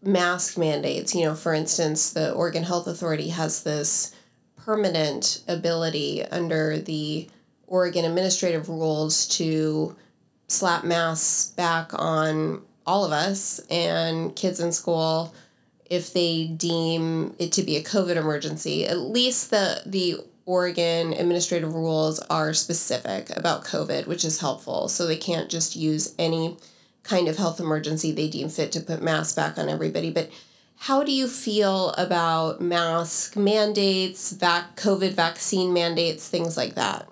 mask 0.01 0.57
mandates. 0.57 1.15
You 1.15 1.25
know, 1.25 1.35
for 1.35 1.53
instance, 1.53 2.11
the 2.11 2.31
Oregon 2.31 2.63
Health 2.63 2.87
Authority 2.87 3.29
has 3.29 3.63
this 3.63 4.13
permanent 4.55 5.43
ability 5.47 6.23
under 6.25 6.77
the 6.77 7.27
Oregon 7.69 8.05
administrative 8.05 8.67
rules 8.67 9.27
to 9.29 9.95
slap 10.47 10.83
masks 10.83 11.51
back 11.51 11.91
on 11.93 12.61
all 12.85 13.05
of 13.05 13.11
us 13.11 13.59
and 13.69 14.35
kids 14.35 14.59
in 14.59 14.71
school 14.71 15.33
if 15.89 16.13
they 16.13 16.45
deem 16.47 17.35
it 17.39 17.51
to 17.53 17.63
be 17.63 17.77
a 17.77 17.83
COVID 17.83 18.15
emergency. 18.15 18.85
At 18.85 18.99
least 18.99 19.51
the 19.51 19.81
the 19.85 20.17
Oregon 20.45 21.13
administrative 21.13 21.75
rules 21.75 22.19
are 22.21 22.53
specific 22.53 23.29
about 23.37 23.65
COVID, 23.65 24.07
which 24.07 24.25
is 24.25 24.39
helpful. 24.39 24.87
So 24.87 25.05
they 25.05 25.15
can't 25.15 25.47
just 25.47 25.75
use 25.75 26.15
any 26.17 26.57
kind 27.03 27.27
of 27.27 27.37
health 27.37 27.59
emergency 27.59 28.11
they 28.11 28.27
deem 28.27 28.49
fit 28.49 28.71
to 28.71 28.79
put 28.79 29.03
masks 29.03 29.33
back 29.35 29.59
on 29.59 29.69
everybody. 29.69 30.09
But 30.09 30.31
how 30.75 31.03
do 31.03 31.11
you 31.11 31.27
feel 31.27 31.89
about 31.91 32.61
mask 32.61 33.35
mandates, 33.35 34.31
vac- 34.31 34.75
COVID 34.75 35.11
vaccine 35.11 35.71
mandates, 35.71 36.27
things 36.27 36.57
like 36.57 36.73
that? 36.73 37.07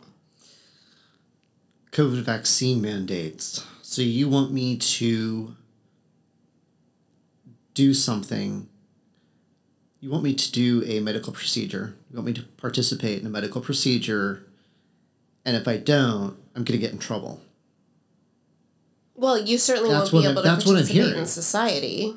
COVID 1.97 2.21
vaccine 2.21 2.79
mandates. 2.79 3.65
So 3.81 4.03
you 4.03 4.29
want 4.29 4.51
me 4.51 4.77
to 4.77 5.55
do 7.73 7.93
something 7.93 8.69
you 9.99 10.11
want 10.11 10.23
me 10.23 10.35
to 10.35 10.51
do 10.51 10.83
a 10.85 10.99
medical 10.99 11.33
procedure. 11.33 11.95
You 12.09 12.17
want 12.17 12.27
me 12.27 12.33
to 12.33 12.43
participate 12.43 13.19
in 13.19 13.25
a 13.25 13.31
medical 13.31 13.61
procedure, 13.61 14.45
and 15.43 15.57
if 15.57 15.67
I 15.67 15.77
don't, 15.77 16.37
I'm 16.55 16.63
going 16.63 16.65
to 16.65 16.77
get 16.77 16.91
in 16.91 16.99
trouble. 16.99 17.41
Well, 19.15 19.39
you 19.39 19.57
certainly 19.57 19.89
That's 19.89 20.11
won't 20.13 20.23
be 20.23 20.27
what 20.27 20.27
I- 20.27 20.31
able 20.33 20.41
to 20.43 20.47
that's 20.47 20.65
what 20.65 20.73
I'm 20.73 20.83
participate 20.85 21.17
in 21.17 21.25
society. 21.25 22.15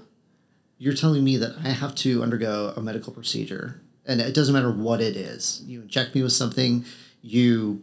You're 0.77 0.95
telling 0.95 1.25
me 1.25 1.39
that 1.39 1.57
I 1.65 1.71
have 1.71 1.95
to 1.97 2.23
undergo 2.23 2.75
a 2.77 2.83
medical 2.83 3.13
procedure, 3.13 3.81
and 4.05 4.21
it 4.21 4.35
doesn't 4.35 4.55
matter 4.55 4.71
what 4.71 5.01
it 5.01 5.17
is. 5.17 5.63
You 5.67 5.81
inject 5.81 6.15
me 6.15 6.23
with 6.23 6.33
something, 6.33 6.85
you. 7.23 7.83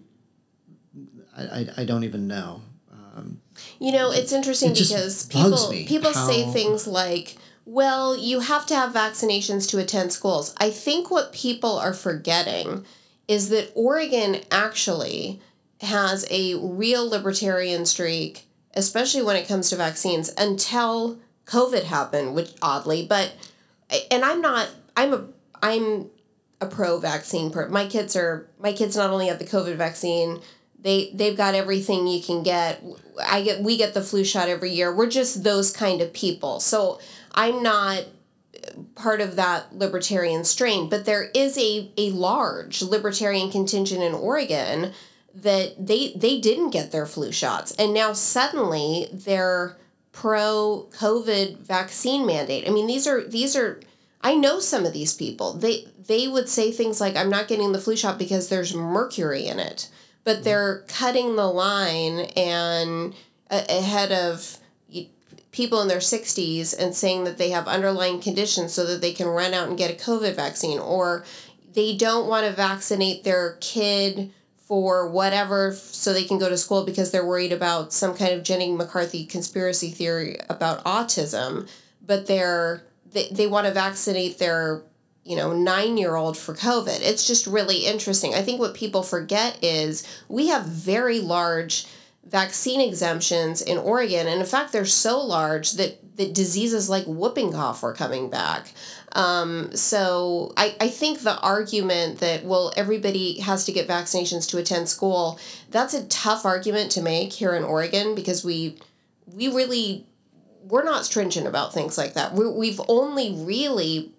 I, 1.37 1.41
I, 1.43 1.67
I 1.77 1.85
don't 1.85 2.03
even 2.03 2.27
know. 2.27 2.61
Um, 2.91 3.41
You 3.79 3.91
know, 3.91 4.11
it's 4.11 4.31
interesting 4.33 4.71
It 4.71 4.77
because 4.77 5.25
people 5.27 5.69
people 5.87 6.13
say 6.13 6.51
things 6.51 6.87
like, 6.87 7.37
"Well, 7.65 8.17
you 8.17 8.41
have 8.41 8.65
to 8.67 8.75
have 8.75 8.93
vaccinations 8.93 9.69
to 9.69 9.79
attend 9.79 10.13
schools." 10.13 10.53
I 10.57 10.69
think 10.71 11.11
what 11.11 11.31
people 11.31 11.77
are 11.77 11.93
forgetting 11.93 12.85
is 13.27 13.49
that 13.49 13.71
Oregon 13.75 14.41
actually 14.51 15.41
has 15.81 16.25
a 16.31 16.55
real 16.55 17.07
libertarian 17.07 17.85
streak, 17.85 18.45
especially 18.73 19.21
when 19.21 19.35
it 19.35 19.47
comes 19.47 19.69
to 19.69 19.75
vaccines 19.75 20.31
until 20.37 21.19
COVID 21.45 21.83
happened, 21.83 22.35
which 22.35 22.51
oddly, 22.61 23.05
but 23.05 23.33
and 24.11 24.23
I'm 24.25 24.41
not 24.41 24.69
I'm 24.95 25.13
a 25.13 25.23
I'm 25.61 26.09
a 26.59 26.65
pro 26.65 26.99
vaccine 26.99 27.51
per 27.51 27.69
my 27.69 27.85
kids 27.85 28.15
are 28.15 28.47
my 28.59 28.73
kids 28.73 28.97
not 28.97 29.11
only 29.11 29.27
have 29.27 29.39
the 29.39 29.45
COVID 29.45 29.75
vaccine, 29.75 30.39
they 30.79 31.11
they've 31.13 31.37
got 31.37 31.55
everything 31.55 32.07
you 32.07 32.21
can 32.21 32.43
get. 32.43 32.83
I 33.25 33.41
get 33.41 33.61
we 33.61 33.77
get 33.77 33.93
the 33.93 34.01
flu 34.01 34.23
shot 34.23 34.49
every 34.49 34.71
year. 34.71 34.93
We're 34.93 35.09
just 35.09 35.43
those 35.43 35.71
kind 35.71 36.01
of 36.01 36.13
people. 36.13 36.59
So 36.59 36.99
I'm 37.33 37.63
not 37.63 38.05
part 38.95 39.21
of 39.21 39.35
that 39.35 39.75
libertarian 39.75 40.43
strain, 40.43 40.89
but 40.89 41.05
there 41.05 41.29
is 41.33 41.57
a, 41.57 41.91
a 41.97 42.11
large 42.11 42.81
libertarian 42.81 43.49
contingent 43.51 44.01
in 44.01 44.13
Oregon 44.13 44.93
that 45.33 45.75
they 45.79 46.13
they 46.15 46.39
didn't 46.39 46.71
get 46.71 46.91
their 46.91 47.05
flu 47.05 47.31
shots 47.31 47.71
and 47.73 47.93
now 47.93 48.11
suddenly 48.11 49.07
they're 49.11 49.77
pro 50.11 50.87
COVID 50.97 51.59
vaccine 51.59 52.25
mandate. 52.25 52.67
I 52.67 52.71
mean 52.71 52.87
these 52.87 53.05
are 53.05 53.23
these 53.23 53.55
are 53.55 53.79
I 54.21 54.33
know 54.33 54.59
some 54.59 54.85
of 54.85 54.93
these 54.93 55.13
people. 55.13 55.53
They 55.53 55.87
they 56.07 56.27
would 56.27 56.49
say 56.49 56.71
things 56.71 56.99
like 56.99 57.15
I'm 57.15 57.29
not 57.29 57.47
getting 57.47 57.71
the 57.71 57.79
flu 57.79 57.95
shot 57.95 58.17
because 58.17 58.49
there's 58.49 58.73
mercury 58.73 59.45
in 59.45 59.59
it. 59.59 59.89
But 60.27 60.43
they're 60.43 60.83
cutting 60.89 61.37
the 61.37 61.47
line 61.47 62.19
and 62.35 63.15
a- 63.49 63.77
ahead 63.79 64.11
of 64.11 64.57
people 65.51 65.81
in 65.81 65.87
their 65.87 65.99
60s 65.99 66.73
and 66.77 66.93
saying 66.93 67.23
that 67.23 67.37
they 67.37 67.51
have 67.51 67.65
underlying 67.65 68.19
conditions 68.19 68.73
so 68.73 68.85
that 68.87 68.99
they 68.99 69.13
can 69.13 69.27
run 69.27 69.53
out 69.53 69.69
and 69.69 69.77
get 69.77 69.89
a 69.89 69.93
COVID 69.93 70.35
vaccine 70.35 70.79
or 70.79 71.23
they 71.71 71.95
don't 71.95 72.27
want 72.27 72.45
to 72.45 72.51
vaccinate 72.51 73.23
their 73.23 73.57
kid 73.61 74.33
for 74.57 75.07
whatever 75.07 75.73
so 75.73 76.11
they 76.11 76.25
can 76.25 76.37
go 76.37 76.49
to 76.49 76.57
school 76.57 76.83
because 76.83 77.11
they're 77.11 77.25
worried 77.25 77.53
about 77.53 77.93
some 77.93 78.13
kind 78.13 78.33
of 78.33 78.43
Jenny 78.43 78.69
McCarthy 78.73 79.25
conspiracy 79.25 79.91
theory 79.91 80.35
about 80.49 80.83
autism 80.83 81.69
but 82.05 82.27
they're 82.27 82.83
they, 83.13 83.29
they 83.31 83.47
want 83.47 83.65
to 83.65 83.73
vaccinate 83.73 84.39
their 84.39 84.83
you 85.27 85.35
know, 85.35 85.53
nine 85.53 85.97
year 85.97 86.15
old 86.15 86.37
for 86.37 86.53
COVID. 86.53 86.99
It's 87.01 87.27
just 87.27 87.45
really 87.45 87.85
interesting. 87.85 88.33
I 88.33 88.41
think 88.41 88.59
what 88.59 88.73
people 88.73 89.03
forget 89.03 89.57
is 89.61 90.07
we 90.29 90.47
have 90.47 90.65
very 90.65 91.19
large 91.19 91.85
vaccine 92.25 92.81
exemptions 92.81 93.61
in 93.61 93.77
Oregon. 93.77 94.27
And 94.27 94.39
in 94.39 94.45
fact, 94.45 94.71
they're 94.71 94.85
so 94.85 95.19
large 95.19 95.73
that, 95.73 96.17
that 96.17 96.33
diseases 96.33 96.89
like 96.89 97.05
whooping 97.05 97.53
cough 97.53 97.81
were 97.81 97.93
coming 97.93 98.29
back. 98.29 98.73
Um, 99.13 99.75
so 99.75 100.53
I, 100.57 100.75
I 100.79 100.89
think 100.89 101.19
the 101.19 101.39
argument 101.39 102.19
that, 102.19 102.43
well, 102.43 102.73
everybody 102.75 103.39
has 103.39 103.65
to 103.65 103.71
get 103.71 103.87
vaccinations 103.87 104.47
to 104.49 104.57
attend 104.57 104.89
school, 104.89 105.39
that's 105.71 105.93
a 105.93 106.05
tough 106.07 106.45
argument 106.45 106.91
to 106.91 107.01
make 107.01 107.33
here 107.33 107.55
in 107.55 107.63
Oregon 107.63 108.15
because 108.15 108.43
we 108.43 108.77
we 109.25 109.49
really 109.49 110.05
we're 110.63 110.83
not 110.83 111.05
stringent 111.05 111.47
about 111.47 111.73
things 111.73 111.97
like 111.97 112.13
that. 112.13 112.33
We, 112.33 112.49
we've 112.49 112.81
only 112.87 113.33
really 113.37 114.11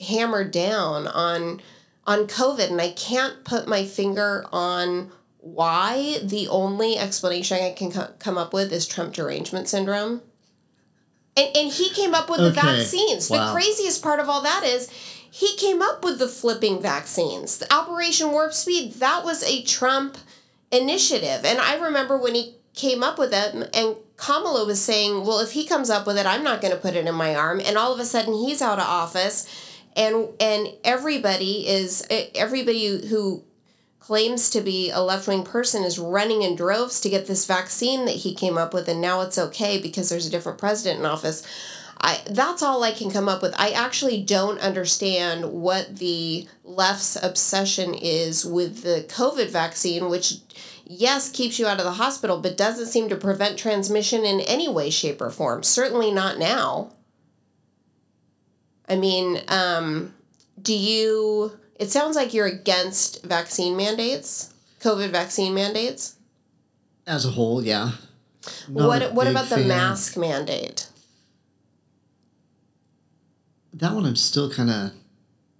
hammered 0.00 0.50
down 0.50 1.06
on 1.06 1.60
on 2.06 2.26
COVID, 2.28 2.70
and 2.70 2.80
I 2.80 2.90
can't 2.92 3.42
put 3.44 3.66
my 3.66 3.84
finger 3.84 4.46
on 4.52 5.10
why. 5.38 6.18
The 6.22 6.46
only 6.48 6.96
explanation 6.96 7.58
I 7.60 7.72
can 7.72 7.90
co- 7.90 8.12
come 8.20 8.38
up 8.38 8.52
with 8.52 8.72
is 8.72 8.86
Trump 8.86 9.14
derangement 9.14 9.68
syndrome. 9.68 10.22
And, 11.36 11.54
and 11.56 11.72
he 11.72 11.90
came 11.90 12.14
up 12.14 12.30
with 12.30 12.38
the 12.38 12.46
Okay. 12.46 12.60
vaccines. 12.60 13.28
The 13.28 13.50
craziest 13.52 14.02
part 14.02 14.20
of 14.20 14.28
all 14.28 14.40
that 14.42 14.62
is 14.64 14.88
he 15.28 15.56
came 15.56 15.82
up 15.82 16.04
with 16.04 16.18
the 16.18 16.28
flipping 16.28 16.80
vaccines. 16.80 17.58
The 17.58 17.72
Operation 17.74 18.30
Warp 18.32 18.54
Speed, 18.54 18.94
that 18.94 19.24
was 19.24 19.42
a 19.42 19.62
Trump 19.62 20.16
initiative. 20.70 21.44
And 21.44 21.58
I 21.60 21.76
remember 21.76 22.16
when 22.16 22.34
he 22.34 22.54
came 22.74 23.02
up 23.02 23.18
with 23.18 23.34
it, 23.34 23.54
and 23.74 23.96
Kamala 24.16 24.64
was 24.64 24.80
saying, 24.80 25.24
Well, 25.26 25.40
if 25.40 25.52
he 25.52 25.66
comes 25.66 25.90
up 25.90 26.06
with 26.06 26.16
it, 26.18 26.26
I'm 26.26 26.42
not 26.44 26.60
going 26.60 26.72
to 26.72 26.80
put 26.80 26.94
it 26.94 27.06
in 27.06 27.14
my 27.14 27.34
arm. 27.34 27.60
And 27.64 27.76
all 27.76 27.92
of 27.92 27.98
a 28.00 28.04
sudden, 28.04 28.32
he's 28.34 28.62
out 28.62 28.78
of 28.78 28.86
office. 28.86 29.46
And, 29.96 30.28
and 30.38 30.68
everybody 30.84 31.66
is 31.66 32.06
everybody 32.34 33.08
who 33.08 33.42
claims 34.06 34.50
to 34.50 34.60
be 34.60 34.90
a 34.90 35.00
left 35.00 35.26
wing 35.26 35.42
person 35.42 35.82
is 35.82 35.98
running 35.98 36.42
in 36.42 36.54
droves 36.54 37.00
to 37.00 37.08
get 37.08 37.26
this 37.26 37.44
vaccine 37.44 38.04
that 38.04 38.14
he 38.14 38.34
came 38.34 38.56
up 38.56 38.72
with, 38.72 38.88
and 38.88 39.00
now 39.00 39.20
it's 39.22 39.36
okay 39.36 39.80
because 39.80 40.08
there's 40.08 40.28
a 40.28 40.30
different 40.30 40.58
president 40.58 41.00
in 41.00 41.06
office. 41.06 41.44
I 42.00 42.20
that's 42.30 42.62
all 42.62 42.84
I 42.84 42.92
can 42.92 43.10
come 43.10 43.28
up 43.28 43.42
with. 43.42 43.52
I 43.58 43.70
actually 43.70 44.22
don't 44.22 44.60
understand 44.60 45.50
what 45.50 45.96
the 45.96 46.46
left's 46.62 47.16
obsession 47.20 47.94
is 47.94 48.44
with 48.44 48.82
the 48.82 49.04
COVID 49.08 49.50
vaccine, 49.50 50.08
which 50.08 50.34
yes 50.84 51.28
keeps 51.28 51.58
you 51.58 51.66
out 51.66 51.78
of 51.78 51.84
the 51.84 51.92
hospital, 51.92 52.38
but 52.38 52.56
doesn't 52.56 52.86
seem 52.86 53.08
to 53.08 53.16
prevent 53.16 53.58
transmission 53.58 54.24
in 54.24 54.40
any 54.40 54.68
way, 54.68 54.88
shape, 54.88 55.20
or 55.20 55.30
form. 55.30 55.64
Certainly 55.64 56.12
not 56.12 56.38
now. 56.38 56.92
I 58.88 58.96
mean, 58.96 59.40
um, 59.48 60.14
do 60.60 60.74
you? 60.76 61.52
It 61.78 61.90
sounds 61.90 62.16
like 62.16 62.32
you're 62.32 62.46
against 62.46 63.24
vaccine 63.24 63.76
mandates, 63.76 64.52
COVID 64.80 65.10
vaccine 65.10 65.54
mandates. 65.54 66.16
as 67.06 67.24
a 67.26 67.30
whole, 67.30 67.62
yeah. 67.62 67.92
Not 68.68 68.88
what 68.88 69.12
What 69.12 69.26
about 69.26 69.48
the 69.48 69.58
mask 69.58 70.16
mandate? 70.16 70.88
That 73.74 73.92
one, 73.94 74.06
I'm 74.06 74.16
still 74.16 74.50
kind 74.50 74.70
of. 74.70 74.92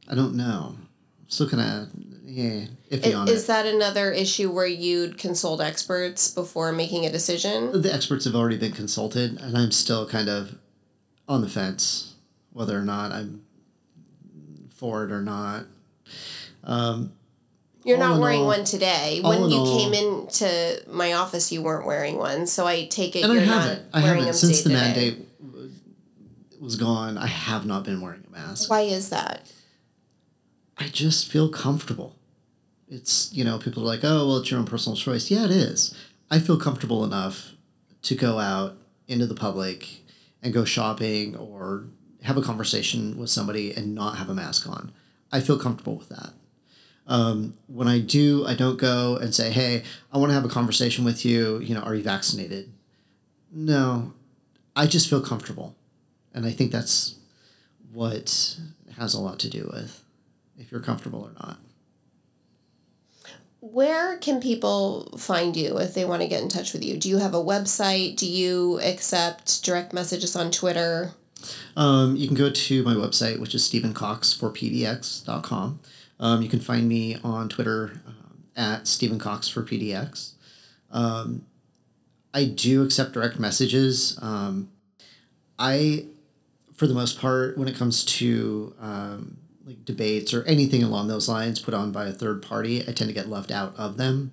I 0.09 0.15
don't 0.15 0.35
know. 0.37 0.77
I'm 0.79 1.29
still 1.29 1.49
kind 1.49 1.63
of 1.63 1.89
yeah 2.25 2.67
iffy 2.91 3.13
I- 3.13 3.15
on 3.15 3.29
Is 3.29 3.45
it. 3.45 3.47
that 3.49 3.67
another 3.67 4.13
issue 4.13 4.51
where 4.51 4.67
you'd 4.67 5.19
consult 5.19 5.61
experts 5.61 6.31
before 6.31 6.71
making 6.73 7.05
a 7.07 7.11
decision? 7.13 7.83
the 7.83 7.93
experts 7.93 8.25
have 8.25 8.35
already 8.35 8.57
been 8.59 8.73
consulted, 8.73 9.41
and 9.41 9.57
I'm 9.57 9.73
still 9.73 10.07
kind 10.09 10.29
of 10.29 10.57
on 11.29 11.41
the 11.41 11.49
fence 11.49 12.06
whether 12.57 12.77
or 12.79 12.83
not 12.85 13.13
I'm 13.13 13.43
for 14.75 15.05
it 15.05 15.13
or 15.13 15.21
not. 15.21 15.65
Um, 16.65 17.13
You're 17.85 17.99
not 17.99 18.19
wearing 18.19 18.41
all- 18.41 18.47
one 18.47 18.65
today. 18.65 19.21
When 19.23 19.51
you 19.51 19.59
all- 19.59 19.79
came 19.79 19.93
into 19.93 20.83
my 20.91 21.13
office, 21.13 21.53
you 21.53 21.61
weren't 21.61 21.87
wearing 21.87 22.17
one, 22.17 22.47
so 22.47 22.67
I 22.67 22.87
take 22.87 23.15
it 23.15 23.25
and 23.25 23.33
you're 23.35 23.43
haven't. 23.43 23.85
not 23.93 24.01
I 24.01 24.03
wearing 24.03 24.25
haven't 24.25 24.41
them 24.41 24.51
since 24.51 24.63
the 24.63 24.71
day 24.71 24.75
to 24.75 24.81
day. 24.81 25.11
mandate 25.11 25.29
was 26.59 26.77
gone. 26.77 27.19
I 27.19 27.27
have 27.27 27.67
not 27.67 27.85
been 27.85 28.01
wearing 28.01 28.25
a 28.27 28.31
mask. 28.33 28.71
Why 28.71 28.81
is 28.81 29.11
that? 29.11 29.47
I 30.79 30.89
just 30.89 31.29
feel 31.31 31.51
comfortable. 31.51 32.17
It's, 32.89 33.31
you 33.35 33.45
know, 33.45 33.59
people 33.59 33.83
are 33.83 33.87
like, 33.87 34.01
oh, 34.03 34.27
well, 34.27 34.37
it's 34.39 34.51
your 34.51 34.61
own 34.61 34.67
personal 34.67 34.97
choice. 34.97 35.31
Yeah, 35.31 35.45
it 35.45 35.51
is. 35.51 35.95
I 36.31 36.39
feel 36.39 36.57
comfortable 36.59 37.05
enough 37.05 37.53
to 38.03 38.15
go 38.15 38.39
out 38.39 38.79
into 39.09 39.27
the 39.27 39.35
public 39.35 40.03
and 40.43 40.55
go 40.55 40.65
shopping 40.65 41.37
or 41.37 41.85
have 42.27 42.37
a 42.37 42.43
conversation 42.43 43.17
with 43.19 43.31
somebody 43.31 43.73
and 43.73 43.95
not 43.95 44.19
have 44.19 44.29
a 44.29 44.35
mask 44.35 44.69
on. 44.69 44.93
I 45.33 45.41
feel 45.41 45.59
comfortable 45.59 45.95
with 45.95 46.09
that. 46.09 46.33
Um, 47.07 47.55
when 47.69 47.87
I 47.87 48.01
do, 48.01 48.45
I 48.47 48.55
don't 48.55 48.79
go 48.79 49.17
and 49.17 49.33
say, 49.33 49.51
hey, 49.51 49.85
I 50.13 50.19
want 50.19 50.31
to 50.31 50.35
have 50.35 50.45
a 50.45 50.49
conversation 50.49 51.05
with 51.05 51.25
you. 51.25 51.61
You 51.61 51.75
know, 51.75 51.83
are 51.83 51.95
you 51.95 52.03
vaccinated? 52.03 52.73
No, 53.53 54.13
I 54.75 54.87
just 54.89 55.09
feel 55.09 55.21
comfortable. 55.21 55.77
And 56.35 56.45
I 56.45 56.51
think 56.51 56.73
that's 56.73 57.15
what 57.93 58.59
has 58.97 59.15
a 59.15 59.21
lot 59.21 59.39
to 59.41 59.49
do 59.49 59.71
with 59.73 60.03
if 60.59 60.73
you're 60.73 60.81
comfortable 60.81 61.23
or 61.23 61.47
not. 61.47 61.59
Where 63.61 64.17
can 64.19 64.41
people 64.41 65.17
find 65.17 65.57
you 65.57 65.79
if 65.79 65.95
they 65.95 66.05
want 66.05 66.23
to 66.23 66.29
get 66.29 66.43
in 66.43 66.49
touch 66.49 66.73
with 66.73 66.85
you? 66.85 66.97
Do 66.97 67.09
you 67.09 67.19
have 67.19 67.35
a 67.35 67.43
website? 67.43 68.17
Do 68.17 68.29
you 68.29 68.81
accept 68.81 69.63
direct 69.65 69.93
messages 69.93 70.35
on 70.35 70.51
Twitter? 70.51 71.13
Um, 71.77 72.17
you 72.17 72.27
can 72.27 72.37
go 72.37 72.51
to 72.51 72.83
my 72.83 72.95
website, 72.95 73.39
which 73.39 73.55
is 73.55 73.63
stephencox4pdx.com. 73.69 75.81
Um, 76.19 76.43
you 76.43 76.49
can 76.49 76.61
find 76.61 76.89
me 76.89 77.19
on 77.23 77.49
Twitter 77.49 78.01
um, 78.07 78.45
at 78.57 78.85
stephencox4pdx. 78.85 80.33
Um, 80.91 81.45
I 82.33 82.45
do 82.45 82.83
accept 82.83 83.13
direct 83.13 83.39
messages. 83.39 84.19
Um, 84.23 84.71
I, 85.59 86.07
for 86.75 86.87
the 86.87 86.95
most 86.95 87.19
part, 87.19 87.59
when 87.59 87.69
it 87.69 87.77
comes 87.77 88.05
to 88.05 88.75
um, 88.81 89.39
like 89.67 89.85
debates 89.85 90.33
or 90.33 90.45
anything 90.45 90.83
along 90.83 91.09
those 91.09 91.29
lines 91.29 91.61
put 91.61 91.75
on 91.75 91.93
by 91.93 92.07
a 92.07 92.13
third 92.13 92.43
party, 92.43 92.83
I 92.83 92.93
tend 92.93 93.09
to 93.09 93.15
get 93.15 93.29
left 93.29 93.51
out 93.51 93.75
of 93.77 93.97
them. 93.97 94.33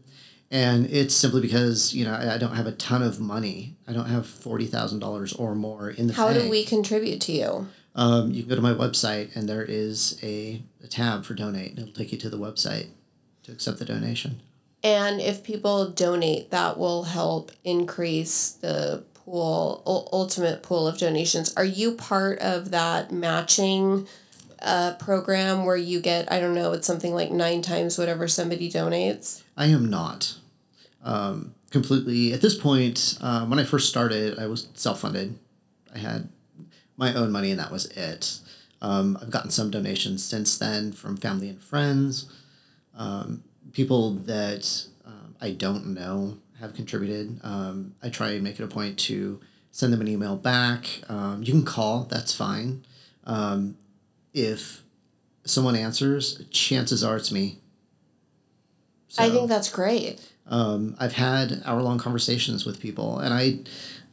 And 0.53 0.85
it's 0.91 1.15
simply 1.15 1.41
because, 1.41 1.95
you 1.95 2.05
know, 2.05 2.13
I, 2.13 2.35
I 2.35 2.37
don't 2.37 2.55
have 2.55 2.67
a 2.67 2.71
ton 2.73 3.01
of 3.01 3.19
money. 3.19 3.75
I 3.87 3.91
don't 3.91 4.05
have 4.05 4.25
$40,000 4.27 5.39
or 5.39 5.55
more 5.55 5.89
in 5.89 6.05
the 6.05 6.13
How 6.13 6.27
bank. 6.29 6.43
do 6.43 6.49
we 6.49 6.63
contribute 6.63 7.21
to 7.21 7.31
you? 7.31 7.67
Um, 7.95 8.29
you 8.29 8.43
can 8.43 8.49
go 8.49 8.55
to 8.55 8.61
my 8.61 8.73
website 8.73 9.35
and 9.35 9.49
there 9.49 9.63
is 9.63 10.19
a, 10.21 10.61
a 10.83 10.87
tab 10.87 11.25
for 11.25 11.33
donate 11.33 11.71
and 11.71 11.79
it'll 11.79 11.93
take 11.93 12.11
you 12.11 12.19
to 12.19 12.29
the 12.29 12.37
website 12.37 12.89
to 13.43 13.51
accept 13.51 13.79
the 13.79 13.85
donation. 13.85 14.41
And 14.83 15.19
if 15.19 15.43
people 15.43 15.89
donate, 15.89 16.51
that 16.51 16.77
will 16.77 17.05
help 17.05 17.51
increase 17.63 18.51
the 18.51 19.03
pool, 19.15 19.81
ul- 19.87 20.07
ultimate 20.13 20.61
pool 20.61 20.87
of 20.87 20.99
donations. 20.99 21.51
Are 21.55 21.65
you 21.65 21.93
part 21.93 22.37
of 22.39 22.69
that 22.69 23.11
matching 23.11 24.07
uh, 24.61 24.93
program 24.99 25.65
where 25.65 25.77
you 25.77 25.99
get, 25.99 26.31
I 26.31 26.39
don't 26.39 26.53
know, 26.53 26.73
it's 26.73 26.85
something 26.85 27.15
like 27.15 27.31
nine 27.31 27.63
times 27.63 27.97
whatever 27.97 28.27
somebody 28.27 28.69
donates? 28.71 29.41
I 29.57 29.65
am 29.67 29.89
not 29.89 30.35
um, 31.03 31.53
completely. 31.71 32.33
At 32.33 32.41
this 32.41 32.57
point, 32.57 33.17
um, 33.21 33.49
when 33.49 33.59
I 33.59 33.63
first 33.63 33.89
started, 33.89 34.39
I 34.39 34.47
was 34.47 34.67
self 34.73 35.01
funded. 35.01 35.37
I 35.93 35.99
had 35.99 36.29
my 36.97 37.13
own 37.13 37.31
money 37.31 37.51
and 37.51 37.59
that 37.59 37.71
was 37.71 37.85
it. 37.97 38.39
Um, 38.81 39.17
I've 39.21 39.29
gotten 39.29 39.51
some 39.51 39.71
donations 39.71 40.23
since 40.23 40.57
then 40.57 40.91
from 40.91 41.17
family 41.17 41.49
and 41.49 41.61
friends. 41.61 42.31
Um, 42.97 43.43
people 43.71 44.11
that 44.11 44.85
um, 45.05 45.35
I 45.41 45.51
don't 45.51 45.87
know 45.93 46.37
have 46.59 46.73
contributed. 46.73 47.39
Um, 47.43 47.95
I 48.03 48.09
try 48.09 48.31
and 48.31 48.43
make 48.43 48.59
it 48.59 48.63
a 48.63 48.67
point 48.67 48.99
to 48.99 49.39
send 49.71 49.91
them 49.93 50.01
an 50.01 50.07
email 50.07 50.35
back. 50.35 50.87
Um, 51.09 51.43
you 51.43 51.51
can 51.51 51.65
call, 51.65 52.03
that's 52.03 52.33
fine. 52.33 52.85
Um, 53.25 53.77
if 54.33 54.83
someone 55.45 55.75
answers, 55.75 56.43
chances 56.51 57.03
are 57.03 57.17
it's 57.17 57.31
me. 57.31 57.59
I 59.17 59.29
think 59.29 59.49
that's 59.49 59.69
great. 59.71 60.32
Um, 60.47 60.95
I've 60.99 61.13
had 61.13 61.61
hour 61.65 61.81
long 61.81 61.97
conversations 61.99 62.65
with 62.65 62.79
people, 62.79 63.19
and 63.19 63.33
I, 63.33 63.59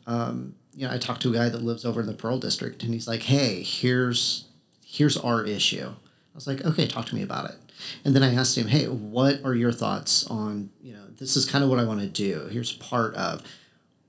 um, 0.07 0.55
you 0.75 0.87
know, 0.87 0.93
I 0.93 0.99
talked 0.99 1.23
to 1.23 1.31
a 1.31 1.35
guy 1.35 1.49
that 1.49 1.63
lives 1.63 1.85
over 1.85 2.01
in 2.01 2.07
the 2.07 2.15
Pearl 2.15 2.39
District, 2.39 2.83
and 2.83 2.95
he's 2.95 3.09
like, 3.09 3.23
"Hey, 3.23 3.63
here's 3.63 4.47
here's 4.85 5.17
our 5.17 5.45
issue." 5.45 5.89
I 5.89 6.35
was 6.35 6.47
like, 6.47 6.65
"Okay, 6.65 6.87
talk 6.87 7.07
to 7.07 7.15
me 7.15 7.23
about 7.23 7.51
it." 7.51 7.57
And 8.05 8.15
then 8.15 8.23
I 8.23 8.35
asked 8.35 8.57
him, 8.57 8.69
"Hey, 8.69 8.87
what 8.87 9.41
are 9.45 9.55
your 9.55 9.73
thoughts 9.73 10.27
on 10.29 10.71
you 10.83 10.93
know 10.93 11.05
this 11.19 11.37
is 11.37 11.47
kind 11.47 11.65
of 11.65 11.71
what 11.71 11.81
I 11.81 11.85
want 11.85 12.01
to 12.01 12.07
do. 12.07 12.49
Here's 12.51 12.73
part 12.73 13.15
of 13.15 13.43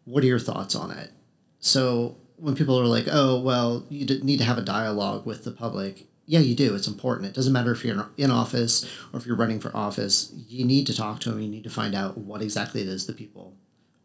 what 0.05 0.23
are 0.23 0.27
your 0.27 0.39
thoughts 0.39 0.75
on 0.75 0.91
it?" 0.91 1.11
So 1.59 2.17
when 2.37 2.55
people 2.55 2.79
are 2.79 2.85
like, 2.85 3.07
"Oh, 3.11 3.41
well, 3.41 3.85
you 3.89 4.05
need 4.23 4.37
to 4.37 4.45
have 4.45 4.59
a 4.59 4.63
dialogue 4.63 5.25
with 5.25 5.43
the 5.43 5.51
public," 5.51 6.07
yeah, 6.31 6.39
you 6.39 6.55
do. 6.55 6.73
It's 6.75 6.87
important. 6.87 7.27
It 7.27 7.33
doesn't 7.33 7.51
matter 7.51 7.73
if 7.73 7.83
you're 7.83 8.07
in 8.15 8.31
office 8.31 8.89
or 9.11 9.19
if 9.19 9.25
you're 9.25 9.35
running 9.35 9.59
for 9.59 9.75
office. 9.75 10.31
You 10.47 10.63
need 10.63 10.87
to 10.87 10.95
talk 10.95 11.19
to 11.19 11.29
them. 11.29 11.41
You 11.41 11.49
need 11.49 11.65
to 11.65 11.69
find 11.69 11.93
out 11.93 12.17
what 12.17 12.41
exactly 12.41 12.79
it 12.79 12.87
is 12.87 13.05
that 13.07 13.17
people 13.17 13.57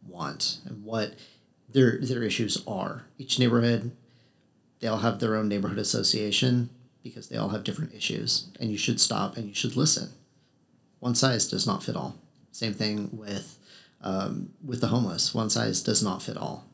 want 0.05 0.59
and 0.67 0.83
what 0.83 1.15
their 1.69 2.01
their 2.01 2.25
issues 2.25 2.65
are. 2.67 3.05
Each 3.17 3.39
neighborhood, 3.39 3.93
they 4.81 4.89
all 4.89 4.99
have 4.99 5.21
their 5.21 5.37
own 5.37 5.47
neighborhood 5.47 5.79
association 5.79 6.71
because 7.05 7.29
they 7.29 7.37
all 7.37 7.51
have 7.51 7.63
different 7.63 7.95
issues, 7.95 8.49
and 8.59 8.73
you 8.73 8.77
should 8.77 9.01
stop 9.01 9.37
and 9.37 9.47
you 9.47 9.55
should 9.55 9.77
listen. 9.77 10.09
One 10.99 11.15
size 11.15 11.47
does 11.47 11.65
not 11.65 11.85
fit 11.85 11.95
all. 11.95 12.17
Same 12.51 12.75
thing 12.75 13.09
with 13.13 13.57
um, 14.01 14.51
with 14.65 14.81
the 14.81 14.89
homeless. 14.89 15.33
One 15.33 15.49
size 15.49 15.81
does 15.81 16.03
not 16.03 16.25
fit 16.25 16.37
all. 16.37 16.66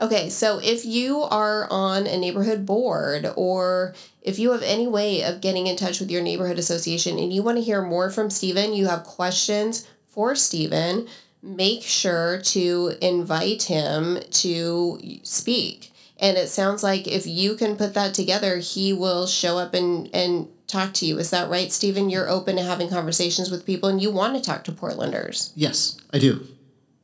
Okay, 0.00 0.30
so 0.30 0.58
if 0.58 0.84
you 0.84 1.22
are 1.22 1.68
on 1.70 2.06
a 2.06 2.16
neighborhood 2.16 2.66
board 2.66 3.30
or 3.36 3.94
if 4.20 4.38
you 4.38 4.52
have 4.52 4.62
any 4.62 4.86
way 4.86 5.22
of 5.22 5.40
getting 5.40 5.66
in 5.66 5.76
touch 5.76 6.00
with 6.00 6.10
your 6.10 6.22
neighborhood 6.22 6.58
association 6.58 7.18
and 7.18 7.32
you 7.32 7.42
want 7.42 7.58
to 7.58 7.64
hear 7.64 7.82
more 7.82 8.10
from 8.10 8.30
Stephen, 8.30 8.72
you 8.72 8.86
have 8.86 9.04
questions 9.04 9.88
for 10.06 10.34
Stephen, 10.34 11.06
make 11.42 11.82
sure 11.82 12.40
to 12.42 12.94
invite 13.00 13.64
him 13.64 14.18
to 14.30 14.98
speak. 15.22 15.92
And 16.18 16.36
it 16.36 16.48
sounds 16.48 16.82
like 16.82 17.08
if 17.08 17.26
you 17.26 17.54
can 17.54 17.76
put 17.76 17.94
that 17.94 18.14
together, 18.14 18.58
he 18.58 18.92
will 18.92 19.26
show 19.26 19.58
up 19.58 19.74
and, 19.74 20.08
and 20.14 20.48
talk 20.68 20.94
to 20.94 21.06
you. 21.06 21.18
Is 21.18 21.30
that 21.30 21.50
right, 21.50 21.72
Stephen? 21.72 22.10
You're 22.10 22.28
open 22.28 22.56
to 22.56 22.62
having 22.62 22.88
conversations 22.88 23.50
with 23.50 23.66
people 23.66 23.88
and 23.88 24.00
you 24.00 24.10
want 24.10 24.36
to 24.36 24.42
talk 24.42 24.64
to 24.64 24.72
Portlanders 24.72 25.52
Yes, 25.54 25.96
I 26.12 26.18
do. 26.18 26.46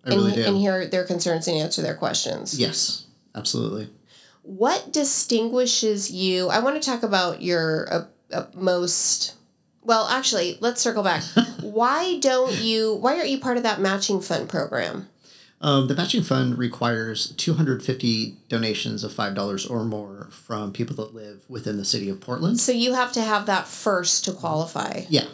I 0.09 0.13
and, 0.13 0.23
really 0.23 0.35
do. 0.35 0.45
and 0.45 0.57
hear 0.57 0.87
their 0.87 1.05
concerns 1.05 1.47
and 1.49 1.57
answer 1.57 1.83
their 1.83 1.95
questions. 1.95 2.59
yes, 2.59 3.07
absolutely. 3.35 3.91
What 4.43 4.93
distinguishes 4.93 6.11
you? 6.11 6.49
I 6.49 6.61
want 6.61 6.81
to 6.81 6.91
talk 6.91 7.03
about 7.03 7.43
your 7.43 7.93
uh, 7.93 8.05
uh, 8.33 8.47
most. 8.55 9.35
Well, 9.83 10.07
actually, 10.09 10.59
let's 10.61 10.81
circle 10.81 11.03
back. 11.03 11.23
why 11.61 12.19
don't 12.19 12.55
you? 12.61 12.95
Why 12.95 13.17
aren't 13.17 13.29
you 13.29 13.39
part 13.39 13.57
of 13.57 13.63
that 13.65 13.81
matching 13.81 14.21
fund 14.21 14.49
program? 14.49 15.09
Um, 15.61 15.89
the 15.89 15.95
matching 15.95 16.23
fund 16.23 16.57
requires 16.57 17.33
250 17.33 18.37
donations 18.49 19.03
of 19.03 19.13
$5 19.13 19.71
or 19.71 19.85
more 19.85 20.29
from 20.31 20.73
people 20.73 20.95
that 20.97 21.15
live 21.15 21.43
within 21.49 21.79
the 21.79 21.85
city 21.85 22.09
of 22.09 22.21
Portland. 22.21 22.61
So 22.61 22.71
you 22.71 22.95
have 22.95 23.11
to 23.13 23.21
have 23.21 23.47
that 23.47 23.67
first 23.67 24.25
to 24.27 24.33
qualify. 24.33 25.03
Yeah, 25.09 25.27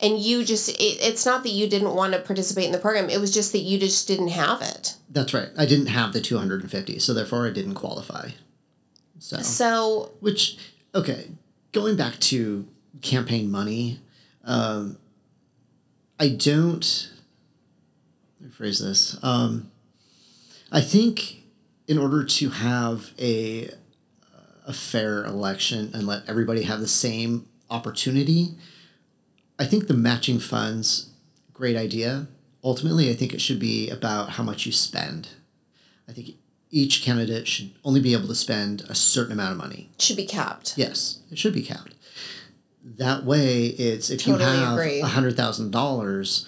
And 0.00 0.18
you 0.18 0.44
just, 0.44 0.68
it, 0.68 0.98
it's 1.00 1.26
not 1.26 1.42
that 1.42 1.50
you 1.50 1.68
didn't 1.68 1.94
want 1.94 2.12
to 2.12 2.20
participate 2.20 2.66
in 2.66 2.72
the 2.72 2.78
program, 2.78 3.10
it 3.10 3.20
was 3.20 3.34
just 3.34 3.52
that 3.52 3.58
you 3.58 3.78
just 3.78 4.06
didn't 4.06 4.28
have 4.28 4.62
it. 4.62 4.94
that's 5.10 5.34
right. 5.34 5.48
I 5.58 5.66
didn't 5.66 5.86
have 5.86 6.12
the 6.12 6.20
250, 6.20 6.98
so 6.98 7.12
therefore 7.14 7.46
I 7.46 7.50
didn't 7.50 7.74
qualify. 7.74 8.30
So, 9.18 9.38
So, 9.38 10.12
which, 10.20 10.58
okay, 10.94 11.28
going 11.72 11.96
back 11.96 12.18
to 12.20 12.66
campaign 13.02 13.50
money, 13.50 14.00
um, 14.44 14.98
I 16.20 16.28
don't, 16.28 17.10
let 18.40 18.48
me 18.48 18.52
phrase 18.54 18.78
this. 18.78 19.18
Um, 19.22 19.70
I 20.70 20.80
think 20.80 21.42
in 21.86 21.98
order 21.98 22.22
to 22.24 22.50
have 22.50 23.12
a, 23.18 23.70
a 24.66 24.72
fair 24.72 25.24
election 25.24 25.90
and 25.94 26.06
let 26.06 26.28
everybody 26.28 26.62
have 26.62 26.80
the 26.80 26.88
same 26.88 27.48
opportunity, 27.70 28.54
I 29.58 29.64
think 29.64 29.86
the 29.86 29.94
matching 29.94 30.38
funds, 30.38 31.10
great 31.52 31.76
idea. 31.76 32.28
Ultimately, 32.62 33.10
I 33.10 33.14
think 33.14 33.34
it 33.34 33.40
should 33.40 33.58
be 33.58 33.90
about 33.90 34.30
how 34.30 34.42
much 34.42 34.66
you 34.66 34.72
spend. 34.72 35.28
I 36.08 36.12
think 36.12 36.30
each 36.70 37.02
candidate 37.02 37.48
should 37.48 37.72
only 37.84 38.00
be 38.00 38.12
able 38.12 38.28
to 38.28 38.34
spend 38.34 38.82
a 38.88 38.94
certain 38.94 39.32
amount 39.32 39.52
of 39.52 39.58
money. 39.58 39.90
it 39.94 40.02
should 40.02 40.16
be 40.16 40.26
capped. 40.26 40.76
Yes, 40.76 41.20
it 41.30 41.38
should 41.38 41.54
be 41.54 41.62
capped. 41.62 41.94
That 42.84 43.24
way, 43.24 43.66
it's 43.66 44.10
if 44.10 44.22
Totally 44.22 44.44
you 44.44 44.64
have 44.64 44.78
a 44.78 45.06
hundred 45.08 45.36
thousand 45.36 45.72
dollars 45.72 46.46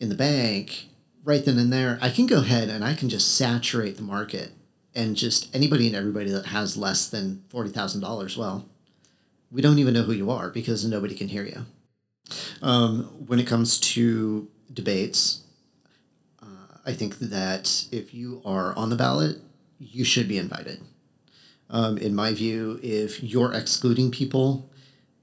in 0.00 0.08
the 0.08 0.14
bank, 0.14 0.88
right 1.24 1.44
then 1.44 1.58
and 1.58 1.72
there, 1.72 1.98
I 2.00 2.10
can 2.10 2.26
go 2.26 2.38
ahead 2.38 2.68
and 2.68 2.84
I 2.84 2.94
can 2.94 3.08
just 3.08 3.36
saturate 3.36 3.96
the 3.96 4.02
market, 4.02 4.52
and 4.94 5.16
just 5.16 5.54
anybody 5.54 5.86
and 5.86 5.96
everybody 5.96 6.30
that 6.30 6.46
has 6.46 6.76
less 6.76 7.08
than 7.08 7.44
forty 7.48 7.70
thousand 7.70 8.00
dollars, 8.00 8.36
well, 8.36 8.66
we 9.50 9.60
don't 9.60 9.78
even 9.78 9.94
know 9.94 10.02
who 10.02 10.12
you 10.12 10.30
are 10.30 10.50
because 10.50 10.84
nobody 10.84 11.14
can 11.14 11.28
hear 11.28 11.44
you. 11.44 11.66
Um, 12.62 13.04
when 13.26 13.38
it 13.38 13.46
comes 13.46 13.78
to 13.80 14.48
debates, 14.72 15.42
uh, 16.42 16.78
I 16.86 16.92
think 16.92 17.18
that 17.18 17.86
if 17.92 18.14
you 18.14 18.40
are 18.44 18.74
on 18.76 18.90
the 18.90 18.96
ballot, 18.96 19.38
you 19.78 20.04
should 20.04 20.28
be 20.28 20.38
invited. 20.38 20.80
Um, 21.70 21.98
in 21.98 22.14
my 22.14 22.32
view, 22.32 22.78
if 22.82 23.22
you're 23.22 23.52
excluding 23.52 24.10
people, 24.10 24.70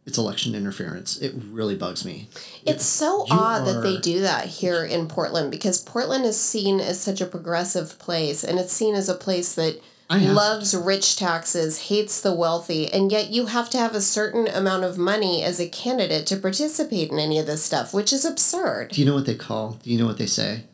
it's 0.06 0.18
election 0.18 0.56
interference. 0.56 1.18
It 1.20 1.34
really 1.36 1.76
bugs 1.76 2.04
me. 2.04 2.28
It's 2.66 2.86
so 2.86 3.26
You 3.28 3.36
odd 3.36 3.68
that 3.68 3.82
they 3.82 3.98
do 3.98 4.22
that 4.22 4.46
here 4.46 4.84
in 4.84 5.08
Portland 5.08 5.52
because 5.52 5.80
Portland 5.80 6.26
is 6.26 6.40
seen 6.40 6.80
as 6.80 7.00
such 7.00 7.22
a 7.22 7.26
progressive 7.26 8.00
place 8.00 8.44
and 8.44 8.60
it's 8.60 8.74
seen 8.74 8.96
as 8.96 9.10
a 9.10 9.14
place 9.14 9.54
that 9.56 9.82
loves 10.18 10.76
rich 10.76 11.16
taxes, 11.16 11.88
hates 11.90 12.22
the 12.22 12.34
wealthy, 12.34 12.92
and 12.92 13.12
yet 13.12 13.30
you 13.30 13.48
have 13.48 13.70
to 13.72 13.78
have 13.78 13.96
a 13.96 14.02
certain 14.02 14.48
amount 14.48 14.84
of 14.84 14.98
money 14.98 15.44
as 15.44 15.60
a 15.60 15.70
candidate 15.70 16.26
to 16.28 16.38
participate 16.38 17.12
in 17.12 17.20
any 17.20 17.40
of 17.40 17.46
this 17.46 17.64
stuff, 17.64 17.94
which 17.94 18.12
is 18.12 18.26
absurd. 18.26 18.90
Do 18.90 19.02
you 19.02 19.08
know 19.08 19.16
what 19.16 19.26
they 19.26 19.36
call? 19.36 19.80
Do 19.84 19.90
you 19.90 19.98
know 19.98 20.08
what 20.08 20.18
they 20.18 20.26
say? 20.26 20.66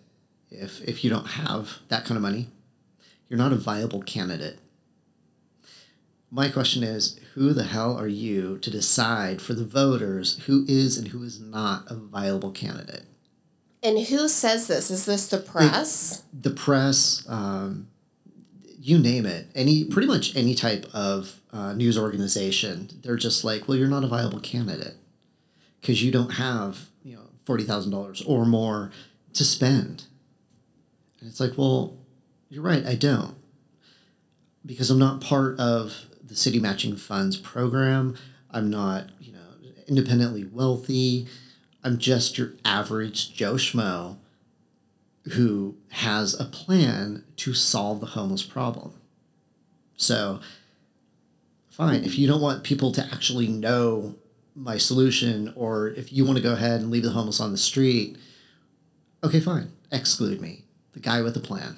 If 0.50 0.82
if 0.82 1.04
you 1.04 1.10
don't 1.10 1.28
have 1.28 1.80
that 1.90 2.06
kind 2.06 2.16
of 2.16 2.22
money, 2.22 2.50
you're 3.28 3.38
not 3.38 3.54
a 3.54 3.58
viable 3.58 4.02
candidate. 4.02 4.60
My 6.30 6.50
question 6.50 6.84
is, 6.84 7.20
who 7.36 7.54
the 7.54 7.64
hell 7.64 7.98
are 7.98 8.08
you 8.08 8.58
to 8.60 8.70
decide 8.70 9.42
for 9.42 9.54
the 9.54 9.66
voters 9.66 10.40
who 10.46 10.66
is 10.68 10.98
and 10.98 11.10
who 11.10 11.24
is 11.24 11.40
not 11.40 11.90
a 11.90 11.96
viable 11.96 12.52
candidate? 12.52 13.04
And 13.82 14.00
who 14.00 14.28
says 14.28 14.68
this? 14.68 14.92
Is 14.92 15.06
this 15.06 15.28
the 15.28 15.38
press? 15.38 16.24
the 16.34 16.50
press, 16.50 17.24
um, 17.30 17.88
you 18.80 18.98
name 18.98 19.26
it, 19.26 19.48
any 19.56 19.84
pretty 19.84 20.08
much 20.08 20.36
any 20.36 20.54
type 20.54 20.86
of 20.94 21.40
uh, 21.52 21.74
news 21.74 21.98
organization, 21.98 22.90
they're 23.02 23.16
just 23.16 23.44
like, 23.44 23.68
well, 23.68 23.78
you're 23.78 23.88
not 23.88 24.04
a 24.04 24.08
viable 24.08 24.40
candidate 24.40 24.96
because 25.82 26.04
you 26.04 26.12
don't 26.12 26.32
have 26.34 26.88
you 27.04 27.16
know 27.16 27.24
forty 27.46 27.64
thousand 27.64 27.92
dollars 27.92 28.22
or 28.26 28.46
more 28.46 28.92
to 29.34 29.44
spend. 29.44 30.06
And 31.20 31.30
it's 31.30 31.40
like, 31.40 31.58
well, 31.58 31.98
you're 32.50 32.64
right, 32.64 32.86
I 32.86 32.96
don't, 32.96 33.36
because 34.66 34.92
I'm 34.92 35.00
not 35.00 35.22
part 35.22 35.60
of 35.60 36.06
the 36.24 36.36
city 36.36 36.60
matching 36.60 36.96
funds 36.96 37.38
program. 37.38 38.16
I'm 38.52 38.70
not, 38.70 39.10
you 39.20 39.34
know, 39.34 39.40
independently 39.88 40.44
wealthy. 40.46 41.28
I'm 41.84 41.98
just 41.98 42.38
your 42.38 42.54
average 42.64 43.34
Joe 43.34 43.56
Schmo 43.56 44.18
who 45.32 45.78
has 45.90 46.40
a 46.40 46.46
plan 46.46 47.24
to 47.38 47.54
solve 47.54 48.00
the 48.00 48.08
homeless 48.08 48.44
problem. 48.44 48.94
So, 49.96 50.40
fine, 51.70 52.04
if 52.04 52.18
you 52.18 52.28
don't 52.28 52.42
want 52.42 52.64
people 52.64 52.92
to 52.94 53.04
actually 53.12 53.48
know 53.48 54.16
my 54.56 54.78
solution, 54.78 55.54
or 55.56 55.90
if 55.90 56.12
you 56.12 56.26
want 56.26 56.38
to 56.38 56.44
go 56.44 56.54
ahead 56.54 56.82
and 56.82 56.90
leave 56.90 57.04
the 57.04 57.12
homeless 57.12 57.40
on 57.40 57.52
the 57.52 57.58
street, 57.58 58.18
okay, 59.24 59.40
fine, 59.40 59.72
exclude 59.92 60.42
me, 60.42 60.64
the 60.94 61.00
guy 61.00 61.22
with 61.22 61.34
the 61.34 61.40
plan. 61.40 61.78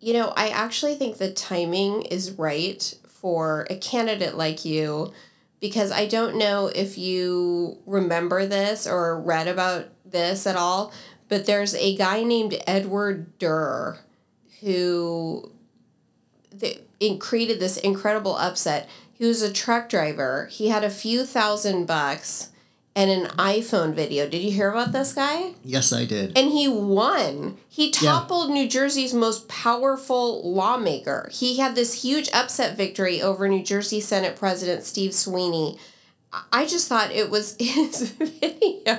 You 0.00 0.12
know, 0.12 0.32
I 0.36 0.48
actually 0.48 0.94
think 0.94 1.18
the 1.18 1.32
timing 1.32 2.02
is 2.02 2.32
right 2.32 2.94
for 3.06 3.66
a 3.68 3.76
candidate 3.76 4.36
like 4.36 4.64
you 4.64 5.12
because 5.60 5.90
I 5.90 6.06
don't 6.06 6.36
know 6.36 6.68
if 6.68 6.96
you 6.96 7.78
remember 7.84 8.46
this 8.46 8.86
or 8.86 9.20
read 9.20 9.48
about 9.48 9.86
this 10.04 10.46
at 10.46 10.56
all, 10.56 10.92
but 11.28 11.46
there's 11.46 11.74
a 11.74 11.96
guy 11.96 12.22
named 12.22 12.56
Edward 12.66 13.38
Durr 13.38 13.98
who 14.60 15.50
created 17.20 17.60
this 17.60 17.76
incredible 17.76 18.36
upset. 18.36 18.88
He 19.12 19.24
was 19.24 19.42
a 19.42 19.52
truck 19.52 19.88
driver. 19.88 20.48
He 20.50 20.68
had 20.68 20.84
a 20.84 20.90
few 20.90 21.24
thousand 21.24 21.86
bucks 21.86 22.50
and 22.96 23.10
an 23.10 23.26
iPhone 23.36 23.94
video. 23.94 24.28
Did 24.28 24.42
you 24.42 24.50
hear 24.50 24.70
about 24.72 24.90
this 24.90 25.12
guy? 25.12 25.54
Yes, 25.62 25.92
I 25.92 26.04
did. 26.04 26.36
And 26.36 26.50
he 26.50 26.66
won. 26.66 27.58
He 27.68 27.92
toppled 27.92 28.48
yeah. 28.48 28.54
New 28.54 28.68
Jersey's 28.68 29.14
most 29.14 29.48
powerful 29.48 30.50
lawmaker. 30.52 31.30
He 31.32 31.58
had 31.58 31.76
this 31.76 32.02
huge 32.02 32.28
upset 32.32 32.76
victory 32.76 33.22
over 33.22 33.48
New 33.48 33.62
Jersey 33.62 34.00
Senate 34.00 34.34
President 34.34 34.82
Steve 34.82 35.14
Sweeney. 35.14 35.78
I 36.52 36.66
just 36.66 36.88
thought 36.88 37.10
it 37.10 37.30
was 37.30 37.56
his 37.60 38.10
video 38.10 38.98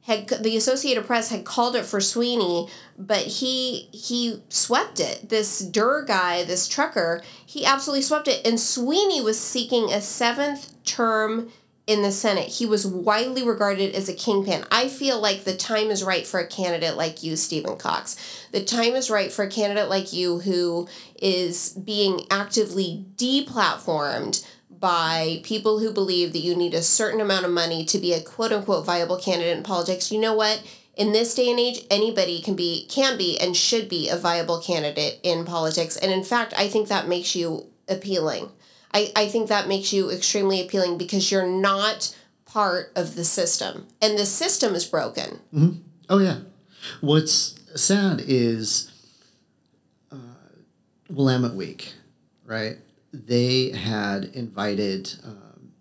had 0.04 0.28
the 0.44 0.58
associated 0.58 1.06
press 1.06 1.30
had 1.30 1.46
called 1.46 1.76
it 1.76 1.86
for 1.86 2.00
sweeney 2.00 2.68
but 2.98 3.20
he 3.20 3.90
he 3.92 4.42
swept 4.50 5.00
it. 5.00 5.30
This 5.30 5.60
durr 5.60 6.04
guy 6.04 6.44
this 6.44 6.68
trucker 6.68 7.22
he 7.46 7.64
absolutely 7.66 8.02
swept 8.02 8.28
it. 8.28 8.46
And 8.46 8.60
sweeney 8.60 9.22
was 9.22 9.40
seeking 9.40 9.92
a 9.92 10.02
seventh 10.02 10.84
term 10.84 11.52
in 11.88 12.02
the 12.02 12.12
Senate. 12.12 12.48
He 12.48 12.66
was 12.66 12.86
widely 12.86 13.44
regarded 13.44 13.94
as 13.94 14.10
a 14.10 14.14
kingpin. 14.14 14.66
I 14.72 14.88
feel 14.88 15.20
like 15.20 15.44
the 15.44 15.56
time 15.56 15.92
is 15.92 16.04
right 16.04 16.26
for 16.26 16.40
a 16.40 16.48
candidate 16.48 16.98
like 16.98 17.22
you, 17.22 17.36
Stephen 17.36 17.78
Cox. 17.78 18.48
The 18.52 18.64
time 18.64 18.94
is 18.94 19.10
right 19.10 19.32
for 19.32 19.44
a 19.44 19.50
candidate 19.50 19.90
like 19.90 20.12
you 20.12 20.40
who 20.40 20.88
is 21.22 21.70
being 21.72 22.22
actively 22.32 23.06
deplatformed 23.18 24.46
by 24.80 25.42
people 25.44 25.80
who 25.80 25.92
believe 25.92 26.34
that 26.34 26.40
you 26.40 26.56
need 26.56 26.74
a 26.74 26.82
certain 26.82 27.22
amount 27.22 27.46
of 27.46 27.52
money 27.52 27.86
to 27.86 27.98
be 27.98 28.14
a 28.14 28.22
quote 28.22 28.52
unquote 28.52 28.86
viable 28.86 29.18
candidate 29.18 29.56
in 29.56 29.64
politics. 29.64 30.12
You 30.12 30.20
know 30.20 30.34
what? 30.34 30.64
In 30.96 31.12
this 31.12 31.36
day 31.36 31.50
and 31.50 31.60
age, 31.60 31.86
anybody 31.92 32.42
can 32.42 32.56
be 32.56 32.88
can 32.88 33.18
be 33.18 33.40
and 33.40 33.56
should 33.56 33.90
be 33.90 34.10
a 34.10 34.18
viable 34.18 34.60
candidate 34.60 35.20
in 35.24 35.46
politics. 35.46 35.98
And 35.98 36.12
in 36.12 36.24
fact, 36.24 36.54
I 36.58 36.68
think 36.68 36.88
that 36.88 37.08
makes 37.08 37.36
you 37.36 37.68
appealing. 37.88 38.50
I, 38.96 39.12
I 39.14 39.28
think 39.28 39.50
that 39.50 39.68
makes 39.68 39.92
you 39.92 40.10
extremely 40.10 40.62
appealing 40.62 40.98
because 40.98 41.30
you're 41.30 41.46
not 41.46 42.16
part 42.46 42.94
of 42.96 43.16
the 43.16 43.26
system 43.26 43.88
and 44.02 44.18
the 44.18 44.26
system 44.26 44.74
is 44.74 44.86
broken. 44.86 45.42
Mm-hmm. 45.54 45.82
Oh, 46.10 46.20
yeah. 46.20 46.38
What's 47.02 47.60
sad 47.76 48.24
is 48.26 48.90
uh, 50.14 50.16
Willamette 51.10 51.56
Week, 51.56 51.92
right? 52.46 52.78
They 53.12 53.72
had 53.72 54.26
invited 54.34 55.14
um, 55.26 55.74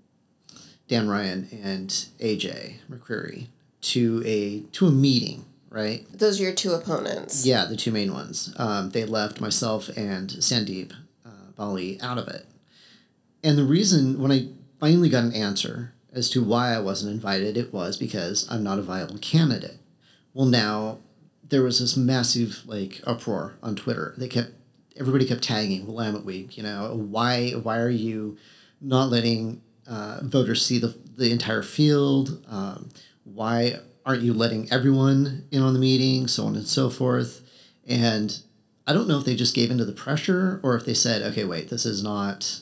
Dan 0.88 1.08
Ryan 1.08 1.48
and 1.62 1.90
AJ 2.18 2.78
McCreary 2.90 3.46
to 3.82 4.22
a 4.26 4.60
to 4.72 4.86
a 4.86 4.90
meeting, 4.90 5.44
right? 5.68 6.04
Those 6.12 6.40
are 6.40 6.44
your 6.44 6.54
two 6.54 6.72
opponents. 6.72 7.46
Yeah, 7.46 7.66
the 7.66 7.76
two 7.76 7.92
main 7.92 8.12
ones. 8.12 8.52
Um, 8.56 8.90
they 8.90 9.04
left 9.04 9.40
myself 9.40 9.88
and 9.96 10.30
Sandeep 10.30 10.92
uh, 11.24 11.52
Bali 11.54 12.00
out 12.00 12.18
of 12.18 12.26
it. 12.26 12.46
And 13.44 13.58
the 13.58 13.64
reason, 13.64 14.20
when 14.20 14.32
I 14.32 14.48
finally 14.80 15.10
got 15.10 15.24
an 15.24 15.34
answer 15.34 15.92
as 16.14 16.30
to 16.30 16.42
why 16.42 16.72
I 16.72 16.80
wasn't 16.80 17.12
invited, 17.12 17.58
it 17.58 17.74
was 17.74 17.98
because 17.98 18.50
I'm 18.50 18.64
not 18.64 18.78
a 18.78 18.82
viable 18.82 19.18
candidate. 19.18 19.78
Well, 20.32 20.46
now 20.46 20.98
there 21.46 21.62
was 21.62 21.78
this 21.78 21.94
massive 21.94 22.62
like 22.66 23.02
uproar 23.06 23.56
on 23.62 23.76
Twitter. 23.76 24.14
They 24.16 24.28
kept 24.28 24.52
everybody 24.96 25.26
kept 25.26 25.42
tagging 25.42 25.86
Willamette 25.86 26.24
Week. 26.24 26.56
You 26.56 26.62
know, 26.62 26.94
why 26.94 27.50
why 27.50 27.78
are 27.78 27.90
you 27.90 28.38
not 28.80 29.10
letting 29.10 29.60
uh, 29.86 30.20
voters 30.22 30.64
see 30.64 30.78
the 30.78 30.96
the 31.16 31.30
entire 31.30 31.62
field? 31.62 32.44
Um, 32.48 32.88
why 33.24 33.74
aren't 34.06 34.22
you 34.22 34.32
letting 34.32 34.72
everyone 34.72 35.44
in 35.50 35.60
on 35.62 35.74
the 35.74 35.78
meeting? 35.78 36.28
So 36.28 36.46
on 36.46 36.56
and 36.56 36.66
so 36.66 36.88
forth. 36.88 37.42
And 37.86 38.38
I 38.86 38.94
don't 38.94 39.06
know 39.06 39.18
if 39.18 39.26
they 39.26 39.36
just 39.36 39.54
gave 39.54 39.70
into 39.70 39.84
the 39.84 39.92
pressure 39.92 40.60
or 40.62 40.74
if 40.76 40.86
they 40.86 40.94
said, 40.94 41.20
okay, 41.22 41.44
wait, 41.44 41.68
this 41.68 41.84
is 41.84 42.02
not 42.02 42.60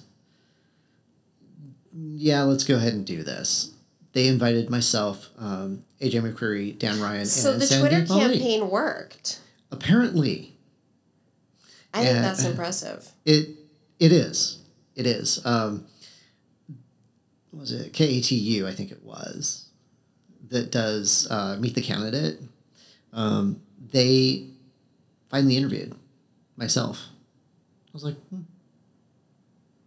yeah, 1.92 2.42
let's 2.42 2.64
go 2.64 2.76
ahead 2.76 2.94
and 2.94 3.04
do 3.04 3.22
this. 3.22 3.74
They 4.12 4.28
invited 4.28 4.68
myself, 4.68 5.30
um, 5.38 5.84
AJ 6.00 6.22
McCreary, 6.22 6.78
Dan 6.78 7.00
Ryan, 7.00 7.20
and 7.20 7.28
so 7.28 7.52
and 7.52 7.60
the 7.60 7.66
Sandy 7.66 7.88
Twitter 7.88 8.06
campaign 8.06 8.68
worked. 8.68 9.40
Apparently, 9.70 10.54
I 11.94 12.04
think 12.04 12.18
that's 12.18 12.44
impressive. 12.44 13.10
It 13.24 13.50
it 13.98 14.12
is. 14.12 14.58
It 14.94 15.06
is. 15.06 15.44
Um, 15.46 15.86
was 17.52 17.72
it 17.72 17.92
KATU? 17.92 18.66
I 18.66 18.74
think 18.74 18.92
it 18.92 19.02
was 19.02 19.68
that 20.48 20.70
does 20.70 21.26
uh, 21.30 21.56
meet 21.58 21.74
the 21.74 21.80
candidate. 21.80 22.40
Um, 23.12 23.62
they 23.92 24.48
finally 25.30 25.56
interviewed 25.56 25.94
myself. 26.56 26.98
I 27.08 27.90
was 27.94 28.04
like, 28.04 28.16
hmm. 28.28 28.42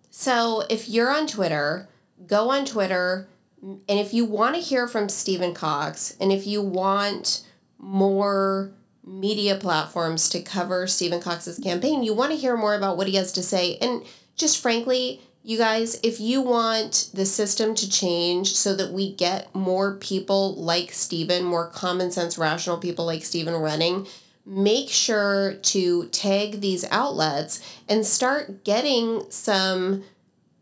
so 0.09 0.63
if 0.69 0.89
you're 0.89 1.11
on 1.11 1.27
Twitter 1.27 1.87
go 2.27 2.49
on 2.49 2.65
Twitter. 2.65 3.27
And 3.61 3.83
if 3.87 4.13
you 4.13 4.25
want 4.25 4.55
to 4.55 4.61
hear 4.61 4.87
from 4.87 5.09
Stephen 5.09 5.53
Cox, 5.53 6.15
and 6.19 6.31
if 6.31 6.45
you 6.45 6.61
want 6.61 7.45
more 7.77 8.71
media 9.05 9.55
platforms 9.55 10.29
to 10.29 10.41
cover 10.41 10.87
Stephen 10.87 11.21
Cox's 11.21 11.59
campaign, 11.59 12.03
you 12.03 12.13
want 12.13 12.31
to 12.31 12.37
hear 12.37 12.57
more 12.57 12.75
about 12.75 12.97
what 12.97 13.07
he 13.07 13.15
has 13.15 13.31
to 13.33 13.43
say. 13.43 13.77
And 13.77 14.03
just 14.35 14.61
frankly, 14.61 15.21
you 15.43 15.59
guys, 15.59 15.99
if 16.01 16.19
you 16.19 16.41
want 16.41 17.11
the 17.13 17.25
system 17.25 17.75
to 17.75 17.89
change 17.89 18.53
so 18.53 18.75
that 18.75 18.91
we 18.91 19.13
get 19.13 19.53
more 19.53 19.95
people 19.95 20.55
like 20.55 20.91
Stephen, 20.91 21.43
more 21.43 21.67
common 21.67 22.09
sense, 22.09 22.37
rational 22.37 22.77
people 22.77 23.05
like 23.05 23.23
Stephen 23.23 23.53
running, 23.53 24.07
make 24.43 24.89
sure 24.89 25.53
to 25.61 26.07
tag 26.07 26.61
these 26.61 26.83
outlets 26.89 27.61
and 27.87 28.05
start 28.05 28.63
getting 28.63 29.21
some 29.29 30.03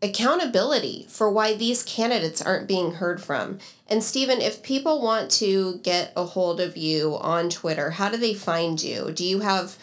accountability 0.04 1.06
for 1.08 1.30
why 1.30 1.54
these 1.54 1.82
candidates 1.82 2.42
aren't 2.42 2.68
being 2.68 2.92
heard 2.92 3.22
from. 3.22 3.58
And 3.88 4.02
Stephen, 4.02 4.40
if 4.40 4.62
people 4.62 5.02
want 5.02 5.30
to 5.32 5.78
get 5.82 6.12
a 6.14 6.24
hold 6.24 6.60
of 6.60 6.76
you 6.76 7.16
on 7.16 7.48
Twitter, 7.48 7.92
how 7.92 8.10
do 8.10 8.18
they 8.18 8.34
find 8.34 8.82
you? 8.82 9.10
Do 9.10 9.24
you 9.24 9.40
have 9.40 9.78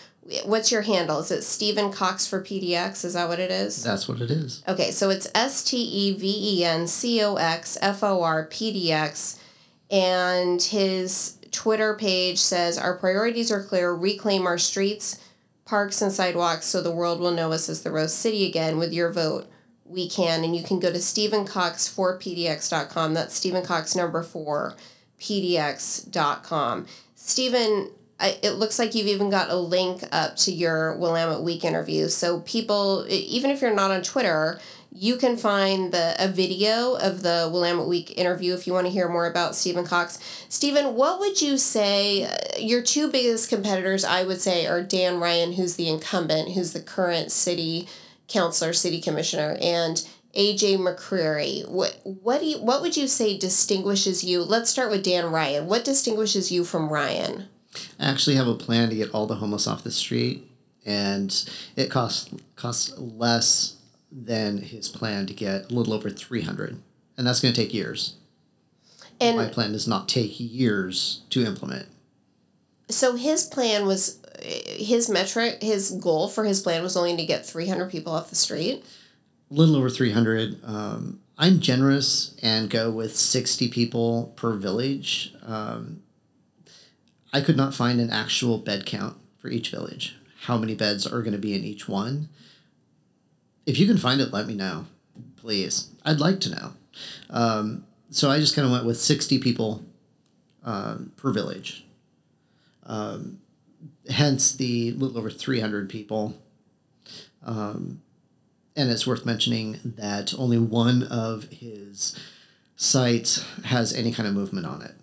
what's 0.46 0.72
your 0.72 0.84
handle? 0.84 1.20
Is 1.20 1.32
it 1.32 1.42
Stephen 1.42 1.92
Cox 1.92 2.28
for 2.28 2.42
PDX? 2.42 3.04
Is 3.04 3.16
that 3.16 3.28
what 3.28 3.40
it 3.40 3.50
is? 3.50 3.84
That's 3.84 4.08
what 4.08 4.22
it 4.22 4.30
is. 4.30 4.64
Okay, 4.68 4.92
so 4.92 5.10
it's 5.10 5.28
S 5.34 5.64
T 5.64 5.78
E 5.78 6.14
V 6.14 6.60
E 6.60 6.64
N 6.64 6.86
C 6.86 7.22
O 7.24 7.36
X 7.36 7.78
F 7.82 8.04
O 8.04 8.22
R 8.22 8.46
P 8.46 8.72
D 8.72 8.92
X. 8.92 9.40
And 9.90 10.62
his 10.62 11.38
Twitter 11.52 11.96
page 11.96 12.38
says, 12.38 12.78
Our 12.78 12.96
priorities 12.96 13.52
are 13.52 13.64
clear 13.64 13.94
reclaim 13.94 14.46
our 14.46 14.60
streets, 14.60 15.20
parks, 15.66 16.02
and 16.02 16.12
sidewalks 16.12 16.68
so 16.68 16.82
the 16.82 16.92
world 16.92 17.20
will 17.20 17.32
know 17.32 17.52
us 17.52 17.68
as 17.68 17.82
the 17.82 17.92
Rose 17.92 18.14
City 18.14 18.46
again 18.46 18.78
with 18.78 18.94
your 18.94 19.12
vote 19.12 19.50
we 19.92 20.10
can. 20.10 20.44
And 20.44 20.56
you 20.56 20.64
can 20.64 20.80
go 20.80 20.92
to 20.92 20.98
stephencox4pdx.com. 20.98 23.14
That's 23.14 23.36
Stephen 23.36 23.64
Cox 23.64 23.96
number 23.96 24.24
four, 24.24 24.74
pdx.com. 25.20 26.88
Stephen, 27.16 27.92
it 28.20 28.56
looks 28.56 28.80
like 28.80 28.96
you've 28.96 29.08
even 29.08 29.30
got 29.30 29.50
a 29.50 29.56
link 29.56 30.04
up 30.12 30.36
to 30.38 30.52
your 30.52 30.98
Willamette 30.98 31.42
Week 31.42 31.64
interview. 31.64 32.08
So 32.08 32.40
people, 32.42 33.06
even 33.10 33.52
if 33.52 33.62
you're 33.62 33.74
not 33.74 33.92
on 33.92 34.04
Twitter, 34.04 34.60
you 34.94 35.16
can 35.16 35.38
find 35.38 35.94
the 35.94 36.16
a 36.20 36.28
video 36.28 36.96
of 36.96 37.24
the 37.24 37.50
Willamette 37.52 37.88
Week 37.88 38.18
interview 38.18 38.54
if 38.54 38.68
you 38.68 38.74
want 38.74 38.88
to 38.88 38.92
hear 38.92 39.08
more 39.08 39.26
about 39.26 39.56
Stephen 39.56 39.86
Cox. 39.86 40.20
Stephen, 40.50 40.96
what 40.96 41.18
would 41.20 41.42
you 41.42 41.58
say 41.58 42.26
uh, 42.26 42.36
your 42.60 42.82
two 42.82 43.10
biggest 43.10 43.50
competitors? 43.50 44.04
I 44.04 44.24
would 44.24 44.42
say 44.42 44.68
are 44.68 44.84
Dan 44.84 45.20
Ryan, 45.20 45.54
who's 45.54 45.78
the 45.78 45.88
incumbent, 45.88 46.52
who's 46.52 46.74
the 46.74 46.82
current 46.82 47.32
city 47.32 47.88
councilor, 48.32 48.74
city 48.74 49.02
commissioner, 49.02 49.58
and 49.62 50.08
AJ 50.36 50.78
McCreary. 50.78 51.68
What 51.68 52.00
what 52.04 52.40
do 52.40 52.46
you, 52.48 52.58
what 52.58 52.82
would 52.82 52.96
you 52.96 53.08
say 53.08 53.38
distinguishes 53.38 54.24
you? 54.24 54.44
Let's 54.44 54.70
start 54.70 54.92
with 54.92 55.04
Dan 55.04 55.32
Ryan. 55.32 55.68
What 55.68 55.84
distinguishes 55.84 56.52
you 56.52 56.64
from 56.64 56.90
Ryan? 56.90 57.48
I 58.00 58.10
actually 58.10 58.36
have 58.36 58.48
a 58.48 58.56
plan 58.56 58.90
to 58.90 58.96
get 58.96 59.14
all 59.14 59.28
the 59.28 59.36
homeless 59.36 59.68
off 59.68 59.84
the 59.84 59.92
street, 59.92 60.50
and 60.86 61.50
it 61.76 61.90
costs 61.90 62.34
costs 62.56 62.98
less 62.98 63.78
than 64.12 64.58
his 64.58 64.90
plan 64.90 65.26
to 65.26 65.34
get 65.34 65.72
a 65.72 65.74
little 65.74 65.94
over 65.94 66.10
300 66.10 66.78
and 67.18 67.28
that's 67.28 67.40
going 67.40 67.54
to 67.54 67.62
take 67.62 67.74
years 67.74 68.16
and 69.22 69.38
my 69.38 69.48
plan 69.48 69.72
does 69.72 69.88
not 69.88 70.10
take 70.10 70.38
years 70.38 71.22
to 71.30 71.46
implement 71.46 71.88
so 72.90 73.16
his 73.16 73.46
plan 73.46 73.86
was 73.86 74.21
his 74.44 75.10
metric 75.10 75.62
his 75.62 75.92
goal 75.92 76.28
for 76.28 76.44
his 76.46 76.62
plan 76.62 76.84
was 76.84 76.98
only 76.98 77.16
to 77.16 77.26
get 77.26 77.46
300 77.46 77.90
people 77.90 78.14
off 78.14 78.30
the 78.30 78.36
street 78.36 78.86
a 79.50 79.54
little 79.54 79.76
over 79.76 79.90
300 79.90 80.60
um, 80.64 81.20
i'm 81.38 81.60
generous 81.60 82.36
and 82.42 82.70
go 82.70 82.90
with 82.90 83.16
60 83.16 83.68
people 83.70 84.34
per 84.36 84.54
village 84.54 85.34
um, 85.46 86.02
i 87.34 87.42
could 87.42 87.58
not 87.58 87.74
find 87.74 88.00
an 88.00 88.10
actual 88.10 88.58
bed 88.58 88.86
count 88.86 89.18
for 89.38 89.50
each 89.50 89.70
village 89.70 90.18
how 90.46 90.58
many 90.58 90.76
beds 90.76 91.06
are 91.06 91.22
going 91.22 91.34
to 91.34 91.40
be 91.40 91.54
in 91.54 91.64
each 91.64 91.88
one 91.88 92.30
if 93.66 93.80
you 93.80 93.88
can 93.88 93.98
find 93.98 94.22
it, 94.22 94.34
let 94.34 94.48
me 94.48 94.56
know, 94.56 94.86
please. 95.38 95.90
I'd 96.04 96.20
like 96.20 96.40
to 96.42 96.50
know. 96.50 96.74
Um, 97.30 97.86
so 98.10 98.30
I 98.30 98.40
just 98.40 98.56
kind 98.56 98.66
of 98.66 98.72
went 98.72 98.86
with 98.86 99.00
60 99.00 99.40
people 99.40 99.86
um, 100.64 101.12
per 101.16 101.32
village. 101.32 101.86
Um, 102.86 103.40
hence 104.10 104.54
the 104.54 104.92
little 104.92 105.18
over 105.18 105.30
300 105.30 105.90
people. 105.90 106.36
Um, 107.44 108.02
and 108.76 108.90
it's 108.90 109.06
worth 109.06 109.26
mentioning 109.26 109.80
that 109.98 110.34
only 110.38 110.58
one 110.58 111.04
of 111.04 111.46
his 111.46 112.18
sites 112.76 113.46
has 113.66 113.94
any 113.94 114.12
kind 114.12 114.28
of 114.28 114.34
movement 114.34 114.66
on 114.66 114.82
it. 114.82 114.96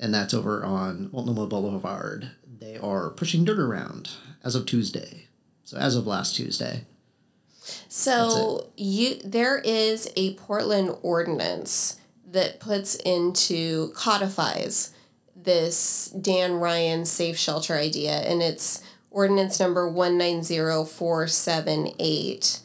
And 0.00 0.12
that's 0.12 0.34
over 0.34 0.64
on 0.64 1.10
Multnomah 1.12 1.46
Boulevard. 1.46 2.30
They 2.58 2.76
are 2.76 3.10
pushing 3.10 3.44
dirt 3.44 3.58
around 3.58 4.10
as 4.42 4.54
of 4.54 4.66
Tuesday. 4.66 5.28
So 5.64 5.76
as 5.76 5.94
of 5.94 6.06
last 6.06 6.34
Tuesday. 6.34 6.84
So 7.88 8.70
you 8.76 9.20
there 9.24 9.58
is 9.58 10.10
a 10.16 10.34
Portland 10.34 10.96
ordinance 11.02 12.00
that 12.26 12.58
puts 12.58 12.96
into 12.96 13.92
codifies 13.92 14.92
this 15.44 16.12
Dan 16.20 16.54
Ryan 16.54 17.04
safe 17.04 17.38
shelter 17.38 17.74
idea 17.74 18.12
and 18.12 18.42
it's 18.42 18.82
ordinance 19.10 19.60
number 19.60 19.88
190478 19.88 22.60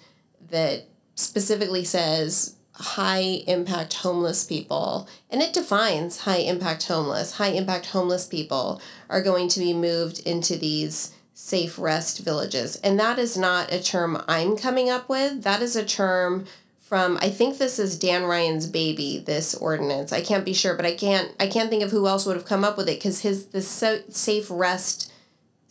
that 0.50 0.86
specifically 1.16 1.84
says 1.84 2.56
high 2.74 3.44
impact 3.48 3.96
homeless 3.96 4.44
people 4.44 5.08
and 5.30 5.42
it 5.42 5.52
defines 5.52 6.20
high 6.22 6.38
impact 6.38 6.88
homeless 6.88 7.34
high 7.34 7.50
impact 7.50 7.88
homeless 7.88 8.28
people 8.28 8.80
are 9.10 9.22
going 9.22 9.48
to 9.48 9.60
be 9.60 9.74
moved 9.74 10.20
into 10.20 10.56
these 10.56 11.14
safe 11.38 11.78
rest 11.78 12.26
villages. 12.26 12.78
And 12.78 13.00
that 13.00 13.20
is 13.20 13.38
not 13.38 13.72
a 13.72 13.82
term 13.82 14.24
I'm 14.28 14.58
coming 14.58 14.90
up 14.90 15.08
with. 15.08 15.44
That 15.44 15.62
is 15.62 15.76
a 15.76 15.86
term 15.86 16.46
from 16.88 17.18
I 17.22 17.30
think 17.30 17.58
this 17.58 17.80
is 17.80 18.00
Dan 18.00 18.24
Ryan's 18.24 18.66
baby 18.66 19.20
this 19.20 19.54
ordinance. 19.56 20.14
I 20.14 20.22
can't 20.22 20.46
be 20.46 20.54
sure, 20.54 20.74
but 20.74 20.86
I 20.86 20.96
can't 20.96 21.34
I 21.40 21.48
can't 21.48 21.70
think 21.70 21.84
of 21.84 21.92
who 21.92 22.08
else 22.08 22.26
would 22.26 22.38
have 22.38 22.46
come 22.46 22.64
up 22.64 22.78
with 22.78 22.88
it 22.88 23.02
cuz 23.02 23.22
his 23.22 23.48
the 23.48 23.62
so, 23.62 24.00
safe 24.10 24.48
rest 24.50 25.12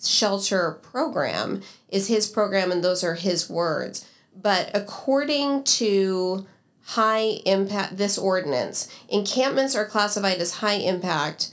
shelter 0.02 0.78
program 0.82 1.62
is 1.88 2.08
his 2.08 2.28
program 2.28 2.70
and 2.70 2.84
those 2.84 3.02
are 3.02 3.14
his 3.14 3.48
words. 3.48 4.04
But 4.40 4.70
according 4.74 5.64
to 5.64 6.46
high 6.82 7.40
impact 7.46 7.96
this 7.96 8.18
ordinance, 8.18 8.88
encampments 9.08 9.74
are 9.74 9.86
classified 9.86 10.38
as 10.38 10.56
high 10.56 10.74
impact 10.74 11.50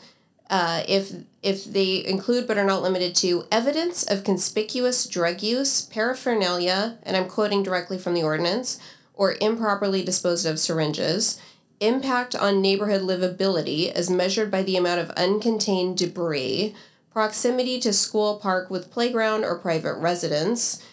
uh, 0.49 0.83
if 0.89 1.13
if 1.41 1.63
they 1.63 2.05
include 2.05 2.47
but 2.47 2.57
are 2.57 2.65
not 2.65 2.83
limited 2.83 3.15
to 3.15 3.45
evidence 3.49 4.03
of 4.03 4.25
conspicuous 4.25 5.07
drug 5.07 5.41
use, 5.41 5.81
paraphernalia, 5.81 6.97
and 7.03 7.15
I'm 7.15 7.29
quoting 7.29 7.63
directly 7.63 7.97
from 7.97 8.13
the 8.13 8.23
ordinance, 8.23 8.79
or 9.13 9.35
improperly 9.41 10.03
disposed 10.03 10.45
of 10.45 10.59
syringes, 10.59 11.39
impact 11.79 12.35
on 12.35 12.61
neighborhood 12.61 13.01
livability 13.01 13.91
as 13.91 14.09
measured 14.09 14.49
by 14.49 14.63
the 14.63 14.77
amount 14.77 14.99
of 14.99 15.15
uncontained 15.15 15.97
debris, 15.97 16.73
proximity 17.11 17.79
to 17.79 17.93
school 17.93 18.37
park 18.37 18.69
with 18.69 18.91
playground 18.91 19.43
or 19.43 19.57
private 19.57 19.95
residence, 19.95 20.83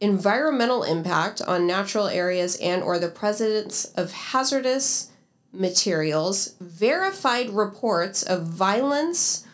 environmental 0.00 0.82
impact 0.82 1.40
on 1.42 1.66
natural 1.66 2.08
areas 2.08 2.56
and 2.56 2.82
or 2.82 2.98
the 2.98 3.08
presence 3.08 3.84
of 3.96 4.12
hazardous 4.12 5.10
materials, 5.52 6.54
verified 6.60 7.50
reports 7.50 8.22
of 8.22 8.46
violence 8.46 9.46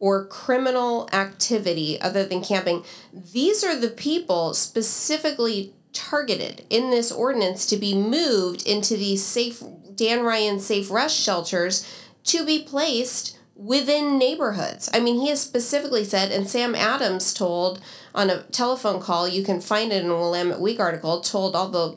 or 0.00 0.26
criminal 0.26 1.08
activity 1.12 1.98
other 2.00 2.26
than 2.26 2.42
camping. 2.42 2.84
These 3.12 3.64
are 3.64 3.76
the 3.76 3.88
people 3.88 4.52
specifically 4.52 5.72
targeted 5.94 6.66
in 6.68 6.90
this 6.90 7.10
ordinance 7.10 7.64
to 7.66 7.76
be 7.76 7.94
moved 7.94 8.66
into 8.66 8.96
these 8.96 9.24
safe 9.24 9.62
Dan 9.94 10.22
Ryan 10.22 10.60
safe 10.60 10.90
rest 10.90 11.18
shelters 11.18 11.88
to 12.24 12.44
be 12.44 12.62
placed 12.62 13.38
within 13.56 14.18
neighborhoods. 14.18 14.90
I 14.92 15.00
mean, 15.00 15.20
he 15.20 15.28
has 15.28 15.40
specifically 15.40 16.04
said, 16.04 16.32
and 16.32 16.48
Sam 16.48 16.74
Adams 16.74 17.32
told 17.32 17.80
on 18.14 18.30
a 18.30 18.42
telephone 18.44 19.00
call, 19.00 19.28
you 19.28 19.44
can 19.44 19.60
find 19.60 19.92
it 19.92 20.04
in 20.04 20.10
a 20.10 20.14
Willamette 20.14 20.60
Week 20.60 20.80
article, 20.80 21.20
told 21.20 21.54
all 21.54 21.68
the 21.68 21.96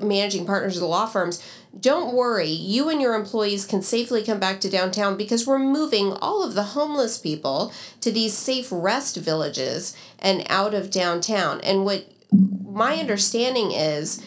managing 0.00 0.46
partners 0.46 0.76
of 0.76 0.80
the 0.80 0.86
law 0.86 1.06
firms, 1.06 1.42
don't 1.78 2.14
worry, 2.14 2.48
you 2.48 2.88
and 2.88 3.00
your 3.00 3.14
employees 3.14 3.64
can 3.64 3.82
safely 3.82 4.22
come 4.22 4.38
back 4.38 4.60
to 4.60 4.70
downtown 4.70 5.16
because 5.16 5.46
we're 5.46 5.58
moving 5.58 6.12
all 6.12 6.42
of 6.42 6.54
the 6.54 6.62
homeless 6.62 7.18
people 7.18 7.72
to 8.00 8.10
these 8.10 8.36
safe 8.36 8.68
rest 8.70 9.16
villages 9.16 9.96
and 10.18 10.44
out 10.48 10.74
of 10.74 10.90
downtown. 10.90 11.60
And 11.62 11.84
what 11.84 12.11
my 12.32 12.96
understanding 12.96 13.72
is, 13.72 14.24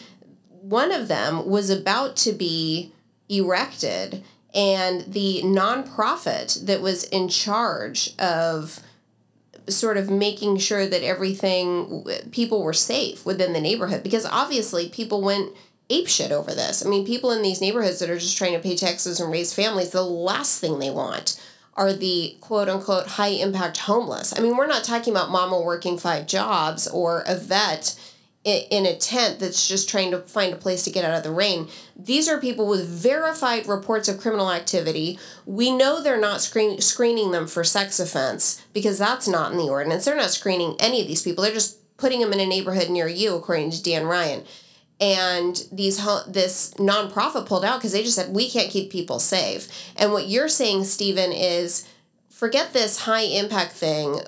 one 0.48 0.92
of 0.92 1.08
them 1.08 1.48
was 1.48 1.70
about 1.70 2.16
to 2.16 2.32
be 2.32 2.92
erected, 3.28 4.22
and 4.54 5.02
the 5.02 5.42
nonprofit 5.44 6.66
that 6.66 6.80
was 6.80 7.04
in 7.04 7.28
charge 7.28 8.14
of 8.18 8.80
sort 9.68 9.96
of 9.96 10.08
making 10.08 10.58
sure 10.58 10.86
that 10.86 11.02
everything 11.02 12.04
people 12.30 12.62
were 12.62 12.72
safe 12.72 13.26
within 13.26 13.52
the 13.52 13.60
neighborhood 13.60 14.02
because 14.02 14.24
obviously 14.24 14.88
people 14.88 15.20
went 15.20 15.52
ape 15.90 16.06
shit 16.08 16.32
over 16.32 16.52
this. 16.52 16.84
I 16.84 16.88
mean, 16.88 17.04
people 17.04 17.32
in 17.32 17.42
these 17.42 17.60
neighborhoods 17.60 17.98
that 17.98 18.10
are 18.10 18.18
just 18.18 18.38
trying 18.38 18.52
to 18.52 18.60
pay 18.60 18.76
taxes 18.76 19.20
and 19.20 19.30
raise 19.30 19.52
families, 19.52 19.90
the 19.90 20.02
last 20.02 20.60
thing 20.60 20.78
they 20.78 20.90
want 20.90 21.40
are 21.76 21.92
the 21.92 22.36
quote 22.40 22.68
unquote 22.68 23.06
high 23.06 23.28
impact 23.28 23.78
homeless. 23.78 24.36
I 24.36 24.40
mean, 24.40 24.56
we're 24.56 24.66
not 24.66 24.84
talking 24.84 25.12
about 25.12 25.30
mama 25.30 25.60
working 25.60 25.98
five 25.98 26.26
jobs 26.26 26.88
or 26.88 27.22
a 27.26 27.36
vet 27.36 27.98
in 28.44 28.86
a 28.86 28.96
tent 28.96 29.40
that's 29.40 29.66
just 29.66 29.88
trying 29.88 30.12
to 30.12 30.20
find 30.20 30.52
a 30.52 30.56
place 30.56 30.84
to 30.84 30.90
get 30.90 31.04
out 31.04 31.16
of 31.16 31.24
the 31.24 31.32
rain. 31.32 31.66
These 31.96 32.28
are 32.28 32.40
people 32.40 32.68
with 32.68 32.86
verified 32.86 33.66
reports 33.66 34.08
of 34.08 34.20
criminal 34.20 34.52
activity. 34.52 35.18
We 35.46 35.72
know 35.72 36.00
they're 36.00 36.20
not 36.20 36.40
screen- 36.40 36.80
screening 36.80 37.32
them 37.32 37.48
for 37.48 37.64
sex 37.64 37.98
offense 37.98 38.62
because 38.72 38.98
that's 38.98 39.26
not 39.26 39.50
in 39.50 39.58
the 39.58 39.68
ordinance. 39.68 40.04
They're 40.04 40.14
not 40.14 40.30
screening 40.30 40.76
any 40.78 41.00
of 41.00 41.08
these 41.08 41.22
people. 41.22 41.42
They're 41.42 41.52
just 41.52 41.96
putting 41.96 42.20
them 42.20 42.32
in 42.32 42.38
a 42.38 42.46
neighborhood 42.46 42.88
near 42.88 43.08
you, 43.08 43.34
according 43.34 43.72
to 43.72 43.82
Dan 43.82 44.04
Ryan 44.04 44.44
and 45.00 45.62
these 45.70 45.98
this 46.26 46.72
nonprofit 46.74 47.46
pulled 47.46 47.64
out 47.64 47.78
because 47.78 47.92
they 47.92 48.02
just 48.02 48.16
said 48.16 48.34
we 48.34 48.48
can't 48.48 48.70
keep 48.70 48.90
people 48.90 49.18
safe. 49.18 49.68
And 49.96 50.12
what 50.12 50.28
you're 50.28 50.48
saying, 50.48 50.84
Stephen, 50.84 51.32
is 51.32 51.86
forget 52.30 52.72
this 52.72 53.00
high 53.00 53.22
impact 53.22 53.72
thing. 53.72 54.20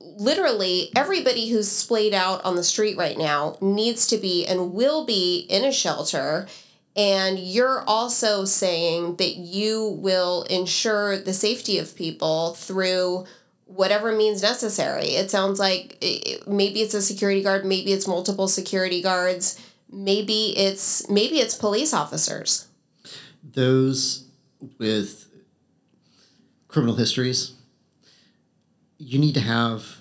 Literally, 0.00 0.90
everybody 0.94 1.48
who's 1.48 1.70
splayed 1.70 2.12
out 2.12 2.44
on 2.44 2.54
the 2.54 2.64
street 2.64 2.98
right 2.98 3.16
now 3.16 3.56
needs 3.62 4.06
to 4.08 4.18
be 4.18 4.46
and 4.46 4.74
will 4.74 5.06
be 5.06 5.46
in 5.48 5.64
a 5.64 5.72
shelter. 5.72 6.46
And 6.94 7.38
you're 7.38 7.82
also 7.86 8.44
saying 8.44 9.16
that 9.16 9.36
you 9.36 9.96
will 10.00 10.42
ensure 10.50 11.16
the 11.16 11.32
safety 11.32 11.78
of 11.78 11.96
people 11.96 12.52
through 12.54 13.24
whatever 13.64 14.12
means 14.12 14.42
necessary. 14.42 15.10
It 15.10 15.30
sounds 15.30 15.58
like 15.58 15.96
eh, 16.02 16.18
eh, 16.26 16.36
maybe 16.46 16.80
it's 16.82 16.92
a 16.92 17.00
security 17.00 17.42
guard, 17.42 17.64
maybe 17.64 17.92
it's 17.92 18.08
multiple 18.08 18.48
security 18.48 19.00
guards 19.00 19.58
maybe 19.92 20.56
it's 20.56 21.08
maybe 21.08 21.36
it's 21.38 21.54
police 21.54 21.92
officers 21.92 22.68
those 23.42 24.24
with 24.78 25.28
criminal 26.68 26.96
histories, 26.96 27.52
you 28.98 29.18
need 29.18 29.34
to 29.34 29.40
have 29.40 29.96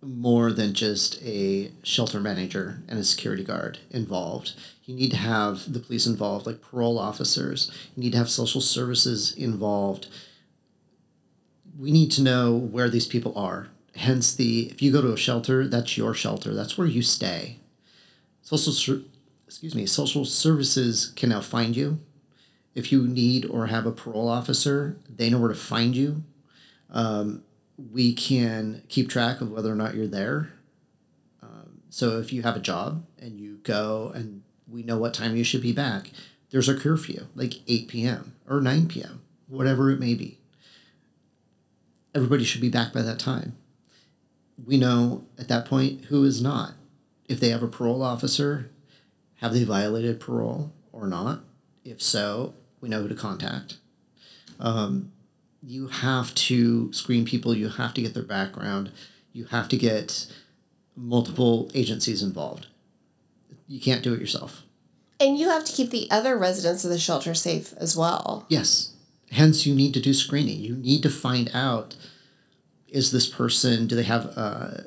more 0.00 0.52
than 0.52 0.74
just 0.74 1.20
a 1.22 1.70
shelter 1.82 2.20
manager 2.20 2.82
and 2.88 2.98
a 2.98 3.04
security 3.04 3.44
guard 3.44 3.78
involved. 3.90 4.54
You 4.84 4.94
need 4.94 5.10
to 5.10 5.16
have 5.16 5.72
the 5.72 5.80
police 5.80 6.06
involved, 6.06 6.46
like 6.46 6.62
parole 6.62 6.98
officers. 6.98 7.70
You 7.94 8.04
need 8.04 8.12
to 8.12 8.18
have 8.18 8.30
social 8.30 8.60
services 8.60 9.34
involved. 9.34 10.08
We 11.78 11.92
need 11.92 12.10
to 12.12 12.22
know 12.22 12.54
where 12.54 12.88
these 12.88 13.06
people 13.06 13.36
are. 13.36 13.68
Hence, 13.96 14.34
the 14.34 14.68
if 14.70 14.80
you 14.80 14.92
go 14.92 15.02
to 15.02 15.12
a 15.12 15.16
shelter, 15.16 15.66
that's 15.66 15.98
your 15.98 16.14
shelter. 16.14 16.54
That's 16.54 16.78
where 16.78 16.86
you 16.86 17.02
stay. 17.02 17.58
Social, 18.56 19.02
excuse 19.46 19.74
me, 19.74 19.84
social 19.84 20.24
services 20.24 21.12
can 21.16 21.28
now 21.28 21.42
find 21.42 21.76
you. 21.76 21.98
If 22.74 22.90
you 22.90 23.06
need 23.06 23.44
or 23.44 23.66
have 23.66 23.84
a 23.84 23.92
parole 23.92 24.26
officer, 24.26 24.96
they 25.06 25.28
know 25.28 25.38
where 25.38 25.50
to 25.50 25.54
find 25.54 25.94
you. 25.94 26.22
Um, 26.88 27.42
we 27.76 28.14
can 28.14 28.84
keep 28.88 29.10
track 29.10 29.42
of 29.42 29.50
whether 29.52 29.70
or 29.70 29.76
not 29.76 29.94
you're 29.94 30.06
there. 30.06 30.54
Um, 31.42 31.82
so 31.90 32.18
if 32.20 32.32
you 32.32 32.40
have 32.40 32.56
a 32.56 32.60
job 32.60 33.04
and 33.18 33.38
you 33.38 33.58
go 33.64 34.12
and 34.14 34.42
we 34.66 34.82
know 34.82 34.96
what 34.96 35.12
time 35.12 35.36
you 35.36 35.44
should 35.44 35.60
be 35.60 35.72
back, 35.72 36.10
there's 36.48 36.70
a 36.70 36.74
curfew, 36.74 37.26
like 37.34 37.60
8 37.68 37.88
p.m. 37.88 38.34
or 38.48 38.62
9 38.62 38.88
p.m., 38.88 39.20
whatever 39.46 39.90
it 39.90 40.00
may 40.00 40.14
be. 40.14 40.38
Everybody 42.14 42.44
should 42.44 42.62
be 42.62 42.70
back 42.70 42.94
by 42.94 43.02
that 43.02 43.18
time. 43.18 43.58
We 44.64 44.78
know 44.78 45.26
at 45.38 45.48
that 45.48 45.66
point 45.66 46.06
who 46.06 46.24
is 46.24 46.40
not. 46.40 46.72
If 47.28 47.40
they 47.40 47.50
have 47.50 47.62
a 47.62 47.68
parole 47.68 48.02
officer, 48.02 48.70
have 49.36 49.52
they 49.52 49.64
violated 49.64 50.18
parole 50.18 50.72
or 50.92 51.06
not? 51.06 51.44
If 51.84 52.02
so, 52.02 52.54
we 52.80 52.88
know 52.88 53.02
who 53.02 53.08
to 53.08 53.14
contact. 53.14 53.76
Um, 54.58 55.12
you 55.62 55.88
have 55.88 56.34
to 56.34 56.92
screen 56.92 57.24
people, 57.24 57.54
you 57.54 57.68
have 57.68 57.94
to 57.94 58.02
get 58.02 58.14
their 58.14 58.22
background, 58.22 58.90
you 59.32 59.44
have 59.46 59.68
to 59.68 59.76
get 59.76 60.32
multiple 60.96 61.70
agencies 61.74 62.22
involved. 62.22 62.66
You 63.66 63.80
can't 63.80 64.02
do 64.02 64.14
it 64.14 64.20
yourself. 64.20 64.62
And 65.20 65.38
you 65.38 65.48
have 65.48 65.64
to 65.64 65.72
keep 65.72 65.90
the 65.90 66.08
other 66.10 66.36
residents 66.36 66.84
of 66.84 66.90
the 66.90 66.98
shelter 66.98 67.34
safe 67.34 67.74
as 67.76 67.96
well. 67.96 68.46
Yes. 68.48 68.94
Hence, 69.30 69.66
you 69.66 69.74
need 69.74 69.92
to 69.94 70.00
do 70.00 70.14
screening. 70.14 70.60
You 70.60 70.76
need 70.76 71.02
to 71.02 71.10
find 71.10 71.50
out 71.52 71.96
is 72.88 73.12
this 73.12 73.28
person, 73.28 73.86
do 73.86 73.94
they 73.94 74.04
have 74.04 74.24
a 74.24 74.84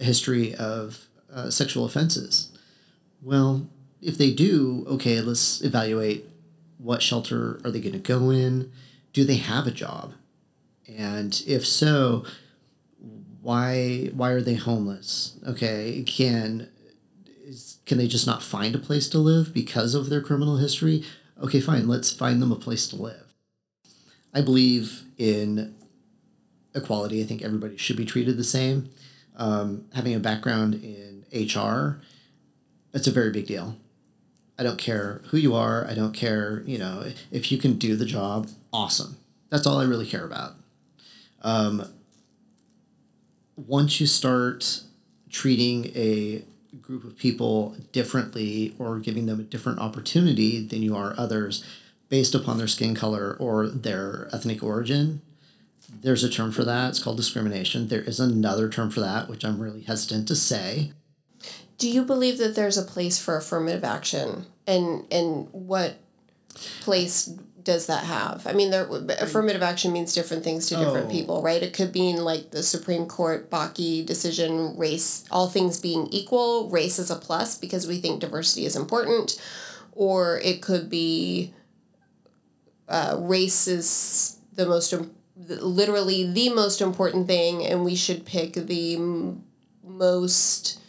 history 0.00 0.54
of 0.54 1.07
uh, 1.32 1.50
sexual 1.50 1.84
offenses? 1.84 2.50
Well, 3.22 3.68
if 4.00 4.16
they 4.16 4.32
do, 4.32 4.84
okay, 4.88 5.20
let's 5.20 5.62
evaluate 5.62 6.26
what 6.78 7.02
shelter 7.02 7.60
are 7.64 7.70
they 7.70 7.80
going 7.80 7.92
to 7.92 7.98
go 7.98 8.30
in? 8.30 8.70
do 9.18 9.24
they 9.24 9.36
have 9.36 9.66
a 9.66 9.72
job? 9.72 10.14
And 10.86 11.42
if 11.46 11.66
so, 11.66 12.24
why 13.42 14.10
why 14.14 14.30
are 14.30 14.40
they 14.40 14.54
homeless? 14.54 15.38
Okay, 15.46 16.04
can 16.06 16.68
is, 17.44 17.78
can 17.86 17.98
they 17.98 18.06
just 18.06 18.26
not 18.26 18.42
find 18.42 18.74
a 18.74 18.78
place 18.78 19.08
to 19.10 19.18
live 19.18 19.52
because 19.52 19.94
of 19.94 20.08
their 20.08 20.20
criminal 20.20 20.58
history? 20.58 21.04
Okay, 21.42 21.60
fine, 21.60 21.88
let's 21.88 22.12
find 22.12 22.40
them 22.40 22.52
a 22.52 22.56
place 22.56 22.86
to 22.88 22.96
live. 22.96 23.34
I 24.34 24.40
believe 24.40 25.02
in 25.16 25.74
equality. 26.74 27.20
I 27.20 27.26
think 27.26 27.42
everybody 27.42 27.76
should 27.76 27.96
be 27.96 28.04
treated 28.04 28.36
the 28.36 28.44
same. 28.44 28.90
Um, 29.36 29.86
having 29.94 30.14
a 30.14 30.20
background 30.20 30.74
in 30.74 31.17
HR, 31.32 32.00
that's 32.92 33.06
a 33.06 33.12
very 33.12 33.30
big 33.30 33.46
deal. 33.46 33.76
I 34.58 34.62
don't 34.62 34.78
care 34.78 35.20
who 35.28 35.36
you 35.36 35.54
are. 35.54 35.86
I 35.86 35.94
don't 35.94 36.12
care, 36.12 36.62
you 36.66 36.78
know, 36.78 37.04
if 37.30 37.52
you 37.52 37.58
can 37.58 37.78
do 37.78 37.94
the 37.94 38.04
job, 38.04 38.48
awesome. 38.72 39.16
That's 39.50 39.66
all 39.66 39.78
I 39.78 39.84
really 39.84 40.06
care 40.06 40.24
about. 40.24 40.54
Um, 41.42 41.92
once 43.56 44.00
you 44.00 44.06
start 44.06 44.82
treating 45.30 45.86
a 45.94 46.42
group 46.82 47.04
of 47.04 47.16
people 47.16 47.76
differently 47.92 48.74
or 48.78 48.98
giving 48.98 49.26
them 49.26 49.40
a 49.40 49.44
different 49.44 49.78
opportunity 49.78 50.64
than 50.64 50.82
you 50.82 50.96
are 50.96 51.14
others 51.16 51.64
based 52.08 52.34
upon 52.34 52.58
their 52.58 52.68
skin 52.68 52.94
color 52.94 53.36
or 53.38 53.68
their 53.68 54.28
ethnic 54.32 54.62
origin, 54.62 55.20
there's 56.02 56.24
a 56.24 56.28
term 56.28 56.52
for 56.52 56.64
that. 56.64 56.90
It's 56.90 57.02
called 57.02 57.16
discrimination. 57.16 57.88
There 57.88 58.02
is 58.02 58.20
another 58.20 58.68
term 58.68 58.90
for 58.90 59.00
that, 59.00 59.28
which 59.28 59.44
I'm 59.44 59.60
really 59.60 59.82
hesitant 59.82 60.28
to 60.28 60.36
say. 60.36 60.92
Do 61.78 61.88
you 61.88 62.04
believe 62.04 62.38
that 62.38 62.54
there's 62.54 62.76
a 62.76 62.82
place 62.82 63.18
for 63.20 63.36
affirmative 63.36 63.84
action, 63.84 64.46
and 64.66 65.06
and 65.12 65.48
what 65.52 65.96
place 66.80 67.30
does 67.62 67.86
that 67.86 68.04
have? 68.04 68.46
I 68.46 68.52
mean, 68.52 68.70
there 68.70 68.88
affirmative 69.20 69.62
action 69.62 69.92
means 69.92 70.14
different 70.14 70.42
things 70.42 70.68
to 70.68 70.76
different 70.76 71.06
oh. 71.06 71.10
people, 71.10 71.42
right? 71.42 71.62
It 71.62 71.74
could 71.74 71.94
mean 71.94 72.16
like 72.16 72.50
the 72.50 72.62
Supreme 72.62 73.06
Court 73.06 73.50
Bakke 73.50 74.06
decision, 74.06 74.76
race, 74.76 75.24
all 75.30 75.48
things 75.48 75.78
being 75.78 76.08
equal, 76.08 76.70
race 76.70 76.98
is 76.98 77.10
a 77.10 77.16
plus 77.16 77.58
because 77.58 77.86
we 77.86 77.98
think 77.98 78.20
diversity 78.20 78.64
is 78.64 78.74
important, 78.74 79.40
or 79.92 80.38
it 80.38 80.62
could 80.62 80.88
be 80.88 81.52
uh, 82.88 83.16
race 83.20 83.68
is 83.68 84.38
the 84.54 84.66
most 84.66 84.94
literally 85.36 86.30
the 86.32 86.48
most 86.48 86.80
important 86.80 87.26
thing, 87.26 87.66
and 87.66 87.84
we 87.84 87.94
should 87.94 88.24
pick 88.24 88.54
the 88.54 88.98
most 89.84 90.80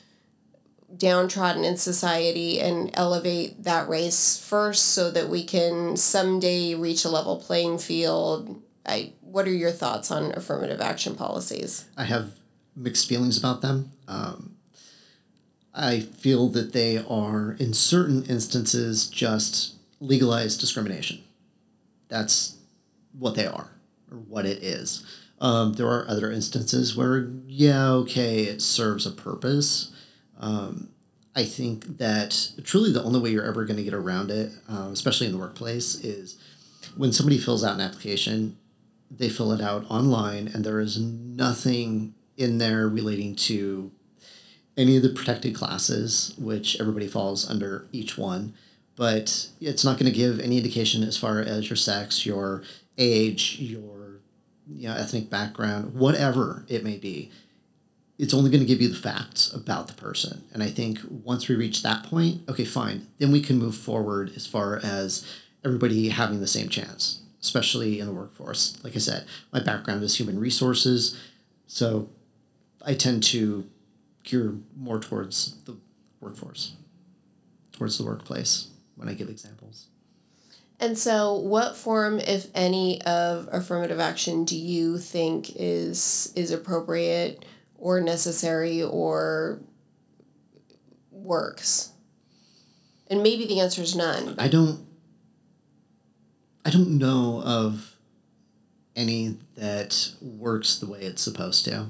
downtrodden 1.00 1.64
in 1.64 1.78
society 1.78 2.60
and 2.60 2.92
elevate 2.94 3.64
that 3.64 3.90
race 3.90 4.38
first 4.38 4.88
so 4.88 5.10
that 5.10 5.30
we 5.30 5.44
can 5.44 5.98
someday 5.98 6.76
reach 6.76 7.06
a 7.06 7.10
level 7.10 7.38
playing 7.38 7.80
field. 7.80 8.62
I 8.86 9.14
what 9.22 9.48
are 9.48 9.54
your 9.54 9.72
thoughts 9.72 10.12
on 10.12 10.32
affirmative 10.36 10.82
action 10.82 11.16
policies? 11.16 11.86
I 11.98 12.04
have 12.06 12.34
mixed 12.76 13.08
feelings 13.08 13.38
about 13.38 13.62
them. 13.62 13.92
Um, 14.08 14.56
I 15.74 16.00
feel 16.00 16.50
that 16.50 16.74
they 16.74 16.98
are, 16.98 17.56
in 17.60 17.74
certain 17.74 18.26
instances, 18.26 19.08
just 19.08 19.76
legalized 20.00 20.60
discrimination. 20.60 21.24
That's 22.08 22.58
what 23.18 23.36
they 23.36 23.46
are, 23.46 23.70
or 24.12 24.18
what 24.18 24.46
it 24.46 24.64
is. 24.64 25.06
Um, 25.40 25.74
there 25.74 25.88
are 25.88 26.10
other 26.10 26.32
instances 26.32 26.98
where, 26.98 27.30
yeah, 27.46 27.92
okay, 27.92 28.44
it 28.44 28.62
serves 28.62 29.06
a 29.06 29.12
purpose, 29.12 29.92
um, 30.40 30.90
I 31.36 31.46
think 31.46 31.98
that 31.98 32.52
truly 32.64 32.92
the 32.92 33.04
only 33.04 33.20
way 33.20 33.30
you're 33.30 33.46
ever 33.46 33.66
going 33.66 33.78
to 33.78 33.84
get 33.84 33.94
around 33.94 34.32
it, 34.32 34.52
um, 34.68 34.92
especially 34.92 35.28
in 35.28 35.34
the 35.34 35.40
workplace, 35.40 35.96
is 35.96 36.38
when 36.96 37.12
somebody 37.12 37.38
fills 37.38 37.64
out 37.64 37.76
an 37.76 37.82
application, 37.82 38.58
they 39.12 39.30
fill 39.30 39.52
it 39.52 39.62
out 39.62 39.86
online, 39.90 40.48
and 40.48 40.64
there 40.64 40.80
is 40.80 41.00
nothing 41.00 42.14
in 42.38 42.58
there 42.58 42.88
relating 42.88 43.36
to 43.36 43.92
any 44.78 44.96
of 44.96 45.04
the 45.04 45.10
protected 45.10 45.54
classes, 45.54 46.34
which 46.38 46.80
everybody 46.80 47.08
falls 47.08 47.50
under 47.50 47.88
each 47.92 48.18
one. 48.18 48.54
But 48.96 49.50
it's 49.62 49.86
not 49.86 49.98
going 49.98 50.12
to 50.12 50.18
give 50.18 50.40
any 50.40 50.58
indication 50.58 51.04
as 51.04 51.18
far 51.18 51.40
as 51.40 51.70
your 51.70 51.78
sex, 51.78 52.26
your 52.26 52.64
age, 52.98 53.58
your 53.60 54.20
you 54.68 54.88
know, 54.88 54.96
ethnic 54.96 55.30
background, 55.30 55.96
whatever 55.96 56.66
it 56.68 56.84
may 56.84 56.98
be 56.98 57.32
it's 58.20 58.34
only 58.34 58.52
going 58.52 58.60
to 58.60 58.68
give 58.68 58.82
you 58.82 58.90
the 58.90 58.96
facts 58.96 59.52
about 59.54 59.88
the 59.88 59.94
person. 59.94 60.44
And 60.54 60.62
I 60.62 60.68
think 60.68 61.00
once 61.10 61.48
we 61.48 61.56
reach 61.56 61.82
that 61.82 62.04
point, 62.04 62.42
okay, 62.50 62.66
fine, 62.66 63.08
then 63.18 63.32
we 63.32 63.42
can 63.42 63.58
move 63.58 63.76
forward 63.76 64.34
as 64.36 64.46
far 64.46 64.78
as 64.84 65.26
everybody 65.64 66.10
having 66.10 66.42
the 66.42 66.48
same 66.48 66.68
chance, 66.68 67.22
especially 67.42 68.02
in 68.02 68.08
the 68.08 68.14
workforce. 68.14 68.78
Like 68.84 68.98
I 68.98 69.00
said, 69.00 69.26
my 69.54 69.62
background 69.62 70.04
is 70.04 70.20
human 70.20 70.38
resources, 70.38 71.18
so 71.66 72.10
I 72.86 72.94
tend 72.94 73.24
to 73.24 73.66
gear 74.24 74.56
more 74.76 75.00
towards 75.00 75.56
the 75.64 75.78
workforce, 76.20 76.74
towards 77.72 77.98
the 77.98 78.04
workplace 78.04 78.68
when 78.96 79.08
I 79.08 79.14
give 79.14 79.30
examples. 79.30 79.88
And 80.82 80.98
so, 80.98 81.36
what 81.36 81.76
form, 81.76 82.20
if 82.20 82.48
any, 82.54 83.02
of 83.02 83.50
affirmative 83.52 84.00
action 84.00 84.46
do 84.46 84.58
you 84.58 84.98
think 84.98 85.52
is 85.56 86.32
is 86.36 86.52
appropriate 86.52 87.44
or 87.80 88.02
necessary 88.02 88.82
or 88.82 89.60
works? 91.12 91.94
And 93.10 93.24
maybe 93.24 93.46
the 93.46 93.60
answer 93.60 93.82
is 93.82 93.96
none. 93.96 94.36
I 94.38 94.48
don't 94.48 94.86
I 96.66 96.70
don't 96.70 96.98
know 96.98 97.42
of 97.44 97.96
any 98.96 99.38
that 99.56 100.12
works 100.22 100.78
the 100.78 100.86
way 100.86 101.00
it's 101.00 101.22
supposed 101.22 101.66
to. 101.66 101.88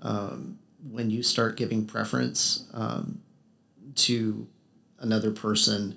Um, 0.00 0.58
when 0.90 1.10
you 1.10 1.22
start 1.22 1.56
giving 1.56 1.86
preference 1.86 2.66
um, 2.72 3.20
to 3.96 4.46
another 4.98 5.30
person 5.30 5.96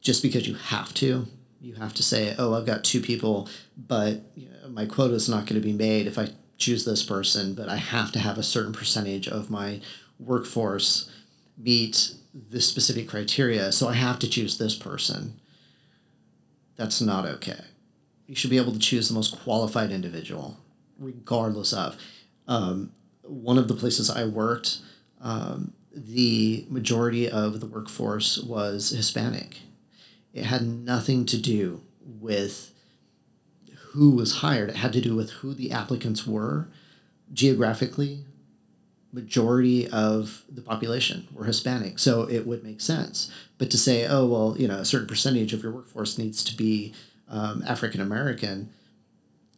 just 0.00 0.22
because 0.22 0.46
you 0.46 0.54
have 0.54 0.92
to, 0.94 1.26
you 1.60 1.74
have 1.74 1.94
to 1.94 2.02
say, 2.02 2.34
oh, 2.38 2.54
I've 2.54 2.66
got 2.66 2.84
two 2.84 3.00
people, 3.00 3.48
but 3.76 4.20
you 4.34 4.48
know, 4.48 4.68
my 4.68 4.86
quota 4.86 5.14
is 5.14 5.28
not 5.28 5.46
going 5.46 5.60
to 5.60 5.66
be 5.66 5.72
made 5.72 6.06
if 6.06 6.18
I 6.18 6.28
choose 6.56 6.84
this 6.84 7.02
person, 7.02 7.54
but 7.54 7.68
I 7.68 7.76
have 7.76 8.12
to 8.12 8.18
have 8.18 8.38
a 8.38 8.42
certain 8.42 8.72
percentage 8.72 9.28
of 9.28 9.50
my 9.50 9.80
workforce 10.18 11.10
meet 11.56 12.14
this 12.32 12.68
specific 12.68 13.08
criteria, 13.08 13.70
so 13.72 13.88
I 13.88 13.94
have 13.94 14.18
to 14.20 14.28
choose 14.28 14.58
this 14.58 14.74
person. 14.74 15.40
That's 16.76 17.00
not 17.00 17.26
okay. 17.26 17.60
You 18.26 18.34
should 18.34 18.50
be 18.50 18.58
able 18.58 18.72
to 18.72 18.78
choose 18.78 19.08
the 19.08 19.14
most 19.14 19.40
qualified 19.42 19.92
individual, 19.92 20.58
regardless 20.98 21.72
of. 21.72 21.96
Um, 22.48 22.92
one 23.22 23.58
of 23.58 23.68
the 23.68 23.74
places 23.74 24.10
I 24.10 24.24
worked, 24.24 24.78
um, 25.20 25.72
the 25.94 26.66
majority 26.68 27.30
of 27.30 27.60
the 27.60 27.66
workforce 27.66 28.38
was 28.38 28.90
Hispanic. 28.90 29.58
It 30.32 30.44
had 30.44 30.62
nothing 30.66 31.24
to 31.26 31.40
do 31.40 31.82
with 32.02 32.73
who 33.94 34.10
was 34.10 34.36
hired, 34.36 34.70
it 34.70 34.76
had 34.76 34.92
to 34.92 35.00
do 35.00 35.14
with 35.14 35.30
who 35.30 35.54
the 35.54 35.72
applicants 35.72 36.26
were 36.26 36.68
geographically. 37.32 38.24
Majority 39.12 39.88
of 39.88 40.42
the 40.50 40.60
population 40.60 41.28
were 41.32 41.44
Hispanic, 41.44 42.00
so 42.00 42.28
it 42.28 42.46
would 42.46 42.64
make 42.64 42.80
sense. 42.80 43.30
But 43.58 43.70
to 43.70 43.78
say, 43.78 44.06
oh, 44.06 44.26
well, 44.26 44.56
you 44.58 44.66
know, 44.66 44.78
a 44.78 44.84
certain 44.84 45.06
percentage 45.06 45.52
of 45.52 45.62
your 45.62 45.70
workforce 45.70 46.18
needs 46.18 46.42
to 46.42 46.56
be 46.56 46.92
um, 47.28 47.62
African 47.66 48.00
American 48.00 48.70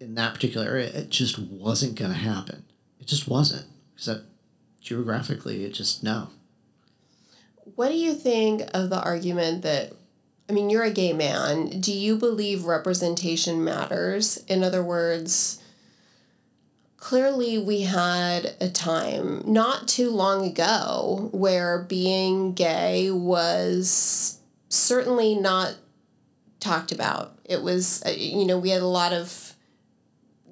in 0.01 0.15
that 0.17 0.35
particular 0.35 0.67
area, 0.67 0.89
it 0.89 1.09
just 1.09 1.39
wasn't 1.39 1.99
going 1.99 2.11
to 2.11 2.17
happen. 2.19 2.65
It 3.01 3.07
just 3.07 3.27
wasn't. 3.29 3.67
Because 3.95 4.21
geographically, 4.81 5.65
it 5.65 5.73
just, 5.73 6.03
no. 6.03 6.29
What 7.75 7.89
do 7.89 7.95
you 7.97 8.15
think 8.15 8.63
of 8.75 8.91
the 8.91 9.01
argument 9.01 9.63
that, 9.63 9.95
I 10.49 10.53
mean, 10.53 10.71
you're 10.71 10.85
a 10.85 10.91
gay 10.91 11.13
man. 11.13 11.81
Do 11.81 11.93
you 11.93 12.17
believe 12.17 12.65
representation 12.65 13.65
matters? 13.65 14.37
In 14.47 14.63
other 14.63 14.83
words, 14.83 15.61
clearly 16.97 17.59
we 17.59 17.83
had 17.83 18.55
a 18.61 18.69
time 18.69 19.43
not 19.45 19.89
too 19.89 20.11
long 20.11 20.47
ago 20.47 21.31
where 21.33 21.83
being 21.83 22.53
gay 22.53 23.11
was 23.11 24.39
certainly 24.69 25.35
not 25.35 25.75
talked 26.61 26.93
about. 26.93 27.39
It 27.45 27.63
was, 27.63 28.03
uh, 28.07 28.11
you 28.11 28.45
know, 28.45 28.59
we 28.59 28.71
had 28.71 28.83
a 28.83 28.87
lot 28.87 29.13
of 29.13 29.55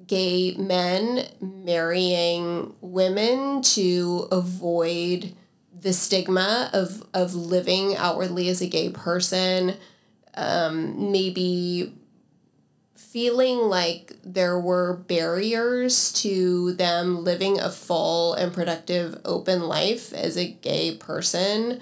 gay 0.07 0.55
men 0.57 1.25
marrying 1.41 2.73
women 2.81 3.61
to 3.61 4.27
avoid 4.31 5.33
the 5.85 5.93
stigma 5.93 6.71
of, 6.73 7.05
of 7.13 7.35
living 7.35 7.95
outwardly 7.95 8.49
as 8.49 8.59
a 8.59 8.67
gay 8.67 8.89
person. 8.89 9.75
Um, 10.33 11.11
maybe 11.11 11.93
feeling 12.95 13.59
like 13.59 14.13
there 14.23 14.59
were 14.59 14.95
barriers 15.07 16.11
to 16.13 16.73
them 16.73 17.23
living 17.23 17.59
a 17.59 17.69
full 17.69 18.33
and 18.33 18.51
productive 18.51 19.21
open 19.25 19.67
life 19.67 20.11
as 20.11 20.35
a 20.39 20.49
gay 20.53 20.95
person. 20.95 21.79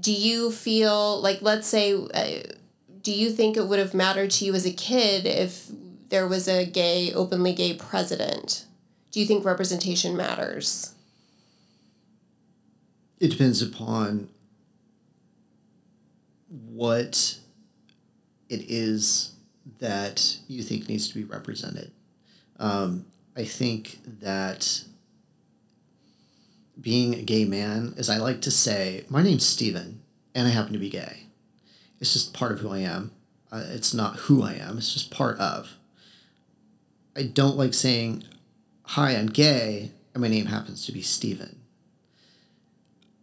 Do 0.00 0.12
you 0.12 0.50
feel 0.50 1.20
like, 1.22 1.40
let's 1.40 1.68
say, 1.68 1.94
uh, 1.94 2.52
do 3.00 3.12
you 3.12 3.30
think 3.30 3.56
it 3.56 3.68
would 3.68 3.78
have 3.78 3.94
mattered 3.94 4.32
to 4.32 4.44
you 4.44 4.56
as 4.56 4.66
a 4.66 4.72
kid 4.72 5.24
if 5.24 5.68
there 6.08 6.26
was 6.26 6.48
a 6.48 6.66
gay, 6.66 7.12
openly 7.12 7.54
gay 7.54 7.74
president? 7.74 8.64
Do 9.12 9.20
you 9.20 9.26
think 9.26 9.44
representation 9.44 10.16
matters? 10.16 10.95
It 13.18 13.28
depends 13.28 13.62
upon 13.62 14.28
what 16.48 17.38
it 18.48 18.64
is 18.68 19.32
that 19.78 20.38
you 20.48 20.62
think 20.62 20.88
needs 20.88 21.08
to 21.08 21.14
be 21.14 21.24
represented. 21.24 21.92
Um, 22.58 23.06
I 23.36 23.44
think 23.44 23.98
that 24.20 24.84
being 26.80 27.14
a 27.14 27.22
gay 27.22 27.44
man, 27.44 27.94
as 27.96 28.08
I 28.08 28.18
like 28.18 28.40
to 28.42 28.50
say, 28.50 29.04
my 29.08 29.22
name's 29.22 29.46
Stephen 29.46 30.02
and 30.34 30.46
I 30.46 30.50
happen 30.50 30.72
to 30.72 30.78
be 30.78 30.90
gay. 30.90 31.24
It's 32.00 32.12
just 32.12 32.34
part 32.34 32.52
of 32.52 32.60
who 32.60 32.70
I 32.70 32.78
am. 32.78 33.12
Uh, 33.50 33.64
it's 33.68 33.94
not 33.94 34.16
who 34.16 34.42
I 34.42 34.54
am, 34.54 34.78
it's 34.78 34.92
just 34.92 35.10
part 35.10 35.38
of. 35.38 35.76
I 37.16 37.22
don't 37.22 37.56
like 37.56 37.72
saying, 37.72 38.24
Hi, 38.90 39.12
I'm 39.12 39.28
gay, 39.28 39.90
and 40.12 40.20
my 40.20 40.28
name 40.28 40.46
happens 40.46 40.84
to 40.86 40.92
be 40.92 41.02
Stephen. 41.02 41.55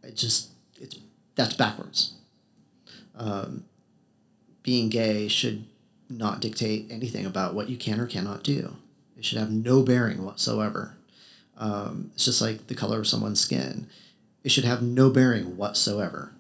I 0.04 0.12
just, 0.12 0.50
it's, 0.80 0.98
that's 1.36 1.56
backwards. 1.56 2.14
Um, 3.16 3.66
being 4.64 4.90
gay 4.90 5.28
should 5.28 5.66
not 6.10 6.40
dictate 6.40 6.88
anything 6.92 7.26
about 7.26 7.54
what 7.54 7.70
you 7.70 7.78
can 7.78 8.00
or 8.00 8.08
cannot 8.08 8.44
do. 8.44 8.76
It 9.18 9.26
should 9.26 9.38
have 9.38 9.52
no 9.52 9.84
bearing 9.84 10.24
whatsoever. 10.24 10.96
Um, 11.58 12.12
it's 12.14 12.26
just 12.26 12.42
like 12.42 12.68
the 12.68 12.76
color 12.76 13.00
of 13.00 13.08
someone's 13.08 13.40
skin. 13.40 13.88
It 14.44 14.52
should 14.52 14.66
have 14.66 14.82
no 14.82 15.10
bearing 15.10 15.56
whatsoever. 15.58 16.34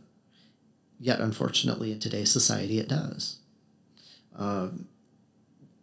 Yet, 0.99 1.19
unfortunately, 1.19 1.91
in 1.91 1.99
today's 1.99 2.31
society, 2.31 2.79
it 2.79 2.87
does. 2.87 3.37
Um, 4.35 4.87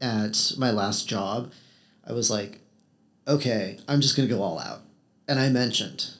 at 0.00 0.52
my 0.58 0.70
last 0.70 1.08
job, 1.08 1.52
I 2.06 2.12
was 2.12 2.30
like, 2.30 2.60
okay, 3.28 3.78
I'm 3.86 4.00
just 4.00 4.16
going 4.16 4.28
to 4.28 4.34
go 4.34 4.42
all 4.42 4.58
out. 4.58 4.80
And 5.28 5.38
I 5.38 5.48
mentioned, 5.48 6.10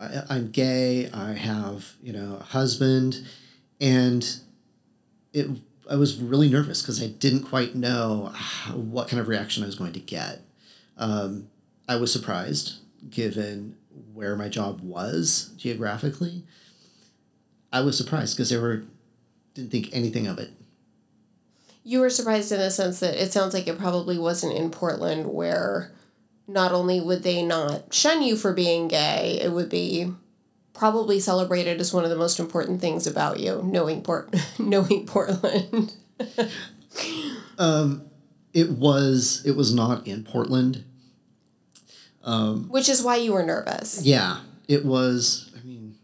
I, 0.00 0.22
I'm 0.30 0.50
gay, 0.50 1.10
I 1.10 1.32
have, 1.32 1.94
you 2.02 2.12
know, 2.12 2.38
a 2.40 2.42
husband, 2.42 3.26
and 3.80 4.28
it 5.32 5.48
I 5.88 5.96
was 5.96 6.16
really 6.20 6.48
nervous 6.48 6.82
because 6.82 7.02
I 7.02 7.06
didn't 7.06 7.44
quite 7.44 7.74
know 7.74 8.32
what 8.74 9.08
kind 9.08 9.20
of 9.20 9.28
reaction 9.28 9.62
I 9.62 9.66
was 9.66 9.76
going 9.76 9.92
to 9.92 10.00
get. 10.00 10.40
Um, 10.96 11.48
I 11.88 11.96
was 11.96 12.12
surprised 12.12 12.78
given 13.08 13.76
where 14.12 14.36
my 14.36 14.48
job 14.48 14.80
was 14.80 15.52
geographically. 15.56 16.42
I 17.72 17.80
was 17.80 17.96
surprised 17.96 18.36
because 18.36 18.50
they 18.50 18.56
were 18.56 18.84
didn't 19.54 19.70
think 19.70 19.90
anything 19.92 20.26
of 20.26 20.38
it. 20.38 20.50
You 21.84 22.00
were 22.00 22.10
surprised 22.10 22.50
in 22.50 22.58
the 22.58 22.70
sense 22.70 23.00
that 23.00 23.14
it 23.14 23.32
sounds 23.32 23.54
like 23.54 23.68
it 23.68 23.78
probably 23.78 24.18
wasn't 24.18 24.56
in 24.56 24.70
Portland 24.70 25.26
where 25.26 25.92
not 26.48 26.72
only 26.72 27.00
would 27.00 27.22
they 27.22 27.42
not 27.42 27.92
shun 27.92 28.22
you 28.22 28.36
for 28.36 28.52
being 28.52 28.88
gay, 28.88 29.38
it 29.42 29.52
would 29.52 29.68
be 29.68 30.12
probably 30.72 31.18
celebrated 31.18 31.80
as 31.80 31.92
one 31.92 32.04
of 32.04 32.10
the 32.10 32.16
most 32.16 32.38
important 32.38 32.80
things 32.80 33.06
about 33.06 33.40
you, 33.40 33.62
knowing 33.64 34.02
Port 34.02 34.34
knowing 34.58 35.06
Portland. 35.06 35.92
um, 37.58 38.02
it 38.52 38.70
was 38.70 39.42
it 39.44 39.56
was 39.56 39.74
not 39.74 40.06
in 40.06 40.24
Portland. 40.24 40.84
Um, 42.22 42.68
Which 42.68 42.88
is 42.88 43.02
why 43.02 43.16
you 43.16 43.32
were 43.32 43.44
nervous. 43.44 44.02
Yeah, 44.02 44.40
it 44.66 44.84
was. 44.84 45.50
I 45.56 45.64
mean, 45.64 45.96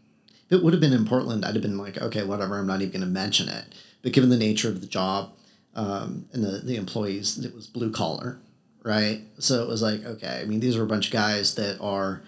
if 0.45 0.53
it 0.53 0.63
would 0.63 0.73
have 0.73 0.79
been 0.79 0.93
in 0.93 1.05
Portland, 1.05 1.43
I'd 1.43 1.55
have 1.55 1.61
been 1.61 1.77
like, 1.77 2.01
okay, 2.01 2.23
whatever. 2.23 2.57
I'm 2.57 2.67
not 2.67 2.81
even 2.81 2.91
going 2.91 3.01
to 3.01 3.07
mention 3.07 3.49
it. 3.49 3.65
But 4.01 4.13
given 4.13 4.29
the 4.29 4.37
nature 4.37 4.69
of 4.69 4.81
the 4.81 4.87
job 4.87 5.33
um, 5.75 6.27
and 6.31 6.43
the 6.43 6.59
the 6.59 6.75
employees, 6.75 7.43
it 7.43 7.53
was 7.53 7.67
blue 7.67 7.91
collar, 7.91 8.39
right? 8.83 9.21
So 9.39 9.63
it 9.63 9.67
was 9.67 9.81
like, 9.81 10.05
okay. 10.05 10.39
I 10.41 10.45
mean, 10.45 10.59
these 10.59 10.75
are 10.75 10.83
a 10.83 10.87
bunch 10.87 11.07
of 11.07 11.13
guys 11.13 11.55
that 11.55 11.79
are 11.81 12.21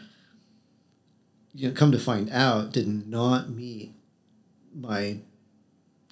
you 1.53 1.69
know, 1.69 1.73
come 1.73 1.91
to 1.91 1.99
find 1.99 2.29
out, 2.31 2.71
did 2.71 3.07
not 3.07 3.49
meet 3.49 3.93
my 4.73 5.17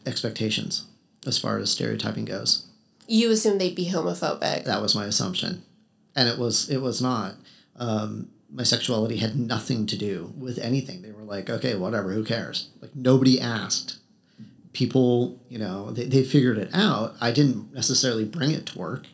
expectations 0.05 0.85
as 1.25 1.37
far 1.37 1.57
as 1.57 1.71
stereotyping 1.71 2.25
goes. 2.25 2.67
You 3.07 3.31
assumed 3.31 3.59
they'd 3.59 3.75
be 3.75 3.89
homophobic. 3.89 4.63
That 4.63 4.81
was 4.81 4.95
my 4.95 5.05
assumption, 5.05 5.63
and 6.15 6.29
it 6.29 6.37
was 6.37 6.69
it 6.69 6.77
was 6.77 7.01
not. 7.01 7.35
Um, 7.75 8.29
my 8.49 8.63
sexuality 8.63 9.17
had 9.17 9.35
nothing 9.37 9.85
to 9.87 9.97
do 9.97 10.31
with 10.37 10.59
anything. 10.59 11.01
They 11.01 11.11
were 11.11 11.23
like, 11.23 11.49
okay, 11.49 11.75
whatever, 11.75 12.11
who 12.11 12.23
cares? 12.23 12.69
Like 12.81 12.95
nobody 12.95 13.41
asked. 13.41 13.97
People, 14.73 15.39
you 15.49 15.59
know, 15.59 15.91
they, 15.91 16.05
they 16.05 16.23
figured 16.23 16.57
it 16.57 16.69
out. 16.73 17.15
I 17.19 17.31
didn't 17.31 17.73
necessarily 17.73 18.25
bring 18.25 18.51
it 18.51 18.65
to 18.67 18.79
work 18.79 19.05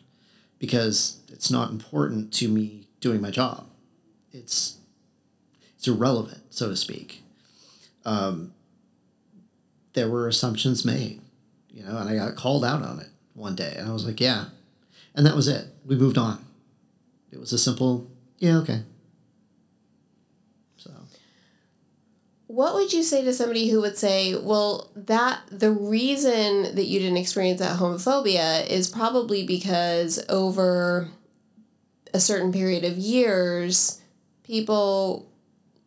because 0.60 1.18
it's 1.28 1.50
not 1.50 1.70
important 1.70 2.32
to 2.34 2.46
me 2.46 2.86
doing 3.00 3.20
my 3.20 3.32
job. 3.32 3.66
It's 4.32 4.76
it's 5.76 5.88
irrelevant, 5.88 6.42
so 6.50 6.68
to 6.68 6.76
speak. 6.76 7.22
Um, 8.04 8.52
there 9.94 10.08
were 10.08 10.28
assumptions 10.28 10.84
made, 10.84 11.20
you 11.70 11.82
know, 11.82 11.96
and 11.96 12.08
I 12.08 12.14
got 12.14 12.36
called 12.36 12.64
out 12.64 12.82
on 12.82 13.00
it 13.00 13.08
one 13.34 13.56
day, 13.56 13.74
and 13.76 13.88
I 13.88 13.92
was 13.92 14.04
like, 14.06 14.20
yeah, 14.20 14.46
and 15.14 15.26
that 15.26 15.34
was 15.34 15.48
it. 15.48 15.66
We 15.84 15.96
moved 15.96 16.18
on. 16.18 16.44
It 17.32 17.40
was 17.40 17.52
a 17.52 17.58
simple, 17.58 18.10
yeah, 18.38 18.58
okay. 18.58 18.82
So, 20.76 20.90
what 22.60 22.74
would 22.74 22.92
you 22.92 23.02
say 23.02 23.24
to 23.24 23.32
somebody 23.32 23.70
who 23.70 23.80
would 23.80 23.96
say, 23.96 24.36
well, 24.36 24.90
that 24.94 25.40
the 25.50 25.70
reason 25.70 26.74
that 26.74 26.84
you 26.84 27.00
didn't 27.00 27.16
experience 27.16 27.58
that 27.58 27.78
homophobia 27.78 28.68
is 28.68 28.86
probably 28.86 29.46
because 29.46 30.22
over 30.28 31.08
a 32.12 32.20
certain 32.20 32.52
period 32.52 32.84
of 32.84 32.98
years, 32.98 34.02
people 34.42 35.26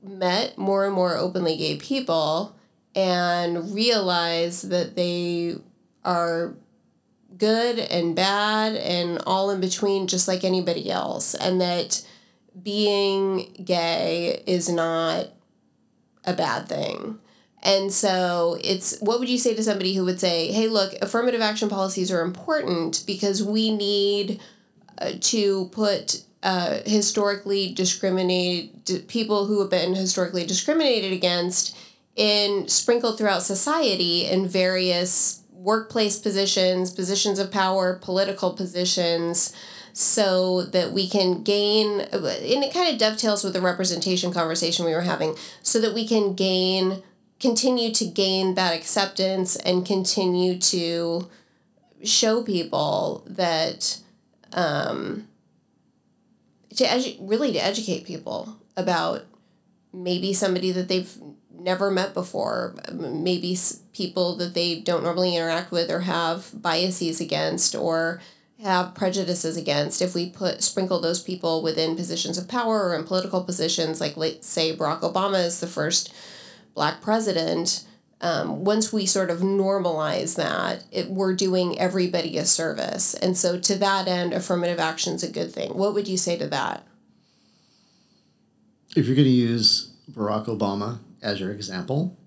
met 0.01 0.57
more 0.57 0.87
and 0.87 0.95
more 0.95 1.15
openly 1.15 1.55
gay 1.57 1.77
people 1.77 2.55
and 2.95 3.71
realize 3.75 4.63
that 4.63 4.95
they 4.95 5.55
are 6.03 6.55
good 7.37 7.77
and 7.77 8.15
bad 8.15 8.75
and 8.77 9.21
all 9.27 9.51
in 9.51 9.61
between 9.61 10.07
just 10.07 10.27
like 10.27 10.43
anybody 10.43 10.89
else 10.89 11.35
and 11.35 11.61
that 11.61 12.03
being 12.63 13.63
gay 13.63 14.41
is 14.47 14.69
not 14.69 15.27
a 16.25 16.33
bad 16.33 16.67
thing 16.67 17.19
And 17.63 17.93
so 17.93 18.57
it's 18.63 18.99
what 18.99 19.19
would 19.19 19.29
you 19.29 19.37
say 19.37 19.53
to 19.55 19.63
somebody 19.63 19.93
who 19.95 20.05
would 20.05 20.19
say, 20.19 20.51
"Hey, 20.51 20.67
look, 20.67 20.93
affirmative 21.01 21.41
action 21.41 21.69
policies 21.69 22.11
are 22.11 22.21
important 22.21 23.03
because 23.07 23.41
we 23.43 23.71
need 23.71 24.41
uh, 24.99 25.13
to 25.21 25.69
put 25.71 26.23
uh, 26.43 26.79
historically 26.85 27.73
discriminated 27.73 29.07
people 29.07 29.45
who 29.45 29.61
have 29.61 29.69
been 29.69 29.95
historically 29.95 30.45
discriminated 30.45 31.13
against 31.13 31.75
in 32.15 32.67
sprinkled 32.67 33.17
throughout 33.17 33.43
society 33.43 34.25
in 34.25 34.47
various 34.47 35.41
workplace 35.53 36.19
positions, 36.19 36.91
positions 36.91 37.39
of 37.39 37.51
power, 37.51 37.97
political 38.01 38.51
positions." 38.53 39.53
So 39.93 40.63
that 40.63 40.91
we 40.91 41.07
can 41.07 41.43
gain 41.43 42.01
and 42.01 42.25
it 42.63 42.73
kind 42.73 42.91
of 42.91 42.97
dovetails 42.99 43.43
with 43.43 43.53
the 43.53 43.61
representation 43.61 44.33
conversation 44.33 44.85
we 44.85 44.93
were 44.93 45.01
having 45.01 45.35
so 45.61 45.79
that 45.79 45.93
we 45.93 46.07
can 46.07 46.33
gain 46.33 47.03
continue 47.39 47.91
to 47.91 48.05
gain 48.05 48.55
that 48.55 48.75
acceptance 48.75 49.55
and 49.57 49.85
continue 49.85 50.57
to 50.57 51.29
show 52.03 52.41
people 52.41 53.23
that 53.27 53.99
um, 54.53 55.27
to 56.75 56.85
edu- 56.85 57.17
really 57.21 57.53
to 57.53 57.63
educate 57.63 58.05
people 58.05 58.57
about 58.75 59.23
maybe 59.93 60.33
somebody 60.33 60.71
that 60.71 60.87
they've 60.87 61.15
never 61.53 61.91
met 61.91 62.13
before 62.13 62.75
maybe 62.91 63.57
people 63.93 64.35
that 64.35 64.53
they 64.53 64.79
don't 64.79 65.03
normally 65.03 65.35
interact 65.35 65.71
with 65.71 65.89
or 65.91 66.01
have 66.01 66.49
biases 66.53 67.21
against 67.21 67.75
or 67.75 68.19
have 68.63 68.95
prejudices 68.95 69.55
against 69.55 70.01
if 70.01 70.15
we 70.15 70.29
put 70.29 70.63
sprinkle 70.63 70.99
those 70.99 71.21
people 71.21 71.61
within 71.61 71.95
positions 71.95 72.37
of 72.37 72.47
power 72.47 72.89
or 72.89 72.95
in 72.95 73.03
political 73.03 73.43
positions 73.43 74.01
like 74.01 74.17
let's 74.17 74.47
say 74.47 74.75
barack 74.75 75.01
obama 75.01 75.45
is 75.45 75.59
the 75.59 75.67
first 75.67 76.13
black 76.73 77.01
president, 77.01 77.85
um, 78.21 78.63
once 78.63 78.93
we 78.93 79.05
sort 79.05 79.29
of 79.29 79.39
normalize 79.39 80.35
that, 80.35 80.83
it, 80.91 81.09
we're 81.09 81.33
doing 81.33 81.77
everybody 81.79 82.37
a 82.37 82.45
service. 82.45 83.13
And 83.15 83.37
so, 83.37 83.59
to 83.59 83.75
that 83.75 84.07
end, 84.07 84.33
affirmative 84.33 84.79
action 84.79 85.15
is 85.15 85.23
a 85.23 85.31
good 85.31 85.51
thing. 85.51 85.77
What 85.77 85.93
would 85.93 86.07
you 86.07 86.17
say 86.17 86.37
to 86.37 86.47
that? 86.47 86.83
If 88.95 89.07
you're 89.07 89.15
going 89.15 89.25
to 89.25 89.31
use 89.31 89.91
Barack 90.11 90.45
Obama 90.45 90.99
as 91.21 91.39
your 91.39 91.51
example, 91.51 92.17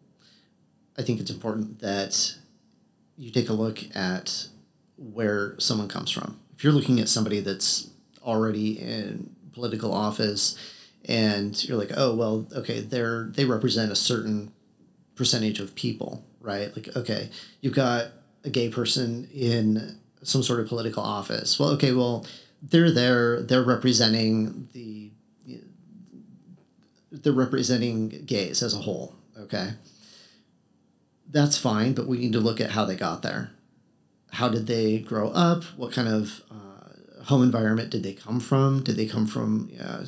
I 0.98 1.02
think 1.02 1.20
it's 1.20 1.30
important 1.30 1.80
that 1.80 2.36
you 3.16 3.30
take 3.30 3.48
a 3.48 3.54
look 3.54 3.78
at 3.94 4.48
where 4.96 5.54
someone 5.58 5.88
comes 5.88 6.10
from. 6.10 6.40
If 6.56 6.64
you're 6.64 6.72
looking 6.72 7.00
at 7.00 7.08
somebody 7.08 7.40
that's 7.40 7.90
already 8.22 8.78
in 8.80 9.34
political 9.52 9.92
office 9.92 10.58
and 11.04 11.62
you're 11.64 11.78
like, 11.78 11.92
oh 11.96 12.14
well, 12.14 12.46
okay, 12.54 12.80
they're 12.80 13.24
they 13.24 13.44
represent 13.44 13.92
a 13.92 13.96
certain 13.96 14.52
percentage 15.14 15.60
of 15.60 15.74
people, 15.74 16.24
right? 16.40 16.74
Like, 16.76 16.94
okay, 16.96 17.30
you've 17.60 17.74
got 17.74 18.08
a 18.44 18.50
gay 18.50 18.68
person 18.68 19.28
in 19.34 19.98
some 20.22 20.42
sort 20.42 20.60
of 20.60 20.68
political 20.68 21.02
office. 21.02 21.58
Well, 21.58 21.70
okay, 21.70 21.92
well, 21.92 22.26
they're 22.62 22.90
there, 22.90 23.42
they're 23.42 23.62
representing 23.62 24.68
the 24.72 25.10
they're 27.12 27.32
representing 27.32 28.08
gays 28.26 28.62
as 28.62 28.74
a 28.74 28.78
whole, 28.78 29.14
okay? 29.38 29.70
That's 31.30 31.56
fine, 31.56 31.94
but 31.94 32.06
we 32.06 32.18
need 32.18 32.32
to 32.32 32.40
look 32.40 32.60
at 32.60 32.72
how 32.72 32.84
they 32.84 32.96
got 32.96 33.22
there. 33.22 33.52
How 34.36 34.50
did 34.50 34.66
they 34.66 34.98
grow 34.98 35.30
up? 35.30 35.64
What 35.78 35.92
kind 35.92 36.08
of 36.08 36.42
uh, 36.50 37.24
home 37.24 37.42
environment 37.42 37.88
did 37.88 38.02
they 38.02 38.12
come 38.12 38.38
from? 38.38 38.82
Did 38.82 38.96
they 38.96 39.06
come 39.06 39.26
from 39.26 39.70
uh, 39.80 40.04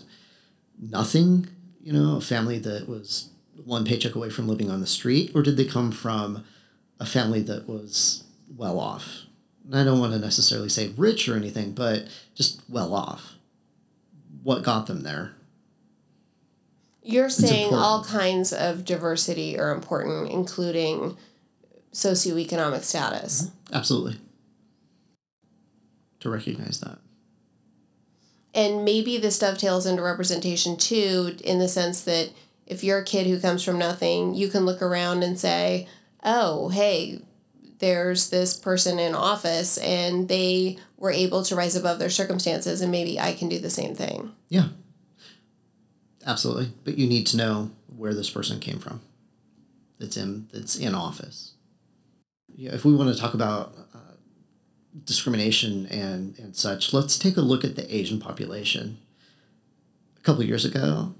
nothing, 0.79 1.49
you 1.81 1.95
know, 1.95 2.19
a 2.19 2.21
family 2.21 2.59
that 2.59 2.87
was 2.87 3.31
one 3.65 3.87
paycheck 3.87 4.15
away 4.15 4.29
from 4.29 4.47
living 4.47 4.71
on 4.71 4.83
the 4.83 4.87
street, 4.87 5.33
or 5.35 5.43
did 5.43 5.57
they 5.57 5.65
come 5.65 5.91
from 5.91 6.45
a 7.01 7.07
family 7.07 7.41
that 7.43 7.67
was 7.67 8.25
well 8.55 8.79
off? 8.79 9.25
And 9.65 9.75
I 9.75 9.83
don't 9.83 9.99
want 9.99 10.13
to 10.13 10.19
necessarily 10.19 10.69
say 10.69 10.93
rich 10.97 11.27
or 11.27 11.35
anything, 11.35 11.73
but 11.73 12.07
just 12.35 12.61
well 12.69 12.95
off. 12.95 13.37
What 14.43 14.63
got 14.63 14.89
them 14.89 15.05
there? 15.05 15.33
You're 17.03 17.31
saying 17.31 17.73
all 17.73 18.05
kinds 18.05 18.53
of 18.53 18.85
diversity 18.85 19.59
are 19.59 19.73
important, 19.73 20.31
including 20.31 21.17
socioeconomic 21.93 22.83
status. 22.83 23.43
Mm-hmm. 23.43 23.75
Absolutely. 23.75 24.17
To 26.21 26.31
recognize 26.31 26.81
that 26.81 26.99
and 28.55 28.85
maybe 28.85 29.19
this 29.19 29.39
dovetails 29.39 29.87
into 29.87 30.03
representation 30.03 30.77
too 30.77 31.37
in 31.45 31.59
the 31.59 31.69
sense 31.69 32.03
that 32.03 32.31
if 32.67 32.83
you're 32.83 32.99
a 32.99 33.05
kid 33.05 33.27
who 33.27 33.41
comes 33.41 33.63
from 33.63 33.79
nothing 33.79 34.35
you 34.35 34.49
can 34.49 34.65
look 34.65 34.83
around 34.83 35.23
and 35.23 35.39
say 35.39 35.87
oh 36.25 36.69
hey 36.69 37.21
there's 37.79 38.31
this 38.31 38.57
person 38.57 38.99
in 38.99 39.15
office 39.15 39.79
and 39.79 40.29
they 40.29 40.77
were 40.97 41.13
able 41.13 41.45
to 41.45 41.55
rise 41.55 41.77
above 41.77 41.99
their 41.99 42.11
circumstances 42.11 42.81
and 42.81 42.91
maybe 42.91 43.19
i 43.21 43.33
can 43.33 43.49
do 43.49 43.59
the 43.59 43.71
same 43.71 43.95
thing 43.95 44.33
yeah 44.49 44.69
absolutely 46.27 46.71
but 46.85 46.99
you 46.99 47.07
need 47.07 47.27
to 47.27 47.37
know 47.37 47.71
where 47.97 48.15
this 48.15 48.31
person 48.31 48.59
came 48.59 48.79
from 48.79 49.01
that's 49.99 50.17
in 50.17 50.49
that's 50.53 50.77
in 50.77 50.95
office 50.95 51.53
yeah 52.59 52.75
if 52.75 52.85
we 52.85 52.95
want 52.95 53.15
to 53.15 53.19
talk 53.19 53.33
about 53.33 53.73
uh, 53.95 53.99
discrimination 55.05 55.87
and, 55.87 56.39
and 56.39 56.57
such, 56.57 56.93
let's 56.93 57.19
take 57.19 57.37
a 57.37 57.43
look 57.43 57.65
at 57.65 57.77
the 57.77 57.95
Asian 57.95 58.21
population. 58.21 58.99
A 60.17 60.21
couple 60.21 60.43
years 60.45 60.65
ago, 60.65 61.15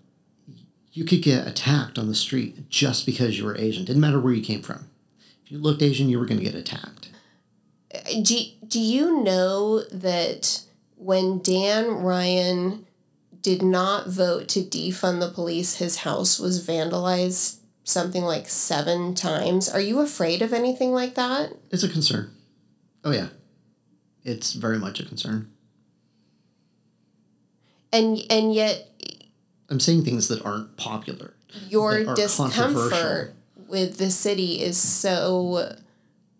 you 0.93 1.05
could 1.05 1.23
get 1.23 1.47
attacked 1.47 1.99
on 1.99 2.09
the 2.09 2.15
street 2.15 2.69
just 2.69 3.07
because 3.07 3.39
you 3.39 3.45
were 3.45 3.57
Asian. 3.57 3.85
Didn't 3.85 4.01
matter 4.01 4.21
where 4.21 4.33
you 4.33 4.43
came 4.43 4.63
from. 4.63 4.91
If 5.45 5.53
you 5.53 5.59
looked 5.59 5.83
Asian, 5.83 6.09
you 6.09 6.19
were 6.19 6.27
going 6.27 6.39
to 6.39 6.45
get 6.45 6.55
attacked. 6.55 7.11
Do, 8.23 8.39
do 8.67 8.81
you 8.81 9.23
know 9.23 9.83
that 9.85 10.63
when 10.97 11.41
Dan 11.41 11.89
Ryan 11.89 12.87
did 13.41 13.63
not 13.63 14.09
vote 14.09 14.49
to 14.49 14.61
defund 14.61 15.21
the 15.21 15.31
police, 15.31 15.77
his 15.77 15.99
house 15.99 16.39
was 16.39 16.67
vandalized 16.67 17.58
something 17.89 18.23
like 18.23 18.49
seven 18.49 19.15
times? 19.15 19.69
Are 19.69 19.81
you 19.81 20.01
afraid 20.01 20.43
of 20.43 20.53
anything 20.53 20.93
like 20.93 21.15
that? 21.15 21.53
It's 21.71 21.83
a 21.83 21.89
concern. 21.89 22.31
Oh, 23.05 23.13
yeah 23.13 23.29
it's 24.29 24.53
very 24.53 24.79
much 24.79 25.01
a 25.01 25.05
concern. 25.05 25.51
And 27.93 28.19
and 28.31 28.55
yet 28.55 28.89
I'm 29.71 29.81
saying 29.81 30.05
things 30.05 30.29
that 30.29 30.45
aren't 30.45 30.77
popular. 30.77 31.35
Your 31.69 32.15
discomfort 32.15 33.35
with 33.69 33.97
the 33.97 34.11
city 34.11 34.61
is 34.61 34.77
so 34.77 35.75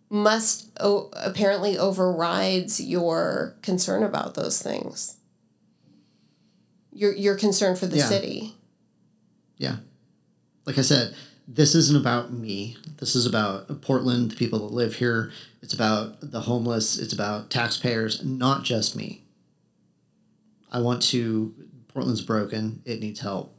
must 0.09 0.69
o- 0.79 1.09
apparently 1.13 1.77
overrides 1.77 2.79
your 2.79 3.55
concern 3.63 4.03
about 4.03 4.35
those 4.35 4.61
things. 4.61 5.17
Your 6.91 7.13
your 7.13 7.35
concern 7.35 7.75
for 7.75 7.87
the 7.87 7.97
yeah. 7.97 8.05
city. 8.05 8.53
Yeah. 9.57 9.77
Like 10.65 10.77
I 10.77 10.81
said, 10.81 11.15
this 11.51 11.73
isn't 11.73 11.99
about 11.99 12.31
me. 12.31 12.77
This 12.97 13.15
is 13.15 13.25
about 13.25 13.81
Portland, 13.81 14.29
the 14.29 14.35
people 14.35 14.59
that 14.59 14.73
live 14.73 14.95
here. 14.95 15.31
It's 15.63 15.73
about 15.73 16.31
the 16.31 16.41
homeless. 16.41 16.99
It's 16.99 17.11
about 17.11 17.49
taxpayers, 17.49 18.23
not 18.23 18.63
just 18.63 18.95
me. 18.95 19.23
I 20.71 20.79
want 20.79 21.01
to, 21.03 21.55
Portland's 21.87 22.21
broken. 22.21 22.83
It 22.85 22.99
needs 22.99 23.21
help. 23.21 23.55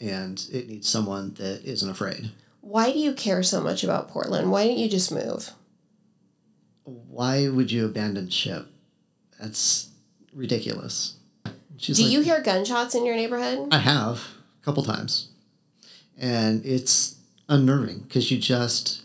And 0.00 0.46
it 0.52 0.68
needs 0.68 0.88
someone 0.88 1.34
that 1.34 1.64
isn't 1.64 1.90
afraid. 1.90 2.30
Why 2.60 2.92
do 2.92 3.00
you 3.00 3.12
care 3.12 3.42
so 3.42 3.60
much 3.60 3.82
about 3.82 4.08
Portland? 4.08 4.52
Why 4.52 4.64
didn't 4.64 4.78
you 4.78 4.88
just 4.88 5.10
move? 5.10 5.50
Why 6.84 7.48
would 7.48 7.72
you 7.72 7.84
abandon 7.84 8.28
ship? 8.28 8.66
That's 9.40 9.88
ridiculous. 10.32 11.16
She's 11.78 11.96
do 11.96 12.04
like, 12.04 12.12
you 12.12 12.20
hear 12.20 12.40
gunshots 12.40 12.94
in 12.94 13.04
your 13.04 13.16
neighborhood? 13.16 13.68
I 13.72 13.78
have 13.78 14.18
a 14.62 14.64
couple 14.64 14.84
times. 14.84 15.30
And 16.16 16.64
it's 16.64 17.16
unnerving 17.48 18.00
because 18.00 18.30
you 18.30 18.38
just 18.38 19.02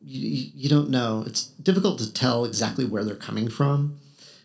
you, 0.00 0.50
you 0.54 0.68
don't 0.68 0.90
know. 0.90 1.24
It's 1.26 1.44
difficult 1.44 1.98
to 1.98 2.12
tell 2.12 2.44
exactly 2.44 2.84
where 2.84 3.04
they're 3.04 3.14
coming 3.14 3.48
from 3.48 3.98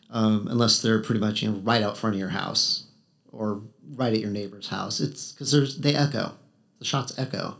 um, 0.09 0.47
unless 0.49 0.81
they're 0.81 1.01
pretty 1.01 1.21
much 1.21 1.41
you 1.41 1.51
know 1.51 1.57
right 1.59 1.81
out 1.81 1.97
front 1.97 2.15
of 2.15 2.19
your 2.19 2.29
house 2.29 2.85
or 3.31 3.61
right 3.95 4.13
at 4.13 4.19
your 4.19 4.29
neighbor's 4.29 4.69
house. 4.69 4.99
It's 4.99 5.31
because 5.31 5.51
there's 5.51 5.77
they 5.79 5.95
echo. 5.95 6.33
The 6.79 6.85
shots 6.85 7.17
echo. 7.17 7.57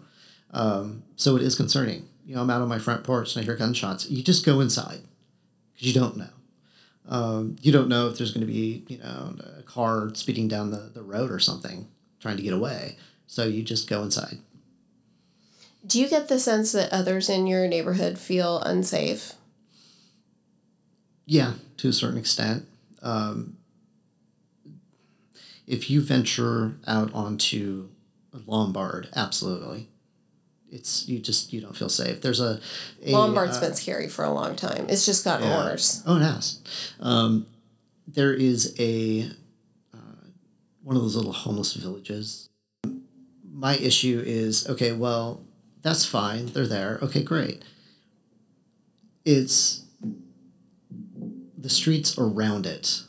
Um, 0.52 1.04
so 1.16 1.36
it 1.36 1.42
is 1.42 1.56
concerning. 1.56 2.08
You 2.26 2.36
know, 2.36 2.42
I'm 2.42 2.50
out 2.50 2.62
on 2.62 2.70
my 2.70 2.80
front 2.80 3.04
porch 3.04 3.36
and 3.36 3.42
I 3.42 3.46
hear 3.46 3.56
gunshots. 3.56 4.10
You 4.10 4.24
just 4.24 4.46
go 4.46 4.60
inside 4.60 5.02
because 5.74 5.88
you 5.88 5.94
don't 5.94 6.18
know. 6.18 6.30
Um, 7.10 7.58
you 7.62 7.72
don't 7.72 7.90
know 7.90 8.08
if 8.08 8.18
there's 8.18 8.32
going 8.32 8.46
to 8.46 8.52
be 8.52 8.86
you 8.88 8.98
know 9.00 9.36
a 9.60 9.64
car 9.64 10.12
speeding 10.14 10.48
down 10.48 10.72
the, 10.72 10.92
the 10.94 11.04
road 11.04 11.32
or 11.32 11.40
something 11.40 11.88
trying 12.20 12.38
to 12.38 12.44
get 12.44 12.54
away. 12.54 12.98
So 13.28 13.46
you 13.46 13.64
just 13.64 13.90
go 13.90 14.04
inside. 14.04 14.38
Do 15.86 16.00
you 16.00 16.08
get 16.08 16.28
the 16.28 16.40
sense 16.40 16.72
that 16.72 16.94
others 16.94 17.30
in 17.30 17.46
your 17.46 17.68
neighborhood 17.68 18.18
feel 18.18 18.60
unsafe? 18.60 19.34
Yeah, 21.26 21.54
to 21.78 21.90
a 21.90 21.94
certain 21.94 22.18
extent. 22.18 22.66
Um, 23.02 23.58
if 25.68 25.90
you 25.90 26.02
venture 26.02 26.76
out 26.88 27.14
onto 27.14 27.90
Lombard, 28.46 29.10
absolutely. 29.16 29.90
It's 30.72 31.08
you 31.08 31.20
just 31.20 31.54
you 31.54 31.62
don't 31.62 31.76
feel 31.76 31.90
safe. 31.90 32.22
There's 32.22 32.40
a, 32.40 32.60
a 33.06 33.12
Lombard's 33.12 33.58
uh, 33.58 33.62
been 33.62 33.76
scary 33.76 34.10
for 34.10 34.26
a 34.26 34.32
long 34.32 34.56
time. 34.56 34.88
It's 34.90 35.06
just 35.06 35.24
gotten 35.24 35.48
yeah. 35.48 35.66
worse. 35.66 36.02
Oh, 36.06 36.18
it 36.18 36.24
has. 36.24 36.60
Um, 37.00 37.46
there 38.08 38.34
is 38.34 38.76
a 38.80 39.30
uh, 39.94 40.28
one 40.82 40.96
of 40.96 41.02
those 41.04 41.16
little 41.16 41.32
homeless 41.32 41.74
villages. 41.74 42.50
My 43.52 43.76
issue 43.76 44.24
is 44.26 44.68
okay. 44.68 44.94
Well, 44.94 45.44
that's 45.84 46.06
fine. 46.06 46.48
They're 46.48 46.68
there. 46.68 47.00
Okay, 47.02 47.22
great. 47.24 47.64
It's 49.26 49.84
the 51.58 51.70
streets 51.70 52.18
around 52.18 52.66
it. 52.66 53.02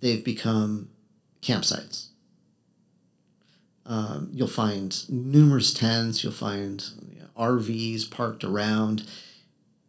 They've 0.00 0.24
become 0.24 0.90
campsites. 1.42 2.08
Um, 3.86 4.30
you'll 4.32 4.48
find 4.48 5.08
numerous 5.10 5.72
tents. 5.74 6.24
You'll 6.24 6.32
find 6.32 6.82
you 7.12 7.20
know, 7.20 7.26
RVs 7.38 8.10
parked 8.10 8.42
around, 8.42 9.04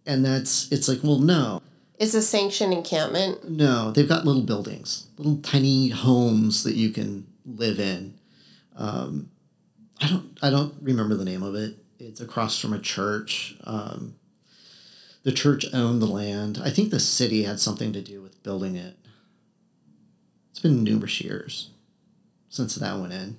and 0.06 0.24
that's 0.26 0.70
it's 0.72 0.88
like 0.90 1.00
well 1.02 1.20
no 1.20 1.62
It's 1.98 2.14
a 2.14 2.22
sanctioned 2.22 2.74
encampment. 2.74 3.50
no, 3.50 3.92
they've 3.92 4.08
got 4.10 4.26
little 4.26 4.42
buildings, 4.44 5.08
little 5.18 5.38
tiny 5.38 5.90
homes 5.90 6.64
that 6.66 6.76
you 6.76 6.90
can 6.90 7.26
live 7.46 7.80
in. 7.80 8.16
Um, 8.76 9.30
I 10.02 10.08
don't, 10.08 10.38
I 10.42 10.50
don't 10.50 10.76
remember 10.82 11.16
the 11.16 11.26
name 11.26 11.44
of 11.44 11.56
it. 11.56 11.78
It's 12.00 12.22
across 12.22 12.60
from 12.60 12.74
a 12.74 12.80
church. 12.80 13.56
Um, 13.64 14.16
the 15.24 15.32
church 15.32 15.66
owned 15.74 16.02
the 16.02 16.08
land. 16.08 16.60
I 16.64 16.70
think 16.70 16.92
the 16.92 17.00
city 17.00 17.44
had 17.44 17.60
something 17.60 17.94
to 17.94 18.02
do 18.02 18.22
with 18.22 18.44
building 18.44 18.76
it. 18.76 18.98
It's 20.52 20.60
been 20.60 20.84
numerous 20.84 21.20
years 21.22 21.72
since 22.50 22.76
that 22.76 23.00
went 23.00 23.14
in. 23.14 23.38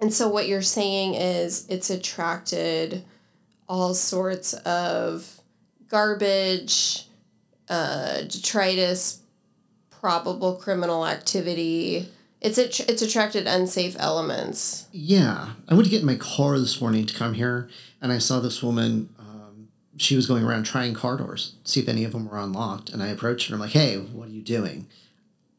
And 0.00 0.12
so 0.12 0.28
what 0.28 0.48
you're 0.48 0.62
saying 0.62 1.14
is 1.14 1.66
it's 1.68 1.90
attracted 1.90 3.04
all 3.68 3.94
sorts 3.94 4.54
of 4.54 5.40
garbage, 5.88 7.06
uh, 7.68 8.22
detritus, 8.22 9.20
probable 9.90 10.56
criminal 10.56 11.06
activity. 11.06 12.08
It's 12.46 12.58
a, 12.58 12.88
it's 12.88 13.02
attracted 13.02 13.48
unsafe 13.48 13.96
elements. 13.98 14.86
Yeah, 14.92 15.54
I 15.68 15.74
went 15.74 15.86
to 15.86 15.90
get 15.90 16.02
in 16.02 16.06
my 16.06 16.14
car 16.14 16.56
this 16.60 16.80
morning 16.80 17.04
to 17.04 17.12
come 17.12 17.34
here, 17.34 17.68
and 18.00 18.12
I 18.12 18.18
saw 18.18 18.38
this 18.38 18.62
woman. 18.62 19.08
Um, 19.18 19.66
she 19.96 20.14
was 20.14 20.26
going 20.26 20.44
around 20.44 20.62
trying 20.62 20.94
car 20.94 21.16
doors, 21.16 21.54
to 21.64 21.72
see 21.72 21.80
if 21.80 21.88
any 21.88 22.04
of 22.04 22.12
them 22.12 22.30
were 22.30 22.38
unlocked. 22.38 22.90
And 22.90 23.02
I 23.02 23.08
approached 23.08 23.48
her. 23.48 23.54
And 23.54 23.60
I'm 23.60 23.66
like, 23.66 23.74
"Hey, 23.74 23.96
what 23.96 24.28
are 24.28 24.32
you 24.32 24.42
doing?" 24.42 24.86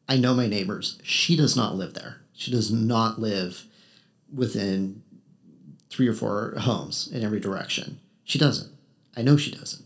I 0.08 0.16
know 0.16 0.32
my 0.32 0.46
neighbors. 0.46 0.98
She 1.02 1.36
does 1.36 1.54
not 1.54 1.76
live 1.76 1.92
there. 1.92 2.22
She 2.32 2.50
does 2.50 2.72
not 2.72 3.20
live 3.20 3.66
within 4.34 5.02
three 5.90 6.08
or 6.08 6.14
four 6.14 6.54
homes 6.56 7.06
in 7.12 7.22
every 7.22 7.38
direction. 7.38 8.00
She 8.24 8.38
doesn't. 8.38 8.72
I 9.14 9.20
know 9.20 9.36
she 9.36 9.50
doesn't. 9.50 9.84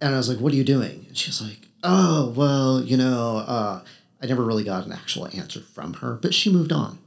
And 0.00 0.14
I 0.14 0.18
was 0.18 0.28
like, 0.28 0.38
"What 0.38 0.52
are 0.52 0.56
you 0.56 0.62
doing?" 0.62 1.06
And 1.08 1.18
she's 1.18 1.42
like, 1.42 1.66
"Oh, 1.82 2.32
well, 2.36 2.80
you 2.80 2.96
know." 2.96 3.38
Uh, 3.38 3.80
I 4.22 4.26
never 4.26 4.44
really 4.44 4.64
got 4.64 4.86
an 4.86 4.92
actual 4.92 5.28
answer 5.34 5.60
from 5.60 5.94
her, 5.94 6.14
but 6.14 6.34
she 6.34 6.52
moved 6.52 6.72
on. 6.72 6.98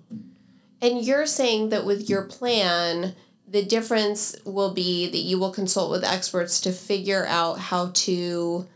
And 0.81 1.05
you're 1.05 1.25
saying 1.25 1.69
that 1.69 1.85
with 1.85 2.09
your 2.09 2.23
plan, 2.23 3.15
the 3.47 3.63
difference 3.63 4.35
will 4.45 4.73
be 4.73 5.09
that 5.09 5.17
you 5.19 5.37
will 5.37 5.51
consult 5.51 5.91
with 5.91 6.03
experts 6.03 6.59
to 6.61 6.71
figure 6.71 7.25
out 7.27 7.59
how 7.59 7.91
to 7.93 8.67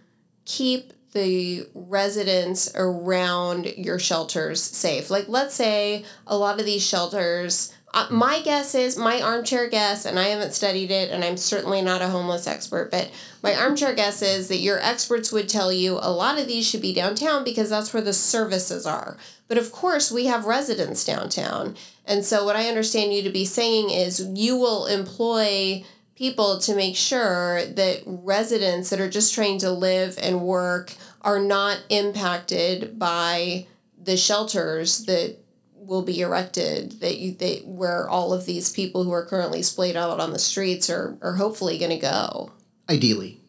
keep 0.45 0.93
the 1.13 1.67
residents 1.73 2.71
around 2.75 3.65
your 3.75 3.97
shelters 3.97 4.61
safe. 4.61 5.09
Like, 5.09 5.27
let's 5.27 5.55
say 5.55 6.05
a 6.27 6.37
lot 6.37 6.59
of 6.59 6.65
these 6.65 6.85
shelters, 6.85 7.73
uh, 7.97 8.05
my 8.11 8.41
guess 8.43 8.75
is, 8.75 8.95
my 8.95 9.19
armchair 9.19 9.67
guess, 9.67 10.05
and 10.05 10.19
I 10.19 10.25
haven't 10.25 10.53
studied 10.53 10.91
it, 10.91 11.09
and 11.09 11.23
I'm 11.23 11.35
certainly 11.35 11.81
not 11.81 12.03
a 12.03 12.09
homeless 12.09 12.45
expert, 12.45 12.91
but 12.91 13.09
my 13.41 13.55
armchair 13.55 13.95
guess 13.95 14.21
is 14.21 14.49
that 14.49 14.59
your 14.59 14.79
experts 14.79 15.31
would 15.31 15.49
tell 15.49 15.73
you 15.73 15.97
a 15.99 16.11
lot 16.11 16.37
of 16.37 16.45
these 16.45 16.67
should 16.67 16.83
be 16.83 16.93
downtown 16.93 17.43
because 17.43 17.71
that's 17.71 17.95
where 17.95 18.03
the 18.03 18.13
services 18.13 18.85
are. 18.85 19.17
But 19.47 19.57
of 19.57 19.71
course, 19.71 20.11
we 20.11 20.27
have 20.27 20.45
residents 20.45 21.03
downtown. 21.03 21.75
And 22.05 22.23
so, 22.23 22.45
what 22.45 22.55
I 22.55 22.67
understand 22.67 23.15
you 23.15 23.23
to 23.23 23.31
be 23.31 23.45
saying 23.45 23.89
is 23.89 24.23
you 24.35 24.57
will 24.57 24.85
employ 24.85 25.83
people 26.15 26.59
to 26.59 26.75
make 26.75 26.95
sure 26.95 27.65
that 27.65 28.03
residents 28.05 28.91
that 28.91 28.99
are 28.99 29.09
just 29.09 29.33
trying 29.33 29.57
to 29.59 29.71
live 29.71 30.19
and 30.21 30.41
work 30.41 30.93
are 31.23 31.39
not 31.39 31.83
impacted 31.89 32.99
by 32.99 33.65
the 33.99 34.17
shelters 34.17 35.05
that 35.05 35.39
will 35.87 36.03
be 36.03 36.19
erected 36.19 36.99
that 36.99 37.17
you 37.17 37.31
that 37.31 37.65
where 37.65 38.07
all 38.07 38.33
of 38.33 38.45
these 38.45 38.71
people 38.71 39.03
who 39.03 39.11
are 39.11 39.25
currently 39.25 39.63
splayed 39.63 39.95
out 39.95 40.19
on 40.19 40.33
the 40.33 40.39
streets 40.39 40.89
are 40.89 41.17
are 41.21 41.35
hopefully 41.35 41.77
going 41.77 41.91
to 41.91 41.97
go. 41.97 42.51
Ideally, 42.89 43.39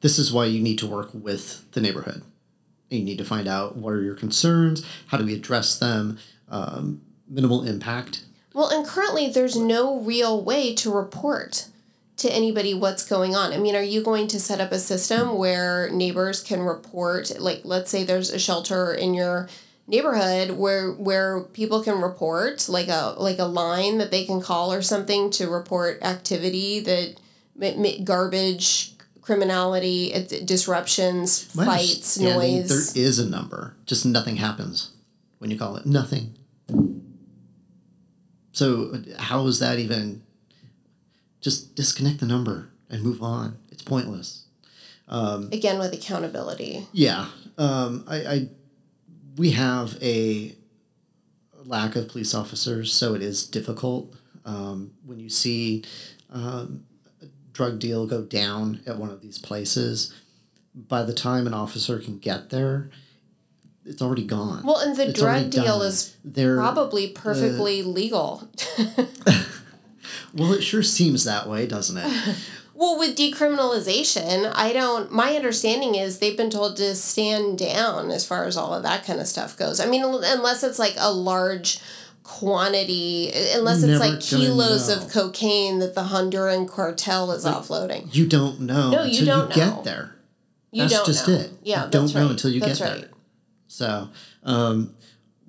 this 0.00 0.18
is 0.18 0.32
why 0.32 0.46
you 0.46 0.62
need 0.62 0.78
to 0.78 0.86
work 0.86 1.10
with 1.12 1.70
the 1.72 1.80
neighborhood. 1.80 2.22
You 2.88 3.02
need 3.02 3.18
to 3.18 3.24
find 3.24 3.48
out 3.48 3.76
what 3.76 3.92
are 3.92 4.02
your 4.02 4.14
concerns, 4.14 4.84
how 5.08 5.18
do 5.18 5.24
we 5.24 5.34
address 5.34 5.78
them, 5.78 6.18
um, 6.48 7.00
minimal 7.28 7.62
impact. 7.64 8.24
Well, 8.54 8.68
and 8.68 8.86
currently 8.86 9.30
there's 9.30 9.56
no 9.56 10.00
real 10.00 10.42
way 10.42 10.74
to 10.74 10.92
report 10.92 11.68
to 12.18 12.32
anybody 12.32 12.74
what's 12.74 13.08
going 13.08 13.34
on. 13.34 13.52
I 13.52 13.56
mean, 13.56 13.74
are 13.74 13.82
you 13.82 14.02
going 14.02 14.28
to 14.28 14.38
set 14.38 14.60
up 14.60 14.72
a 14.72 14.78
system 14.78 15.38
where 15.38 15.88
neighbors 15.90 16.42
can 16.42 16.60
report 16.60 17.40
like 17.40 17.62
let's 17.64 17.90
say 17.90 18.04
there's 18.04 18.30
a 18.30 18.38
shelter 18.38 18.92
in 18.92 19.14
your 19.14 19.48
neighborhood 19.86 20.52
where 20.52 20.92
where 20.92 21.40
people 21.52 21.82
can 21.82 22.00
report 22.00 22.68
like 22.68 22.88
a 22.88 23.14
like 23.18 23.38
a 23.38 23.44
line 23.44 23.98
that 23.98 24.10
they 24.10 24.24
can 24.24 24.40
call 24.40 24.72
or 24.72 24.80
something 24.82 25.30
to 25.30 25.48
report 25.48 26.02
activity 26.02 26.80
that 26.80 27.16
garbage 28.04 28.94
criminality 29.20 30.12
it- 30.12 30.46
disruptions 30.46 31.54
My 31.54 31.64
fights 31.66 32.18
noise 32.18 32.92
There 32.94 33.04
is 33.04 33.18
a 33.18 33.28
number, 33.28 33.76
just 33.86 34.04
nothing 34.06 34.36
happens 34.36 34.90
when 35.38 35.50
you 35.50 35.58
call 35.58 35.76
it. 35.76 35.84
Nothing. 35.86 36.34
So 38.52 39.02
how 39.18 39.46
is 39.46 39.58
that 39.60 39.78
even? 39.78 40.22
Just 41.40 41.74
disconnect 41.74 42.20
the 42.20 42.26
number 42.26 42.68
and 42.90 43.02
move 43.02 43.22
on. 43.22 43.56
It's 43.70 43.82
pointless. 43.82 44.44
um, 45.08 45.48
again 45.52 45.78
with 45.78 45.92
accountability 45.92 46.86
Yeah, 46.92 47.26
um, 47.58 48.04
I, 48.08 48.16
I 48.16 48.48
we 49.36 49.52
have 49.52 49.96
a 50.02 50.54
lack 51.64 51.96
of 51.96 52.08
police 52.08 52.34
officers, 52.34 52.92
so 52.92 53.14
it 53.14 53.22
is 53.22 53.46
difficult 53.46 54.14
um, 54.44 54.92
when 55.04 55.20
you 55.20 55.28
see 55.28 55.84
um, 56.30 56.84
a 57.22 57.26
drug 57.52 57.78
deal 57.78 58.06
go 58.06 58.22
down 58.22 58.80
at 58.86 58.96
one 58.98 59.10
of 59.10 59.20
these 59.22 59.38
places. 59.38 60.12
By 60.74 61.02
the 61.02 61.12
time 61.14 61.46
an 61.46 61.54
officer 61.54 61.98
can 61.98 62.18
get 62.18 62.50
there, 62.50 62.90
it's 63.84 64.00
already 64.02 64.24
gone. 64.24 64.62
well 64.64 64.78
and 64.78 64.96
the 64.96 65.08
It's 65.08 65.18
drug 65.20 65.50
deal 65.50 65.78
done. 65.78 65.86
is 65.86 66.16
They're- 66.24 66.56
probably 66.56 67.08
perfectly 67.08 67.82
legal 67.82 68.48
well, 70.34 70.52
it 70.52 70.62
sure 70.62 70.82
seems 70.82 71.24
that 71.24 71.48
way, 71.48 71.66
doesn't 71.66 71.96
it? 71.98 72.36
Well, 72.74 72.98
with 72.98 73.16
decriminalization, 73.18 74.50
I 74.54 74.72
don't. 74.72 75.12
My 75.12 75.34
understanding 75.34 75.94
is 75.94 76.18
they've 76.18 76.36
been 76.36 76.50
told 76.50 76.76
to 76.78 76.94
stand 76.94 77.58
down 77.58 78.10
as 78.10 78.26
far 78.26 78.44
as 78.44 78.56
all 78.56 78.74
of 78.74 78.82
that 78.82 79.04
kind 79.04 79.20
of 79.20 79.26
stuff 79.26 79.56
goes. 79.56 79.78
I 79.78 79.86
mean, 79.86 80.02
unless 80.04 80.62
it's 80.64 80.78
like 80.78 80.94
a 80.98 81.12
large 81.12 81.80
quantity, 82.22 83.30
unless 83.54 83.82
it's 83.82 83.98
Never 83.98 84.10
like 84.14 84.20
kilos 84.20 84.88
know. 84.88 84.96
of 84.96 85.10
cocaine 85.10 85.80
that 85.80 85.94
the 85.94 86.04
Honduran 86.04 86.68
cartel 86.68 87.30
is 87.32 87.44
offloading. 87.44 88.14
You 88.14 88.26
don't 88.26 88.60
know 88.60 88.90
No, 88.90 89.02
you 89.04 89.20
until 89.20 89.26
don't 89.26 89.48
you 89.50 89.54
get 89.54 89.84
there. 89.84 90.14
You 90.70 90.82
That's 90.82 90.94
don't 90.94 91.06
just 91.06 91.28
know. 91.28 91.34
it. 91.34 91.50
Yeah, 91.62 91.84
you 91.84 91.90
don't 91.90 92.02
that's 92.02 92.14
know 92.14 92.28
until 92.30 92.50
you 92.50 92.60
That's 92.60 92.78
get 92.78 92.88
right. 92.90 93.00
there. 93.02 93.10
So, 93.68 94.08
um, 94.44 94.94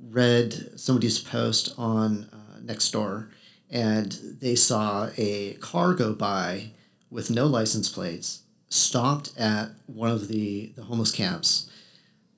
read 0.10 0.78
somebody's 0.80 1.20
post 1.20 1.74
on 1.78 2.30
uh, 2.34 2.60
Nextdoor, 2.60 3.30
and 3.70 4.12
they 4.41 4.56
saw 4.56 5.10
a 5.18 5.54
car 5.62 5.94
go 5.94 6.14
by 6.14 6.72
with 7.14 7.30
no 7.30 7.45
license 7.45 7.88
plates, 7.90 8.41
stopped 8.69 9.31
at 9.38 9.69
one 9.85 10.10
of 10.10 10.27
the, 10.27 10.73
the 10.76 10.84
homeless 10.84 11.11
camps. 11.11 11.69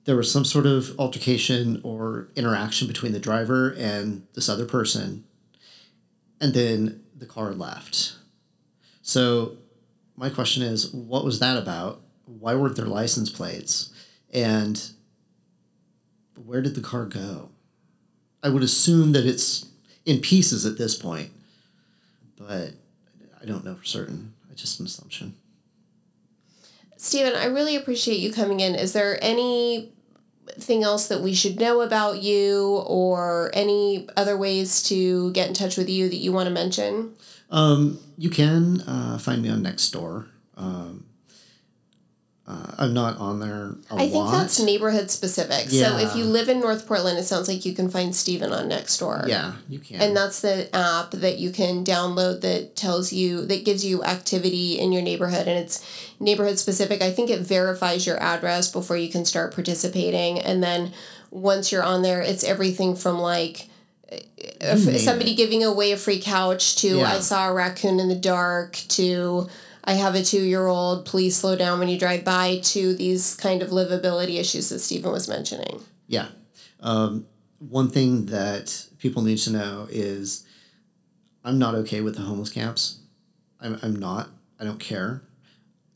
There 0.04 0.16
was 0.16 0.30
some 0.30 0.44
sort 0.44 0.66
of 0.66 0.94
altercation 1.00 1.80
or 1.82 2.28
interaction 2.36 2.86
between 2.86 3.12
the 3.12 3.18
driver 3.18 3.74
and 3.78 4.26
this 4.34 4.50
other 4.50 4.66
person, 4.66 5.24
and 6.40 6.52
then 6.52 7.02
the 7.16 7.24
car 7.24 7.52
left. 7.52 8.16
So, 9.00 9.56
my 10.14 10.28
question 10.28 10.62
is, 10.62 10.92
what 10.92 11.24
was 11.24 11.40
that 11.40 11.56
about? 11.56 12.02
Why 12.26 12.54
weren't 12.54 12.76
there 12.76 12.84
license 12.84 13.30
plates? 13.30 13.92
And 14.32 14.90
where 16.44 16.60
did 16.60 16.74
the 16.74 16.80
car 16.82 17.06
go? 17.06 17.48
I 18.42 18.50
would 18.50 18.62
assume 18.62 19.12
that 19.12 19.26
it's 19.26 19.66
in 20.04 20.20
pieces 20.20 20.66
at 20.66 20.78
this 20.78 20.96
point, 20.96 21.30
but 22.36 22.72
I 23.40 23.46
don't 23.46 23.64
know 23.64 23.74
for 23.74 23.84
certain. 23.84 24.34
It's 24.56 24.62
just 24.62 24.80
an 24.80 24.86
assumption. 24.86 25.34
Stephen, 26.96 27.34
I 27.34 27.44
really 27.44 27.76
appreciate 27.76 28.20
you 28.20 28.32
coming 28.32 28.60
in. 28.60 28.74
Is 28.74 28.94
there 28.94 29.22
anything 29.22 29.92
else 30.82 31.08
that 31.08 31.20
we 31.20 31.34
should 31.34 31.60
know 31.60 31.82
about 31.82 32.22
you 32.22 32.82
or 32.86 33.50
any 33.52 34.08
other 34.16 34.34
ways 34.34 34.82
to 34.84 35.30
get 35.32 35.48
in 35.48 35.52
touch 35.52 35.76
with 35.76 35.90
you 35.90 36.08
that 36.08 36.16
you 36.16 36.32
want 36.32 36.46
to 36.46 36.54
mention? 36.54 37.12
Um, 37.50 37.98
you 38.16 38.30
can 38.30 38.80
uh, 38.80 39.18
find 39.18 39.42
me 39.42 39.50
on 39.50 39.62
Nextdoor. 39.62 40.26
Um, 40.56 41.04
uh, 42.48 42.72
I'm 42.78 42.94
not 42.94 43.18
on 43.18 43.40
there 43.40 43.74
I 43.90 44.08
think 44.08 44.14
lot. 44.14 44.30
that's 44.30 44.60
neighborhood 44.60 45.10
specific. 45.10 45.68
So 45.68 45.98
if 45.98 46.14
you 46.14 46.24
live 46.24 46.48
in 46.48 46.60
North 46.60 46.86
Portland, 46.86 47.18
it 47.18 47.24
sounds 47.24 47.48
like 47.48 47.64
you 47.66 47.74
can 47.74 47.90
find 47.90 48.14
Stephen 48.14 48.52
on 48.52 48.68
Nextdoor. 48.68 49.26
yeah, 49.26 49.54
you 49.68 49.80
can. 49.80 50.00
And 50.00 50.16
that's 50.16 50.40
the 50.42 50.74
app 50.74 51.10
that 51.10 51.38
you 51.38 51.50
can 51.50 51.84
download 51.84 52.42
that 52.42 52.76
tells 52.76 53.12
you 53.12 53.44
that 53.46 53.64
gives 53.64 53.84
you 53.84 54.04
activity 54.04 54.78
in 54.78 54.92
your 54.92 55.02
neighborhood 55.02 55.48
and 55.48 55.58
it's 55.58 55.84
neighborhood 56.20 56.58
specific. 56.58 57.02
I 57.02 57.10
think 57.10 57.30
it 57.30 57.40
verifies 57.40 58.06
your 58.06 58.22
address 58.22 58.70
before 58.70 58.96
you 58.96 59.10
can 59.10 59.24
start 59.24 59.52
participating 59.52 60.38
and 60.38 60.62
then 60.62 60.92
once 61.32 61.72
you're 61.72 61.82
on 61.82 62.02
there 62.02 62.20
it's 62.22 62.44
everything 62.44 62.94
from 62.94 63.18
like 63.18 63.68
somebody 64.98 65.34
giving 65.34 65.64
away 65.64 65.92
a 65.92 65.96
free 65.96 66.20
couch 66.20 66.76
to 66.76 66.98
Yeah. 66.98 67.14
I 67.14 67.20
saw 67.20 67.48
a 67.48 67.52
raccoon 67.52 67.98
in 67.98 68.08
the 68.08 68.14
dark 68.14 68.74
to 68.90 69.48
I 69.86 69.94
have 69.94 70.14
a 70.14 70.22
two 70.22 70.42
year 70.42 70.66
old, 70.66 71.06
please 71.06 71.36
slow 71.36 71.54
down 71.56 71.78
when 71.78 71.88
you 71.88 71.98
drive 71.98 72.24
by 72.24 72.58
to 72.64 72.94
these 72.94 73.34
kind 73.36 73.62
of 73.62 73.70
livability 73.70 74.38
issues 74.40 74.68
that 74.70 74.80
Stephen 74.80 75.12
was 75.12 75.28
mentioning. 75.28 75.80
Yeah. 76.08 76.28
Um, 76.80 77.26
one 77.58 77.90
thing 77.90 78.26
that 78.26 78.86
people 78.98 79.22
need 79.22 79.38
to 79.38 79.52
know 79.52 79.86
is 79.88 80.44
I'm 81.44 81.58
not 81.58 81.74
okay 81.76 82.00
with 82.00 82.16
the 82.16 82.22
homeless 82.22 82.50
camps. 82.50 82.98
I'm, 83.60 83.78
I'm 83.82 83.94
not. 83.94 84.28
I 84.58 84.64
don't 84.64 84.80
care. 84.80 85.22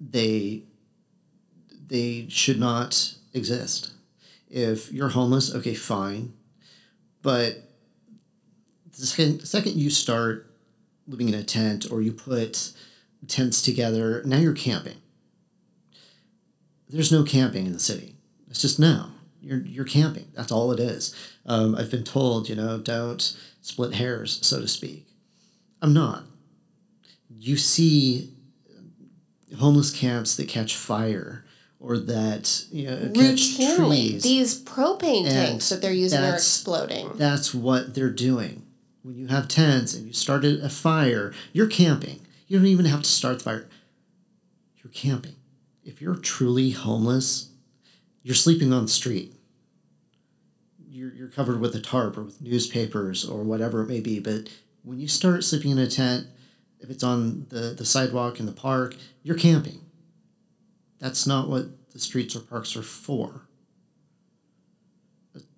They 0.00 0.62
they 1.88 2.26
should 2.28 2.60
not 2.60 3.14
exist. 3.34 3.92
If 4.48 4.92
you're 4.92 5.08
homeless, 5.08 5.54
okay, 5.54 5.74
fine. 5.74 6.32
But 7.22 7.68
the 8.96 9.06
second, 9.06 9.40
the 9.40 9.46
second 9.46 9.74
you 9.74 9.90
start 9.90 10.54
living 11.08 11.28
in 11.28 11.34
a 11.34 11.42
tent 11.42 11.90
or 11.90 12.00
you 12.00 12.12
put 12.12 12.72
tents 13.26 13.62
together, 13.62 14.22
now 14.24 14.38
you're 14.38 14.52
camping. 14.54 14.96
There's 16.88 17.12
no 17.12 17.22
camping 17.22 17.66
in 17.66 17.72
the 17.72 17.78
city. 17.80 18.16
It's 18.48 18.60
just 18.60 18.78
no. 18.80 19.06
You're 19.40 19.60
you're 19.60 19.84
camping. 19.84 20.28
That's 20.34 20.52
all 20.52 20.72
it 20.72 20.80
is. 20.80 21.14
Um, 21.46 21.74
I've 21.74 21.90
been 21.90 22.04
told, 22.04 22.48
you 22.48 22.56
know, 22.56 22.78
don't 22.78 23.20
split 23.62 23.94
hairs, 23.94 24.38
so 24.42 24.60
to 24.60 24.68
speak. 24.68 25.06
I'm 25.80 25.94
not. 25.94 26.24
You 27.38 27.56
see 27.56 28.34
homeless 29.58 29.90
camps 29.90 30.36
that 30.36 30.48
catch 30.48 30.76
fire 30.76 31.44
or 31.78 31.96
that 31.98 32.64
you 32.70 32.86
know 32.86 32.96
catch 33.14 33.56
Routinely, 33.56 33.76
trees. 34.10 34.22
these 34.22 34.62
propane 34.62 35.24
And 35.24 35.30
tanks 35.30 35.68
that 35.70 35.80
they're 35.80 35.92
using 35.92 36.20
are 36.20 36.34
exploding. 36.34 37.12
That's 37.14 37.54
what 37.54 37.94
they're 37.94 38.10
doing. 38.10 38.66
When 39.02 39.16
you 39.16 39.28
have 39.28 39.48
tents 39.48 39.94
and 39.94 40.06
you 40.06 40.12
started 40.12 40.62
a 40.62 40.68
fire, 40.68 41.32
you're 41.54 41.66
camping. 41.66 42.20
You 42.50 42.58
don't 42.58 42.66
even 42.66 42.86
have 42.86 43.02
to 43.02 43.08
start 43.08 43.38
the 43.38 43.44
fire. 43.44 43.68
You're 44.82 44.90
camping. 44.92 45.36
If 45.84 46.02
you're 46.02 46.16
truly 46.16 46.70
homeless, 46.70 47.52
you're 48.24 48.34
sleeping 48.34 48.72
on 48.72 48.82
the 48.82 48.88
street. 48.88 49.36
You're, 50.84 51.14
you're 51.14 51.28
covered 51.28 51.60
with 51.60 51.76
a 51.76 51.80
tarp 51.80 52.18
or 52.18 52.24
with 52.24 52.42
newspapers 52.42 53.24
or 53.24 53.44
whatever 53.44 53.82
it 53.82 53.88
may 53.88 54.00
be. 54.00 54.18
But 54.18 54.48
when 54.82 54.98
you 54.98 55.06
start 55.06 55.44
sleeping 55.44 55.70
in 55.70 55.78
a 55.78 55.86
tent, 55.86 56.26
if 56.80 56.90
it's 56.90 57.04
on 57.04 57.46
the, 57.50 57.72
the 57.78 57.84
sidewalk 57.84 58.40
in 58.40 58.46
the 58.46 58.52
park, 58.52 58.96
you're 59.22 59.38
camping. 59.38 59.82
That's 60.98 61.28
not 61.28 61.48
what 61.48 61.66
the 61.92 62.00
streets 62.00 62.34
or 62.34 62.40
parks 62.40 62.76
are 62.76 62.82
for. 62.82 63.42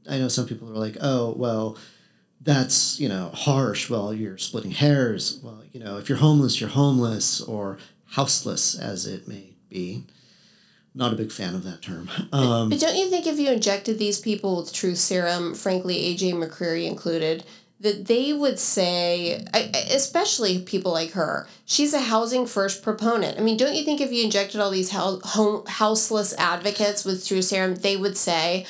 I 0.07 0.19
know 0.19 0.29
some 0.29 0.47
people 0.47 0.69
are 0.71 0.75
like, 0.75 0.99
oh, 1.01 1.33
well, 1.39 1.79
that's, 2.43 2.99
you 2.99 3.09
know, 3.09 3.31
harsh. 3.35 3.89
Well, 3.89 4.13
you're 4.13 4.39
splitting 4.39 4.73
hairs. 4.73 5.41
Well, 5.43 5.63
you 5.73 5.81
know, 5.81 5.99
if 5.99 6.09
you're 6.09 6.19
homeless, 6.19 6.61
you're 6.61 6.71
homeless 6.71 7.41
or 7.41 7.79
houseless, 8.11 8.79
as 8.79 9.07
it 9.07 9.29
may 9.29 9.55
be. 9.69 10.05
Not 10.95 11.13
a 11.13 11.17
big 11.17 11.33
fan 11.33 11.55
of 11.55 11.65
that 11.65 11.81
term. 11.81 12.11
Um, 12.33 12.69
But 12.69 12.81
don't 12.81 12.97
you 12.97 13.09
think 13.09 13.27
if 13.27 13.39
you 13.39 13.51
injected 13.51 13.99
these 13.99 14.19
people 14.21 14.59
with 14.59 14.73
truth 14.73 14.99
serum, 14.99 15.55
frankly, 15.55 15.97
AJ 16.15 16.35
McCreary 16.35 16.87
included, 16.87 17.45
that 17.81 18.07
they 18.07 18.33
would 18.33 18.59
say, 18.59 19.45
especially 19.91 20.63
people 20.63 20.93
like 20.93 21.13
her, 21.13 21.49
she's 21.65 21.93
a 21.95 22.01
housing 22.01 22.47
first 22.47 22.83
proponent. 22.83 23.39
I 23.39 23.43
mean, 23.43 23.57
don't 23.57 23.75
you 23.75 23.85
think 23.85 24.01
if 24.01 24.13
you 24.13 24.23
injected 24.25 24.61
all 24.61 24.71
these 24.71 24.93
hou- 24.93 25.21
home, 25.25 25.65
houseless 25.67 26.33
advocates 26.39 27.05
with 27.05 27.27
truth 27.27 27.47
serum, 27.47 27.75
they 27.77 27.97
would 27.97 28.17
say, 28.17 28.67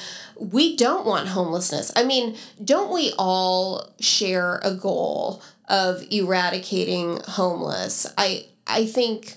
we 0.50 0.76
don't 0.76 1.06
want 1.06 1.28
homelessness. 1.28 1.92
I 1.94 2.04
mean, 2.04 2.36
don't 2.62 2.92
we 2.92 3.12
all 3.18 3.92
share 4.00 4.60
a 4.62 4.74
goal 4.74 5.42
of 5.68 6.02
eradicating 6.10 7.20
homeless? 7.28 8.06
I 8.18 8.46
I 8.66 8.86
think 8.86 9.36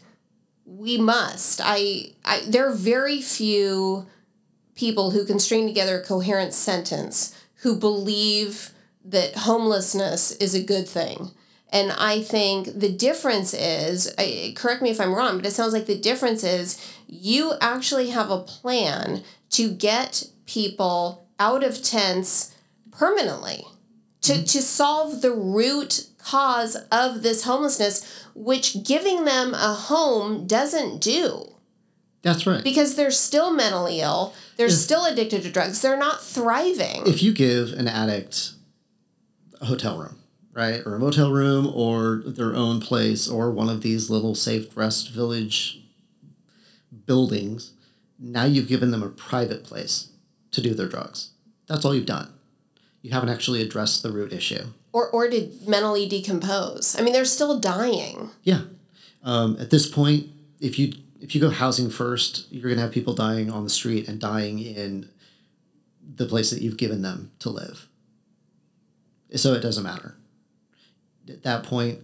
we 0.66 0.98
must. 0.98 1.62
I 1.64 2.14
I 2.24 2.44
there 2.48 2.68
are 2.68 2.74
very 2.74 3.22
few 3.22 4.08
people 4.76 5.12
who 5.12 5.26
can 5.26 5.40
string 5.40 5.68
together 5.68 6.00
a 6.00 6.04
coherent 6.04 6.54
sentence 6.54 7.38
who 7.62 7.76
believe 7.76 8.72
that 9.04 9.36
homelessness 9.36 10.32
is 10.34 10.54
a 10.56 10.64
good 10.64 10.88
thing. 10.88 11.32
And 11.70 11.92
I 11.92 12.22
think 12.22 12.80
the 12.80 12.92
difference 12.92 13.54
is, 13.54 14.14
correct 14.56 14.82
me 14.82 14.92
if 14.92 15.00
I'm 15.02 15.14
wrong, 15.14 15.38
but 15.38 15.46
it 15.46 15.52
sounds 15.52 15.74
like 15.74 15.88
the 15.88 15.98
difference 15.98 16.44
is 16.44 16.80
you 17.08 17.54
actually 17.60 18.10
have 18.12 18.30
a 18.30 18.40
plan 18.40 19.24
to 19.52 19.72
get 19.72 20.30
people 20.46 21.28
out 21.40 21.64
of 21.64 21.82
tents 21.84 22.56
permanently 22.92 23.66
to, 24.22 24.34
mm-hmm. 24.34 24.44
to 24.44 24.62
solve 24.62 25.22
the 25.22 25.32
root 25.32 26.08
cause 26.18 26.76
of 26.92 27.22
this 27.22 27.44
homelessness, 27.44 28.26
which 28.34 28.84
giving 28.84 29.26
them 29.26 29.54
a 29.54 29.74
home 29.74 30.48
doesn't 30.48 31.00
do 31.00 31.56
that's 32.22 32.48
right. 32.48 32.64
because 32.64 32.96
they're 32.96 33.12
still 33.12 33.52
mentally 33.54 34.02
ill, 34.02 34.34
they're 34.58 34.68
If- 34.68 34.74
still 34.74 35.06
addicted 35.06 35.44
to 35.44 35.52
drugs, 35.52 35.82
they're 35.82 35.98
not 35.98 36.24
thriving. 36.24 37.06
if 37.06 37.22
you 37.22 37.32
give 37.34 37.74
an 37.74 37.88
addict 37.88 38.54
a 39.62 39.66
hotel 39.66 39.98
room, 40.00 40.18
right, 40.54 40.82
or 40.86 40.96
a 40.96 41.00
motel 41.00 41.32
room, 41.32 41.72
or 41.74 42.24
their 42.26 42.56
own 42.56 42.80
place, 42.80 43.28
or 43.28 43.52
one 43.52 43.70
of 43.70 43.82
these 43.82 44.10
little 44.10 44.34
safe 44.34 44.76
rest 44.76 45.12
village 45.12 45.82
buildings, 47.06 47.74
now 48.20 48.46
you've 48.46 48.68
given 48.68 48.90
them 48.92 49.04
a 49.04 49.10
private 49.10 49.64
place 49.64 50.10
to 50.56 50.62
do 50.62 50.74
their 50.74 50.88
drugs. 50.88 51.30
That's 51.68 51.86
all 51.86 51.94
you've 51.96 52.06
done. 52.06 52.32
You 53.02 53.12
haven't 53.12 53.30
actually 53.30 53.62
addressed 53.62 54.02
the 54.04 54.12
root 54.12 54.34
issue. 54.34 54.66
or 54.92 55.10
or 55.10 55.30
to 55.30 55.50
mentally 55.68 56.08
decompose. 56.08 56.96
I 56.98 57.04
mean, 57.04 57.14
they're 57.14 57.26
still 57.26 57.60
dying. 57.60 58.32
Yeah. 58.44 58.62
Um, 59.24 59.58
at 59.60 59.70
this 59.70 59.88
point, 59.88 60.28
if 60.60 60.80
you 60.80 60.94
if 61.22 61.36
you 61.36 61.42
go 61.42 61.50
housing 61.50 61.90
first, 61.90 62.52
you're 62.52 62.70
gonna 62.70 62.82
have 62.82 62.92
people 62.92 63.14
dying 63.14 63.50
on 63.52 63.64
the 63.64 63.70
street 63.70 64.08
and 64.08 64.20
dying 64.20 64.60
in 64.60 65.10
the 66.16 66.26
place 66.26 66.50
that 66.52 66.62
you've 66.62 66.78
given 66.78 67.02
them 67.02 67.32
to 67.40 67.50
live. 67.50 67.88
So 69.36 69.54
it 69.54 69.62
doesn't 69.62 69.84
matter. 69.84 70.16
At 71.28 71.44
that 71.44 71.64
point, 71.64 72.00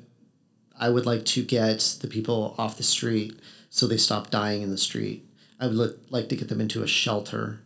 I 0.79 0.89
would 0.89 1.05
like 1.05 1.23
to 1.25 1.43
get 1.43 1.97
the 2.01 2.07
people 2.07 2.55
off 2.57 2.77
the 2.77 2.83
street 2.83 3.39
so 3.69 3.87
they 3.87 3.97
stop 3.97 4.29
dying 4.31 4.63
in 4.63 4.71
the 4.71 4.77
street. 4.77 5.25
I 5.59 5.67
would 5.67 5.75
li- 5.75 5.95
like 6.09 6.27
to 6.29 6.35
get 6.35 6.49
them 6.49 6.59
into 6.59 6.81
a 6.83 6.87
shelter 6.87 7.61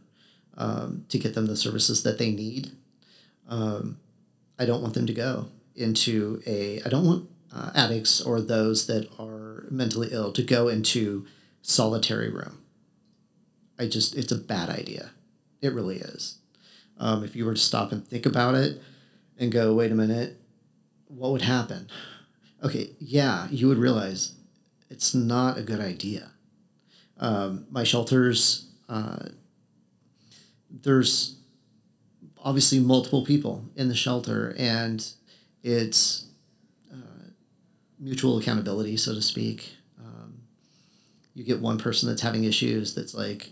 um, 0.58 1.06
to 1.10 1.20
get 1.20 1.36
them 1.36 1.48
the 1.48 1.58
services 1.58 2.04
that 2.04 2.18
they 2.18 2.32
need. 2.32 2.72
Um, 3.48 4.00
I 4.58 4.66
don't 4.66 4.82
want 4.82 4.94
them 4.94 5.06
to 5.08 5.14
go 5.14 5.48
into 5.76 6.42
a. 6.46 6.82
I 6.86 6.90
don't 6.90 7.06
want 7.06 7.30
uh, 7.54 7.72
addicts 7.76 8.22
or 8.22 8.42
those 8.42 8.88
that 8.88 9.10
are 9.20 9.66
mentally 9.70 10.10
ill 10.12 10.32
to 10.34 10.44
go 10.44 10.68
into 10.68 11.26
solitary 11.62 12.30
room. 12.30 12.60
I 13.78 13.88
just 13.88 14.16
it's 14.16 14.32
a 14.32 14.38
bad 14.38 14.70
idea. 14.70 15.12
It 15.62 15.74
really 15.74 15.98
is. 15.98 16.38
Um, 16.98 17.24
if 17.24 17.36
you 17.36 17.46
were 17.46 17.54
to 17.54 17.60
stop 17.60 17.92
and 17.92 18.08
think 18.08 18.26
about 18.26 18.56
it 18.56 18.82
and 19.38 19.52
go, 19.52 19.74
wait 19.74 19.92
a 19.92 19.96
minute, 19.96 20.40
what 21.08 21.32
would 21.32 21.42
happen? 21.42 21.90
Okay, 22.64 22.92
yeah, 23.00 23.48
you 23.52 23.68
would 23.68 23.78
realize 23.78 24.34
it's 24.90 25.14
not 25.14 25.58
a 25.58 25.62
good 25.62 25.82
idea. 25.82 26.32
Um, 27.20 27.66
my 27.70 27.84
shelters, 27.84 28.68
uh, 28.88 29.28
there's 30.84 31.38
obviously 32.44 32.80
multiple 32.80 33.26
people 33.26 33.66
in 33.76 33.88
the 33.88 33.96
shelter, 33.96 34.56
and 34.58 35.06
it's 35.64 36.28
uh, 36.92 37.30
mutual 38.00 38.38
accountability, 38.38 38.98
so 38.98 39.14
to 39.14 39.22
speak. 39.22 39.74
Um, 40.00 40.42
you 41.34 41.44
get 41.44 41.60
one 41.60 41.78
person 41.78 42.10
that's 42.10 42.22
having 42.22 42.44
issues 42.44 42.94
that's 42.94 43.14
like 43.14 43.50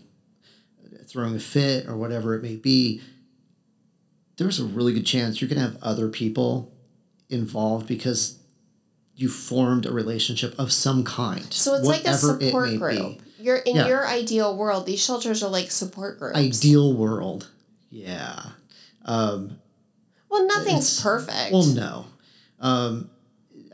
throwing 1.06 1.36
a 1.36 1.40
fit 1.40 1.86
or 1.86 1.96
whatever 1.96 2.34
it 2.34 2.42
may 2.42 2.56
be. 2.56 3.00
There's 4.36 4.58
a 4.58 4.64
really 4.64 4.92
good 4.92 5.06
chance 5.06 5.40
you're 5.40 5.48
going 5.48 5.60
to 5.60 5.70
have 5.70 5.82
other 5.82 6.08
people 6.08 6.72
involved 7.30 7.86
because 7.86 8.38
you 9.14 9.28
formed 9.28 9.86
a 9.86 9.92
relationship 9.92 10.58
of 10.58 10.72
some 10.72 11.04
kind. 11.04 11.52
So 11.52 11.74
it's 11.74 11.86
like 11.86 12.04
a 12.04 12.10
it 12.10 12.14
support 12.14 12.78
group. 12.78 12.90
be. 12.90 13.20
You're 13.44 13.56
in 13.58 13.76
Yeah. 13.76 13.88
your 13.88 14.06
ideal 14.06 14.56
world. 14.56 14.86
These 14.86 15.04
shelters 15.04 15.42
are 15.42 15.50
like 15.50 15.70
support 15.70 16.18
groups. 16.18 16.38
Ideal 16.38 16.94
world. 16.94 17.48
Yeah. 17.90 18.40
Um, 19.04 19.58
Well, 20.30 20.46
nothing's 20.46 21.00
perfect. 21.00 21.52
well, 21.52 21.66
no. 21.66 22.06
Um, 22.58 23.10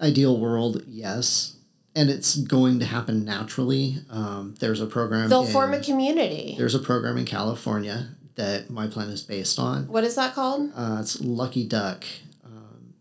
ideal 0.02 0.36
world, 0.36 0.82
yes. 0.88 1.54
And 1.94 2.10
it's 2.10 2.36
going 2.36 2.80
to 2.80 2.84
happen 2.84 3.24
naturally. 3.24 3.98
Um, 4.10 4.54
there's 4.58 4.80
a 4.80 4.86
program. 4.86 5.28
They'll 5.28 5.44
in- 5.46 5.52
form 5.52 5.72
a 5.72 5.80
community. 5.80 6.54
There's 6.58 6.74
a 6.74 6.78
program 6.80 7.16
in 7.16 7.24
California 7.24 8.10
that 8.34 8.70
my 8.70 8.86
plan 8.88 9.08
is 9.10 9.22
based 9.22 9.58
on. 9.58 9.86
What 9.86 10.02
is 10.04 10.14
that 10.16 10.34
called? 10.34 10.70
Uh, 10.74 10.98
it's 11.00 11.20
Lucky 11.20 11.64
Duck. 11.64 12.04
Um, 12.44 12.94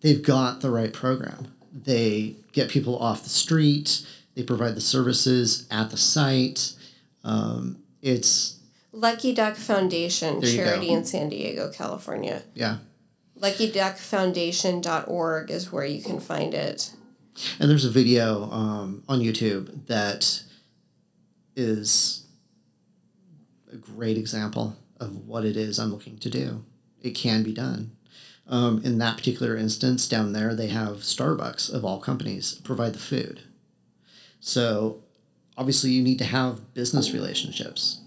they've 0.00 0.22
got 0.22 0.60
the 0.62 0.70
right 0.70 0.92
program. 0.92 1.48
They 1.72 2.36
get 2.52 2.68
people 2.70 2.98
off 2.98 3.22
the 3.24 3.30
street. 3.30 4.06
They 4.34 4.42
provide 4.42 4.74
the 4.74 4.80
services 4.80 5.66
at 5.70 5.90
the 5.90 5.96
site. 5.96 6.72
Um, 7.24 7.78
it's 8.00 8.58
Lucky 8.92 9.34
Duck 9.34 9.56
Foundation 9.56 10.40
charity 10.42 10.88
go. 10.88 10.94
in 10.94 11.04
San 11.04 11.28
Diego, 11.28 11.70
California. 11.70 12.42
yeah, 12.54 12.78
LuckyDuckFoundation.org 13.38 15.50
is 15.50 15.72
where 15.72 15.84
you 15.84 16.02
can 16.02 16.20
find 16.20 16.54
it. 16.54 16.92
and 17.58 17.70
there's 17.70 17.84
a 17.84 17.90
video 17.90 18.50
um, 18.50 19.02
on 19.08 19.20
YouTube 19.20 19.86
that 19.86 20.42
is 21.56 22.26
a 23.72 23.76
great 23.76 24.16
example 24.16 24.76
of 25.00 25.26
what 25.26 25.44
it 25.44 25.56
is 25.56 25.78
I'm 25.78 25.90
looking 25.90 26.18
to 26.18 26.30
do. 26.30 26.64
It 27.00 27.10
can 27.10 27.42
be 27.42 27.52
done. 27.52 27.92
Um, 28.46 28.82
in 28.84 28.98
that 28.98 29.16
particular 29.16 29.56
instance, 29.56 30.08
down 30.08 30.32
there, 30.32 30.54
they 30.54 30.68
have 30.68 30.98
Starbucks 30.98 31.72
of 31.72 31.84
all 31.84 32.00
companies 32.00 32.54
provide 32.56 32.92
the 32.92 32.98
food. 32.98 33.42
So 34.42 34.98
obviously, 35.56 35.92
you 35.92 36.02
need 36.02 36.18
to 36.18 36.24
have 36.24 36.74
business 36.74 37.14
relationships. 37.14 38.00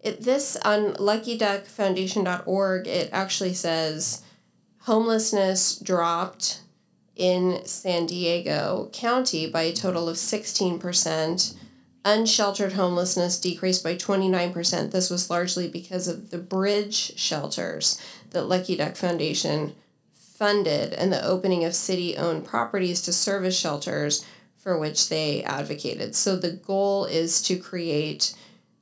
It, 0.00 0.20
this 0.22 0.56
on 0.64 0.94
LuckyDuckFoundation.org, 0.94 2.88
it 2.88 3.08
actually 3.12 3.54
says 3.54 4.22
homelessness 4.80 5.78
dropped 5.78 6.60
in 7.14 7.64
San 7.64 8.06
Diego 8.06 8.90
County 8.92 9.48
by 9.48 9.62
a 9.62 9.72
total 9.72 10.08
of 10.08 10.16
16%. 10.16 11.54
Unsheltered 12.02 12.72
homelessness 12.72 13.38
decreased 13.38 13.84
by 13.84 13.94
29%. 13.94 14.90
This 14.90 15.10
was 15.10 15.28
largely 15.30 15.68
because 15.68 16.08
of 16.08 16.30
the 16.30 16.38
bridge 16.38 17.16
shelters 17.18 18.00
that 18.30 18.44
Lucky 18.44 18.74
Duck 18.74 18.96
Foundation 18.96 19.74
funded 20.14 20.94
and 20.94 21.12
the 21.12 21.22
opening 21.22 21.62
of 21.62 21.74
city 21.74 22.16
owned 22.16 22.46
properties 22.46 23.02
to 23.02 23.12
service 23.12 23.58
shelters 23.58 24.24
for 24.60 24.78
which 24.78 25.08
they 25.08 25.42
advocated. 25.42 26.14
So 26.14 26.36
the 26.36 26.52
goal 26.52 27.06
is 27.06 27.42
to 27.42 27.56
create 27.56 28.34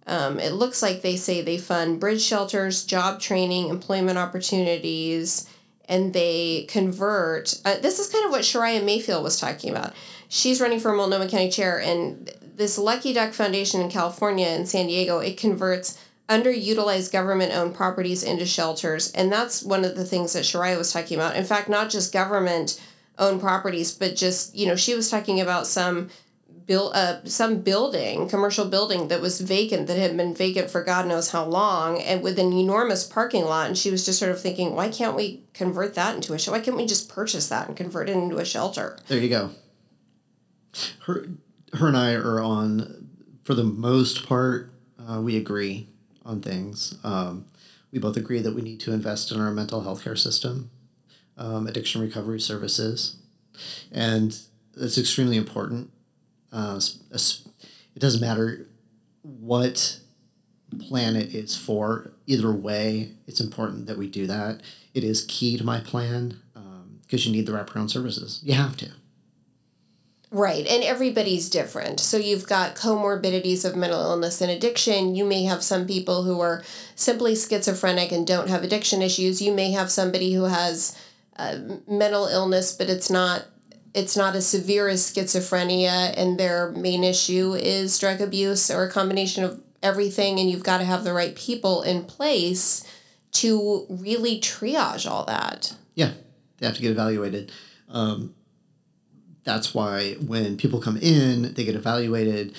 um, 0.08 0.40
it 0.40 0.54
looks 0.54 0.80
like 0.80 1.02
they 1.02 1.16
say 1.16 1.42
they 1.42 1.58
fund 1.58 2.00
bridge 2.00 2.22
shelters, 2.22 2.84
job 2.86 3.20
training, 3.20 3.68
employment 3.68 4.16
opportunities, 4.16 5.48
and 5.86 6.14
they 6.14 6.64
convert. 6.68 7.60
Uh, 7.64 7.76
this 7.76 7.98
is 7.98 8.10
kind 8.10 8.24
of 8.24 8.30
what 8.30 8.44
Sharia 8.44 8.82
Mayfield 8.82 9.22
was 9.22 9.38
talking 9.38 9.70
about. 9.70 9.92
She's 10.28 10.62
running 10.62 10.80
for 10.80 10.94
Multnomah 10.94 11.28
County 11.28 11.50
Chair, 11.50 11.78
and 11.78 12.30
this 12.56 12.78
Lucky 12.78 13.12
Duck 13.12 13.34
Foundation 13.34 13.82
in 13.82 13.90
California 13.90 14.48
in 14.48 14.64
San 14.64 14.86
Diego, 14.86 15.18
it 15.18 15.36
converts 15.36 16.02
underutilized 16.28 17.12
government 17.12 17.52
owned 17.54 17.74
properties 17.74 18.22
into 18.22 18.46
shelters. 18.46 19.12
And 19.12 19.30
that's 19.30 19.62
one 19.62 19.84
of 19.84 19.94
the 19.94 20.04
things 20.04 20.32
that 20.34 20.44
Shariah 20.44 20.76
was 20.76 20.92
talking 20.92 21.16
about. 21.16 21.36
In 21.36 21.44
fact, 21.44 21.68
not 21.68 21.90
just 21.90 22.12
government 22.12 22.80
owned 23.18 23.40
properties, 23.40 23.92
but 23.92 24.16
just, 24.16 24.54
you 24.54 24.66
know, 24.66 24.76
she 24.76 24.94
was 24.94 25.10
talking 25.10 25.40
about 25.40 25.66
some 25.66 26.08
build 26.68 26.92
uh, 26.94 27.24
some 27.24 27.62
building, 27.62 28.28
commercial 28.28 28.66
building 28.66 29.08
that 29.08 29.20
was 29.20 29.40
vacant 29.40 29.86
that 29.86 29.98
had 29.98 30.16
been 30.16 30.34
vacant 30.34 30.70
for 30.70 30.84
God 30.84 31.06
knows 31.06 31.30
how 31.30 31.44
long, 31.44 31.98
and 32.00 32.22
with 32.22 32.38
an 32.38 32.52
enormous 32.52 33.04
parking 33.04 33.44
lot. 33.44 33.66
And 33.66 33.76
she 33.76 33.90
was 33.90 34.04
just 34.04 34.18
sort 34.18 34.30
of 34.30 34.40
thinking, 34.40 34.74
why 34.74 34.90
can't 34.90 35.16
we 35.16 35.44
convert 35.54 35.94
that 35.94 36.14
into 36.14 36.34
a 36.34 36.38
shelter? 36.38 36.58
Why 36.58 36.64
can't 36.64 36.76
we 36.76 36.86
just 36.86 37.08
purchase 37.08 37.48
that 37.48 37.66
and 37.66 37.76
convert 37.76 38.08
it 38.08 38.16
into 38.16 38.36
a 38.36 38.44
shelter? 38.44 38.98
There 39.08 39.18
you 39.18 39.30
go. 39.30 39.50
Her, 41.06 41.26
her 41.72 41.88
and 41.88 41.96
I 41.96 42.12
are 42.12 42.40
on, 42.40 43.08
for 43.42 43.54
the 43.54 43.64
most 43.64 44.28
part, 44.28 44.70
uh, 45.08 45.20
we 45.22 45.36
agree 45.36 45.88
on 46.24 46.42
things. 46.42 46.98
Um, 47.02 47.46
we 47.90 47.98
both 47.98 48.18
agree 48.18 48.40
that 48.40 48.54
we 48.54 48.60
need 48.60 48.80
to 48.80 48.92
invest 48.92 49.32
in 49.32 49.40
our 49.40 49.50
mental 49.50 49.80
health 49.80 50.04
care 50.04 50.16
system, 50.16 50.70
um, 51.38 51.66
addiction 51.66 52.00
recovery 52.00 52.40
services, 52.40 53.16
and 53.90 54.38
it's 54.76 54.98
extremely 54.98 55.36
important. 55.36 55.90
Uh, 56.52 56.80
it 57.10 57.98
doesn't 57.98 58.20
matter 58.20 58.66
what 59.22 60.00
plan 60.78 61.16
it 61.16 61.34
is 61.34 61.56
for. 61.56 62.12
Either 62.26 62.52
way, 62.52 63.12
it's 63.26 63.40
important 63.40 63.86
that 63.86 63.98
we 63.98 64.08
do 64.08 64.26
that. 64.26 64.60
It 64.94 65.04
is 65.04 65.24
key 65.24 65.56
to 65.56 65.64
my 65.64 65.80
plan 65.80 66.40
because 67.08 67.26
you 67.26 67.32
need 67.32 67.46
the 67.46 67.52
wraparound 67.52 67.90
services. 67.90 68.40
You 68.44 68.52
have 68.52 68.76
to. 68.78 68.90
Right, 70.30 70.66
and 70.66 70.84
everybody's 70.84 71.48
different. 71.48 72.00
So 72.00 72.18
you've 72.18 72.46
got 72.46 72.76
comorbidities 72.76 73.64
of 73.64 73.76
mental 73.76 74.02
illness 74.02 74.42
and 74.42 74.50
addiction. 74.50 75.14
You 75.14 75.24
may 75.24 75.44
have 75.44 75.62
some 75.62 75.86
people 75.86 76.24
who 76.24 76.38
are 76.40 76.62
simply 76.94 77.34
schizophrenic 77.34 78.12
and 78.12 78.26
don't 78.26 78.50
have 78.50 78.62
addiction 78.62 79.00
issues. 79.00 79.40
You 79.40 79.54
may 79.54 79.70
have 79.70 79.90
somebody 79.90 80.34
who 80.34 80.44
has 80.44 80.94
uh, 81.38 81.58
mental 81.86 82.26
illness, 82.26 82.72
but 82.72 82.88
it's 82.88 83.10
not 83.10 83.44
it's 83.94 84.16
not 84.16 84.36
as 84.36 84.46
severe 84.46 84.88
as 84.88 85.02
schizophrenia, 85.02 86.14
and 86.16 86.38
their 86.38 86.70
main 86.72 87.02
issue 87.02 87.54
is 87.54 87.98
drug 87.98 88.20
abuse 88.20 88.70
or 88.70 88.84
a 88.84 88.90
combination 88.90 89.44
of 89.44 89.60
everything. 89.82 90.38
And 90.38 90.50
you've 90.50 90.62
got 90.62 90.78
to 90.78 90.84
have 90.84 91.04
the 91.04 91.12
right 91.12 91.34
people 91.34 91.82
in 91.82 92.04
place 92.04 92.84
to 93.32 93.86
really 93.88 94.40
triage 94.40 95.10
all 95.10 95.24
that. 95.24 95.74
Yeah, 95.94 96.12
they 96.58 96.66
have 96.66 96.76
to 96.76 96.82
get 96.82 96.90
evaluated. 96.90 97.52
Um, 97.88 98.34
that's 99.44 99.74
why 99.74 100.14
when 100.14 100.56
people 100.56 100.80
come 100.80 100.98
in, 100.98 101.54
they 101.54 101.64
get 101.64 101.74
evaluated 101.74 102.54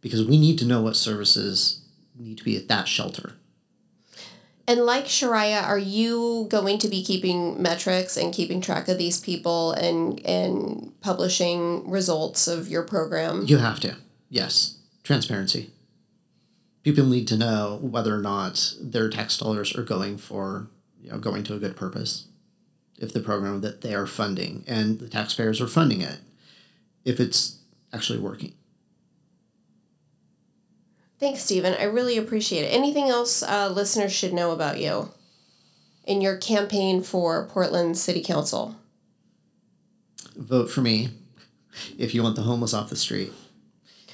because 0.00 0.26
we 0.26 0.38
need 0.38 0.58
to 0.58 0.66
know 0.66 0.82
what 0.82 0.96
services 0.96 1.80
need 2.14 2.38
to 2.38 2.44
be 2.44 2.56
at 2.56 2.68
that 2.68 2.86
shelter. 2.86 3.34
And 4.66 4.80
like 4.80 5.06
Sharia, 5.06 5.60
are 5.60 5.78
you 5.78 6.46
going 6.48 6.78
to 6.78 6.88
be 6.88 7.04
keeping 7.04 7.60
metrics 7.60 8.16
and 8.16 8.32
keeping 8.32 8.60
track 8.60 8.88
of 8.88 8.96
these 8.96 9.20
people 9.20 9.72
and 9.72 10.24
and 10.24 10.92
publishing 11.00 11.88
results 11.90 12.48
of 12.48 12.68
your 12.68 12.82
program? 12.82 13.44
You 13.46 13.58
have 13.58 13.80
to. 13.80 13.96
Yes, 14.30 14.78
transparency. 15.02 15.70
People 16.82 17.06
need 17.06 17.28
to 17.28 17.36
know 17.36 17.78
whether 17.82 18.14
or 18.14 18.20
not 18.20 18.74
their 18.80 19.08
tax 19.08 19.38
dollars 19.38 19.74
are 19.76 19.82
going 19.82 20.18
for, 20.18 20.68
you 21.00 21.10
know, 21.10 21.18
going 21.18 21.42
to 21.44 21.54
a 21.54 21.58
good 21.58 21.76
purpose. 21.76 22.26
If 22.98 23.12
the 23.12 23.20
program 23.20 23.60
that 23.62 23.80
they 23.80 23.94
are 23.94 24.06
funding 24.06 24.64
and 24.66 24.98
the 24.98 25.08
taxpayers 25.08 25.60
are 25.60 25.66
funding 25.66 26.00
it, 26.00 26.18
if 27.04 27.20
it's 27.20 27.58
actually 27.92 28.18
working. 28.18 28.54
Thanks, 31.20 31.42
Stephen. 31.42 31.74
I 31.74 31.84
really 31.84 32.18
appreciate 32.18 32.64
it. 32.64 32.68
Anything 32.68 33.08
else 33.08 33.42
uh, 33.42 33.68
listeners 33.68 34.12
should 34.12 34.32
know 34.32 34.50
about 34.50 34.80
you 34.80 35.10
in 36.04 36.20
your 36.20 36.36
campaign 36.36 37.02
for 37.02 37.46
Portland 37.46 37.96
City 37.96 38.22
Council? 38.22 38.76
vote 40.36 40.70
for 40.70 40.80
me 40.80 41.10
if 41.98 42.14
you 42.14 42.22
want 42.22 42.36
the 42.36 42.42
homeless 42.42 42.74
off 42.74 42.90
the 42.90 42.96
street 42.96 43.32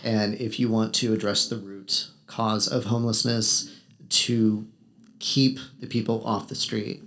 and 0.03 0.35
if 0.35 0.59
you 0.59 0.69
want 0.69 0.95
to 0.95 1.13
address 1.13 1.49
the 1.49 1.57
root 1.57 2.09
cause 2.27 2.69
of 2.69 2.85
homelessness 2.85 3.81
to 4.09 4.67
keep 5.19 5.59
the 5.81 5.87
people 5.87 6.25
off 6.25 6.49
the 6.49 6.55
street 6.55 7.03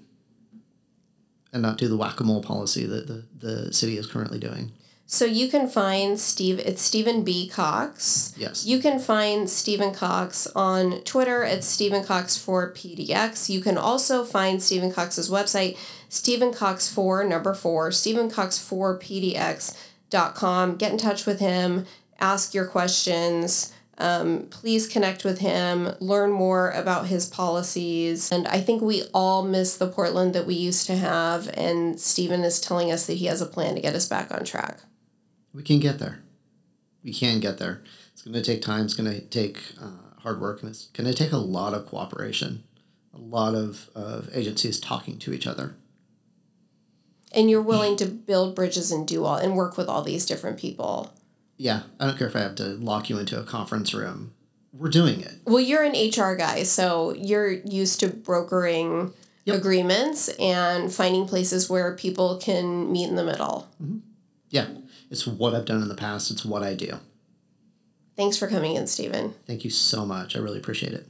and 1.52 1.62
not 1.62 1.78
do 1.78 1.88
the 1.88 1.98
whack-a-mole 1.98 2.44
policy 2.44 2.86
that 2.86 3.08
the, 3.08 3.24
the 3.38 3.74
city 3.74 3.98
is 3.98 4.08
currently 4.08 4.40
doing 4.40 4.72
So 5.14 5.26
you 5.26 5.48
can 5.48 5.68
find 5.68 6.20
Steve. 6.20 6.58
It's 6.58 6.82
Stephen 6.82 7.24
B. 7.24 7.48
Cox. 7.48 8.34
yes 8.36 8.66
You 8.66 8.80
can 8.80 8.98
find 8.98 9.48
Stephen 9.48 9.94
Cox 9.94 10.48
on 10.56 11.02
Twitter 11.02 11.44
at 11.44 11.64
Stephen 11.64 12.04
Cox 12.04 12.36
for 12.36 12.74
PDX. 12.74 13.48
You 13.48 13.62
can 13.62 13.78
also 13.78 14.24
find 14.24 14.60
Stephen 14.60 14.92
Cox's 14.92 15.30
website, 15.30 15.78
Stephen 16.10 16.52
Cox 16.52 16.92
for 16.92 17.24
number 17.24 17.54
four, 17.54 17.92
Stephen 17.92 18.28
Cox 18.28 18.58
for 18.58 18.98
PDX.com. 18.98 20.78
Get 20.78 20.92
in 20.92 20.98
touch 20.98 21.28
with 21.28 21.40
him, 21.40 21.86
ask 22.20 22.56
your 22.56 22.66
questions. 22.66 23.72
Um, 24.00 24.48
please 24.50 24.88
connect 24.88 25.24
with 25.24 25.38
him, 25.38 25.94
learn 26.00 26.32
more 26.32 26.72
about 26.72 27.06
his 27.06 27.28
policies. 27.28 28.32
And 28.32 28.48
I 28.48 28.62
think 28.62 28.82
we 28.82 29.04
all 29.14 29.44
miss 29.44 29.78
the 29.78 29.88
Portland 29.88 30.34
that 30.34 30.48
we 30.48 30.56
used 30.56 30.88
to 30.88 30.96
have. 30.96 31.52
And 31.54 32.00
Stephen 32.00 32.44
is 32.44 32.60
telling 32.60 32.92
us 32.92 33.06
that 33.06 33.18
he 33.18 33.28
has 33.28 33.42
a 33.42 33.46
plan 33.46 33.76
to 33.76 33.82
get 33.82 33.94
us 33.94 34.08
back 34.08 34.34
on 34.34 34.44
track. 34.44 34.80
We 35.54 35.64
can 35.64 35.80
get 35.80 36.00
there. 36.00 36.20
We 37.04 37.14
can 37.14 37.40
get 37.40 37.58
there. 37.58 37.84
It's 38.14 38.22
going 38.22 38.34
to 38.34 38.42
take 38.42 38.62
time. 38.62 38.86
It's 38.86 38.94
going 38.94 39.12
to 39.12 39.22
take 39.22 39.60
uh, 39.82 40.20
hard 40.22 40.40
work 40.40 40.62
and 40.62 40.70
it's 40.70 40.88
going 40.88 41.10
to 41.10 41.14
take 41.14 41.32
a 41.32 41.38
lot 41.38 41.74
of 41.74 41.86
cooperation. 41.86 42.64
A 43.14 43.20
lot 43.20 43.54
of, 43.54 43.90
of 43.94 44.30
agencies 44.34 44.80
talking 44.80 45.20
to 45.20 45.34
each 45.34 45.46
other. 45.46 45.76
And 47.32 47.50
you're 47.50 47.62
willing 47.62 47.96
to 47.98 48.06
build 48.06 48.56
bridges 48.56 48.92
and 48.92 49.08
do 49.08 49.26
all 49.26 49.36
and 49.36 49.56
work 49.56 49.78
with 49.78 49.88
all 49.88 50.04
these 50.04 50.26
different 50.26 50.58
people. 50.60 51.14
Yeah, 51.58 51.84
I 52.00 52.08
don't 52.08 52.18
care 52.18 52.28
if 52.28 52.36
I 52.36 52.40
have 52.42 52.56
to 52.56 52.66
lock 52.66 53.10
you 53.10 53.18
into 53.18 53.40
a 53.40 53.44
conference 53.44 53.94
room. 53.94 54.34
We're 54.72 54.90
doing 54.90 55.22
it. 55.22 55.34
Well, 55.46 55.60
you're 55.60 55.84
an 55.84 55.92
HR 55.94 56.36
guy, 56.36 56.64
so 56.64 57.14
you're 57.14 57.52
used 57.52 58.00
to 58.00 58.08
brokering 58.08 59.14
Yep. 59.46 59.58
agreements 59.58 60.30
and 60.40 60.94
finding 60.94 61.28
places 61.28 61.70
where 61.70 61.94
people 61.96 62.38
can 62.38 62.90
meet 62.92 63.10
in 63.10 63.16
the 63.16 63.26
middle. 63.26 63.68
Yeah, 64.50 64.68
it's 65.14 65.28
what 65.28 65.54
I've 65.54 65.66
done 65.66 65.84
in 65.84 65.90
the 65.90 65.96
past. 65.96 66.32
It's 66.32 66.44
what 66.44 66.64
I 66.64 66.74
do. 66.74 66.98
Thanks 68.18 68.36
for 68.36 68.48
coming 68.48 68.76
in, 68.76 68.88
Stephen. 68.88 69.36
Thank 69.46 69.64
you 69.64 69.70
so 69.70 70.08
much. 70.08 70.36
I 70.36 70.40
really 70.40 70.58
appreciate 70.58 70.94
it. 70.94 71.08